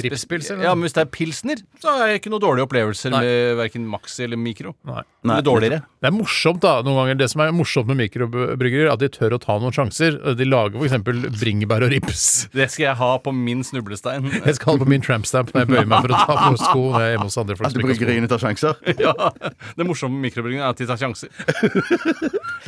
Ripspils, 0.00 0.50
eller? 0.52 0.68
Ja, 0.68 0.74
men 0.76 0.86
hvis 0.86 0.96
det 0.96 1.04
er 1.04 1.10
pilsner, 1.10 1.62
så 1.82 1.96
er 1.96 2.12
det 2.12 2.20
ikke 2.20 2.32
noen 2.34 2.44
dårlige 2.44 2.68
opplevelser 2.68 3.14
Nei. 3.14 3.22
med 3.26 3.58
verken 3.60 3.88
Maxi 3.90 4.26
eller 4.26 4.40
Mikro. 4.40 4.74
Nei. 4.88 5.02
Nei, 5.20 5.34
Eller 5.36 5.44
dårligere. 5.44 5.78
Det 6.00 6.08
er 6.08 6.14
morsomt 6.16 6.62
da, 6.64 6.78
noen 6.80 6.96
ganger 7.02 7.18
Det 7.20 7.26
som 7.28 7.42
er 7.44 7.50
morsomt 7.52 7.90
med 7.90 7.98
mikrobryggerier, 7.98 8.88
at 8.88 9.02
de 9.02 9.10
tør 9.12 9.34
å 9.36 9.40
ta 9.42 9.58
noen 9.60 9.74
sjanser. 9.74 10.16
De 10.38 10.46
lager 10.48 10.80
f.eks. 10.80 10.96
bringebær 11.42 11.84
og 11.84 11.92
rips. 11.92 12.22
Det 12.54 12.70
skal 12.72 12.86
jeg 12.86 12.96
ha 13.02 13.10
på 13.20 13.34
min 13.36 13.60
snublestein. 13.66 14.30
Jeg 14.50 14.56
skal 14.56 14.72
ha 14.72 14.78
det 14.78 14.86
på 14.86 14.90
min 14.90 15.04
trampstamp 15.04 15.50
når 15.52 15.62
jeg 15.62 15.68
bøyer 15.68 15.88
meg 15.90 16.06
for 16.06 16.14
å 16.14 16.20
ta 16.24 16.36
på 16.40 16.58
sko 16.60 16.82
når 16.90 17.02
jeg 17.02 17.08
er 17.08 17.12
hjemme 17.14 17.26
hos 17.28 17.36
andre 17.40 17.56
folk. 17.58 17.68
At 17.68 17.76
har 17.76 17.84
bryggeriene 17.84 18.30
tar 18.30 18.40
sjanser. 18.42 18.78
Ja, 19.00 19.12
Det 19.80 19.86
morsomme 19.88 20.12
med 20.20 20.28
mikrobrygging 20.28 20.60
er 20.60 20.68
at 20.74 20.80
de 20.82 20.86
tar 20.90 20.98
sjanser. 21.00 21.30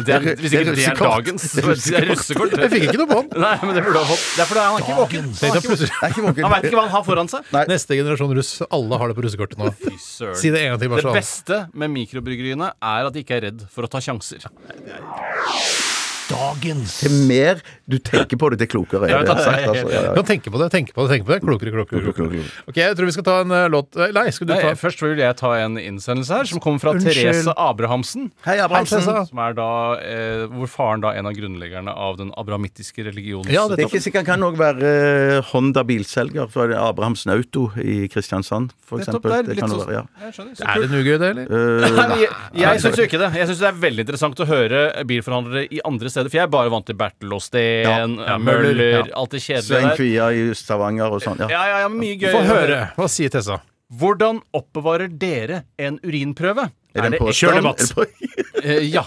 Det 0.02 0.08
er, 0.16 0.22
hvis 0.40 0.54
ikke 0.56 0.62
det 0.64 0.70
er 0.72 0.76
det 0.78 0.84
er 0.88 0.96
dagens 0.96 1.42
Det 1.52 1.60
er 1.98 2.06
russekort. 2.08 2.54
Jeg 2.56 2.70
fikk 2.72 2.84
ikke 2.88 3.00
noe 3.02 3.08
på 3.10 3.18
den. 3.20 3.42
Nei, 3.42 3.50
men 3.60 3.76
det 3.76 3.82
burde 3.84 3.98
du 3.98 4.00
ha 4.00 4.06
fått. 4.08 4.22
Det 4.38 4.40
er 4.40 4.48
fordi 4.48 4.62
han 4.64 4.78
er 4.78 4.86
ikke 4.86 4.96
våken. 4.96 5.28
Det 5.36 5.50
er 5.50 6.14
ikke 6.14 6.24
våken. 6.24 6.42
Han 6.46 6.54
veit 6.54 6.66
ikke 6.70 6.78
hva 6.78 6.84
han 6.86 6.94
har 6.96 7.04
foran 7.10 7.28
seg. 7.28 7.50
Nei. 7.52 7.64
Neste 7.68 7.98
generasjon 8.00 8.32
russ, 8.40 8.52
alle 8.72 9.00
har 9.02 9.12
det 9.12 9.18
på 9.20 9.26
russekortet 9.26 9.60
nå. 9.60 9.68
Fy 9.82 9.92
søren. 10.00 10.38
Si 10.40 10.48
det 10.54 10.64
en 10.64 10.72
gang 10.72 10.80
til, 10.80 10.88
Det 10.88 10.94
bare 10.96 11.04
sånn. 11.10 11.18
beste 11.20 11.60
med 11.84 11.92
mikrobryggeriene 11.98 12.72
er 12.72 13.10
at 13.10 13.12
de 13.18 13.26
ikke 13.26 13.36
er 13.36 13.46
redd 13.50 13.66
for 13.68 13.84
å 13.84 13.92
ta 13.92 14.00
sjanser. 14.02 14.48
Dagens 16.32 16.98
Til 17.02 17.14
mer 17.28 17.60
du 17.92 17.98
tenker 18.00 18.38
på 18.40 18.48
det, 18.52 18.58
til 18.62 18.68
klokere 18.72 19.08
er 19.10 19.24
det. 19.26 19.34
sagt, 19.36 19.66
altså. 19.68 19.88
Ja, 19.92 20.02
ja. 20.08 20.12
Kan 20.16 20.24
tenke 20.28 20.50
på 20.52 20.58
det, 20.62 20.68
tenke 20.72 20.94
på 20.96 21.04
det, 21.04 21.10
tenke 21.18 21.26
på 21.28 21.34
det. 21.34 21.40
Klokere, 21.44 21.72
klokere. 21.74 22.00
Klokere, 22.02 22.14
klokere. 22.16 22.42
klokere. 22.42 22.68
Ok, 22.72 22.76
jeg 22.80 22.96
tror 22.96 23.08
vi 23.10 23.14
skal 23.16 23.26
ta 23.28 23.34
en 23.44 23.50
eh, 23.52 23.66
låt 23.72 23.96
eh, 24.00 24.12
Nei, 24.16 24.24
skal 24.32 24.48
du 24.48 24.52
Nei, 24.54 24.60
ta 24.64 24.72
først 24.80 25.02
vil 25.04 25.20
jeg 25.20 25.36
ta 25.40 25.50
en 25.60 25.76
innsendelse 25.80 26.32
her, 26.38 26.48
som 26.48 26.62
kommer 26.64 26.80
fra 26.80 26.94
Unnskyld. 26.96 27.18
Therese 27.18 27.52
Abrahamsen. 27.56 28.30
Hei, 28.46 28.56
Abrahamsen. 28.64 29.02
Hei, 29.04 29.24
Som 29.28 29.42
er 29.44 29.56
da, 29.58 29.68
eh, 30.00 30.44
hvor 30.52 30.70
faren 30.72 31.04
da 31.04 31.12
er 31.12 31.20
en 31.22 31.28
av 31.28 31.36
grunnleggerne 31.36 31.92
av 31.92 32.16
den 32.20 32.32
abrahamittiske 32.40 33.04
religionen. 33.10 33.50
Ja, 33.52 33.66
Det 33.68 33.78
er 33.82 33.90
ikke 33.90 34.00
sikkert 34.06 34.22
han 34.24 34.30
kan 34.32 34.46
òg 34.48 34.56
være 34.60 34.92
eh, 35.36 35.42
Honda 35.52 35.84
bilselger 35.84 36.48
fra 36.52 36.68
Abrahamsen 36.88 37.32
Auto 37.34 37.68
i 37.82 38.06
Kristiansand, 38.12 38.72
for 38.86 39.02
eksempel. 39.02 39.30
der. 39.36 39.42
Det 39.52 39.58
kan 39.60 39.68
sånn- 39.70 39.84
være, 39.86 40.00
ja. 40.00 40.30
Så 40.32 40.46
Er 40.62 40.80
det 40.80 40.90
noe 40.92 41.02
gøy, 41.04 41.18
det, 41.18 41.30
eller? 41.34 41.46
Uh, 41.50 42.08
Nei, 42.12 42.18
jeg 42.22 42.62
jeg 42.62 42.80
syns 42.86 42.96
jo 42.98 43.04
ikke 43.08 43.18
det. 43.20 43.32
Jeg 43.36 43.48
syns 43.50 43.58
det 43.62 43.68
er 43.68 43.78
veldig 43.82 44.04
interessant 44.06 44.40
å 44.40 44.46
høre 44.48 45.04
bilforhandlere 45.04 45.66
i 45.72 45.80
andre 45.84 46.08
steder. 46.08 46.21
For 46.30 46.38
jeg 46.38 46.44
er 46.46 46.52
bare 46.52 46.70
vant 46.70 46.86
til 46.86 46.94
Bertel 47.00 47.32
og 47.34 47.42
Steen, 47.42 48.18
Ja, 48.18 48.36
Møller, 48.38 48.68
Møller, 48.70 48.92
ja. 48.98 49.02
alt 49.18 49.30
det 49.34 49.40
kjedelige 49.42 49.80
der. 49.88 49.96
Kvia 49.96 50.28
i 50.36 50.44
Stavanger 50.54 51.16
og 51.16 51.22
sånn. 51.24 51.40
Ja. 51.42 51.48
Ja, 51.50 51.62
ja, 51.72 51.80
ja, 51.86 51.88
mye 51.92 52.14
gøy. 52.20 52.30
Få 52.34 52.44
høre. 52.46 52.78
Hva 52.96 53.08
sier 53.10 53.32
Tessa? 53.34 53.58
Hvordan 53.92 54.38
oppbevarer 54.56 55.10
dere 55.20 55.64
en 55.78 55.98
urinprøve? 56.06 56.70
Er 56.96 57.10
det? 57.12 57.18
Kjør 57.36 57.58
debatt. 57.60 57.82
Eh, 58.62 58.86
ja. 58.92 59.02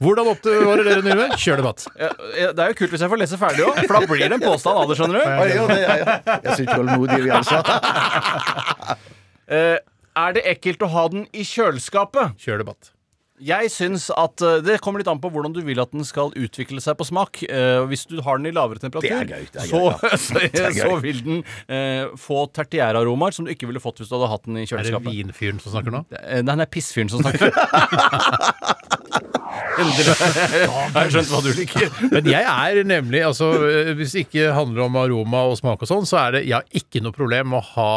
Hvordan 0.00 0.28
oppbevarer 0.30 0.86
dere 0.86 1.02
nyre? 1.04 1.26
Kjør 1.36 1.60
debatt. 1.60 1.84
Eh, 1.98 2.08
eh, 2.40 2.52
Det 2.56 2.62
er 2.64 2.70
jo 2.72 2.78
kult 2.78 2.94
hvis 2.94 3.02
jeg 3.04 3.10
får 3.12 3.20
lese 3.20 3.36
ferdig 3.40 3.66
òg, 3.66 3.80
for 3.84 3.98
da 3.98 4.06
blir 4.08 4.22
det 4.24 4.38
en 4.38 4.44
påstand 4.46 4.78
av 4.80 4.88
det, 4.88 4.96
skjønner 4.96 5.18
du. 5.18 5.24
Ja, 5.24 5.44
ja, 5.44 5.66
ja, 5.76 5.96
ja. 5.98 6.16
Jeg 6.24 6.44
er 6.44 6.56
så 6.56 6.64
tålmodig, 6.72 7.18
vi 7.26 7.34
altså. 7.34 7.58
Eh, 9.44 9.76
Er 10.16 10.32
det 10.32 10.44
ekkelt 10.48 10.80
å 10.86 10.88
ha 10.88 11.02
den 11.12 11.26
i 11.36 11.42
kjøleskapet? 11.44 12.36
Kjør 12.40 12.62
debatt. 12.62 12.93
Jeg 13.44 13.70
syns 13.74 14.06
at 14.16 14.40
eh, 14.44 14.60
Det 14.64 14.78
kommer 14.84 15.02
litt 15.02 15.10
an 15.10 15.20
på 15.20 15.28
hvordan 15.32 15.52
du 15.52 15.60
vil 15.66 15.80
at 15.82 15.92
den 15.92 16.06
skal 16.06 16.32
utvikle 16.38 16.80
seg 16.80 16.96
på 17.00 17.06
smak. 17.08 17.42
Eh, 17.44 17.82
hvis 17.90 18.06
du 18.08 18.16
har 18.24 18.40
den 18.40 18.48
i 18.48 18.54
lavere 18.54 18.80
temperatur, 18.80 19.10
Det 19.10 19.18
er 19.18 19.28
gøy, 19.34 19.48
det 19.52 19.62
er 19.64 19.68
så, 19.68 19.82
ja. 19.92 20.18
så, 20.24 20.72
så 20.78 20.96
vil 21.04 21.20
den 21.26 21.42
eh, 21.68 22.06
få 22.20 22.46
tertiæraromaer 22.56 23.36
som 23.36 23.44
du 23.48 23.52
ikke 23.52 23.68
ville 23.68 23.82
fått 23.84 24.00
hvis 24.00 24.08
du 24.12 24.16
hadde 24.16 24.32
hatt 24.32 24.48
den 24.48 24.60
i 24.62 24.64
Er 24.64 24.68
det 24.68 24.72
kjøleskapet. 24.74 25.10
vinfyren 25.12 25.60
som 25.62 25.74
snakker 25.76 25.98
nå? 25.98 26.04
Eh, 26.22 26.40
Nei, 26.46 26.56
det 26.62 26.68
er 26.68 26.72
pissfyren 26.78 27.12
som 27.12 27.24
snakker. 27.24 27.52
Endelig 29.74 30.04
har 30.94 31.06
jeg 31.06 31.12
skjønt 31.14 31.30
hva 31.32 31.40
du 31.44 31.48
liker. 31.56 31.88
Men 32.12 32.28
jeg 32.30 32.44
er 32.46 32.80
nemlig, 32.86 33.20
altså 33.26 33.48
eh, 33.66 33.90
hvis 33.98 34.14
det 34.14 34.24
ikke 34.26 34.48
handler 34.56 34.84
om 34.86 34.98
aroma 35.00 35.40
og 35.50 35.56
smak 35.58 35.82
og 35.84 35.90
sånn, 35.90 36.06
så 36.08 36.18
er 36.22 36.36
det 36.38 36.42
jeg 36.46 36.54
har 36.58 36.66
ikke 36.80 37.02
noe 37.04 37.14
problem 37.16 37.50
med 37.52 37.60
å 37.60 37.64
ha 37.74 37.88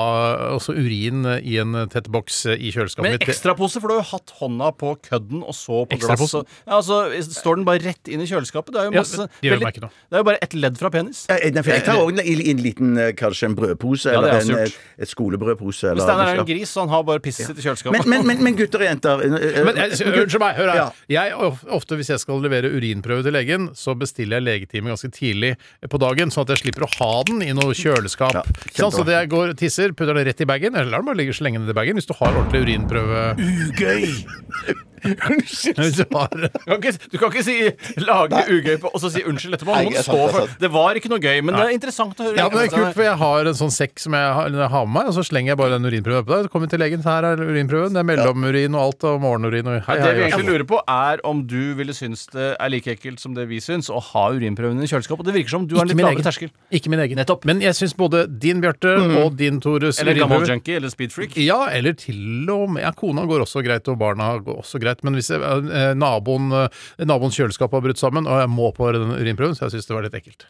også 0.58 0.76
urin 0.78 1.26
i 1.42 1.58
en 1.62 1.76
tett 1.94 2.10
boks 2.14 2.40
eh, 2.52 2.58
i 2.58 2.72
kjøleskapet 2.74 3.06
Men 3.08 3.16
mitt. 3.18 3.26
Men 3.28 3.34
ekstrapose, 3.36 3.82
for 3.84 3.92
du 3.92 3.96
har 3.98 4.02
jo 4.04 4.08
hatt 4.16 4.34
hånda 4.40 4.72
på 4.80 4.94
kødden 5.08 5.44
og 5.44 5.56
så 5.58 5.84
på 5.92 6.00
glass. 6.02 6.26
Og- 6.42 6.48
Ja, 6.68 6.80
altså, 6.80 7.00
står 7.28 7.60
den 7.62 7.68
bare 7.68 7.84
rett 7.86 8.10
inn 8.12 8.24
i 8.24 8.28
kjøleskapet? 8.30 8.74
Det 8.74 8.82
er 8.82 8.90
jo 8.90 8.96
Ja, 8.98 9.04
det 9.04 9.28
gjør 9.46 9.58
veldig- 9.58 9.68
meg 9.68 9.76
ikke 9.78 9.86
noe. 9.86 9.94
Det 10.10 10.18
er 10.18 10.24
jo 10.24 10.28
bare 10.32 10.42
et 10.48 10.54
ledd 10.58 10.78
fra 10.82 10.90
penis. 10.94 11.26
Nei, 11.30 11.62
for 11.62 11.72
Jeg 11.76 11.86
tar 11.86 12.02
òg 12.02 12.22
i 12.24 12.50
en 12.52 12.64
liten 12.64 12.98
eh, 12.98 13.12
kanskje 13.18 13.50
en 13.52 13.56
brødpose, 13.58 14.12
Ja, 14.12 14.18
eller 14.20 14.38
er 14.38 14.42
en, 14.42 14.66
et, 14.66 14.78
et 15.06 15.10
skolebrødpose. 15.12 15.92
Eller, 15.94 16.04
Steinar 16.08 16.34
er 16.34 16.42
en 16.42 16.50
gris, 16.50 16.70
så 16.74 16.84
han 16.86 16.90
har 16.94 17.04
bare 17.08 17.20
pisset 17.24 17.48
sitt 17.52 17.60
i 17.62 17.66
kjøleskapet. 17.68 17.94
men, 17.94 18.10
men, 18.10 18.26
men, 18.28 18.44
men 18.50 18.58
gutter 18.60 18.82
og 18.84 18.90
jenter 18.90 19.24
Men 19.28 19.76
jeg- 19.84 20.06
Unnskyld 20.08 20.40
meg, 20.42 20.56
hør 20.58 20.70
her. 20.72 20.78
Ja. 20.78 20.88
Jeg, 21.08 21.34
ofte 21.74 21.98
hvis 22.00 22.12
jeg 22.14 22.22
skal 22.24 22.42
levere 22.44 22.72
urinprøve 22.74 23.26
til 23.26 23.36
legen, 23.36 23.70
så 23.78 23.96
bestiller 23.98 24.40
jeg 24.40 24.48
legetime 24.48 24.94
ganske 24.94 25.12
tidlig 25.16 25.54
på 25.90 26.02
dagen, 26.02 26.34
sånn 26.34 26.48
at 26.48 26.56
jeg 26.56 26.66
slipper 26.66 26.88
å 26.88 26.92
ha 26.98 27.12
den 27.30 27.44
i 27.46 27.54
noe 27.58 27.76
kjøleskap. 27.78 28.42
Ja, 28.78 28.90
så 28.92 29.06
det 29.08 29.18
jeg 29.18 29.32
går 29.34 29.56
tisser, 29.60 29.96
putter 29.98 30.18
den 30.18 30.28
rett 30.30 30.44
i 30.44 30.50
bagen, 30.50 30.76
eller 30.76 30.92
lar 30.92 31.04
den 31.04 31.12
bare 31.12 31.22
ligge 31.22 31.38
så 31.38 31.48
lenge 31.48 31.64
nedi 31.64 31.78
bagen, 31.78 32.00
hvis 32.00 32.10
du 32.10 32.16
har 32.20 32.36
ordentlig 32.36 32.66
urinprøve. 32.68 33.24
Ugøy! 33.38 34.86
Hvis 35.04 35.98
du 35.98 36.04
Du 36.04 36.10
kan 36.10 36.82
ikke, 36.82 36.94
du 37.12 37.18
kan 37.18 37.32
ikke 37.32 37.44
si 37.44 37.58
'lage 38.02 38.42
ugøy' 38.50 38.80
på, 38.82 38.90
og 38.94 39.02
så 39.02 39.12
si 39.14 39.24
unnskyld 39.28 39.58
etterpå. 39.58 39.76
Nei, 39.76 39.94
er 39.94 40.04
sant, 40.04 40.18
det 40.18 40.24
er 40.24 40.32
for 40.32 40.48
sant. 40.48 40.60
Det 40.62 40.72
var 40.74 41.00
ikke 41.00 41.12
noe 41.12 41.22
gøy, 41.22 41.42
men 41.46 41.56
det 41.56 41.64
er 41.66 41.74
interessant 41.76 42.20
å 42.20 42.28
høre. 42.28 42.38
Ja, 42.38 42.48
men 42.50 42.58
det 42.60 42.66
er 42.68 42.74
kult, 42.76 42.96
for 42.98 43.06
jeg 43.06 43.18
har 43.22 43.52
en 43.52 43.58
sånn 43.60 43.74
sekk 43.74 44.00
som 44.02 44.18
jeg 44.18 44.34
har, 44.38 44.50
jeg 44.50 44.72
har 44.74 44.86
med 44.86 44.96
meg, 44.98 45.12
og 45.12 45.18
så 45.18 45.24
slenger 45.28 45.54
jeg 45.54 45.60
bare 45.62 45.78
den 45.78 45.88
urinprøven 45.90 46.24
oppå 46.24 46.34
der. 46.34 46.48
Så 46.48 46.54
kommer 46.54 46.68
vi 46.68 46.72
til 46.76 46.82
legen, 46.82 47.04
her 47.08 47.28
er 47.32 47.44
urinprøven. 47.44 47.94
Det 47.94 48.02
er 48.02 48.08
mellomurin 48.08 48.78
og 48.78 48.82
alt, 48.88 49.08
og 49.12 49.22
morgenurin 49.22 49.68
og 49.68 49.78
hei, 49.88 49.98
det 50.02 50.08
vi 50.08 50.24
hei. 50.24 50.30
egentlig 50.32 50.50
lurer 50.50 50.68
på, 50.74 50.82
er 50.88 51.22
om 51.28 51.44
du 51.48 51.62
ville 51.78 51.94
synes 51.94 52.26
det 52.34 52.56
er 52.58 52.70
like 52.74 52.90
ekkelt 52.98 53.20
som 53.22 53.36
det 53.38 53.48
vi 53.52 53.60
syns, 53.64 53.92
å 53.94 54.02
ha 54.02 54.26
urinprøven 54.34 54.82
i 54.82 54.90
kjøleskapet. 54.90 55.30
Det 55.30 55.36
virker 55.38 55.50
som 55.58 55.68
du 55.68 55.76
har 55.78 55.86
en 55.86 55.92
Ikke 55.92 55.94
litt 55.94 56.02
min 56.02 56.06
lavere 56.08 56.22
egen. 56.22 56.28
terskel. 56.32 56.50
Ikke 56.72 56.90
min 56.90 57.00
egen. 57.04 57.18
Nettopp. 57.22 57.46
Men 57.46 57.62
jeg 57.62 57.76
syns 57.78 57.94
både 57.98 58.26
din, 58.28 58.62
Bjarte, 58.62 58.96
og 59.22 59.38
din, 59.38 59.60
Tores 59.62 60.00
Eller 60.00 60.14
gammel 60.18 60.42
urinprøve 60.42 60.56
junkie, 60.56 60.76
eller 60.80 60.90
speedfreak. 60.90 61.38
Ja, 61.38 61.68
eller 61.70 61.94
til 61.94 62.50
og 62.50 62.70
med 62.72 62.84
ja, 62.84 62.92
Kona 62.92 63.26
går 63.28 63.44
også 63.46 63.64
greit, 63.66 63.88
og 63.88 64.00
barna 64.00 64.38
går 64.40 64.62
også 64.64 64.80
greit. 64.80 64.87
Men 65.04 65.18
hvis 65.18 65.32
jeg, 65.34 65.42
eh, 65.42 65.94
naboen, 65.98 66.52
eh, 66.54 67.06
naboens 67.06 67.38
kjøleskap 67.38 67.72
har 67.72 67.82
brutt 67.86 68.02
sammen, 68.02 68.28
og 68.28 68.40
jeg 68.44 68.50
må 68.50 68.72
på 68.76 68.92
den 68.96 69.16
urinprøven, 69.18 69.56
så 69.58 69.68
jeg 69.68 69.78
syns 69.78 69.90
det 69.90 69.98
var 69.98 70.08
litt 70.08 70.20
ekkelt. 70.20 70.48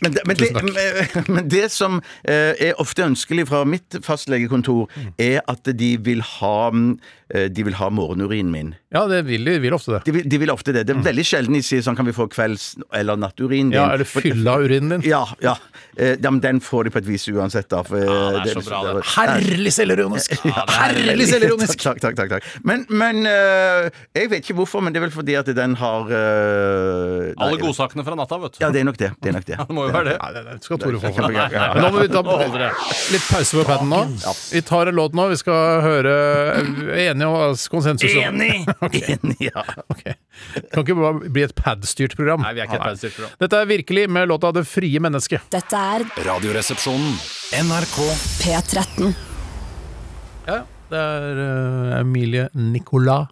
Men 0.00 0.12
det, 0.14 0.22
men, 0.26 0.36
det, 0.38 1.26
men, 1.34 1.48
det 1.50 1.64
som 1.74 1.96
eh, 2.22 2.54
er 2.68 2.78
ofte 2.78 3.02
ønskelig 3.02 3.48
fra 3.50 3.64
mitt 3.66 3.98
fastlegekontor, 4.06 4.86
Mm. 4.98 5.12
er 5.18 5.40
at 5.50 5.68
de 5.78 5.96
vil 6.02 6.20
ha 6.22 6.70
mm, 6.70 6.92
De 7.28 7.62
vil 7.66 7.74
ha 7.76 7.90
morgenurinen 7.92 8.50
min. 8.52 8.70
Ja, 8.94 9.02
det 9.10 9.22
vil 9.28 9.44
de 9.44 9.58
vil 9.60 9.74
ofte 9.76 9.98
det. 9.98 10.00
De 10.06 10.12
vil, 10.16 10.28
de 10.32 10.38
vil 10.40 10.50
ofte 10.52 10.72
det. 10.72 10.86
Det 10.88 10.94
er 10.96 11.02
veldig 11.04 11.24
sjelden 11.28 11.58
de 11.58 11.60
sier 11.64 11.82
sånn 11.84 11.96
Kan 11.98 12.08
vi 12.08 12.14
få 12.16 12.24
kvelds- 12.32 12.78
eller 12.96 13.18
natturinen 13.20 13.72
din? 13.72 13.76
Mm. 13.76 13.82
Ja, 13.82 13.92
Eller 13.94 14.08
fylla 14.08 14.54
urinen 14.62 14.94
din. 14.96 15.04
Ja, 15.10 15.26
ja. 15.44 15.56
Eh, 15.98 16.16
ja, 16.22 16.30
men 16.30 16.40
den 16.40 16.60
får 16.64 16.84
de 16.88 16.92
på 16.94 17.00
et 17.02 17.08
vis 17.08 17.26
uansett, 17.28 17.68
da. 17.68 17.82
For, 17.84 17.98
Ja, 18.00 18.40
det 18.44 18.54
er 18.54 18.60
så 18.60 18.70
bra, 18.70 18.94
det. 18.96 19.04
Herlig 19.12 19.72
selvironisk! 19.74 20.36
Herlig 20.72 21.26
selvironisk! 21.28 21.82
Takk, 21.82 22.00
takk, 22.00 22.16
takk. 22.16 22.32
takk. 22.36 22.48
Men, 22.64 22.86
men 22.88 23.26
eh, 23.28 23.88
jeg 24.16 24.30
vet 24.32 24.46
ikke 24.46 24.56
hvorfor, 24.62 24.84
men 24.84 24.94
det 24.94 25.02
er 25.02 25.06
vel 25.08 25.14
fordi 25.14 25.36
at 25.40 25.50
den 25.58 25.76
har 25.80 26.12
eh, 26.14 27.34
Alle 27.36 27.60
godsakene 27.60 28.06
fra 28.06 28.16
natta, 28.18 28.38
vet 28.44 28.56
du. 28.56 28.62
Ja, 28.64 28.70
det 28.72 28.82
er 28.82 28.88
nok 28.88 29.00
det. 29.00 29.10
Det 29.20 29.32
er 29.32 29.36
nok 29.38 29.48
det. 29.48 29.58
Det 29.68 29.76
må 29.76 29.84
jo 29.88 29.92
være 29.92 30.14
det. 30.14 30.16
Ja, 30.16 30.28
det 30.32 30.44
det 30.48 30.64
skal 30.64 30.80
Tore 30.80 31.00
få. 31.02 31.12
Kjempegøy, 31.12 31.52
ja. 31.58 31.66
Nå 31.76 31.90
må 31.92 32.00
vi 32.00 32.08
ta 32.08 32.22
litt 33.12 33.26
pause 33.28 33.58
på 33.58 33.66
paden 33.68 33.90
nå. 33.92 34.00
Vi 34.54 34.62
tar 34.64 34.88
en 34.92 34.96
låt 34.96 35.16
nå. 35.18 35.28
Vi 35.34 35.38
skal 35.42 35.82
høre 35.84 36.14
er 36.94 37.17
enige 37.18 37.28
om 37.28 37.56
konsensus. 37.70 38.14
Enig! 38.14 38.66
Enig, 39.14 39.38
ja. 39.50 39.64
Ok. 39.88 40.04
Det 40.54 40.68
kan 40.72 40.84
ikke 40.84 40.98
bare 40.98 41.30
bli 41.34 41.44
et 41.46 41.54
pad-styrt 41.58 42.16
program. 42.18 42.44
Nei, 42.46 42.54
vi 42.56 42.62
er 42.62 42.70
ikke 42.70 42.78
et 42.78 42.86
padstyrt 42.86 43.16
program. 43.16 43.38
Dette 43.42 43.62
er 43.62 43.70
virkelig 43.72 44.04
med 44.10 44.28
låta 44.30 44.52
'Det 44.52 44.66
frie 44.66 45.00
mennesket'. 45.02 45.48
Dette 45.50 45.76
er 45.94 46.06
Radioresepsjonen. 46.28 47.18
NRK 47.58 47.98
P13. 48.42 49.10
Ja, 50.48 50.62
det 50.90 50.98
er 50.98 51.42
uh, 51.42 52.00
Emilie 52.00 52.48
Nicolas 52.54 53.28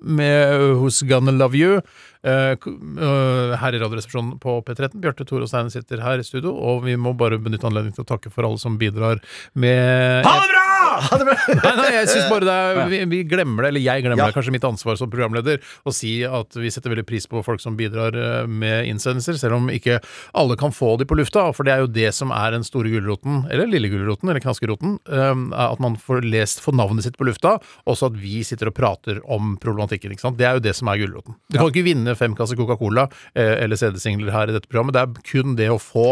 med 0.00 0.60
Who's 0.78 1.02
Gonna 1.08 1.30
Love 1.30 1.56
You. 1.56 1.80
Her 2.22 3.74
i 3.74 3.78
Radioresepsjonen 3.78 4.38
på 4.42 4.60
P13. 4.66 5.00
Bjarte 5.02 5.26
Tore 5.26 5.46
og 5.46 5.50
Steine 5.50 5.70
sitter 5.70 6.02
her 6.02 6.22
i 6.22 6.26
studio, 6.26 6.54
og 6.54 6.84
vi 6.86 6.96
må 6.98 7.14
bare 7.18 7.38
benytte 7.38 7.66
anledningen 7.68 7.98
til 7.98 8.06
å 8.06 8.10
takke 8.14 8.32
for 8.34 8.46
alle 8.46 8.62
som 8.62 8.78
bidrar 8.78 9.22
med 9.54 10.26
Ha 10.26 10.36
det 10.42 10.50
bra! 10.54 10.75
Ha 11.00 11.18
det 11.20 11.26
bra! 11.28 11.36
Nei, 11.56 11.72
nei, 11.78 11.88
jeg 11.96 12.08
synes 12.12 12.28
bare 12.30 12.46
det 12.46 12.54
er, 12.56 12.80
vi, 12.92 12.98
vi 13.10 13.20
glemmer 13.28 13.64
det, 13.66 13.68
eller 13.72 13.84
jeg 13.84 14.02
glemmer 14.04 14.22
Ja. 14.22 14.26
det, 14.30 14.36
kanskje 14.36 14.54
mitt 14.54 14.64
ansvar 14.68 14.96
som 15.00 15.10
programleder, 15.12 15.60
å 15.86 15.92
si 15.94 16.12
at 16.26 16.56
vi 16.58 16.70
setter 16.72 16.92
veldig 16.94 17.04
pris 17.08 17.26
på 17.30 17.42
folk 17.46 17.60
som 17.62 17.76
bidrar 17.78 18.16
eh, 18.16 18.46
med 18.48 18.86
innsendelser, 18.90 19.38
selv 19.40 19.58
om 19.58 19.70
ikke 19.72 19.98
alle 20.36 20.56
kan 20.60 20.72
få 20.74 20.94
de 21.00 21.06
på 21.08 21.18
lufta. 21.18 21.46
For 21.56 21.66
det 21.66 21.74
er 21.76 21.84
jo 21.84 21.90
det 21.92 22.10
som 22.16 22.32
er 22.34 22.54
den 22.56 22.64
store 22.66 22.90
gulroten, 22.92 23.44
eller 23.52 23.68
lille 23.70 23.90
gulroten, 23.92 24.30
eller 24.32 24.42
knaskeroten. 24.44 24.98
eh, 25.08 25.44
At 25.66 25.80
man 25.82 25.96
får 26.00 26.22
lest 26.26 26.60
for 26.64 26.76
navnet 26.76 27.04
sitt 27.06 27.16
på 27.18 27.26
lufta, 27.28 27.56
også 27.88 28.10
at 28.12 28.16
vi 28.20 28.42
sitter 28.46 28.70
og 28.70 28.76
prater 28.78 29.20
om 29.24 29.56
problematikken. 29.62 30.12
ikke 30.14 30.24
sant? 30.26 30.38
Det 30.40 30.46
er 30.48 30.58
jo 30.58 30.64
det 30.66 30.74
som 30.78 30.88
er 30.92 31.00
gulroten. 31.02 31.36
Du 31.52 31.58
kan 31.58 31.70
ikke 31.72 31.84
vinne 31.86 32.14
fem 32.18 32.34
kasser 32.38 32.56
Coca-Cola 32.58 33.06
eh, 33.34 33.56
eller 33.64 33.76
CD-singler 33.80 34.32
her 34.34 34.50
i 34.52 34.56
dette 34.56 34.68
programmet. 34.70 34.96
Det 34.96 35.02
er 35.04 35.26
kun 35.32 35.56
det 35.58 35.70
å 35.72 35.78
få 35.82 36.06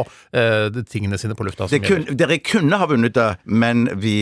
tingene 0.91 1.19
sine 1.21 1.35
på 1.39 1.45
lufta 1.47 1.67
Det 1.71 1.81
kun, 1.85 2.05
dere 2.19 2.39
kunne 2.45 2.79
ha 2.81 2.87
vunnet 2.91 3.15
det, 3.17 3.29
men 3.47 3.87
vi 4.01 4.15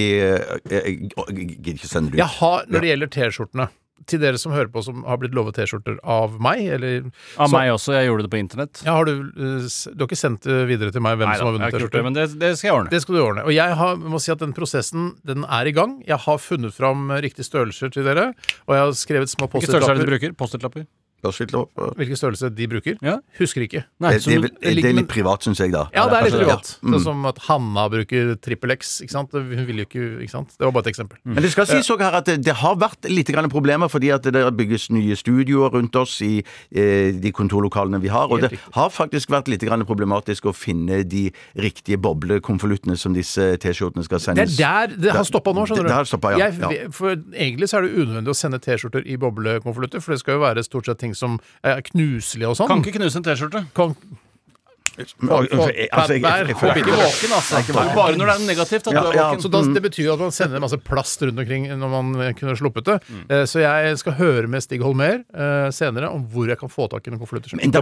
Jeg 0.71 0.99
gidder 1.13 1.79
ikke 1.79 1.89
sende 1.91 2.11
det 2.11 2.19
ut. 2.19 2.23
Jeg 2.25 2.33
har, 2.41 2.67
når 2.69 2.81
det 2.85 2.91
gjelder 2.93 3.11
T-skjortene 3.19 3.69
til 4.11 4.19
dere 4.19 4.35
som 4.41 4.51
hører 4.51 4.67
på 4.75 4.83
som 4.83 5.05
har 5.07 5.19
blitt 5.23 5.31
lovet 5.37 5.55
T-skjorter 5.55 6.01
av 6.03 6.33
meg, 6.43 6.65
eller 6.75 7.05
Av 7.39 7.47
så- 7.47 7.53
meg 7.55 7.71
også. 7.71 7.93
Jeg 7.95 8.09
gjorde 8.09 8.23
det 8.27 8.31
på 8.33 8.39
internett. 8.43 8.83
ja, 8.85 8.97
har 8.97 9.05
du, 9.07 9.13
eh, 9.13 9.69
du 9.95 10.03
har 10.03 10.09
ikke 10.09 10.19
sendt 10.19 10.43
det 10.43 10.67
videre 10.67 10.91
til 10.91 11.01
meg 11.05 11.19
hvem 11.21 11.29
Nei 11.31 11.37
som 11.39 11.47
har 11.47 11.53
vunnet 11.55 11.69
ikke 11.71 11.85
gjort 11.85 11.93
det, 11.93 12.01
T-skjorter? 12.01 12.03
men 12.03 12.13
det, 12.19 12.39
det 12.41 12.51
skal 12.59 12.69
jeg 12.69 12.77
ordne. 12.81 12.91
Det 12.91 13.03
skal 13.03 13.15
du 13.15 13.21
ordne. 13.23 13.45
Og 13.47 13.53
jeg 13.55 13.77
har, 13.79 13.97
må 13.97 14.19
si 14.21 14.33
at 14.33 14.39
den 14.43 14.53
prosessen 14.53 15.15
den 15.25 15.45
er 15.45 15.71
i 15.71 15.73
gang. 15.73 16.03
Jeg 16.05 16.19
har 16.19 16.39
funnet 16.39 16.75
fram 16.75 17.09
riktige 17.23 17.47
størrelser 17.47 17.93
til 17.93 18.03
dere, 18.03 18.35
og 18.67 18.75
jeg 18.75 18.83
har 18.83 18.91
skrevet 18.99 19.31
små 19.31 19.47
Hvilke 19.49 19.71
størrelser 19.71 19.95
er 19.95 20.03
det 20.03 20.07
du 20.07 20.11
bruker? 20.19 20.35
Post-it-lapper? 20.35 20.87
Spørsmål? 21.23 21.69
Hvilken 22.01 22.19
størrelse 22.19 22.49
de 22.51 22.67
bruker? 22.67 22.97
Ja. 23.05 23.17
Husker 23.39 23.63
ikke. 23.63 23.85
Nei, 24.03 24.11
Det, 24.17 24.25
det, 24.27 24.51
er 24.59 24.75
det 24.75 24.85
er 24.91 24.97
litt 24.99 25.11
privat, 25.11 25.45
syns 25.47 25.61
jeg, 25.63 25.71
da. 25.75 25.85
Ja, 25.95 26.09
det 26.11 26.19
er 26.19 26.27
litt 26.27 26.35
det, 26.35 26.41
privat. 26.43 26.71
ja. 26.75 26.89
Mm. 26.89 26.97
Sånn 26.97 27.05
som 27.07 27.27
at 27.31 27.39
Hanna 27.47 27.85
bruker 27.93 28.33
trippel 28.43 28.75
X. 28.75 28.97
Ikke 29.05 29.15
sant? 29.15 29.33
Hun 29.37 29.67
vil 29.69 29.83
jo 29.83 29.87
ikke 29.87 30.03
Ikke 30.25 30.35
sant? 30.35 30.55
Det 30.59 30.67
var 30.67 30.75
bare 30.75 30.87
et 30.89 30.93
eksempel. 30.93 31.21
Mm. 31.23 31.37
Men 31.37 31.47
det 31.47 31.53
skal 31.55 31.69
sies 31.71 31.87
også 31.87 31.99
her 32.03 32.19
at 32.19 32.27
det, 32.31 32.39
det 32.47 32.57
har 32.63 32.77
vært 32.81 33.09
litt 33.11 33.31
grann 33.31 33.49
problemer 33.53 33.91
fordi 33.93 34.11
at 34.15 34.27
det 34.27 34.43
bygges 34.59 34.89
nye 34.95 35.17
studioer 35.19 35.73
rundt 35.77 35.97
oss 35.97 36.19
i 36.27 36.41
eh, 36.43 37.13
de 37.15 37.33
kontorlokalene 37.35 38.01
vi 38.03 38.11
har. 38.13 38.27
Og 38.33 38.43
det 38.43 38.59
har 38.75 38.91
faktisk 38.93 39.31
vært 39.33 39.49
litt 39.53 39.63
grann 39.67 39.87
problematisk 39.87 40.51
å 40.51 40.55
finne 40.57 41.03
de 41.07 41.29
riktige 41.59 41.99
boblekonvoluttene 42.03 42.97
som 42.99 43.15
disse 43.17 43.53
T-skjortene 43.63 44.05
skal 44.07 44.21
sendes 44.23 44.57
Det 44.59 44.67
er 44.67 44.93
der 44.93 44.99
det 45.03 45.15
har 45.17 45.27
stoppa 45.29 45.53
nå, 45.55 45.67
skjønner 45.69 45.87
du. 45.87 45.91
Det 45.93 45.97
har 45.97 46.09
stoppet, 46.09 46.39
ja. 46.41 46.49
Jeg, 46.73 46.91
For 46.97 47.15
egentlig 47.15 47.69
så 47.71 47.79
er 47.79 47.87
det 47.87 47.95
unødvendig 47.97 48.33
å 48.33 48.37
sende 48.37 48.61
T-skjorter 48.63 49.07
i 49.07 49.19
boblekonvolutter, 49.21 50.03
for 50.03 50.15
det 50.15 50.21
skal 50.23 50.39
jo 50.39 50.43
være 50.45 50.65
stort 50.67 50.89
sett 50.89 51.01
ting 51.03 51.12
som 51.15 51.39
er 51.63 51.83
knuselige 51.83 52.49
og 52.49 52.57
sånn. 52.57 52.69
Kan 52.69 52.83
ikke 52.85 52.99
knuse 52.99 53.17
en 53.17 53.23
T-skjorte. 53.23 53.67
Kan- 53.75 53.97
Altså, 54.93 55.09
jeg- 55.73 55.89
jeg- 55.89 56.21
jeg- 56.21 56.47
Du 56.47 56.53
ikke 56.53 56.93
våken, 56.93 57.33
altså. 57.33 57.73
Bare 57.73 58.13
når 58.15 58.27
det 58.27 58.35
er 58.37 58.55
negativt 58.55 58.87
at 58.89 58.93
Ja, 58.93 59.01
du 59.01 59.07
er 59.09 59.13
ja. 59.15 59.37
Så 59.37 59.51
da, 59.51 59.63
Det 59.63 59.83
betyr 59.83 60.13
at 60.13 60.19
man 60.19 60.31
sender 60.31 60.61
masse 60.61 60.77
plast 60.77 61.23
rundt 61.23 61.39
omkring 61.39 61.67
når 61.67 61.89
man 61.89 62.21
eh, 62.21 62.33
kunne 62.35 62.55
sluppet 62.55 62.85
det. 62.85 63.01
Mm. 63.09 63.47
Så 63.49 63.61
jeg 63.61 63.99
skal 63.99 64.13
høre 64.13 64.47
med 64.49 64.63
Stig 64.63 64.83
Holmer 64.83 65.25
eh, 65.35 65.71
senere 65.71 66.11
om 66.13 66.27
hvor 66.29 66.47
jeg 66.47 66.59
kan 66.59 66.69
få 66.69 66.91
tak 66.91 67.07
i 67.07 67.11
noen 67.11 67.21
konvolutter 67.21 67.49
som 67.49 67.57
Men 67.63 67.71
da-. 67.71 67.81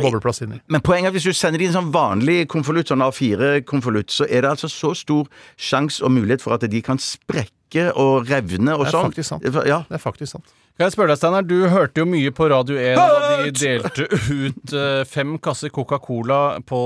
Men 0.68 0.80
poenget 0.82 1.04
er 1.04 1.06
at 1.08 1.14
hvis 1.14 1.24
du 1.24 1.32
sender 1.32 1.60
inn 1.60 1.74
en 1.74 1.82
sånn 1.82 1.92
vanlig 1.92 2.46
konvolutt, 2.46 2.86
sånn 2.86 3.02
A4-konvolutt, 3.02 4.06
så 4.14 4.24
er 4.30 4.42
det 4.42 4.50
altså 4.50 4.68
så 4.70 4.94
stor 4.94 5.26
sjanse 5.58 6.02
og 6.04 6.12
mulighet 6.12 6.40
for 6.42 6.54
at 6.54 6.60
de 6.60 6.80
kan 6.80 6.98
sprekke 6.98 7.90
og 7.96 8.28
revne 8.28 8.70
og 8.78 8.84
Det 8.86 8.94
er 8.94 8.98
sånn. 8.98 9.10
faktisk 9.12 9.24
sant. 9.24 9.42
Ja. 9.66 9.84
Det 9.90 9.98
er 9.98 10.10
faktisk 10.10 10.28
sant. 10.28 10.44
Kan 10.80 10.88
jeg 10.88 10.94
spørre 10.94 11.12
deg, 11.12 11.18
Steinar, 11.20 11.44
Du 11.44 11.58
hørte 11.68 12.00
jo 12.00 12.06
mye 12.08 12.30
på 12.32 12.46
Radio 12.48 12.78
1 12.80 12.96
da 12.96 13.30
de 13.44 13.50
delte 13.52 14.06
ut 14.32 14.72
eh, 14.72 15.02
fem 15.08 15.34
kasser 15.42 15.68
Coca-Cola 15.68 16.60
på, 16.64 16.78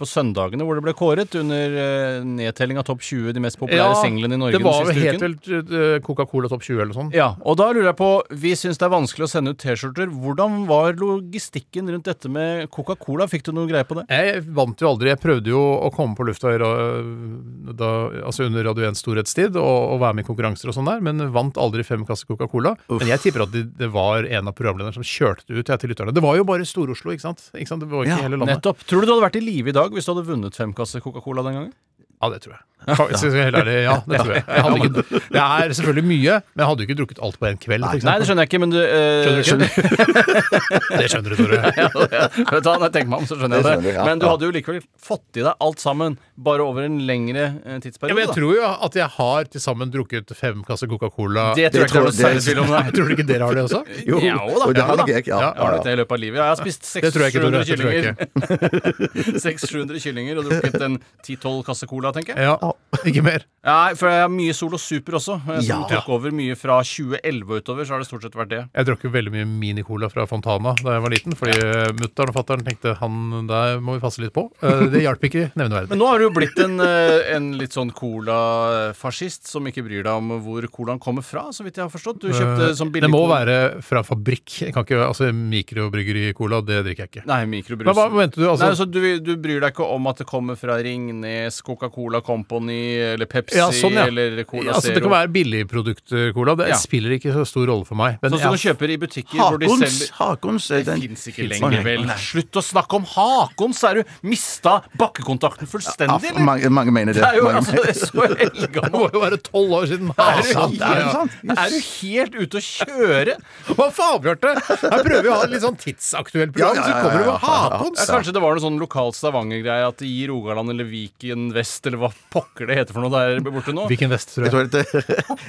på 0.00 0.08
søndagene, 0.08 0.64
hvor 0.66 0.74
det 0.74 0.82
ble 0.82 0.94
kåret 0.98 1.36
under 1.38 1.76
eh, 1.78 2.16
nedtelling 2.26 2.80
av 2.80 2.88
topp 2.88 3.04
20 3.06 3.36
de 3.36 3.42
mest 3.44 3.58
populære 3.60 4.00
singlene 4.00 4.34
i 4.34 4.40
Norge 4.40 4.58
den 4.58 4.64
det 4.64 4.66
var 4.66 4.80
jo 4.82 4.88
siste 4.90 5.04
helt 5.04 5.22
uken. 5.22 5.68
vel 5.70 5.78
eh, 5.78 6.00
Coca-Cola 6.02 6.50
topp 6.50 6.64
20 6.66 6.82
eller 6.82 6.96
sånt. 6.96 7.14
Ja, 7.14 7.28
og 7.46 7.58
da 7.60 7.68
lurer 7.70 7.92
jeg 7.92 7.98
på, 8.00 8.08
Vi 8.42 8.52
syns 8.58 8.82
det 8.82 8.88
er 8.88 8.92
vanskelig 8.96 9.28
å 9.28 9.30
sende 9.30 9.54
ut 9.54 9.62
T-skjorter. 9.62 10.10
Hvordan 10.10 10.58
var 10.66 10.98
logistikken 10.98 11.94
rundt 11.94 12.10
dette 12.10 12.32
med 12.34 12.66
Coca-Cola? 12.74 13.30
Fikk 13.30 13.46
du 13.46 13.52
noe 13.54 13.70
greie 13.70 13.86
på 13.86 14.00
det? 14.00 14.08
Jeg 14.10 14.42
vant 14.58 14.82
jo 14.82 14.90
aldri. 14.90 15.12
Jeg 15.14 15.22
prøvde 15.22 15.54
jo 15.54 15.62
å 15.78 15.92
komme 15.94 16.18
på 16.18 16.26
lufta 16.26 16.56
da, 16.58 17.90
altså 18.26 18.48
under 18.50 18.66
Radio 18.66 18.90
1 18.90 18.98
storhetstid 18.98 19.54
og, 19.54 19.94
og 19.94 20.02
være 20.02 20.18
med 20.18 20.26
i 20.26 20.30
konkurranser 20.32 20.74
og 20.74 20.74
sånn 20.80 20.90
der, 20.90 21.02
men 21.04 21.30
vant 21.30 21.62
aldri 21.62 21.86
fem 21.86 22.02
kasser 22.08 22.26
Coca-Cola. 22.26 22.74
Men 22.90 23.14
jeg 23.14 23.19
tipper 23.22 23.44
at 23.46 23.52
det, 23.54 23.64
det 23.78 23.90
var 23.94 24.26
en 24.26 24.50
av 24.50 24.56
programlederne 24.56 24.96
som 24.96 25.06
kjørte 25.06 25.46
det 25.48 25.60
ut 25.60 25.72
ja, 25.72 25.78
til 25.80 25.92
lytterne. 25.92 26.14
Det 26.16 26.24
var 26.24 26.38
jo 26.38 26.46
bare 26.48 26.66
Stor-Oslo, 26.68 27.14
ikke? 27.14 27.34
Ikke 27.54 27.70
sant? 27.70 27.84
Det 27.84 27.90
var 27.90 28.06
ikke 28.06 28.16
Ja, 28.16 28.24
hele 28.24 28.40
landet. 28.40 28.58
Nettopp. 28.58 28.82
Tror 28.88 29.04
du 29.04 29.10
du 29.10 29.14
hadde 29.14 29.26
vært 29.28 29.38
i 29.40 29.44
live 29.44 29.72
i 29.72 29.76
dag 29.76 29.94
hvis 29.94 30.08
du 30.08 30.14
hadde 30.14 30.26
vunnet 30.28 30.56
fem 30.56 30.74
kasser 30.76 31.04
Coca-Cola 31.04 31.44
den 31.46 31.58
gangen? 31.60 31.72
Ja, 32.20 32.30
det 32.32 32.42
tror 32.44 32.56
jeg. 32.58 32.64
Faktisk, 32.86 33.18
skal 33.20 33.36
jeg 33.36 33.44
helt 33.50 33.58
ærlig, 33.60 33.74
ja, 33.84 33.96
det 34.08 34.18
tror 34.24 34.34
jeg. 34.34 34.44
jeg 34.48 34.62
hadde 34.64 34.78
ikke, 34.80 35.02
det 35.34 35.42
er 35.44 35.74
selvfølgelig 35.78 36.06
mye, 36.10 36.36
men 36.40 36.62
jeg 36.62 36.68
hadde 36.70 36.80
jo 36.80 36.86
ikke 36.88 36.96
drukket 37.00 37.20
alt 37.26 37.38
på 37.40 37.48
en 37.50 37.58
kveld. 37.60 37.84
Nei, 37.84 37.98
Nei, 38.08 38.14
det 38.20 38.28
skjønner 38.30 38.46
jeg 38.46 38.50
ikke, 38.50 38.60
men 38.64 38.72
du 38.74 38.78
eh, 38.80 39.42
Skjønner 39.46 39.64
du 39.64 39.70
ikke? 39.70 41.00
det 41.00 41.08
skjønner 41.12 41.30
du, 41.30 41.36
Tore. 41.40 41.60
Ja, 41.80 41.88
ja. 41.90 42.24
Vet 42.50 42.64
du 42.64 42.68
Når 42.70 42.84
jeg 42.86 42.94
tenker 42.96 43.10
meg 43.12 43.18
om, 43.22 43.26
så 43.30 43.36
skjønner 43.38 43.60
jeg 43.60 43.64
Det 43.66 43.70
skjønner 43.74 43.94
ja. 43.98 44.04
Men 44.08 44.20
du 44.22 44.26
hadde 44.30 44.48
jo 44.48 44.54
likevel 44.56 44.80
fått 45.00 45.38
i 45.40 45.44
deg 45.44 45.64
alt 45.66 45.80
sammen, 45.82 46.16
bare 46.40 46.64
over 46.66 46.86
en 46.88 46.98
lengre 47.08 47.44
eh, 47.64 47.76
Ja, 47.76 47.78
tidsperiode. 47.84 48.16
men 48.16 48.24
jeg 48.26 48.34
tror 48.38 48.56
jo 48.56 48.64
at 48.88 48.98
jeg 49.00 49.08
har 49.18 49.50
til 49.52 49.62
sammen 49.64 49.92
drukket 49.94 50.32
fem 50.36 50.64
kasser 50.66 50.90
Coca-Cola. 50.90 51.50
Det 51.58 51.68
tror 51.74 51.84
jeg 51.84 51.90
ikke 51.90 51.94
det 51.94 52.00
er 52.00 52.06
noe 52.06 52.10
tror- 52.10 52.18
særlig 52.20 52.42
tvil 52.46 52.62
om. 52.64 52.70
Nei. 52.74 52.82
Tror 52.96 53.08
du 53.10 53.14
ikke 53.16 53.26
dere 53.28 53.48
har 53.50 53.58
det 53.60 53.64
også? 53.68 53.82
Jo, 54.08 54.18
og 54.20 54.74
det 54.76 54.84
har 54.88 55.00
nok 55.00 55.12
jeg. 55.12 55.26
Ja. 55.30 55.40
Ja, 55.40 55.50
Jeg 55.54 55.66
har 55.66 55.76
det 55.84 55.92
i 55.94 55.98
løpet 56.00 56.16
av 56.16 56.22
livet. 56.24 56.40
Jeg 56.40 56.48
har 56.50 56.60
spist 56.60 56.90
Det 57.00 57.12
tror 57.14 57.26
jeg 57.26 57.34
ikke, 57.34 57.44
Tore. 57.44 57.60
600-700 57.60 57.70
Det 57.70 57.78
tror 57.80 57.90
jeg 57.90 58.00
kyllinger. 58.00 59.40
600-700 59.44 60.02
kyllinger 60.04 60.40
og 60.40 60.48
drukket 60.50 60.84
en 60.86 60.96
10-12 61.26 61.60
kasse 61.66 61.88
cola, 61.90 62.12
tenker 62.16 62.36
jeg. 62.36 62.48
Ja, 62.50 62.69
ikke 63.08 63.22
mer. 63.22 63.44
Nei, 63.62 63.92
for 63.94 64.08
jeg 64.08 64.22
har 64.24 64.30
mye 64.32 64.54
Solo 64.56 64.78
Super 64.80 65.18
også. 65.18 65.34
eh, 65.46 65.60
Som 65.60 65.82
Ja. 65.84 65.86
tok 65.88 66.08
over 66.08 66.32
mye 66.32 66.56
fra 66.56 66.78
2011 66.82 67.50
og 67.50 67.60
utover, 67.60 67.84
så 67.84 67.92
har 67.94 68.00
det 68.00 68.08
stort 68.08 68.22
sett 68.24 68.32
vært 68.38 68.48
det. 68.50 68.60
Jeg 68.74 68.86
drakk 68.88 69.02
jo 69.04 69.10
veldig 69.12 69.32
mye 69.34 69.44
Mini-Cola 69.46 70.08
fra 70.10 70.24
Fontana 70.26 70.72
da 70.80 70.94
jeg 70.96 71.02
var 71.04 71.12
liten, 71.12 71.36
fordi 71.36 71.58
ja. 71.60 71.92
mutter'n 72.00 72.32
og 72.32 72.36
fatter'n 72.38 72.64
tenkte 72.66 72.94
han 72.98 73.46
der 73.50 73.78
må 73.84 73.94
vi 73.98 74.00
passe 74.02 74.18
litt 74.24 74.32
på. 74.32 74.46
Eh, 74.64 74.86
Det 74.90 75.02
hjalp 75.04 75.22
ikke 75.28 75.44
nevneverdig. 75.60 75.88
Men 75.92 76.00
nå 76.00 76.08
har 76.08 76.18
du 76.18 76.24
jo 76.24 76.32
blitt 76.34 76.58
en, 76.64 76.80
eh, 76.80 77.34
en 77.36 77.50
litt 77.60 77.76
sånn 77.76 77.92
cola-fascist 77.92 79.46
som 79.50 79.66
ikke 79.68 79.84
bryr 79.86 80.02
deg 80.06 80.12
om 80.14 80.32
hvor 80.44 80.64
colaen 80.72 81.00
kommer 81.02 81.22
fra, 81.26 81.46
så 81.52 81.64
vidt 81.66 81.76
jeg 81.78 81.84
har 81.86 81.92
forstått. 81.92 82.20
Du 82.24 82.30
kjøpte 82.32 82.72
sånn 82.78 82.90
billig 82.92 83.04
Eh, 83.04 83.08
det 83.08 83.12
må 83.12 83.22
cola. 83.26 83.44
være 83.44 83.82
fra 83.84 84.02
fabrikk. 84.02 84.56
Jeg 84.66 84.74
kan 84.74 84.84
ikke, 84.84 84.98
altså 85.06 85.30
Mikrobryggeri-cola, 85.32 86.60
det 86.66 86.80
drikker 86.86 87.06
jeg 87.06 87.10
ikke. 87.14 87.26
Nei, 87.26 87.44
mikrobrus. 87.46 87.86
Men 87.86 87.94
hva 87.96 88.08
mente 88.12 88.36
du? 88.40 88.46
Altså, 88.48 88.64
Nei, 88.66 88.70
altså, 88.74 88.86
du, 88.90 89.20
du 89.20 89.36
bryr 89.40 89.60
deg 89.60 89.72
ikke 89.74 89.86
om 89.94 90.06
at 90.10 90.20
det 90.20 90.26
kommer 90.28 90.56
fra 90.60 90.76
Ringnes, 90.82 91.60
Coca-Cola 91.64 92.20
Company 92.60 92.98
eller 93.14 93.26
Pepsi 93.26 93.56
Ja, 93.56 93.68
sånn, 93.72 93.94
ja. 93.96 94.04
eller 94.06 94.44
Cola 94.44 94.74
altså, 94.74 94.92
det 94.94 95.02
kan 95.02 95.10
være 95.12 95.30
billigprodukt-cola. 95.32 96.56
Det 96.58 96.68
Ja. 96.70 96.76
spiller 96.76 97.10
ikke 97.16 97.32
så 97.32 97.46
stor 97.46 97.66
rolle 97.66 97.84
for 97.86 97.94
meg. 97.96 98.18
Men 98.22 98.30
Sånn 98.32 98.40
som 98.40 98.52
du 98.52 98.58
kjøper 98.60 98.90
i 98.90 98.96
butikker 98.96 99.38
hvor 99.40 99.58
de 99.58 99.66
Hakons, 99.66 99.80
selger 99.80 100.12
Hakons 100.18 100.70
er 100.70 100.82
den 100.84 101.00
Fins 101.00 101.26
ikke 101.28 101.48
lenger, 101.48 101.82
vel. 101.84 102.04
Nei. 102.06 102.16
Slutt 102.16 102.52
å 102.52 102.62
snakke 102.62 102.94
om 102.96 103.04
Hakons! 103.04 103.82
Er 103.84 103.94
du 103.94 104.04
mista 104.22 104.82
bakkekontakten 104.98 105.66
fullstendig, 105.66 106.30
eller? 106.30 106.44
mange, 106.44 106.68
mange 106.70 106.92
mener 106.92 107.12
det. 107.14 107.22
Det 107.22 107.28
er 107.30 107.36
jo 107.36 107.44
Mange 107.44 107.56
altså 107.56 107.72
det 107.72 107.88
er 107.88 107.94
så 107.94 108.80
det 108.90 108.92
må 108.92 109.10
jo 109.12 109.20
være 109.20 109.38
tolv 109.42 109.70
år 109.80 109.86
siden. 109.90 110.12
Er 110.18 110.36
du, 110.36 110.52
sant? 110.52 110.80
Er 110.80 110.94
det 111.00 111.12
sant? 111.12 111.32
er 111.56 111.68
du 111.70 111.78
helt 111.80 112.34
ute 112.34 112.60
å 112.60 112.64
kjøre? 112.64 113.36
Hva 113.70 113.90
faen, 113.94 114.20
Bjarte? 114.22 114.54
Her 114.68 115.02
prøver 115.06 115.22
vi 115.22 115.28
å 115.28 115.38
ha 115.38 115.44
et 115.44 115.50
litt 115.54 115.62
sånn 115.64 115.76
tidsaktuelt 115.80 116.52
program, 116.52 116.76
så 116.76 116.92
kommer 117.00 117.18
du 117.18 117.30
med. 117.30 117.40
Hakons! 117.40 118.06
Kanskje 118.10 118.32
det 118.36 118.42
var 118.42 118.54
noe 118.56 118.64
sånn 118.64 118.78
lokal 118.80 119.12
Stavanger-greie 119.16 119.86
at 119.88 120.02
i 120.02 120.26
Rogaland 120.28 120.70
eller 120.70 120.84
Viken 120.84 121.50
vest 121.54 121.86
eller 121.86 121.98
hva 121.98 122.10
pokker 122.30 122.49
det 122.60 122.76
heter 122.76 122.92
for 122.92 123.00
noe 123.06 123.10
der 123.14 123.38
borte 123.46 123.72
nå. 123.72 123.86
Viken 123.88 124.10
Vest, 124.12 124.34
tror 124.34 124.44
Jeg 124.46 124.52
jeg. 124.52 124.68
tror 124.68 124.68
det, 124.74 125.04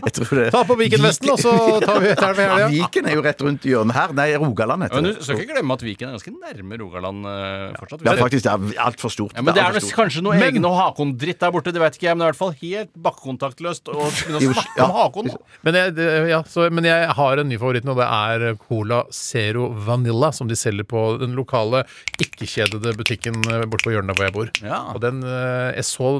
jeg 0.05 0.13
tror 0.15 0.39
det 0.39 0.45
Ta 0.53 0.61
på 0.69 0.75
Viken 0.79 1.01
Vesten, 1.03 1.29
og 1.33 1.39
så 1.41 1.51
tar 1.83 1.99
vi 1.99 2.11
etter 2.13 2.37
Ja, 2.37 2.45
helga. 2.53 2.67
Viken 2.71 3.09
er 3.09 3.15
jo 3.17 3.23
rett 3.25 3.41
rundt 3.43 3.65
hjørnet 3.67 3.97
her. 3.97 4.13
Nei, 4.15 4.27
Rogaland 4.39 4.85
heter 4.85 5.01
det. 5.01 5.01
Men 5.01 5.17
du 5.17 5.25
skal 5.25 5.41
ikke 5.41 5.55
glemme 5.57 5.75
at 5.75 5.83
Viken 5.83 6.07
er 6.07 6.15
ganske 6.15 6.33
nærme 6.35 6.79
Rogaland 6.79 7.25
eh, 7.27 7.65
fortsatt. 7.81 8.05
Ja, 8.07 8.13
faktisk. 8.21 8.45
Det 8.47 8.53
er 8.77 8.85
altfor 8.85 9.11
stort. 9.11 9.33
Ja, 9.35 9.43
men 9.43 9.57
det 9.57 9.63
er 9.65 9.75
det 9.75 9.83
er 9.83 9.95
kanskje 9.97 10.23
noe 10.23 10.37
Men- 10.39 10.47
egen 10.53 10.67
og 10.69 10.77
Hakon-dritt 10.79 11.41
der 11.43 11.51
borte, 11.57 11.73
det 11.75 11.81
vet 11.83 11.97
ikke 11.99 12.07
jeg, 12.07 12.15
men 12.15 12.23
det 12.23 12.27
er 12.27 12.29
i 12.29 12.33
hvert 12.35 12.41
fall 12.41 12.55
helt 12.61 12.93
bakkekontaktløst 13.09 13.91
å 13.91 13.97
begynne 14.07 14.39
å 14.53 14.55
snakke 14.61 14.85
om 14.87 14.95
Hakon. 14.99 15.31
Men 15.67 15.79
jeg, 15.81 15.95
det, 15.99 16.07
ja, 16.31 16.41
så, 16.47 16.67
men 16.71 16.87
jeg 16.87 17.09
har 17.17 17.41
en 17.43 17.49
ny 17.51 17.59
favoritt 17.61 17.87
nå. 17.87 17.97
Det 17.99 18.07
er 18.07 18.47
Cola 18.67 19.01
Zero 19.11 19.67
Vanilla, 19.87 20.31
som 20.35 20.47
de 20.47 20.55
selger 20.59 20.87
på 20.87 21.03
den 21.21 21.35
lokale 21.37 21.83
ikke-kjedede 22.23 22.95
butikken 22.97 23.41
eh, 23.49 23.65
borte 23.67 23.87
på 23.89 23.93
hjørnet 23.95 24.13
der 24.13 24.19
hvor 24.21 24.29
jeg 24.29 24.35
bor. 24.37 24.53
Ja. 24.63 24.81
Og 24.95 25.01
den, 25.03 25.23
eh, 25.27 25.73
Jeg 25.81 25.85
så 25.87 26.11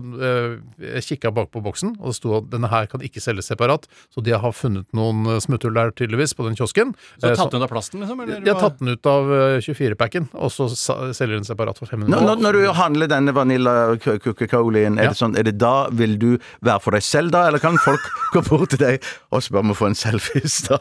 kikka 0.79 1.31
bak 1.35 1.51
på 1.51 1.61
boksen, 1.63 1.95
og 1.99 2.11
det 2.11 2.15
sto 2.17 2.35
at 2.37 2.49
denne 2.51 2.69
her 2.71 2.85
kan 2.91 3.01
ikke 3.05 3.21
selges 3.23 3.49
separat. 3.51 3.87
Så 4.13 4.23
de 4.23 4.31
har 4.31 4.51
funnet 4.55 4.87
noen 4.97 5.25
eh, 5.27 5.39
smutthull 5.43 5.73
der, 5.75 5.91
tydeligvis, 5.95 6.33
på 6.37 6.45
den 6.47 6.55
kiosken. 6.59 6.93
Så 7.19 7.31
Eh, 7.31 7.35
tatt 7.37 7.51
den 7.51 7.61
ut 7.61 7.67
av 7.67 7.71
plasten, 7.71 7.99
liksom? 8.01 8.19
Eller? 8.23 8.41
de 8.41 8.49
har 8.53 8.59
tatt 8.59 8.79
den 8.79 8.89
ut 8.93 9.05
av 9.05 9.31
eh, 9.33 9.57
24-packen, 9.63 10.29
og 10.33 10.51
så 10.51 10.67
selger 10.71 11.35
den 11.37 11.47
separat 11.47 11.77
for 11.79 11.85
500 11.89 12.09
Når, 12.11 12.25
når, 12.27 12.41
når 12.45 12.59
du 12.59 12.71
handler 12.77 13.07
denne 13.11 13.33
vanilla 13.35 13.75
Coca-Colaen, 14.01 14.99
er, 14.99 15.11
det 15.13 15.17
sånn, 15.19 15.35
er 15.39 15.47
det 15.47 15.57
da 15.61 15.87
vil 15.91 16.17
du 16.21 16.29
være 16.61 16.79
for 16.83 16.91
deg 16.97 17.03
selv 17.05 17.31
da, 17.35 17.45
eller 17.49 17.61
kan 17.63 17.77
folk 17.81 18.03
gå 18.33 18.43
bort 18.49 18.73
til 18.75 18.81
deg 18.81 19.01
og 19.31 19.43
spør 19.45 19.63
om 19.65 19.73
å 19.73 19.77
få 19.77 19.89
en 19.91 19.97
selfies, 19.97 20.61
da. 20.69 20.77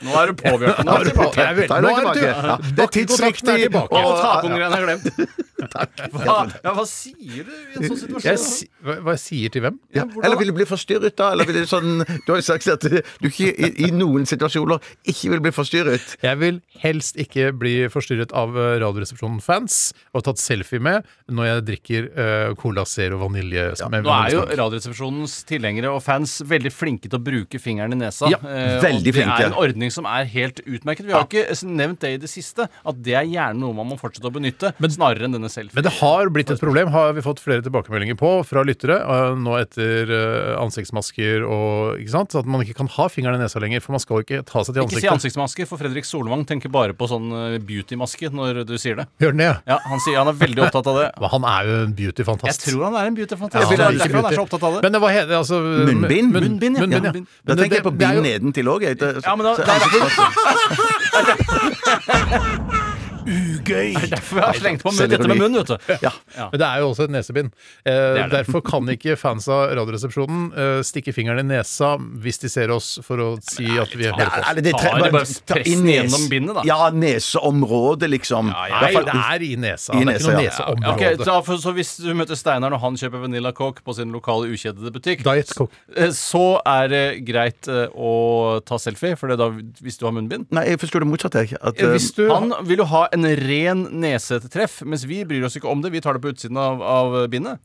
Nå 0.00 0.14
er 0.20 0.30
du 0.32 0.34
på, 0.40 0.54
Nå 0.56 0.94
er 0.94 1.04
du 1.04 1.10
tilbake. 1.10 1.44
Er 1.44 1.62
er 1.66 1.84
Nå 1.84 1.90
er 1.90 2.20
Ja, 2.20 2.56
det 2.60 2.78
er 2.78 2.82
er 2.84 2.92
tidsriktig. 2.94 3.58
Og 3.74 3.92
og- 3.92 4.20
takongreiene 4.20 4.76
er 4.76 4.86
glemt. 4.86 5.46
Hva, 6.14 6.36
ja, 6.64 6.72
hva 6.74 6.84
sier 6.88 7.46
du 7.46 7.52
i 7.52 7.78
en 7.78 7.86
sånn 7.86 7.98
situasjon? 8.00 8.26
Jeg, 8.26 8.40
si, 8.42 8.66
hva, 8.84 8.96
hva 9.04 9.14
jeg 9.16 9.22
sier 9.22 9.52
til 9.54 9.64
hvem? 9.64 9.78
Ja. 9.96 10.04
Eller 10.22 10.38
vil 10.40 10.50
du 10.50 10.54
bli 10.56 10.66
forstyrret, 10.68 11.16
da? 11.18 11.30
Eller 11.34 11.48
vil 11.48 11.60
du 11.60 11.68
sånn 11.68 12.02
Du 12.26 12.32
har 12.32 12.40
jo 12.40 12.46
sagt 12.46 12.68
at 12.70 12.86
du 12.86 13.28
ikke 13.28 13.50
i, 13.50 13.70
i 13.86 13.90
noen 13.94 14.26
situasjoner 14.28 14.80
ikke 15.10 15.32
vil 15.34 15.42
bli 15.44 15.52
forstyrret. 15.54 16.16
Jeg 16.24 16.40
vil 16.40 16.60
helst 16.82 17.18
ikke 17.20 17.50
bli 17.56 17.74
forstyrret 17.92 18.34
av 18.36 18.56
eh, 18.58 18.76
Radioresepsjonen-fans 18.82 19.78
og 20.16 20.26
tatt 20.26 20.42
selfie 20.42 20.82
med 20.82 21.06
når 21.30 21.48
jeg 21.48 21.64
drikker 21.70 22.08
uh, 22.14 22.52
Cola 22.58 22.84
Zero 22.88 23.20
vanilje. 23.20 23.68
med 23.92 24.06
Nå 24.06 24.14
er 24.14 24.34
jo. 24.34 24.44
Radioresepsjonens 24.60 25.40
tilhengere 25.48 25.92
og 25.94 26.02
fans 26.04 26.38
veldig 26.46 26.72
flinke 26.74 27.10
til 27.10 27.20
å 27.20 27.22
bruke 27.22 27.60
fingeren 27.62 27.94
i 27.96 28.00
nesa. 28.00 28.30
Ja, 28.32 28.40
veldig 28.42 29.14
flinke. 29.14 29.36
Det 29.36 29.48
er 29.48 29.52
en 29.52 29.60
ordning 29.60 29.94
som 29.94 30.08
er 30.10 30.28
helt 30.30 30.62
utmerket. 30.64 31.06
Vi 31.06 31.14
har 31.16 31.28
ikke 31.28 31.46
nevnt 31.70 32.02
det 32.04 32.14
i 32.16 32.20
det 32.22 32.30
siste, 32.30 32.66
at 32.66 33.02
det 33.04 33.16
er 33.18 33.28
gjerne 33.28 33.60
noe 33.60 33.76
man 33.76 33.88
må 33.90 33.98
fortsette 34.00 34.28
å 34.28 34.34
benytte, 34.34 34.72
snarere 34.90 35.28
enn 35.28 35.36
denne 35.36 35.49
selfie. 35.52 35.74
Men 35.76 35.84
det 35.86 35.92
har 35.98 36.30
blitt 36.32 36.50
et 36.54 36.60
problem, 36.62 36.88
har 36.94 37.12
vi 37.16 37.22
fått 37.24 37.40
flere 37.42 37.62
tilbakemeldinger 37.66 38.16
på 38.20 38.30
fra 38.46 38.62
lyttere, 38.66 38.96
eh, 39.02 39.34
nå 39.38 39.56
etter 39.60 40.10
eh, 40.14 40.54
ansiktsmasker 40.62 41.44
og 41.46 42.00
ikke 42.00 42.14
sant? 42.14 42.34
At 42.40 42.46
man 42.50 42.62
ikke 42.64 42.76
kan 42.80 42.88
ha 42.96 43.08
fingeren 43.12 43.38
i 43.40 43.42
nesa 43.44 43.60
lenger, 43.62 43.80
for 43.84 43.92
man 43.96 44.00
skal 44.02 44.20
jo 44.20 44.26
ikke 44.26 44.42
ta 44.48 44.62
seg 44.64 44.74
til 44.74 44.82
Ikke 44.84 44.90
si 44.90 44.96
ansiktet. 45.06 45.14
ansiktsmaske, 45.16 45.66
for 45.70 45.76
Fredrik 45.82 46.06
Solvang 46.08 46.46
tenker 46.48 46.70
bare 46.72 46.94
på 46.96 47.08
sånn 47.10 47.28
beautymaske 47.30 47.80
beauty-maske 47.80 48.28
når 48.34 48.64
du 48.68 48.74
sier 48.78 48.96
det. 49.00 49.06
Gjør 49.22 49.32
den 49.34 49.40
det? 49.44 49.50
Ja, 49.66 49.78
Han 49.88 50.00
sier 50.04 50.18
han 50.20 50.28
er 50.28 50.36
veldig 50.40 50.62
opptatt 50.66 50.86
av 50.90 50.96
det. 51.00 51.08
Men 51.20 51.30
Han 51.34 51.44
er 51.50 51.60
jo 51.64 51.74
en 51.80 51.90
Jeg 51.90 51.96
beauty-fantast. 52.00 52.64
tror 52.68 52.84
han 52.88 52.94
er 53.00 53.04
en 53.10 53.16
beauty-fantast. 53.18 53.60
Ja, 53.60 53.66
han 53.66 53.80
er 53.80 53.84
han 54.14 54.24
er 54.30 54.36
så 54.36 54.42
opptatt 54.44 54.62
av 54.68 54.72
det. 54.76 54.82
Men 54.86 54.92
det 54.92 55.00
var 55.02 55.10
hele, 55.16 55.36
Altså, 55.40 55.60
Munnbind? 55.60 56.32
Munn- 56.34 56.44
Munnbind, 56.50 56.76
ja. 56.76 56.80
munnbind, 56.84 57.04
ja. 57.04 57.12
Munnbind. 57.12 57.26
Da 57.44 57.54
Men 57.54 57.62
tenker 57.64 57.76
jeg 57.80 57.84
på 57.86 57.94
bind 57.96 58.22
nedentil 58.26 58.66
òg. 58.70 58.82
Ja, 58.84 59.36
men 59.36 59.44
da, 59.46 59.52
er 59.60 61.24
derfor, 61.30 62.99
Ugøy! 63.26 63.94
derfor 64.10 64.36
vi 64.38 64.44
har 64.44 64.58
slengt 64.60 64.82
på 64.84 64.92
munn, 64.94 65.10
dette 65.10 65.28
med 65.28 65.38
munn, 65.40 65.56
vet 65.60 65.70
du. 65.72 65.92
Ja. 66.04 66.12
Men 66.52 66.58
det 66.62 66.66
er 66.68 66.80
jo 66.82 66.88
også 66.92 67.06
et 67.08 67.14
nesebind. 67.14 67.50
Eh, 67.84 67.92
det 67.92 68.22
det. 68.22 68.28
Derfor 68.34 68.62
kan 68.66 68.88
ikke 68.92 69.16
fans 69.20 69.48
av 69.52 69.74
Radioresepsjonen 69.78 70.46
eh, 70.54 70.80
stikke 70.86 71.12
fingeren 71.16 71.42
i 71.42 71.46
nesa 71.56 71.92
hvis 72.00 72.40
de 72.42 72.50
ser 72.52 72.72
oss, 72.74 72.98
for 73.06 73.20
å 73.24 73.28
si 73.44 73.66
at 73.80 73.92
vi 73.96 74.08
hører 74.08 74.30
på. 74.30 74.42
Eller 74.50 74.66
det 74.66 74.74
tre- 74.76 74.92
bare 75.00 75.10
ta 75.10 75.54
press 75.56 75.66
i 75.66 75.74
den 75.76 75.84
nes- 75.86 75.96
gjennom 75.98 76.28
bindet, 76.32 76.58
da. 76.60 76.64
Ja, 76.68 76.90
neseområdet, 77.34 78.10
liksom. 78.10 78.50
ja. 78.54 78.66
I 78.70 78.94
Nei, 78.94 79.04
det 79.04 79.14
er 79.20 79.44
i 79.46 79.50
nesa. 79.60 79.94
I 79.94 80.04
det 80.04 80.14
er 80.14 80.20
ikke 80.20 80.30
noe 80.30 80.42
ja. 80.44 80.50
neseområde. 80.50 80.94
Okay, 80.94 81.18
så, 81.26 81.36
for, 81.46 81.60
så 81.62 81.74
hvis 81.76 81.92
du 82.02 82.10
møter 82.18 82.38
Steinar 82.38 82.72
når 82.72 82.82
han 82.82 82.98
kjøper 83.00 83.24
Vanilla 83.24 83.52
Coke 83.56 83.84
på 83.86 83.94
sin 83.96 84.12
lokale 84.14 84.50
ukjedede 84.52 84.92
butikk, 84.94 85.24
Diet 85.26 85.52
Coke. 85.56 85.76
eh, 85.96 86.10
så 86.16 86.44
er 86.66 86.90
det 86.92 87.04
greit 87.28 87.68
eh, 87.70 87.86
å 87.94 88.60
ta 88.66 88.78
selfie, 88.80 89.16
for 89.20 89.30
det 89.30 89.38
er 89.38 89.42
da 89.44 89.50
hvis 89.84 89.98
du 90.00 90.06
har 90.08 90.14
munnbind. 90.16 90.48
Nei, 90.54 90.66
jeg 90.72 90.80
forsto 90.82 91.02
det 91.02 91.08
motsatte. 91.10 91.44
jeg. 91.46 91.58
At, 91.60 91.78
Eh, 91.80 91.88
Hvis 91.94 92.10
du 92.16 92.26
Han 92.30 92.52
vil 92.66 92.82
jo 92.82 92.84
ha 92.90 93.06
en 93.16 93.26
ren 93.40 93.82
nesetreff, 94.02 94.80
mens 94.86 95.04
vi 95.08 95.22
bryr 95.28 95.44
oss 95.48 95.58
ikke 95.58 95.70
om 95.70 95.82
det. 95.84 95.92
Vi 95.94 96.02
tar 96.04 96.16
det 96.16 96.22
på 96.24 96.32
utsiden 96.34 96.58
av, 96.60 96.82
av 96.82 97.18
bindet. 97.32 97.60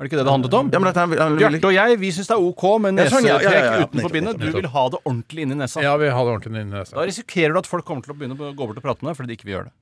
Er 0.00 0.06
det 0.06 0.08
ikke 0.08 0.20
det 0.22 0.24
det 0.24 0.32
handlet 0.32 0.54
om? 0.56 0.68
ja, 0.72 0.78
men 0.80 0.96
han, 0.96 1.12
han, 1.20 1.34
Bjarte 1.36 1.68
og 1.68 1.74
jeg 1.76 1.96
vi 2.00 2.10
syns 2.16 2.30
det 2.30 2.32
er 2.38 2.44
OK 2.48 2.62
med 2.80 3.02
Ja, 3.02 3.04
sånn, 3.12 3.26
ja, 3.28 3.34
nesetrekk 3.36 3.52
ja, 3.52 3.64
ja, 3.66 3.72
ja. 3.82 3.88
utenfor 3.90 4.14
bindet. 4.14 4.38
Du 4.40 4.46
vil 4.54 4.68
ha 4.72 4.84
det 4.94 5.00
ordentlig 5.02 5.44
inni 5.44 5.58
nesa. 5.60 5.82
Ja, 5.84 5.92
vi 6.00 6.08
har 6.08 6.24
det 6.24 6.32
ordentlig 6.38 6.54
inni 6.54 6.72
nesa. 6.72 6.96
Da 6.96 7.04
risikerer 7.10 7.52
du 7.52 7.60
at 7.60 7.68
folk 7.68 7.84
kommer 7.84 8.06
til 8.06 8.14
å 8.14 8.16
begynne 8.16 8.38
å 8.38 8.54
gå 8.56 8.68
bort 8.70 8.80
og 8.80 8.86
prate 8.86 9.04
med 9.04 9.12
deg 9.12 9.18
fordi 9.18 9.28
de 9.28 9.36
ikke 9.36 9.48
vil 9.50 9.54
gjøre 9.58 9.68
det. 9.68 9.74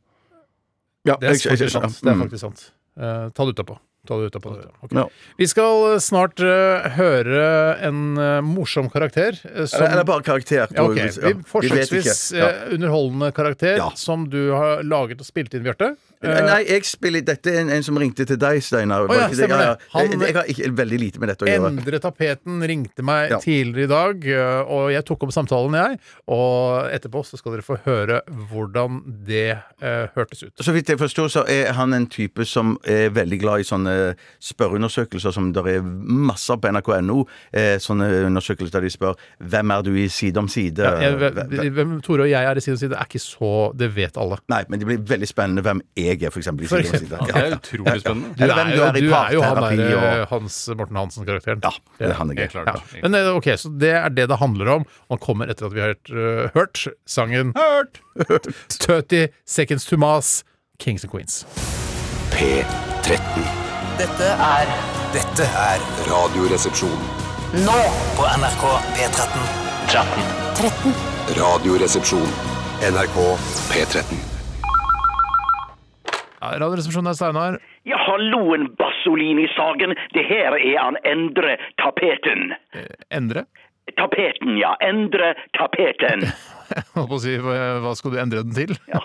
ja, 1.13 1.15
Det 1.23 1.31
er 1.31 1.39
faktisk 1.39 1.77
sant. 1.77 2.01
Det 2.03 2.11
er 2.11 2.19
faktisk 2.25 2.43
sant. 2.43 2.65
Eh, 2.99 3.29
ta 3.31 3.47
det 3.47 3.55
utapå. 3.55 3.79
Ta 4.09 4.17
det 4.17 4.31
utapå. 4.31 4.55
Ok. 4.81 4.93
Ja. 4.97 5.05
Vi 5.37 5.47
skal 5.51 5.83
eh, 5.93 5.99
snart 6.01 6.41
uh, 6.41 6.87
høre 6.97 7.43
en 7.85 8.01
uh, 8.17 8.39
morsom 8.45 8.89
karakter. 8.93 9.37
Uh, 9.45 9.67
som, 9.67 9.83
Eller, 9.83 9.99
eller 9.99 10.09
bare 10.09 10.25
karakter. 10.25 10.65
ja, 10.73 10.85
okay. 10.85 11.11
Vi, 11.13 11.35
vi 11.35 11.49
forsøksvis. 11.51 12.23
Underholdende 12.73 13.33
karakter 13.37 13.83
som 14.01 14.25
du 14.33 14.49
har 14.57 14.81
laget 14.87 15.21
og 15.21 15.29
spilt 15.29 15.53
inn, 15.53 15.67
Bjarte. 15.67 15.93
Eh, 16.21 16.41
Nei, 16.43 16.64
jeg 16.66 16.83
spiller 16.85 17.23
Dette 17.23 17.47
er 17.53 17.61
en, 17.61 17.69
en 17.71 17.83
som 17.87 17.97
ringte 18.01 18.25
til 18.27 18.37
deg, 18.41 18.59
Steinar. 18.64 19.05
Oh, 19.07 19.14
ja, 19.14 19.29
stemmer 19.31 19.59
det. 19.62 19.87
Han- 19.93 20.09
jeg, 20.11 20.21
jeg 20.21 20.35
har 20.35 20.45
ikke, 20.51 20.71
veldig 20.75 20.99
lite 20.99 21.21
med 21.23 21.29
dette 21.31 21.45
å 21.45 21.49
gjøre. 21.49 21.69
Endre 21.71 22.01
tapeten 22.03 22.61
ringte 22.66 23.05
meg 23.07 23.31
Ja. 23.31 23.39
tidligere 23.39 23.85
i 23.85 23.87
dag, 23.93 24.27
eh, 24.27 24.62
og 24.66 24.91
jeg 24.91 25.05
tok 25.07 25.23
opp 25.23 25.33
samtalen, 25.33 25.75
jeg. 25.79 25.99
Og 26.27 26.91
etterpå 26.91 27.23
så 27.25 27.39
skal 27.39 27.53
dere 27.55 27.62
få 27.62 27.79
høre 27.85 28.21
hvordan 28.51 29.03
det 29.27 29.59
uh, 29.83 30.09
hørtes 30.16 30.43
ut. 30.43 30.53
Så 30.59 30.73
vidt 30.75 30.89
jeg 30.89 30.99
forstår, 30.99 31.29
så 31.31 31.45
er 31.49 31.73
han 31.73 31.93
en 31.95 32.07
type 32.11 32.45
som 32.47 32.77
er 32.85 33.11
veldig 33.14 33.39
glad 33.41 33.61
i 33.61 33.69
sånne 33.69 33.95
spørreundersøkelser 34.43 35.33
som 35.35 35.53
det 35.55 35.64
er 35.77 35.83
masser 35.83 36.57
av 36.57 36.62
på 36.64 36.73
nrk.no. 36.73 37.21
Eh, 37.53 37.77
sånne 37.83 38.09
undersøkelser 38.27 38.73
der 38.79 38.87
de 38.89 38.91
spør 38.93 39.14
'Hvem 39.41 39.71
er 39.79 39.83
du 39.83 39.95
i 39.95 40.09
Side 40.09 40.37
om 40.39 40.49
side?' 40.49 40.79
Ja, 40.83 40.99
jeg, 41.01 41.14
Hve- 41.19 41.33
hve- 41.49 41.71
hvem 41.75 42.01
Tore 42.03 42.23
og 42.23 42.31
jeg 42.31 42.45
er 42.45 42.57
i 42.57 42.61
side 42.61 42.73
om 42.75 42.79
side, 42.79 42.93
er 42.97 43.05
ikke 43.07 43.21
så 43.23 43.73
Det 43.77 43.95
vet 43.95 44.16
alle. 44.16 44.39
Nei, 44.49 44.64
men 44.69 44.79
det 44.81 44.87
blir 44.87 44.99
veldig 44.99 45.29
spennende 45.29 45.62
hvem 45.62 45.81
jeg 46.09 46.23
er, 46.29 46.31
for 46.35 46.41
eksempel. 46.43 46.65
I 46.65 46.69
For 46.71 46.83
side. 46.83 47.09
Ja, 47.13 47.27
det 47.27 47.45
er 47.45 47.57
utrolig 47.59 48.01
spennende. 48.03 48.33
Du 48.39 48.45
er 48.45 48.49
jo, 48.49 48.55
du 48.55 48.83
er 48.83 48.93
du 48.99 49.13
er 49.13 49.33
jo 49.37 49.43
han 49.45 49.61
der 49.63 49.83
eh, 49.85 50.21
og- 50.23 50.29
Hans 50.33 50.59
Morten 50.79 50.97
Hansen-karakteren. 51.01 51.61
Ja, 51.65 51.71
det 51.99 52.09
er 52.11 52.15
han 52.19 52.33
er 52.37 52.47
klart. 52.53 52.71
Ja. 52.95 53.03
Men 53.03 53.15
eh, 53.21 53.31
ok, 53.37 53.49
så 53.61 53.73
det 53.79 53.93
er 54.01 54.09
det 54.09 54.29
det 54.33 54.39
handler 54.41 54.73
om. 54.79 54.87
Man 55.11 55.19
kommer 55.23 55.49
etter 55.53 55.67
at 55.71 55.75
vi 55.77 55.81
har 55.85 55.95
hørt, 55.95 56.11
eh, 56.11 56.51
hørt 56.55 56.87
sangen 57.07 57.53
Hørt! 57.57 58.01
30 58.81 59.29
Seconds 59.47 59.85
to 59.87 59.97
Mas, 59.97 60.45
Kings 60.79 61.05
and 61.05 61.13
Queens. 61.13 61.45
P13. 62.31 63.43
Dette 63.99 64.29
er 64.39 64.69
Dette 65.15 65.47
er 65.59 65.81
Radioresepsjon. 66.07 66.99
nå 67.65 67.79
på 68.19 68.27
NRK 68.39 68.65
P13. 68.99 69.49
13. 69.89 70.99
Radioresepsjon. 71.39 72.29
NRK 72.93 73.17
P13. 73.73 74.28
Ja, 76.41 76.53
Radioresepsjonen 76.62 77.11
er 77.11 77.18
Steinar. 77.18 77.59
Ja, 77.89 77.99
halloen, 78.07 78.68
Bassolini-Sagen. 78.78 79.97
Det 80.14 80.24
her 80.28 80.55
er 80.55 80.78
han 80.78 80.99
Endre 81.05 81.57
Tapeten. 81.82 82.55
Endre? 83.11 83.45
Tapeten, 83.99 84.57
ja. 84.61 84.76
Endre 84.80 85.34
Tapeten. 85.59 86.28
Jeg 86.69 86.85
holdt 86.95 87.11
på 87.11 87.16
å 87.16 87.23
si, 87.23 87.35
hva 87.41 87.95
skal 87.97 88.14
du 88.14 88.21
endre 88.21 88.45
den 88.47 88.57
til? 88.57 88.77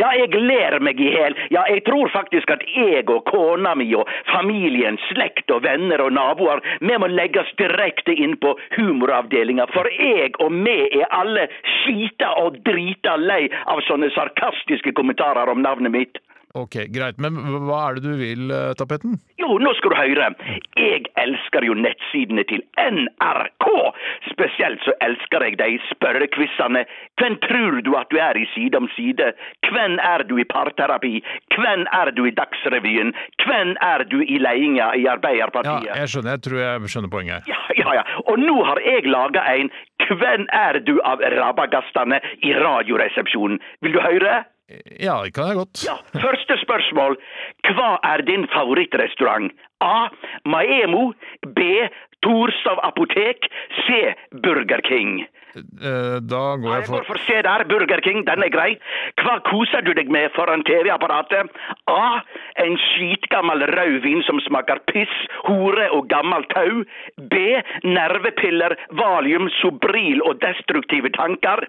Ja, 0.00 0.10
jeg 0.16 0.32
ler 0.36 0.78
meg 0.84 1.00
i 1.00 1.08
hjel. 1.12 1.34
Ja, 1.52 1.62
jeg 1.68 1.82
tror 1.86 2.08
faktisk 2.12 2.50
at 2.52 2.62
jeg 2.72 3.04
og 3.12 3.24
kona 3.28 3.72
mi 3.76 3.86
og 3.96 4.08
familien, 4.30 4.96
slekt 5.08 5.52
og 5.52 5.64
venner 5.64 6.02
og 6.04 6.14
naboer, 6.16 6.62
vi 6.80 6.96
må 7.00 7.08
legges 7.10 7.48
direkte 7.60 8.14
inn 8.14 8.36
på 8.40 8.54
humoravdelinga, 8.76 9.68
for 9.74 9.88
jeg 9.96 10.32
og 10.40 10.56
vi 10.64 10.78
er 11.02 11.06
alle 11.16 11.46
skita 11.80 12.32
og 12.42 12.60
drita 12.66 13.16
lei 13.20 13.44
av 13.66 13.84
sånne 13.88 14.10
sarkastiske 14.16 14.94
kommentarer 14.96 15.52
om 15.52 15.62
navnet 15.64 15.96
mitt. 15.96 16.20
Ok, 16.58 16.76
greit. 16.90 17.18
Men 17.22 17.36
hva 17.66 17.80
er 17.88 17.98
det 17.98 18.04
du 18.04 18.14
vil, 18.18 18.50
Tapetten? 18.78 19.18
Jo, 19.38 19.54
nå 19.62 19.70
skal 19.78 19.94
du 19.94 19.98
høre. 19.98 20.30
Jeg 20.78 21.04
elsker 21.20 21.66
jo 21.66 21.76
nettsidene 21.78 22.44
til 22.50 22.64
NRK. 22.76 23.66
Spesielt 24.32 24.82
så 24.86 24.94
elsker 25.04 25.46
jeg 25.46 25.58
de 25.60 25.78
spørrekvissene. 25.92 26.84
Hvem 27.20 27.38
tror 27.46 27.80
du 27.86 27.92
at 27.98 28.10
du 28.10 28.18
er 28.18 28.38
i 28.38 28.46
Side 28.54 28.76
om 28.78 28.88
side? 28.96 29.32
Hvem 29.70 29.98
er 30.02 30.26
du 30.26 30.36
i 30.42 30.46
parterapi? 30.48 31.20
Hvem 31.54 31.86
er 32.00 32.10
du 32.16 32.24
i 32.26 32.34
Dagsrevyen? 32.34 33.14
Hvem 33.44 33.76
er 33.80 34.04
du 34.10 34.18
i 34.20 34.38
ledelsen 34.38 34.50
i 34.60 35.06
Arbeiderpartiet? 35.08 35.86
Ja, 35.88 35.98
jeg 36.02 36.10
skjønner. 36.12 36.36
Jeg 36.36 36.42
tror 36.46 36.58
jeg 36.60 36.92
skjønner 36.92 37.12
poenget. 37.12 37.50
Ja, 37.50 37.60
ja, 37.78 37.94
ja. 38.00 38.04
Og 38.26 38.38
nå 38.42 38.56
har 38.66 38.82
jeg 38.84 39.06
laga 39.10 39.46
en 39.54 39.70
Hvem 40.10 40.48
er 40.50 40.80
du 40.82 40.96
av 41.06 41.20
rabagastene 41.22 42.18
i 42.42 42.50
Radioresepsjonen? 42.56 43.60
Vil 43.84 43.94
du 43.94 44.00
høre? 44.02 44.40
Ja, 45.00 45.16
det 45.24 45.32
kan 45.34 45.48
jeg 45.50 45.56
godt. 45.60 45.82
Ja, 45.86 45.96
Første 46.20 46.56
spørsmål. 46.62 47.16
Hva 47.74 47.90
er 48.12 48.22
din 48.28 48.46
favorittrestaurant? 48.54 49.52
A. 49.80 50.08
Maemo. 50.44 51.12
B. 51.56 51.60
Torshov 52.22 52.78
apotek. 52.84 53.48
C. 53.84 54.14
Burger 54.44 54.82
King. 54.88 55.24
Eh, 55.56 56.16
Da 56.30 56.42
går 56.60 56.70
jeg 56.74 56.82
Jeg 56.84 56.90
går 56.94 57.06
for 57.08 57.18
se 57.26 57.38
der, 57.42 57.64
Burger 57.70 58.00
King, 58.04 58.24
den 58.26 58.42
er 58.46 58.50
grei. 58.52 58.70
Hva 59.22 59.38
koser 59.48 59.82
du 59.82 59.92
deg 59.94 60.10
med 60.10 60.30
foran 60.36 60.62
TV-apparatet? 60.68 61.50
A. 61.90 62.20
En 62.64 62.76
skitgammel 62.78 63.64
rødvin 63.72 64.22
som 64.26 64.40
smaker 64.46 64.78
piss, 64.90 65.12
hore 65.48 65.88
og 65.96 66.08
gammel 66.12 66.44
tau. 66.54 66.84
B. 67.32 67.34
Nervepiller, 67.84 68.76
valium, 68.98 69.48
sobril 69.60 70.22
og 70.28 70.38
destruktive 70.44 71.10
tanker. 71.16 71.64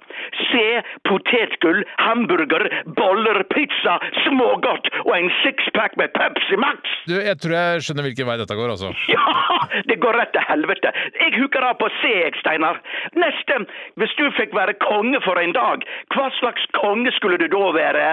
C. 0.52 0.62
Potetgull, 1.08 1.84
hamburger, 2.02 2.68
boller, 2.98 3.42
pizza, 3.54 3.98
smågodt 4.26 4.90
og 5.06 5.14
en 5.18 5.32
sixpack 5.42 5.98
med 5.98 6.14
Pepsi 6.18 6.60
Max. 6.62 6.94
Du, 7.10 7.16
jeg 7.18 7.38
tror 7.42 7.56
jeg 7.58 7.86
skjønner 7.88 8.08
hvilken 8.10 8.30
vei 8.30 8.38
dette 8.42 8.58
går, 8.60 8.76
altså. 8.76 8.94
Ja, 9.12 9.82
det 9.90 9.98
går 10.04 10.16
rett 10.22 10.32
til 10.36 10.46
helvete. 10.48 10.92
Jeg 11.20 11.34
hooker 11.40 11.66
av 11.68 11.78
på 11.82 11.90
C, 12.02 12.12
jeg, 12.22 12.36
Steinar. 12.40 12.80
Neste. 13.18 13.58
Hvis 14.00 14.14
du 14.20 14.28
fikk 14.38 14.56
være 14.56 14.78
konge 14.84 15.22
for 15.26 15.40
en 15.42 15.56
dag, 15.58 15.86
hva 16.16 16.30
slags 16.40 16.66
konge 16.78 17.12
skulle 17.18 17.40
du 17.42 17.48
da 17.52 17.72
være? 17.76 18.06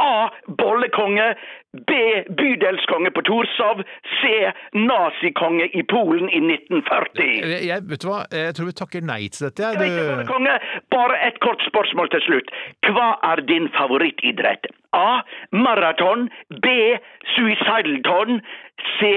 A. 0.00 0.28
Bollekonge. 0.58 1.34
B. 1.72 1.92
Bydelskonge 2.38 3.10
på 3.10 3.22
Torshov. 3.28 3.82
C. 4.20 4.30
Nazikonge 4.74 5.68
i 5.80 5.82
Polen 5.82 6.30
i 6.30 6.40
1940. 6.40 7.66
Jeg, 7.68 7.84
vet 7.90 8.02
du 8.02 8.08
hva, 8.10 8.22
jeg 8.32 8.56
tror 8.56 8.70
vi 8.70 8.76
takker 8.80 9.04
nei 9.06 9.20
til 9.28 9.48
dette. 9.48 9.74
Vet 9.76 9.92
ikke, 9.92 10.24
konge. 10.30 10.56
Bare 10.94 11.20
et 11.28 11.38
kort 11.44 11.62
spørsmål 11.68 12.10
til 12.14 12.24
slutt. 12.28 12.50
Hva 12.88 13.12
er 13.32 13.44
din 13.52 13.68
favorittidrett? 13.76 14.72
A. 14.96 15.20
Maraton. 15.52 16.28
B. 16.64 16.74
Suicidalton. 17.36 18.40
C. 18.96 19.14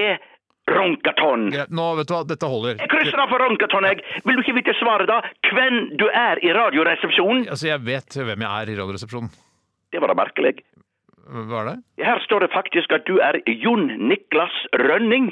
Ronkaton. 0.70 1.50
Greit, 1.52 1.72
Nå, 1.74 1.88
vet 1.98 2.08
du 2.08 2.14
hva, 2.14 2.22
dette 2.28 2.48
holder. 2.48 2.78
Jeg 2.80 2.90
krysser 2.92 3.20
av 3.20 3.32
for 3.32 3.42
ronkaton, 3.44 3.84
jeg. 3.90 4.04
Vil 4.24 4.38
du 4.38 4.44
ikke 4.44 4.56
vite 4.60 4.76
svaret, 4.80 5.10
da? 5.10 5.20
Hvem 5.50 5.80
du 6.00 6.06
er 6.08 6.40
i 6.44 6.54
Radioresepsjonen? 6.56 7.44
Altså, 7.52 7.68
Jeg 7.68 7.84
vet 7.84 8.16
hvem 8.16 8.46
jeg 8.46 8.62
er 8.62 8.72
i 8.72 8.78
Radioresepsjonen. 8.80 9.34
Det 9.92 10.00
var 10.00 10.10
da 10.10 10.16
merkelig. 10.18 10.56
Hva 11.24 11.60
er 11.60 11.68
det? 11.70 11.76
Her 12.04 12.18
står 12.24 12.44
det 12.44 12.50
faktisk 12.52 12.92
at 12.92 13.06
du 13.08 13.20
er 13.22 13.38
Jon 13.48 13.86
Niklas 14.08 14.56
Rønning. 14.80 15.30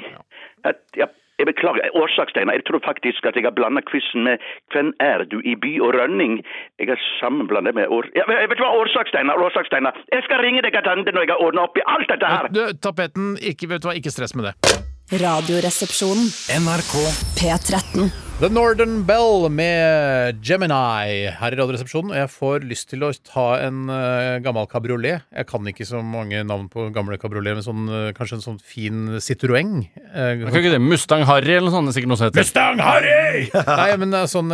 At, 0.65 0.79
ja, 0.97 1.09
jeg 1.41 1.49
beklager 1.49 1.89
årsakstegner. 1.97 2.53
Jeg 2.57 2.65
tror 2.69 2.81
faktisk 2.85 3.25
at 3.25 3.35
jeg 3.35 3.45
har 3.45 3.53
blanda 3.57 3.81
quizen 3.89 4.23
med 4.23 4.37
'Hvem 4.71 4.93
er 4.99 5.25
du 5.25 5.41
i 5.41 5.55
by 5.55 5.73
og 5.81 5.93
Rønning'? 5.97 6.41
Jeg 6.79 6.87
har 6.87 6.99
sammenblandet 7.19 7.75
med 7.75 7.87
år... 7.89 8.09
Ja, 8.15 8.23
vet 8.29 8.57
du 8.57 8.63
hva, 8.63 8.73
årsakstegner, 8.81 9.33
årsakstegner. 9.33 9.91
Jeg 10.13 10.23
skal 10.23 10.41
ringe 10.45 10.61
deg 10.61 10.73
tilbake 10.73 11.11
når 11.11 11.21
jeg 11.25 11.33
har 11.33 11.41
ordna 11.45 11.61
opp 11.61 11.77
i 11.77 11.85
alt 11.85 12.09
dette 12.09 12.25
her. 12.25 12.47
Du, 12.53 12.63
tapeten, 12.77 13.37
ikke, 13.41 13.69
vet 13.69 13.81
du 13.81 13.89
hva, 13.89 13.97
ikke 13.97 14.13
stress 14.13 14.35
med 14.35 14.45
det. 14.45 14.92
Radioresepsjonen. 15.09 16.33
NRK 16.47 16.93
P13. 17.35 18.09
The 18.41 18.49
Northern 18.49 19.03
Bell 19.07 19.45
med 19.53 20.39
Gemini 20.43 21.29
her 21.37 21.53
i 21.53 21.57
Radioresepsjonen. 21.59 22.09
Og 22.11 22.17
jeg 22.17 22.29
får 22.33 22.63
lyst 22.67 22.87
til 22.91 23.05
å 23.05 23.11
ta 23.23 23.43
en 23.63 23.85
uh, 23.87 24.39
gammel 24.43 24.65
kabriolet. 24.67 25.21
Jeg 25.31 25.47
kan 25.47 25.69
ikke 25.69 25.85
så 25.87 26.01
mange 26.03 26.41
navn 26.43 26.65
på 26.73 26.87
gamle 26.95 27.15
kabriolet, 27.21 27.55
men 27.59 27.63
sånn, 27.63 27.83
uh, 27.87 28.09
kanskje 28.17 28.39
en 28.39 28.43
sånn 28.43 28.57
fin 28.59 29.13
Citroën. 29.23 29.71
Uh, 30.09 30.43
Kan 30.49 30.59
ikke 30.59 30.73
det 30.73 30.81
Mustang 30.83 31.23
Harry 31.29 31.53
eller 31.55 31.69
noe 31.69 31.75
sånt? 31.77 31.87
Det 31.87 31.93
er 31.93 31.97
sikkert 32.01 32.11
noe 32.11 32.19
som 32.19 32.27
heter 32.27 32.41
Mustang 32.43 32.81
Harry! 32.83 33.45
Nei, 33.69 33.87
men 34.01 34.17
sånn, 34.33 34.51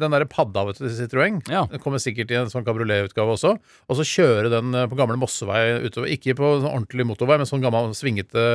den 0.00 0.16
derre 0.16 0.30
padda 0.30 0.64
vet 0.70 0.80
du, 0.80 0.86
til 0.86 0.96
Citroën 1.02 1.42
Ja. 1.52 1.66
Den 1.74 1.82
kommer 1.82 2.00
sikkert 2.00 2.32
i 2.32 2.38
en 2.40 2.48
sånn 2.54 2.64
kabrioletutgave 2.64 3.36
også. 3.36 3.56
Og 3.90 4.00
så 4.00 4.06
kjøre 4.14 4.54
den 4.54 4.72
på 4.88 4.96
gamle 5.02 5.18
Mossevei 5.20 5.82
utover. 5.84 6.08
Ikke 6.14 6.38
på 6.38 6.54
sånn 6.62 6.70
ordentlig 6.70 7.08
motorvei, 7.10 7.40
men 7.42 7.50
sånn 7.50 7.66
gammel 7.66 7.92
svingete 7.98 8.46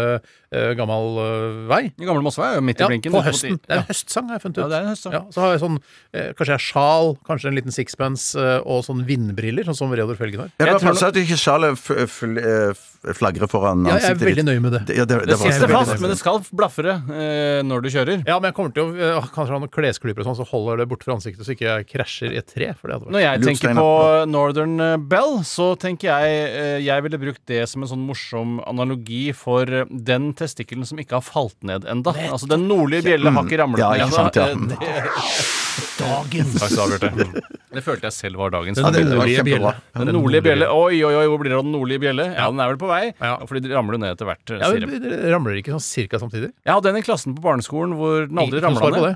gammel 0.80 1.22
vei. 1.70 1.84
Gamle 2.02 2.26
Mossevei 2.26 2.56
er 2.56 2.60
jo 2.64 2.66
midt 2.72 2.82
i 2.82 2.88
Ja, 2.88 2.90
blinken. 2.96 3.14
på 3.20 3.22
høsten. 3.28 3.62
Det 3.62 3.78
er 3.78 3.84
en 3.84 3.90
høstsang, 3.92 4.32
har 4.32 4.40
jeg 4.40 4.48
funnet 4.48 4.58
ut. 4.58 4.61
Ja, 4.62 4.68
det 4.72 4.78
er 4.78 4.86
en 4.86 4.92
høstsang. 4.94 5.14
Ja, 5.18 5.22
så 5.34 5.42
har 5.44 5.52
jeg 5.56 5.62
sånn, 5.64 5.78
eh, 6.14 6.30
kanskje 6.38 6.54
jeg 6.54 6.60
har 6.60 6.66
sjal, 6.70 7.12
kanskje 7.28 7.52
en 7.52 7.58
liten 7.60 7.72
sixpence 7.76 8.36
eh, 8.40 8.60
og 8.66 8.84
sånn 8.88 9.04
vindbriller, 9.08 9.66
sånn 9.68 9.76
som 9.82 9.92
Reodor 9.92 10.16
Felgen 10.20 10.46
har. 10.46 10.52
Jeg 10.56 10.68
Jeg 10.68 10.72
bare 10.72 10.80
tror 10.80 10.94
passer 10.94 11.08
at 11.12 11.20
ikke 11.22 11.40
sjalet 11.42 11.78
f- 11.78 12.08
fl- 12.12 12.38
eh, 12.40 12.72
f- 12.72 13.18
flagrer 13.18 13.50
foran 13.50 13.86
Ja, 13.88 13.98
jeg 13.98 14.04
er 14.04 14.14
ansiktet 14.14 14.28
veldig 14.30 14.46
nøye 14.46 14.62
med 14.62 14.72
det. 14.78 14.96
Ja, 14.96 15.06
det, 15.06 15.20
Det 15.26 15.38
var- 15.38 15.52
sitter 15.52 15.68
veldig 15.68 15.78
fast, 15.82 15.92
nøye. 15.96 16.02
men 16.02 16.10
det 16.12 16.18
skal 16.22 16.40
blafre 16.54 16.92
eh, 17.10 17.62
når 17.66 17.82
du 17.82 17.90
kjører. 17.90 18.24
Ja, 18.28 18.40
men 18.40 18.52
jeg 18.52 18.56
kommer 18.56 18.74
til 18.74 18.84
å 18.84 18.96
eh, 19.18 19.28
kanskje 19.34 19.52
ha 19.56 19.60
noen 19.60 19.72
klesklyper 19.74 20.20
og 20.22 20.26
sånn, 20.30 20.38
så 20.38 20.48
holder 20.48 20.78
det 20.78 20.88
borte 20.90 21.04
fra 21.10 21.16
ansiktet, 21.18 21.42
så 21.46 21.56
ikke 21.56 21.66
jeg 21.72 21.88
krasjer 21.90 22.32
i 22.34 22.38
et 22.38 22.48
tre. 22.48 22.74
For 22.78 22.88
det 22.88 23.00
hadde 23.00 23.06
vært 23.10 23.16
Når 23.18 23.22
jeg 23.26 23.40
Lurt, 23.42 23.48
tenker 23.50 23.68
Steinar. 23.72 23.82
på 23.82 24.30
Northern 24.30 24.80
eh, 24.80 24.98
Bell, 24.98 25.34
så 25.48 25.68
tenker 25.82 26.12
jeg 26.12 26.30
eh, 26.52 26.80
jeg 26.86 27.02
ville 27.04 27.18
brukt 27.18 27.42
det 27.48 27.68
som 27.70 27.82
en 27.82 27.90
sånn 27.90 28.06
morsom 28.06 28.60
analogi 28.68 29.34
for 29.34 29.64
eh, 29.66 29.86
den 29.90 30.34
testikkelen 30.38 30.86
som 30.86 30.98
ikke 31.02 31.18
har 31.18 31.26
falt 31.26 31.58
ned 31.64 31.86
enda. 31.90 32.14
Altså 32.32 32.48
den 32.48 32.68
nordlige 32.70 33.04
bjella 33.10 33.32
har 33.34 33.44
ikke 33.50 33.58
ramlet 33.64 33.80
Ja, 33.82 33.90
ned 33.92 34.02
ikke 34.02 34.08
ennå. 34.08 34.16
sant, 34.16 34.36
ja. 34.36 34.46
Det- 34.72 35.92
Takk 36.02 36.34
skal 36.34 36.90
du 36.92 36.96
ha, 36.98 36.98
Bjarte. 37.00 37.42
Det 37.72 37.80
følte 37.86 38.10
jeg 38.10 38.12
selv 38.18 38.36
var 38.42 38.50
dagens. 38.52 38.76
Den 38.76 38.84
Ja, 38.98 39.04
nordlige 39.16 39.44
bjelle. 39.48 39.70
Den 39.96 40.10
nordlige 40.12 40.44
bjelle. 40.44 40.66
Oi, 40.76 40.98
oi, 41.08 41.12
oi, 41.16 41.28
hvor 41.32 41.40
blir 41.40 41.54
det 41.54 41.56
av 41.56 41.62
den 41.64 41.72
nordlige 41.72 42.02
bjelle? 42.04 42.26
Ja, 42.36 42.50
den 42.52 42.60
er 42.60 42.68
vel 42.74 42.80
på 42.82 42.90
vei. 42.90 43.14
Ja. 43.16 43.38
Fordi 43.48 43.62
de 43.64 43.72
ramler 43.72 43.96
ned 44.02 44.12
etter 44.18 44.28
hvert. 44.28 44.52
ja, 44.52 44.68
sier 44.74 44.84
de. 44.84 45.12
Ramler 45.32 45.56
ikke 45.62 45.72
sånn 45.78 45.84
cirka 45.86 46.20
samtidig? 46.20 46.50
Jeg 46.68 46.74
hadde 46.76 46.92
en 46.92 47.00
i 47.00 47.04
klassen 47.06 47.32
på 47.38 47.46
barneskolen 47.46 47.94
hvor 47.96 48.26
den 48.28 48.42
aldri 48.44 48.60
ramla 48.66 48.90
ned. 48.92 49.16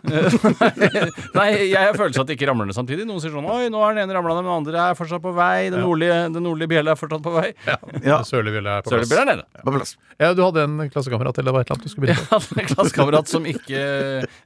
Nei, 1.40 1.48
jeg 1.68 1.82
har 1.82 2.00
følelsen 2.00 2.24
at 2.24 2.32
det 2.32 2.38
ikke 2.38 2.48
ramler 2.48 2.70
ned 2.70 2.78
samtidig. 2.78 3.04
Noen 3.10 3.20
sier 3.26 3.34
sånn 3.36 3.50
Oi, 3.52 3.68
nå 3.74 3.82
er 3.90 3.98
den 3.98 4.06
ene 4.06 4.16
ramla 4.16 4.38
ned, 4.38 4.46
men 4.48 4.54
den 4.54 4.60
andre 4.62 4.86
er 4.94 4.96
fortsatt 5.02 5.24
på 5.26 5.36
vei. 5.36 5.68
Den 5.74 5.84
nordlige, 5.84 6.22
den 6.38 6.48
nordlige 6.48 6.72
bjelle 6.78 6.96
er 6.96 7.02
fortsatt 7.02 7.26
på 7.28 7.36
vei. 7.36 7.50
Ja. 7.68 7.76
Den 7.92 8.24
Sørlige 8.32 8.56
bjelle 8.56 8.78
er 8.80 8.88
på 8.88 8.96
plass. 8.96 9.12
er 9.20 9.30
nede. 9.34 9.46
På 9.68 9.76
plass. 9.76 9.96
Ja, 10.16 10.32
du 10.32 10.46
hadde 10.46 10.64
en 10.64 10.78
klassekamerat 10.96 11.44
eller 11.44 11.52
det 11.60 11.66
et 11.66 11.68
eller 11.68 11.76
annet 11.76 11.84
du 11.84 11.92
skulle 11.92 12.08
Jeg 12.14 12.16
begynne 12.16 12.32
på. 12.32 12.40
hadde 12.40 12.64
en 12.64 12.72
klassekamerat 12.72 13.28
som 13.36 13.52
ikke 13.52 13.82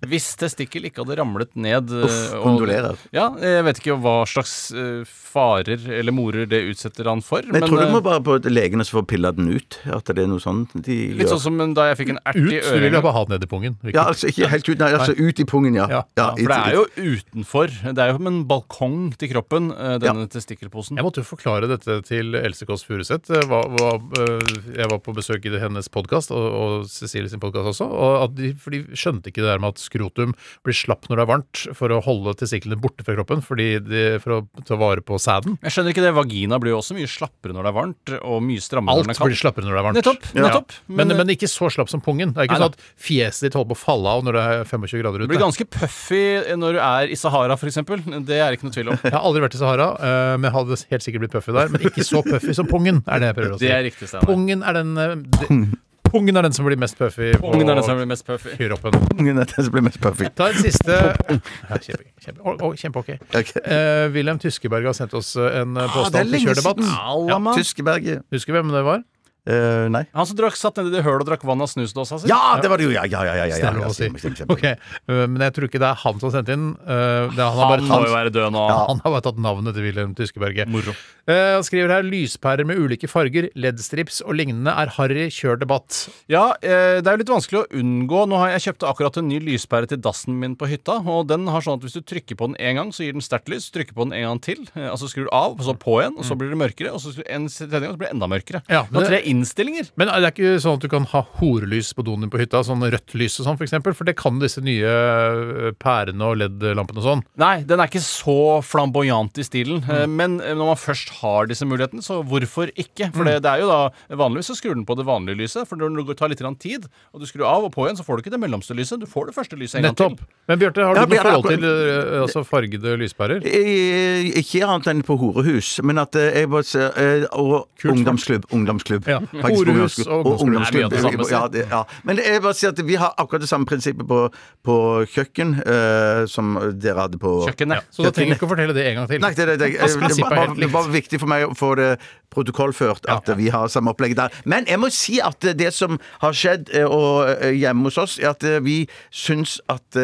Hvis 0.10 0.32
testikkel 0.80 0.90
ikke 0.90 1.04
hadde 1.06 1.18
ramlet 1.20 1.56
ned 1.56 1.90
Uff, 1.92 2.34
kondolerer. 2.44 2.92
og- 2.92 2.98
Ja, 3.14 3.30
jeg 3.40 3.64
vet 3.66 3.80
ikke 3.80 4.00
hva 4.02 4.26
slags 4.28 4.72
eh, 4.74 5.04
farer 5.06 5.80
eller 6.00 6.12
morer 6.12 6.46
det 6.48 6.64
utsetter 6.70 7.06
han 7.06 7.22
for. 7.22 7.42
Men 7.44 7.62
jeg 7.62 7.70
tror 7.70 7.78
du 7.80 7.86
eh, 7.86 7.92
må 7.94 8.02
bare 8.04 8.22
på 8.22 8.40
legene 8.50 8.86
som 8.86 9.02
får 9.02 9.08
pilla 9.08 9.32
den 9.36 9.50
ut. 9.54 9.80
At 9.86 10.06
det 10.06 10.20
er 10.20 10.28
noe 10.28 10.40
sånt 10.40 10.72
de 10.74 11.14
Litt 11.14 11.28
gjør. 11.28 11.38
sånn 11.38 11.40
som 11.60 11.74
da 11.74 11.90
jeg 11.94 11.98
fikk 11.98 12.10
en 12.10 12.20
ert 12.26 12.36
Ut, 12.36 12.52
i 12.52 12.60
så 12.62 12.74
vil 12.74 12.82
jeg 12.90 12.94
øret. 12.94 13.04
bare 13.04 13.14
ha 13.14 13.24
den 13.26 13.34
ned 13.40 13.44
i 13.44 13.48
pungen. 13.50 13.76
Ja, 13.94 14.06
altså 14.10 14.28
ikke 14.30 14.50
helt 14.50 14.70
ut, 14.70 14.78
nei, 14.80 14.92
altså 14.94 15.16
ut 15.18 15.40
i 15.40 15.44
pungen, 15.46 15.76
ja. 15.76 15.88
Ja. 15.90 16.04
Ja, 16.18 16.30
ja 16.36 16.36
for 16.36 16.48
det 16.48 16.60
er 16.60 16.74
jo 16.74 16.86
utenfor. 16.98 17.68
Det 17.94 17.98
er 18.00 18.12
jo 18.12 18.18
som 18.20 18.28
en 18.28 18.44
balkong 18.46 19.18
til 19.18 19.30
kroppen, 19.30 19.70
denne 19.76 20.00
denne 20.10 20.28
testikkelposen. 20.30 20.98
Jeg 20.98 21.06
måtte 21.06 21.22
jo 21.22 21.28
forklare 21.30 21.68
dette 21.70 22.02
til 22.08 22.34
Else 22.36 22.66
Kåss 22.66 22.84
Furuseth. 22.86 23.30
Eh, 23.30 23.38
eh, 23.40 24.40
Jeg 24.80 24.90
var 24.90 25.00
på 25.00 25.14
besøk 25.14 25.46
i 25.46 25.60
hennes 25.60 25.88
podkast, 25.90 26.32
og, 26.32 26.48
og 26.54 26.86
Cecilie 26.90 27.30
sin 27.30 27.40
podkast 27.40 27.68
også. 27.74 27.86
Og 27.90 28.24
at 28.24 28.36
de, 28.36 28.54
for 28.54 28.72
de 28.72 28.84
skjønte 28.98 29.30
ikke 29.30 29.42
det 29.44 29.50
der 29.54 29.60
med 29.60 29.76
at 29.76 29.82
skrotum 29.84 30.34
blir 30.70 30.78
slapp 30.78 31.10
når 31.10 31.20
det 31.20 31.26
er 31.26 31.32
varmt, 31.34 31.64
for 31.78 31.94
å 31.94 32.00
holde 32.06 32.36
testiklene 32.40 32.80
borte 32.80 33.06
fra 33.06 33.16
kroppen, 33.18 33.44
fordi 33.46 33.68
de, 33.84 34.04
for 34.24 34.38
å 34.38 34.40
ta 34.68 34.78
vare 34.80 35.04
på 35.06 35.20
sæden. 35.22 35.58
Jeg 35.66 35.76
skjønner 35.76 35.96
ikke 35.96 36.06
det. 36.06 36.14
Vagina 36.18 36.60
blir 36.62 36.76
jo 36.76 36.80
også 36.82 36.98
mye 36.98 37.10
slappere 37.10 37.56
når 37.56 37.66
det 37.66 37.72
er 37.72 37.78
varmt, 37.80 38.14
og 38.20 38.44
mye 38.46 38.64
strammere 38.64 38.96
Alt 38.96 39.08
når 39.08 39.12
det 39.12 39.16
er 39.16 39.22
kald. 39.22 39.34
blir 39.34 39.42
slappere 39.42 39.68
når 39.68 39.76
det 39.76 39.82
er 39.82 39.88
varmt. 39.88 40.00
Nettopp. 40.00 40.30
nettopp. 40.38 40.78
Men, 40.88 41.16
men, 41.20 41.34
ikke 41.36 41.50
så 41.52 41.70
slapp 41.74 41.92
som 41.92 42.04
pungen. 42.06 42.34
Det 42.36 42.44
er 42.44 42.50
ikke 42.50 42.60
nei, 42.60 42.70
sånn 42.70 42.78
at 42.78 43.04
fjeset 43.10 43.48
ditt 43.48 43.58
holder 43.58 43.74
på 43.74 43.78
å 43.78 43.82
falle 43.82 44.16
av 44.16 44.26
når 44.28 44.38
det 44.38 44.46
er 44.46 44.64
25 44.72 45.04
grader 45.04 45.20
du 45.20 45.26
ute. 45.26 45.32
blir 45.34 45.44
ganske 45.44 45.68
puffy 45.80 46.24
når 46.60 46.78
du 46.78 46.82
er 46.86 47.14
i 47.14 47.20
Sahara, 47.20 47.58
f.eks. 47.60 47.82
Det 48.30 48.40
er 48.40 48.58
ikke 48.58 48.70
noe 48.70 48.76
tvil 48.76 48.94
om. 48.94 49.02
Jeg 49.04 49.16
har 49.16 49.26
aldri 49.26 49.44
vært 49.46 49.58
i 49.58 49.62
Sahara, 49.62 49.92
eh, 49.98 50.34
men 50.38 50.50
jeg 50.50 50.58
hadde 50.58 50.80
helt 50.94 51.06
sikkert 51.06 51.26
blitt 51.26 51.36
puffy 51.38 51.56
der. 51.56 51.74
Men 51.74 51.86
ikke 51.90 52.06
så 52.08 52.24
puffy 52.26 52.56
som 52.58 52.70
pungen, 52.70 53.04
er 53.08 53.24
det 53.24 53.32
jeg 53.32 53.40
prøver 53.42 53.56
å 53.56 53.60
si. 53.60 53.68
Det 53.68 53.76
er 53.76 53.86
riktig, 53.88 54.10
Steinar. 54.10 54.30
Pungen 54.30 54.66
er 54.66 54.80
den 54.80 54.98
eh, 55.00 55.16
de, 55.40 55.62
Pungen 56.10 56.36
er 56.40 56.46
den 56.48 56.56
som 56.56 56.66
blir 56.68 56.80
mest 56.80 56.98
puffy 57.00 57.32
Pungen 57.40 57.70
er 57.70 57.78
den 57.80 57.86
som 57.86 57.98
blir 58.00 58.08
mest 58.10 58.26
puffy. 58.28 58.56
kroppen. 58.58 58.98
Pungen 59.14 59.38
er 59.42 59.46
den 59.52 59.66
som 59.68 59.74
blir 59.76 59.86
mest 59.86 60.00
puffy. 60.02 60.30
Ta 60.36 60.50
en 60.50 60.58
siste 60.64 60.96
ja, 60.96 61.78
Kjempe, 61.80 62.04
kjempe, 62.24 62.42
å, 62.66 62.72
kjempe 62.80 63.04
ok. 63.04 63.12
Ok. 63.40 63.54
Eh, 63.64 64.08
Wilhelm 64.16 64.40
Tyskeberg 64.42 64.90
har 64.90 64.98
sendt 64.98 65.14
oss 65.18 65.36
eh, 65.40 65.62
en 65.62 65.76
påstand 65.76 65.86
Ah, 65.86 65.94
påstand 65.96 66.20
til 66.26 66.34
lenge 66.36 66.50
kjørdebatt. 66.50 66.84
Ja, 67.30 67.40
Tyskeberg. 67.60 68.10
Husker 68.34 68.54
du 68.56 68.60
hvem 68.62 68.74
det 68.76 68.84
var? 68.88 69.04
Eh, 69.48 69.88
nei. 69.90 70.04
Han 70.14 70.28
som 70.28 70.38
drakk, 70.38 70.58
satt 70.60 70.78
nedi 70.82 70.92
det 70.94 71.04
hølet 71.06 71.24
og 71.24 71.30
drakk 71.32 71.46
vann 71.48 71.64
av 71.64 71.70
snusdåsa 71.72 72.20
si. 72.22 72.30
Ja, 72.30 72.60
det 72.62 72.70
var 72.72 72.82
det 72.82 72.90
jo! 72.90 72.92
Ja, 72.94 73.06
ja, 73.08 73.24
ja. 73.24 73.36
ja, 73.40 73.46
ja, 73.48 73.56
ja, 73.56 73.72
ja, 73.72 73.92
si. 73.94 73.96
stemmer, 73.96 74.20
stemmer, 74.20 74.36
stemmer. 74.36 74.58
Ok, 74.58 74.66
eh, 74.68 75.24
Men 75.26 75.46
jeg 75.48 75.56
tror 75.56 75.70
ikke 75.70 75.82
det 75.82 75.88
er 75.90 76.02
han 76.04 76.20
som 76.22 76.34
sendte 76.34 76.58
inn. 76.58 76.68
Uh, 76.84 77.32
det 77.32 77.40
er, 77.40 77.48
han, 77.48 77.62
har 77.62 77.64
Han 77.64 77.72
bare 77.72 77.86
må 77.86 77.94
tatt, 77.94 78.10
jo 78.10 78.18
være 78.18 78.34
død 78.36 78.54
nå. 78.56 78.66
han 78.92 79.02
har 79.06 79.16
bare 79.16 79.26
tatt 79.30 79.40
navnet 79.46 79.78
til 79.78 79.88
Wilhelm 79.88 80.14
Tyskeberget. 80.18 80.70
Moro. 80.74 80.94
Eh, 81.30 81.54
han 81.56 81.66
skriver 81.66 81.92
her 81.94 82.06
lyspærer 82.06 82.66
med 82.66 82.80
ulike 82.82 83.10
farger, 83.10 83.50
LED-strips 83.54 84.20
og 84.26 84.38
lignende 84.40 84.74
er 84.74 84.94
harry, 84.96 85.28
kjør 85.34 85.60
debatt. 85.62 86.08
Ja, 86.32 86.56
eh, 86.62 87.00
det 87.00 87.10
er 87.10 87.18
jo 87.18 87.22
litt 87.22 87.34
vanskelig 87.34 87.62
å 87.62 87.82
unngå. 87.82 88.24
Nå 88.30 88.40
har 88.42 88.54
jeg 88.56 88.66
kjøpt 88.70 88.88
akkurat 88.90 89.20
en 89.22 89.30
ny 89.30 89.38
lyspære 89.44 89.92
til 89.94 90.02
dassen 90.02 90.40
min 90.42 90.58
på 90.60 90.70
hytta. 90.70 91.00
Og 91.06 91.28
den 91.30 91.46
har 91.50 91.66
sånn 91.66 91.78
at 91.78 91.86
hvis 91.86 91.98
du 92.00 92.02
trykker 92.02 92.40
på 92.40 92.50
den 92.50 92.58
én 92.58 92.80
gang, 92.80 92.94
så 92.96 93.06
gir 93.06 93.18
den 93.18 93.26
sterkt 93.26 93.52
lys. 93.52 93.70
Trykker 93.74 93.98
på 93.98 94.08
den 94.08 94.18
en 94.18 94.26
gang 94.26 94.42
til, 94.46 94.66
altså 94.74 95.10
skrur 95.12 95.30
av, 95.30 95.58
og 95.58 95.66
så 95.66 95.78
på 95.78 96.00
igjen, 96.02 96.18
og 96.18 96.26
så 96.26 96.38
blir 96.40 96.54
det 96.54 96.62
mørkere. 96.62 96.94
Og 96.94 97.04
så 97.04 97.14
en 97.26 97.46
tredje 97.50 97.86
gang, 97.86 97.94
så 97.94 98.02
blir 98.02 98.10
det 98.10 98.16
enda 98.18 98.30
mørkere. 98.32 98.64
Ja, 98.72 98.86
det 98.90 99.06
innstillinger. 99.40 99.90
Men 100.00 100.12
det 100.12 100.20
er 100.20 100.34
ikke 100.34 100.54
sånn 100.64 100.78
at 100.80 100.86
du 100.86 100.90
kan 100.92 101.08
ha 101.14 101.24
horelys 101.40 101.92
på 101.98 102.06
doen 102.08 102.26
din 102.26 102.32
på 102.34 102.42
hytta? 102.42 102.62
Sånn 102.68 102.84
rødt 102.86 103.16
lys 103.18 103.40
og 103.42 103.48
sånn, 103.50 103.58
for 103.60 103.66
eksempel? 103.68 103.96
For 103.98 104.08
det 104.08 104.18
kan 104.20 104.40
disse 104.44 104.62
nye 104.66 104.86
eh, 104.90 105.72
pærene 105.80 106.30
og 106.30 106.40
LED-lampene 106.44 107.02
og 107.02 107.08
sånn. 107.08 107.24
Nei, 107.42 107.56
den 107.68 107.82
er 107.82 107.90
ikke 107.90 108.04
så 108.04 108.60
flamboyant 108.66 109.40
i 109.42 109.46
stilen. 109.48 109.82
Mm. 109.88 110.16
Men 110.20 110.38
eh, 110.44 110.56
når 110.58 110.74
man 110.74 110.80
først 110.80 111.14
har 111.22 111.50
disse 111.50 111.68
mulighetene, 111.68 112.04
så 112.06 112.22
hvorfor 112.28 112.72
ikke? 112.76 113.10
For 113.16 113.28
det, 113.28 113.40
det 113.46 113.52
er 113.56 113.64
jo 113.64 113.70
da 113.72 113.80
Vanligvis 114.20 114.50
så 114.52 114.58
skrur 114.58 114.76
den 114.76 114.86
på 114.88 114.96
det 115.00 115.06
vanlige 115.08 115.40
lyset, 115.40 115.68
for 115.70 115.80
når 115.80 116.04
det 116.10 116.18
tar 116.20 116.32
litt 116.32 116.42
tid, 116.60 116.88
og 117.14 117.22
du 117.22 117.28
skrur 117.30 117.46
av 117.48 117.68
og 117.68 117.74
på 117.76 117.86
igjen, 117.86 117.98
så 118.00 118.06
får 118.06 118.18
du 118.20 118.24
ikke 118.26 118.34
det 118.36 118.42
mellomste 118.42 118.76
lyset. 118.78 119.02
Du 119.02 119.08
får 119.10 119.30
det 119.30 119.36
første 119.38 119.60
lyset 119.60 119.80
en 119.80 119.88
Nettopp. 119.90 120.18
gang 120.18 120.18
til. 120.20 120.36
Men 120.50 120.62
Bjarte, 120.62 120.86
har 120.86 120.96
du 120.96 121.00
Ja, 121.00 121.06
noe 121.06 121.24
forhold 121.30 121.50
til 121.54 121.68
eh, 121.70 122.22
altså 122.24 122.44
fargede 122.48 122.96
lyspærer? 123.00 123.46
Eh, 123.46 124.30
Ikke 124.42 124.64
annet 124.66 124.90
enn 124.92 125.04
på 125.06 125.18
horehus, 125.22 125.76
men 125.86 126.02
at 126.02 126.16
eh, 126.20 126.42
jeg 126.42 126.50
bare 126.52 126.68
ser 126.68 127.28
Og 127.38 127.68
Kult, 127.80 127.94
ungdomsklubb. 127.94 128.48
Ungdomsklubb. 128.56 129.08
Ja. 129.10 129.19
Ja. 129.20 129.42
Faktisk 129.44 129.68
Horehus 129.70 129.98
og 130.08 130.30
ungdomsskole. 130.46 130.64
Det 130.70 130.72
er 130.72 130.78
mye 130.80 130.86
av 130.86 130.92
det 130.92 131.02
samme. 131.04 131.28
Ja, 131.32 131.42
det, 131.54 131.66
ja. 131.72 131.82
Men 132.08 132.20
det 132.20 132.28
er 132.30 132.40
bare 132.44 132.56
å 132.56 132.60
si 132.60 132.68
at 132.70 132.80
vi 132.88 132.96
har 133.00 133.14
akkurat 133.18 133.44
det 133.44 133.50
samme 133.52 133.66
prinsippet 133.70 134.08
på, 134.10 134.22
på 134.66 134.78
kjøkken 135.14 135.56
eh, 135.64 136.24
som 136.32 136.56
dere 136.80 137.06
hadde 137.08 137.20
på 137.22 137.36
Kjøkkenet. 137.50 137.84
Ja. 137.84 137.94
Så 137.96 138.08
da 138.08 138.14
trenger 138.16 138.36
du 138.36 138.40
ikke 138.40 138.48
å 138.50 138.54
fortelle 138.54 138.76
det 138.78 138.88
en 138.92 139.02
gang 139.02 139.12
til. 139.12 139.22
Nei, 139.24 139.34
det, 139.38 139.46
det, 139.52 139.58
det, 139.60 140.24
var, 140.24 140.56
det 140.60 140.72
var 140.74 140.90
viktig 140.94 141.20
for 141.22 141.32
meg 141.32 141.48
å 141.50 141.54
få 141.58 141.74
det 141.80 141.92
protokollført 142.30 143.08
at 143.10 143.30
vi 143.40 143.48
har 143.50 143.68
samme 143.74 143.90
opplegg 143.94 144.14
der. 144.18 144.34
Men 144.46 144.68
jeg 144.70 144.78
må 144.82 144.90
si 144.94 145.18
at 145.26 145.42
det 145.58 145.72
som 145.74 145.98
har 146.22 146.36
skjedd 146.38 146.70
eh, 146.78 146.86
og, 146.86 147.26
eh, 147.42 147.56
hjemme 147.58 147.90
hos 147.90 147.98
oss, 148.02 148.18
er 148.22 148.32
at 148.36 148.46
eh, 148.46 148.60
vi 148.64 148.84
syns 149.10 149.58
at 149.70 149.98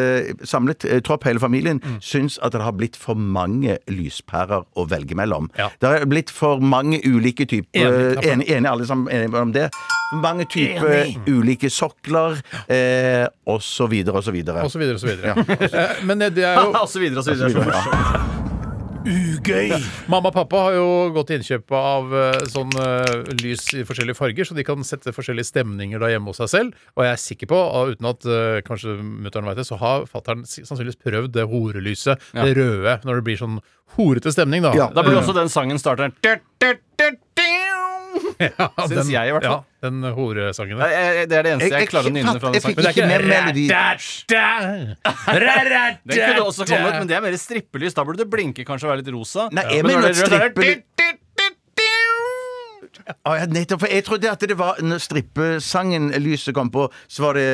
Samlet 0.46 0.84
tropp, 1.06 1.24
hele 1.26 1.40
familien, 1.40 1.78
Mm. 1.86 1.98
syns 2.02 2.38
at 2.42 2.52
det 2.52 2.60
har 2.62 2.72
blitt 2.74 2.96
for 2.98 3.14
mange 3.14 3.76
lyspærer 3.90 4.64
å 4.76 4.84
velge 4.88 5.14
mellom. 5.18 5.48
Ja. 5.58 5.68
Det 5.80 5.88
har 5.88 6.06
blitt 6.08 6.30
for 6.32 6.58
mange 6.60 6.98
ulike 7.04 7.46
typer 7.46 8.16
Enig, 8.22 8.48
enig 8.50 8.68
alle 8.70 8.86
sammen 8.88 9.05
enige 9.12 9.42
om 9.42 9.52
det. 9.54 9.68
Mange 10.22 10.46
typer 10.50 11.10
ulike 11.26 11.70
sokler, 11.72 12.38
eh, 12.70 13.26
og 13.46 13.62
så 13.64 13.88
videre 13.90 14.20
og 14.20 14.26
så 14.26 14.34
videre. 14.34 14.62
Og 14.64 14.70
så 14.70 14.78
videre 14.78 14.94
og 14.94 15.02
så 15.02 15.10
videre. 15.10 15.34
Ja. 15.34 15.86
Men 16.08 16.22
det 16.22 16.44
er 16.44 16.60
jo 16.60 16.74
Og 16.82 16.88
så 16.88 17.02
videre 17.02 17.18
og 17.18 17.24
så 17.24 17.34
videre. 17.34 18.44
Ugøy! 19.06 19.70
Mamma 20.10 20.32
og 20.32 20.34
pappa 20.34 20.64
har 20.64 20.74
jo 20.74 20.86
gått 21.14 21.28
til 21.30 21.38
innkjøp 21.38 21.74
av 21.78 22.14
eh, 22.18 22.38
sånn 22.50 22.72
uh, 22.74 23.20
lys 23.38 23.68
i 23.78 23.84
forskjellige 23.86 24.18
farger, 24.18 24.48
så 24.48 24.56
de 24.56 24.64
kan 24.66 24.82
sette 24.86 25.14
forskjellige 25.14 25.46
stemninger 25.52 26.02
da 26.02 26.10
hjemme 26.10 26.32
hos 26.32 26.40
seg 26.42 26.50
selv. 26.50 26.80
Og 26.98 27.06
jeg 27.06 27.12
er 27.14 27.22
sikker 27.22 27.50
på, 27.52 27.60
og 27.60 27.94
uten 27.94 28.08
at 28.10 28.26
uh, 28.26 28.58
kanskje 28.66 28.96
mutter'n 28.98 29.46
vet 29.46 29.60
det, 29.60 29.68
så 29.68 29.78
har 29.78 30.08
fatter'n 30.10 30.42
sannsynligvis 30.50 30.98
prøvd 31.06 31.36
det 31.38 31.46
horelyset, 31.52 32.26
Ja. 32.34 32.48
det 32.48 32.56
røde, 32.58 32.96
når 33.06 33.20
det 33.20 33.26
blir 33.28 33.38
sånn 33.38 33.60
horete 33.96 34.32
stemning, 34.32 34.62
da. 34.62 34.72
Ja, 34.74 34.88
Da 34.92 35.02
burde 35.02 35.20
også 35.22 35.34
den 35.34 35.48
sangen 35.48 35.78
starte 35.78 36.10
Ja, 38.40 38.68
Syns 38.88 39.10
jeg 39.12 39.28
i 39.28 39.32
hvert 39.32 39.44
fall. 39.44 39.62
Ja, 39.62 39.88
den 39.88 40.02
horesangen 40.16 40.78
der. 40.80 40.88
jeg- 40.88 41.28
Det 41.28 41.36
er 41.38 41.42
det 41.42 41.52
eneste 41.52 41.68
Jeg- 41.68 41.72
jeg 41.72 41.80
jeg 41.80 41.88
klarer 41.88 42.08
å 42.08 42.12
nynne 42.12 42.40
fra 42.40 42.50
den 42.52 42.60
sangen. 42.60 42.76
Men 42.76 42.84
det 42.84 42.90
er 42.90 42.94
ikke 42.96 43.08
mer 43.08 43.22
med 43.22 43.28
melodi. 43.44 43.66
Den 46.06 46.18
kunne 46.26 46.44
også 46.46 46.64
kommet, 46.66 46.92
men 46.98 47.06
det 47.08 47.16
er 47.16 47.20
mer 47.20 47.36
strippelys. 47.36 47.94
Da 47.94 48.04
burde 48.04 48.18
det 48.18 48.30
blinke 48.30 48.64
kanskje 48.64 48.84
og 48.88 48.90
være 48.96 49.02
litt 49.04 49.12
rosa. 49.14 49.48
Nei, 49.52 49.62
jeg 49.64 49.82
Men 49.84 49.92
mener 49.96 50.08
det 50.12 50.16
er 50.16 50.22
rødt, 50.22 50.30
da 50.30 50.36
er 50.36 50.48
det 50.48 50.54
strippely- 50.56 50.82
Å, 53.26 53.34
ja, 53.38 53.44
nettopp, 53.46 53.80
for 53.80 53.88
Jeg 53.92 54.04
trodde 54.06 54.30
at 54.30 54.40
det 54.40 54.56
var 54.58 54.74
når 54.82 54.98
strippesangen 55.04 56.10
lyset 56.22 56.54
kom 56.54 56.70
på, 56.70 56.88
så 57.08 57.20
var 57.26 57.34
det 57.34 57.44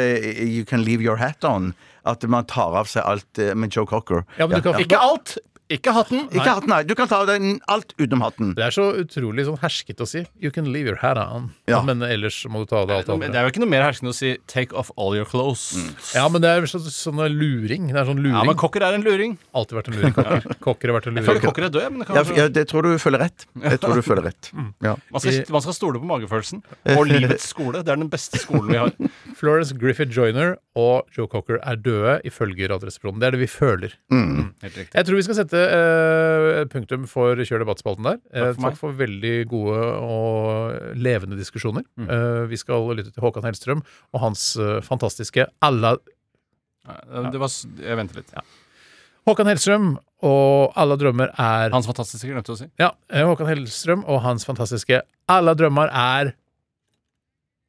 You 0.47 0.65
Can 0.65 0.85
Leave 0.85 1.03
Your 1.03 1.17
Hat 1.17 1.45
On. 1.45 1.75
At 2.07 2.23
man 2.31 2.45
tar 2.45 2.75
av 2.79 2.87
seg 2.91 3.03
alt 3.05 3.39
eh, 3.39 3.53
med 3.55 3.71
Joe 3.75 3.85
Cocker. 3.87 4.25
Ja, 4.39 4.47
men 4.47 4.61
du 4.63 4.63
kan- 4.73 4.81
Ikke 4.81 4.99
alt. 4.99 5.37
Ikke 5.73 5.93
hatten. 5.97 6.27
Ikke 6.33 6.49
hatten, 6.49 6.69
nei. 6.73 6.83
Du 6.89 6.95
kan 6.99 7.09
ta 7.11 7.23
av 7.23 7.29
deg 7.31 7.45
alt 7.73 7.95
utenom 7.99 8.23
hatten. 8.27 8.53
Det 8.59 8.65
er 8.67 8.75
så 8.75 8.85
utrolig 9.01 9.47
sånn 9.49 9.59
herskete 9.63 10.05
å 10.05 10.09
si. 10.09 10.25
You 10.43 10.51
can 10.55 10.69
leave 10.73 10.91
your 10.91 10.99
hat 11.03 11.19
on. 11.21 11.51
Ja. 11.71 11.81
Men 11.87 12.03
ellers 12.07 12.39
må 12.53 12.63
du 12.65 12.67
ta 12.71 12.83
av 12.83 12.89
deg 12.91 12.97
alt 13.01 13.07
Det 13.09 13.15
andre. 13.17 13.31
er 13.41 13.47
jo 13.49 13.53
ikke 13.55 13.63
noe 13.65 13.73
mer 13.73 13.85
herskende 13.87 14.13
å 14.13 14.17
si 14.17 14.37
'take 14.47 14.73
off 14.77 14.91
all 14.97 15.15
your 15.17 15.25
clothes'. 15.29 15.73
Ja, 16.15 16.29
men 16.29 16.43
det 16.43 16.51
er 16.51 16.67
så, 16.71 16.79
sånn 16.83 17.21
luring. 17.33 17.89
Det 17.93 17.97
er 17.97 18.05
sånn 18.09 18.21
luring. 18.23 18.37
Ja, 18.37 18.45
men 18.45 18.57
kokker 18.57 18.83
er 18.83 18.95
en 18.95 19.03
luring. 19.03 19.39
Alltid 19.55 19.79
vært 19.79 19.89
en 19.89 19.95
luring. 19.99 20.13
Kokker, 20.13 20.59
kokker 20.61 20.89
har 20.93 21.01
vært 21.01 21.07
en 21.09 21.17
Jeg 21.17 21.25
føler 21.25 21.41
kokker 21.41 21.65
er 21.65 21.73
død, 21.73 21.89
men 21.93 21.99
det 22.01 22.07
kan 22.09 22.17
Ja, 22.17 22.43
ja, 22.43 22.49
det 22.49 22.67
tror 22.69 22.83
du 22.83 22.99
føler 22.99 23.19
rett. 23.27 23.47
Jeg 23.63 23.81
tror 23.81 23.95
du 23.95 24.03
føler 24.11 24.23
rett. 24.29 24.51
Ja. 24.83 24.97
man, 25.13 25.21
skal, 25.21 25.45
man 25.51 25.63
skal 25.63 25.75
stole 25.75 25.99
på 26.03 26.07
magefølelsen. 26.09 26.63
Og 26.97 27.07
livets 27.07 27.49
skole. 27.49 27.83
Det 27.83 27.89
er 27.89 27.97
den 27.97 28.11
beste 28.13 28.39
skolen 28.43 28.69
vi 28.69 28.79
har. 28.79 28.93
Florence 29.41 29.73
Griffith 29.79 30.13
Joyner 30.13 30.57
og 30.77 31.09
Joe 31.17 31.27
Cocker 31.29 31.59
er 31.63 31.77
døde, 31.77 32.21
ifølge 32.29 32.69
Radioresepsjonen. 32.71 33.21
Det 33.21 33.27
er 33.29 33.35
det 33.37 33.41
vi 33.43 33.51
føler. 33.51 33.95
Helt 34.11 34.77
riktig. 34.77 34.95
Jeg 34.95 35.07
tror 35.07 35.17
vi 35.19 35.23
skal 35.27 35.39
sette 35.43 35.62
eh, 35.65 36.63
punktum 36.73 37.05
for 37.11 37.39
Kjør 37.43 37.63
debattspalten 37.65 38.07
der. 38.07 38.19
Eh, 38.33 38.43
Takk 38.43 38.57
for 38.57 38.65
takk 38.69 38.79
for 38.81 38.97
veldig 38.99 39.35
gode 39.51 39.79
og 40.07 40.97
levende 40.99 41.39
diskusjoner. 41.39 41.85
Mm. 42.01 42.09
Eh, 42.11 42.41
vi 42.53 42.59
skal 42.61 42.89
lytte 42.99 43.13
til 43.15 43.23
Håkan 43.25 43.47
Hellstrøm 43.49 43.83
og 44.13 44.21
hans 44.25 44.45
eh, 44.61 44.81
fantastiske 44.87 45.47
Alla 45.63 45.97
Det 46.03 47.39
var, 47.39 47.53
jeg 47.79 47.97
venter 48.01 48.19
litt. 48.23 48.35
Håkan 49.29 49.47
Hellstrøm 49.53 49.91
og 50.27 50.73
Alla 50.77 50.97
drømmer 50.99 51.31
er 51.39 51.71
Hans 51.75 51.87
fantastiske 51.87 52.27
glemte 52.31 52.55
å 52.57 52.59
si. 52.59 52.67
Ja, 52.83 52.91
eh, 53.13 53.23
Håkan 53.27 53.47
Hellstrøm 53.51 54.03
og 54.11 54.23
hans 54.27 54.47
fantastiske 54.49 55.03
Alla 55.31 55.55
drømmer 55.55 55.93
er 55.95 56.35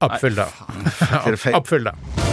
Oppfyll, 0.03 0.36
da. 0.36 0.49
det 1.32 1.40
feil? 1.40 2.32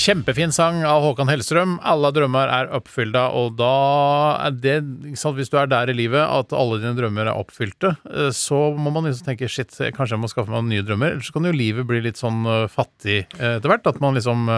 Kjempefin 0.00 0.48
sang 0.48 0.78
av 0.88 1.02
Håkan 1.04 1.28
Hellstrøm. 1.28 1.74
Alle 1.84 2.08
drømmer 2.16 2.48
er 2.48 2.70
oppfylte, 2.72 3.20
og 3.36 3.58
da 3.58 3.72
er 4.46 4.54
det 4.56 4.76
sant, 5.20 5.36
Hvis 5.36 5.50
du 5.52 5.58
er 5.60 5.68
der 5.68 5.90
i 5.92 5.96
livet 5.96 6.22
at 6.24 6.54
alle 6.56 6.78
dine 6.80 6.94
drømmer 6.96 7.28
er 7.28 7.36
oppfylte, 7.36 7.90
eh, 8.08 8.30
så 8.32 8.72
må 8.72 8.88
man 8.94 9.04
liksom 9.04 9.26
tenke 9.26 9.48
shit, 9.50 9.68
kanskje 9.92 10.16
jeg 10.16 10.22
må 10.22 10.30
skaffe 10.32 10.48
meg 10.54 10.70
nye 10.70 10.86
drømmer. 10.86 11.12
Ellers 11.12 11.28
så 11.28 11.34
kan 11.36 11.44
jo 11.44 11.52
livet 11.52 11.84
bli 11.90 12.00
litt 12.06 12.16
sånn 12.16 12.46
eh, 12.48 12.64
fattig 12.72 13.26
eh, 13.36 13.58
etter 13.58 13.68
hvert. 13.68 13.90
At 13.90 14.00
man 14.00 14.16
liksom 14.16 14.48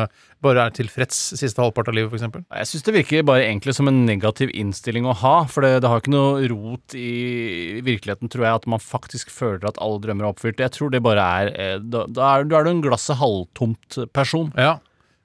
bare 0.43 0.69
er 0.69 0.77
tilfreds 0.77 1.19
siste 1.41 1.63
halvpart 1.63 1.91
av 1.91 1.99
livet, 1.99 2.15
f.eks. 2.15 2.39
Jeg 2.47 2.71
syns 2.71 2.87
det 2.87 2.97
virker 3.01 3.27
bare 3.27 3.49
egentlig 3.49 3.75
som 3.75 3.91
en 3.91 4.05
negativ 4.07 4.55
innstilling 4.55 5.11
å 5.11 5.17
ha. 5.25 5.35
For 5.51 5.67
det, 5.67 5.83
det 5.83 5.91
har 5.91 6.05
ikke 6.05 6.15
noe 6.15 6.47
rot 6.55 6.95
i 6.95 7.83
virkeligheten, 7.83 8.31
tror 8.31 8.47
jeg, 8.47 8.63
at 8.63 8.71
man 8.71 8.85
faktisk 8.85 9.35
føler 9.35 9.67
at 9.67 9.83
alle 9.83 9.99
drømmer 10.07 10.29
er 10.29 10.37
oppfylt. 10.37 10.63
Jeg 10.63 10.77
tror 10.79 10.95
det 10.95 11.03
bare 11.03 11.27
er 11.43 11.83
Da, 11.83 12.07
da 12.07 12.31
er, 12.37 12.47
da 12.47 12.61
er 12.61 12.71
du 12.71 12.75
en 12.77 12.87
glasset 12.87 13.19
halvtomt 13.19 14.05
person. 14.15 14.55
Ja. 14.55 14.79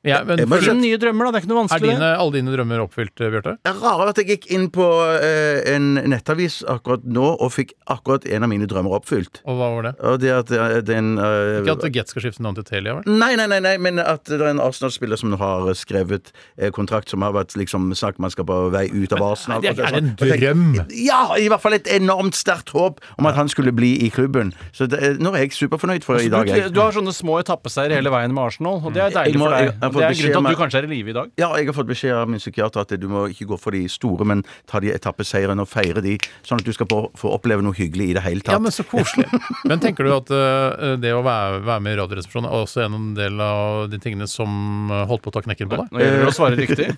Ja, 0.07 0.23
men 0.23 0.39
Jeg 0.39 0.47
må 0.47 0.57
Finn 0.63 0.79
nye 0.81 0.97
drømmer, 1.01 1.27
da. 1.27 1.31
Det 1.31 1.37
er 1.39 1.45
ikke 1.45 1.51
noe 1.51 1.59
er 1.59 1.67
vanskelig. 1.67 1.93
dine, 1.97 2.09
alle 2.17 2.31
dine 2.37 2.53
drømmer 2.55 2.83
oppfylt, 2.85 3.21
eh, 3.21 3.29
Bjarte? 3.33 3.53
Det 3.63 3.71
er 3.73 3.81
rare 3.83 4.07
at 4.09 4.21
jeg 4.21 4.27
gikk 4.31 4.47
inn 4.55 4.69
på 4.73 4.87
eh, 5.21 5.75
en 5.75 5.87
nettavis 6.09 6.63
akkurat 6.67 7.03
nå 7.05 7.27
og 7.41 7.51
fikk 7.53 7.73
akkurat 7.91 8.25
en 8.25 8.43
av 8.47 8.49
mine 8.49 8.67
drømmer 8.69 8.95
oppfylt. 8.99 9.41
Og 9.45 9.57
hva 9.59 9.69
var 9.75 9.87
det? 9.89 9.93
Og 10.07 10.19
det 10.23 10.31
at 10.31 10.51
eh, 10.51 10.77
den 10.87 11.17
eh, 11.17 11.61
Ikke 11.61 11.75
at 11.77 11.91
Get 11.93 12.09
skal 12.13 12.21
skifte 12.25 12.41
navn 12.45 12.55
til 12.59 12.63
Telia, 12.67 12.95
vel? 12.99 13.03
Nei, 13.19 13.35
nei, 13.35 13.47
nei, 13.51 13.59
nei, 13.59 13.75
men 13.77 13.99
at 13.99 14.23
det 14.25 14.39
er 14.41 14.49
en 14.53 14.59
Arsenal-spiller 14.63 15.17
som 15.19 15.33
har 15.39 15.67
skrevet 15.77 16.31
eh, 16.57 16.69
kontrakt 16.71 17.09
som 17.09 17.21
har 17.25 17.33
vært 17.35 17.55
liksom 17.59 17.91
sagt 17.97 18.19
man 18.23 18.31
skal 18.33 18.45
på 18.47 18.57
vei 18.73 18.87
ut 18.93 19.13
av 19.13 19.21
Arsenal. 19.31 19.61
det 19.61 19.73
er- 19.77 19.83
er 19.87 19.91
det 19.91 20.03
en. 20.03 20.15
Og 20.21 20.27
jeg- 20.27 20.41
drøm? 20.41 20.87
Ja, 20.91 21.21
i 21.35 21.47
hvert 21.49 21.61
fall 21.61 21.73
et 21.73 21.87
enormt 21.87 22.33
sterkt 22.37 22.69
håp 22.71 22.99
om 23.17 23.25
at 23.25 23.35
han 23.35 23.47
skulle 23.49 23.71
bli 23.75 23.93
i 24.05 24.09
klubben. 24.09 24.53
Så 24.73 24.87
det, 24.87 25.19
nå 25.19 25.33
er 25.35 25.45
jeg 25.47 25.51
superfornøyd 25.57 26.03
for 26.03 26.15
i 26.17 26.29
dag. 26.29 26.45
Du, 26.47 26.51
Jeg. 26.53 26.71
du 26.73 26.79
har 26.79 26.91
sånne 26.91 27.13
små 27.13 27.39
etappeseier 27.43 27.91
hele 27.95 28.09
veien 28.13 28.33
med 28.33 28.43
Arsenal, 28.43 28.81
og 28.83 28.93
det 28.93 29.01
er 29.03 29.09
deilig 29.11 29.37
må- 29.37 29.49
for 29.49 29.57
jeg 29.57 29.71
deg. 29.79 29.91
Fått 29.97 30.05
Det 30.05 30.07
er 30.07 30.19
grunnen 30.21 30.37
til 30.37 30.51
at 30.51 30.55
du 30.55 30.61
kanskje 30.61 30.81
er 30.81 30.87
i 30.87 30.91
live 30.93 31.11
i 31.11 31.15
dag. 31.17 31.31
Ja, 31.41 31.49
jeg 31.59 31.69
har 31.69 31.75
fått 31.77 31.89
beskjed 31.89 32.15
av 32.15 32.29
min 32.31 32.41
psykiater 32.41 32.83
at 32.85 32.93
du 33.01 33.07
må 33.11 33.25
ikke 33.33 33.47
gå 33.51 33.57
for 33.61 33.75
de 33.75 33.83
store, 33.91 34.27
men 34.29 34.43
ta 34.69 34.81
de 34.83 34.93
etappeseirene 34.93 35.65
og 35.65 35.69
feire 35.71 36.03
de, 36.05 36.15
sånn 36.47 36.61
at 36.61 36.67
du 36.67 36.73
skal 36.75 36.89
få, 36.91 37.01
få 37.17 37.33
oppleve 37.35 37.65
noe 37.65 37.75
hyggelig 37.77 38.11
i 38.11 38.15
det 38.17 38.23
hele 38.25 38.45
tatt. 38.45 38.55
Ja, 38.57 38.61
men 38.63 38.75
så 38.75 38.85
koselig. 38.87 39.27
Men 39.67 39.81
tenker 39.83 40.07
du 40.07 40.13
at 40.15 40.31
uh, 40.31 40.95
det 41.01 41.11
å 41.17 41.23
være, 41.25 41.61
være 41.67 41.83
med 41.85 41.97
i 41.97 41.99
Radioresepsjonen 42.01 42.49
er 42.49 42.57
også 42.63 42.85
en 42.85 43.11
del 43.17 43.41
av 43.43 43.87
de 43.91 43.99
tingene 44.03 44.27
som 44.29 44.91
eh, 44.93 45.03
holdt 45.09 45.23
på 45.25 45.31
å 45.31 45.35
ta 45.37 45.43
knekken 45.45 45.69
på 45.71 45.79
deg? 45.81 45.91
Nå 45.93 46.03
gjelder 46.03 46.23
det 46.23 46.31
å 46.31 46.35
svare 46.37 46.59
riktig. 46.59 46.89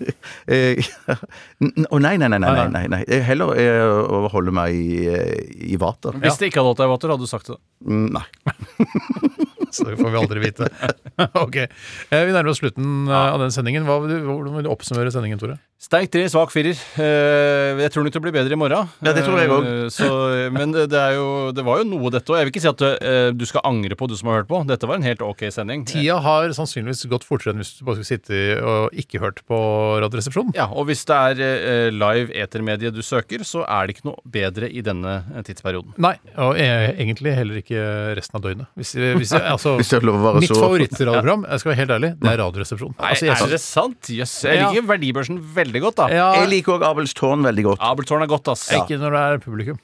Eh, 0.50 0.80
Å 1.90 1.98
nei, 2.02 2.14
nei, 2.18 2.28
nei. 2.32 2.38
nei, 2.42 2.50
nei, 2.56 2.66
nei, 2.72 2.82
nei. 2.90 3.20
Heller 3.24 3.52
eh, 3.60 3.84
å 3.86 4.28
holde 4.32 4.52
meg 4.54 4.74
i, 4.74 5.10
i 5.74 5.78
vater. 5.80 6.16
Hvis 6.22 6.38
det 6.40 6.50
ikke 6.50 6.60
hadde 6.62 6.70
holdt 6.72 6.80
deg 6.82 6.88
i 6.88 6.92
vater, 6.94 7.12
hadde 7.14 7.26
du 7.28 7.30
sagt 7.30 7.50
det. 7.52 7.58
Mm, 7.86 8.08
Nei. 8.16 8.24
Så 9.76 9.86
det 9.88 9.96
får 10.00 10.10
vi 10.10 10.20
aldri 10.20 10.42
vite. 10.42 10.68
ok. 11.44 11.56
Eh, 11.64 12.24
Vi 12.26 12.32
nærmer 12.34 12.50
oss 12.52 12.60
slutten 12.62 13.08
eh, 13.08 13.14
av 13.34 13.38
den 13.42 13.52
sendingen. 13.54 13.86
Hvordan 13.88 14.54
vil 14.56 14.66
du 14.66 14.72
oppsummere 14.72 15.12
sendingen, 15.14 15.38
Tore? 15.40 15.58
Sterk 15.80 16.10
tre, 16.12 16.26
svak 16.28 16.50
firer. 16.52 16.76
Eh, 17.00 17.78
jeg 17.80 17.90
tror 17.94 18.04
nok 18.04 18.12
det 18.12 18.20
blir 18.20 18.34
bedre 18.34 18.52
i 18.52 18.56
morgen. 18.60 18.88
Ja, 19.00 19.14
det 19.16 19.22
tror 19.24 19.38
jeg 19.40 19.48
også. 19.48 19.70
Eh, 19.70 19.88
så- 19.88 20.50
men 20.52 20.72
det, 20.76 20.90
det, 20.92 20.98
er 21.00 21.14
jo, 21.16 21.52
det 21.56 21.64
var 21.64 21.78
jo 21.80 21.84
noe, 21.88 22.10
dette 22.12 22.28
òg. 22.28 22.36
Jeg 22.36 22.44
vil 22.44 22.52
ikke 22.52 22.60
si 22.60 22.68
at 22.68 22.82
eh, 23.00 23.30
du 23.32 23.46
skal 23.48 23.62
angre 23.64 23.96
på, 23.96 24.04
du 24.06 24.12
som 24.14 24.28
har 24.28 24.42
hørt 24.42 24.48
på. 24.50 24.60
Dette 24.68 24.84
var 24.86 24.96
en 25.00 25.06
helt 25.08 25.22
ok 25.24 25.46
sending. 25.48 25.86
Tida 25.88 26.18
har 26.20 26.50
sannsynligvis 26.52 27.06
gått 27.08 27.24
fortere 27.24 27.54
enn 27.54 27.62
hvis 27.64 27.78
du 27.78 27.86
bare 27.88 27.96
skulle 27.96 28.10
sitte 28.12 28.60
og 28.60 28.92
ikke 28.92 29.22
hørt 29.24 29.40
på 29.48 29.56
Radioresepsjonen. 30.04 30.52
Ja, 30.54 30.66
og 30.68 30.84
hvis 30.90 31.00
det 31.08 31.16
er 31.16 31.90
live 31.96 32.28
etermedie 32.36 32.92
du 32.92 33.00
søker, 33.00 33.40
så 33.48 33.64
er 33.64 33.86
det 33.88 33.96
ikke 33.96 34.10
noe 34.12 34.20
bedre 34.28 34.68
i 34.68 34.84
denne 34.84 35.16
tidsperioden. 35.48 35.96
Nei, 35.96 36.12
og 36.36 36.60
e- 36.60 36.92
egentlig 37.00 37.32
heller 37.40 37.62
ikke 37.64 37.80
resten 38.20 38.36
av 38.36 38.44
døgnet. 38.44 38.68
Hvis, 38.76 38.92
hvis, 39.16 39.32
altså, 39.32 39.78
Hvis 39.80 39.94
jeg 39.96 40.00
er 40.04 40.08
lov 40.12 40.20
å 40.20 40.28
være 40.28 40.44
mitt 40.44 40.52
så 40.52 40.60
favorittradioprogram, 40.60 41.48
jeg 41.48 41.64
skal 41.64 41.72
være 41.72 41.80
helt 41.86 41.96
ærlig, 41.96 42.12
det 42.20 42.32
er 42.36 42.38
Radioresepsjonen. 42.44 43.00
Nei, 43.00 43.10
Altså, 43.16 43.30
jeg 43.32 43.40
er 43.48 43.56
det 43.56 43.64
sant? 43.64 44.12
Jøss. 44.20 44.36
Jeg 44.44 44.60
Ja. 44.60 44.68
liker 44.68 44.84
verdibørsen 44.92 45.40
veldig 45.40 45.68
godt, 45.78 45.96
da. 45.96 46.08
ja, 46.10 46.26
Jeg 46.40 46.48
liker 46.50 46.72
òg 46.78 46.82
Abels 46.90 47.14
tårn 47.14 47.42
veldig 47.46 47.62
godt. 47.68 47.80
Abeltårn 47.80 48.22
er 48.22 48.26
godt, 48.26 48.48
ass. 48.48 48.66
Ikke 48.74 48.98
når 48.98 49.10
det 49.14 49.20
er 49.20 49.38
publikum. 49.38 49.78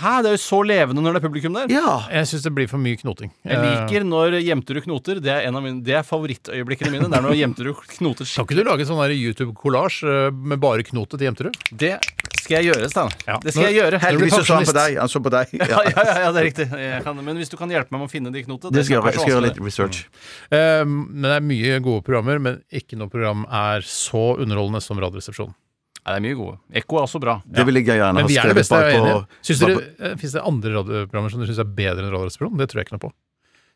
Hæ, 0.00 0.12
det 0.24 0.30
er 0.30 0.36
jo 0.38 0.40
så 0.40 0.62
levende 0.64 1.02
når 1.04 1.16
det 1.16 1.20
er 1.20 1.26
publikum 1.26 1.56
der. 1.56 1.72
Ja. 1.72 1.98
Jeg 2.12 2.30
syns 2.30 2.46
det 2.46 2.54
blir 2.56 2.70
for 2.70 2.80
mye 2.80 2.96
knoting. 3.00 3.32
Jeg 3.44 3.60
liker 3.60 4.06
når 4.08 4.38
gjemte 4.40 4.76
du 4.76 4.80
knoter. 4.86 5.20
Det 5.22 5.32
er 5.34 5.48
en 5.48 5.58
av 5.58 5.64
mine 5.64 5.84
Det 5.84 5.98
er 5.98 6.06
favorittøyeblikkene 6.06 6.94
mine. 6.94 7.10
Det 7.12 7.18
er 7.18 7.26
når 7.26 7.36
gjemte 7.38 7.66
du 7.66 7.72
knoter 7.98 8.28
Kan 8.32 8.48
ikke 8.48 8.58
du 8.58 8.64
lage 8.68 8.88
sånn 8.88 9.02
YouTube-kollasj 9.12 10.02
eh, 10.08 10.28
med 10.32 10.62
bare 10.62 10.86
knotet 10.86 11.20
til 11.20 11.28
Jemterud? 11.28 11.58
Det 11.70 11.96
skal 12.42 12.56
jeg 12.58 12.72
gjøre, 12.72 12.88
Stein. 12.90 13.12
Ja. 13.28 13.36
Det 13.42 13.52
skal 13.54 13.68
jeg 13.68 13.76
gjøre. 13.78 14.00
Heldigvis 14.02 14.34
så 14.40 14.56
han 14.56 14.66
på 14.66 14.74
deg. 14.76 14.96
Han 14.98 15.10
så 15.12 15.22
på 15.22 15.32
deg. 15.32 15.52
Ja, 15.60 15.68
Ja. 15.72 15.82
ja, 15.94 16.16
ja, 16.24 16.30
det 16.34 16.40
er 16.40 16.46
riktig. 16.48 16.66
Jeg 16.82 17.04
kan, 17.06 17.20
men 17.22 17.38
hvis 17.38 17.52
du 17.52 17.56
kan 17.60 17.70
hjelpe 17.70 17.94
meg 17.94 18.02
med 18.02 18.08
å 18.08 18.12
finne 18.12 18.32
de 18.34 18.42
knotene 18.46 18.74
Det 18.74 18.84
skal 18.88 18.98
jeg 18.98 19.12
Jeg 19.12 19.20
skal 19.20 19.34
gjøre 19.36 19.46
litt 19.46 19.60
research. 19.62 20.02
Eh, 20.50 20.82
men 20.88 21.22
det 21.28 21.36
er 21.38 21.46
mye 21.52 21.78
gode 21.84 22.04
programmer, 22.06 22.40
men 22.42 22.62
ikke 22.72 22.98
noe 22.98 23.12
program 23.12 23.44
er 23.46 23.86
så 23.86 24.32
underholdende 24.42 24.82
som 24.82 25.00
Radioresepsjonen. 25.02 25.54
Nei, 26.02 26.12
det 26.14 26.18
er 26.18 26.24
mye 26.24 26.38
gode. 26.38 26.56
Ekko 26.82 26.98
er 26.98 27.04
også 27.06 27.18
bra. 27.22 27.36
Det 27.46 27.62
vil 27.68 27.78
jeg 27.78 27.86
gjerne 27.86 28.14
Men 28.18 28.26
ha 28.26 28.26
er 28.26 28.32
det 28.32 28.40
skrevet 28.42 28.58
beste, 28.58 28.78
jeg 28.78 28.94
er 28.96 29.02
bare 29.04 29.10
enig. 29.12 29.26
på 29.26 29.46
Synes 29.46 29.60
dere, 29.62 30.14
Fins 30.18 30.32
det 30.34 30.46
andre 30.50 30.72
radioprogrammer 30.74 31.30
som 31.30 31.42
dere 31.42 31.52
syns 31.52 31.60
er 31.62 31.68
bedre 31.76 32.02
enn 32.02 32.10
Radioresepsjonen? 32.10 32.58
Det 32.58 32.66
tror 32.72 32.80
jeg 32.82 32.88
ikke 32.88 32.96
noe 32.96 33.04
på. 33.04 33.12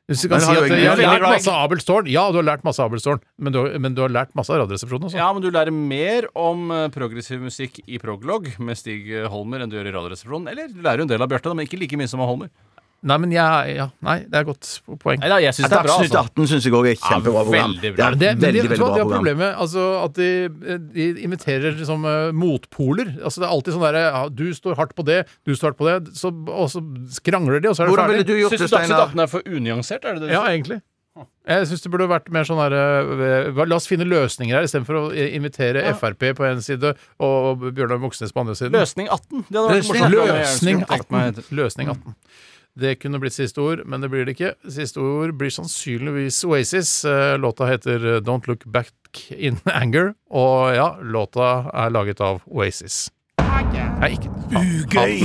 Hvis 0.07 0.23
du 0.23 0.29
kan 0.31 0.39
Men 0.39 0.43
si 0.45 0.51
har 0.51 0.57
at 0.63 0.71
jo 0.71 0.77
jeg 0.79 1.07
har 1.07 1.19
lært 1.19 1.25
masse 1.27 1.51
av 1.51 1.65
Abelstårn, 1.67 2.07
ja, 2.11 2.23
du 2.31 2.37
har 2.39 2.47
lært 2.47 2.67
masse 2.67 2.83
av 2.83 2.91
Abelstårn, 2.93 3.23
men 3.43 3.55
du 3.55 3.59
har, 3.59 3.73
men 3.83 3.95
du 3.97 4.03
har 4.05 4.13
lært 4.15 4.35
masse 4.39 4.55
av 4.55 4.61
Radioresepsjonen 4.63 5.09
også. 5.09 5.19
Ja, 5.19 5.33
men 5.35 5.43
du 5.43 5.49
lærer 5.51 5.75
mer 5.75 6.29
om 6.39 6.71
eh, 6.71 6.85
progressiv 6.95 7.43
musikk 7.43 7.81
i 7.87 7.99
Proglog 8.03 8.47
med 8.63 8.79
Stig 8.79 9.11
eh, 9.11 9.27
Holmer 9.31 9.65
enn 9.65 9.73
du 9.73 9.75
gjør 9.79 9.91
i 9.91 9.95
Radioresepsjonen. 9.97 10.47
Eller 10.53 10.71
du 10.71 10.79
lærer 10.79 11.03
jo 11.03 11.09
en 11.09 11.11
del 11.11 11.27
av 11.27 11.31
Bjarte, 11.33 11.51
da, 11.51 11.59
men 11.59 11.67
ikke 11.67 11.81
like 11.83 11.99
mye 11.99 12.11
som 12.11 12.23
av 12.23 12.31
Holmer. 12.31 12.53
Nei, 13.07 13.17
men 13.23 13.31
jeg 13.31 13.77
ja, 13.77 13.85
Nei, 14.03 14.17
det 14.27 14.35
er 14.35 14.41
et 14.43 14.49
godt 14.49 14.69
poeng. 14.99 15.21
Nei 15.23 15.29
da, 15.31 15.37
jeg 15.45 15.55
synes 15.55 15.71
det 15.71 15.77
er 15.79 15.85
bra, 15.87 15.93
Dagsnytt 15.95 16.17
altså. 16.17 16.33
18 16.43 16.49
syns 16.51 16.65
jeg 16.67 16.75
òg 16.75 16.89
er 16.91 16.97
et 16.97 17.05
kjempebra 17.05 17.43
program. 17.47 17.71
veldig 17.77 17.93
bra. 17.95 17.97
Det 17.97 18.07
er 18.07 18.17
et 18.17 18.19
det, 18.19 18.31
men 18.33 18.41
de, 18.41 18.47
veldig, 18.47 18.63
veldig 18.67 18.79
bra 18.81 18.89
de 18.89 18.91
har 18.91 18.99
program. 18.99 19.15
problemet 19.15 19.61
altså, 19.63 19.85
at 20.03 20.19
de, 20.19 20.79
de 20.97 21.07
imiterer 21.29 21.79
liksom, 21.79 22.05
eh, 22.11 22.33
motpoler. 22.43 23.13
Altså, 23.23 23.41
det 23.45 23.47
er 23.47 23.55
alltid 23.55 23.77
sånn 23.77 23.87
derre 23.87 24.03
ja, 24.09 24.25
Du 24.43 24.45
står 24.59 24.75
hardt 24.83 24.97
på 24.99 25.07
det, 25.07 25.21
du 25.47 25.55
står 25.55 25.71
hardt 25.73 25.79
på 25.79 25.87
det, 25.87 25.97
så, 26.19 26.35
og 26.35 26.67
så 26.75 26.83
skrangler 27.21 27.63
de, 27.63 27.71
og 27.71 27.79
så 27.79 27.85
er 27.85 27.87
det 27.87 27.95
Hvordan 27.95 28.11
ville 28.11 28.27
ferdig. 28.27 28.35
du 28.35 28.43
gjort 28.43 28.53
Syns 28.57 28.61
det, 28.67 28.69
du 28.69 28.77
Dagsnytt 28.77 28.97
Steinar? 28.97 29.09
18 29.15 29.25
er 29.27 29.33
for 29.37 29.41
unyansert? 29.57 30.05
Er 30.05 30.15
det 30.19 30.23
det 30.27 30.29
du 30.29 30.35
Ja, 30.35 30.43
sier? 30.43 30.53
egentlig. 30.59 30.81
Jeg 31.49 31.65
syns 31.71 31.81
det 31.81 31.91
burde 31.95 32.09
vært 32.11 32.27
mer 32.29 32.45
sånn 32.45 32.59
herre 32.61 33.65
La 33.71 33.77
oss 33.79 33.87
finne 33.89 34.05
løsninger 34.05 34.53
her, 34.59 34.67
istedenfor 34.67 34.99
å 34.99 35.05
i- 35.17 35.31
invitere 35.39 35.81
Frp 35.97 36.27
på 36.37 36.45
en 36.45 36.61
side 36.61 36.91
og 37.23 37.63
Bjørnar 37.73 38.03
Moxnes 38.03 38.35
på 38.37 38.43
andre 38.43 38.53
siden. 38.59 38.75
Løsning 38.77 39.09
18. 39.09 39.47
Det 39.49 39.57
hadde 39.57 39.71
vært 39.71 39.79
Løsning- 39.79 40.03
morsomt. 40.03 40.27
Jeg 40.27 40.43
Løsning 40.43 40.83
skulle 40.83 40.99
tenkt 40.99 41.11
meg 41.17 41.39
18. 41.39 41.57
Løsning 41.57 41.89
18. 41.95 42.15
Det 42.77 42.99
kunne 43.01 43.17
blitt 43.23 43.33
siste 43.33 43.63
ord, 43.65 43.81
men 43.89 44.03
det 44.05 44.11
blir 44.13 44.27
det 44.29 44.35
ikke. 44.37 44.51
Siste 44.69 45.01
ord 45.01 45.33
blir 45.41 45.53
sannsynligvis 45.55 46.43
Oasis. 46.45 46.91
Eh, 47.09 47.39
Låta 47.41 47.69
heter 47.71 48.21
Don't 48.21 48.45
Look 48.51 48.67
Back 48.69 48.93
In 49.33 49.57
Anger, 49.65 50.13
og 50.29 50.75
ja, 50.77 50.91
låta 51.01 51.71
er 51.73 51.95
laget 51.95 52.21
av 52.21 52.43
Oasis. 52.53 53.07
Nei, 53.41 54.11
ikke 54.13 54.29
Ugøy! 54.53 55.23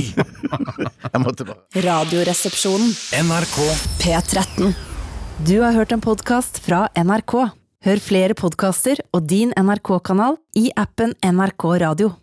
Jeg 1.12 1.20
måtte 1.20 1.44
bare 1.44 1.82
Radioresepsjonen. 1.84 2.94
NRK 3.28 3.58
P13. 4.00 4.72
Du 5.44 5.58
har 5.60 5.76
hørt 5.76 5.92
en 5.92 6.00
podkast 6.00 6.62
fra 6.64 6.86
NRK. 6.96 7.36
Hør 7.84 8.00
flere 8.00 8.36
podkaster 8.38 9.02
og 9.12 9.26
din 9.28 9.52
NRK-kanal 9.58 10.38
i 10.56 10.70
appen 10.78 11.12
NRK 11.20 11.68
Radio. 11.84 12.14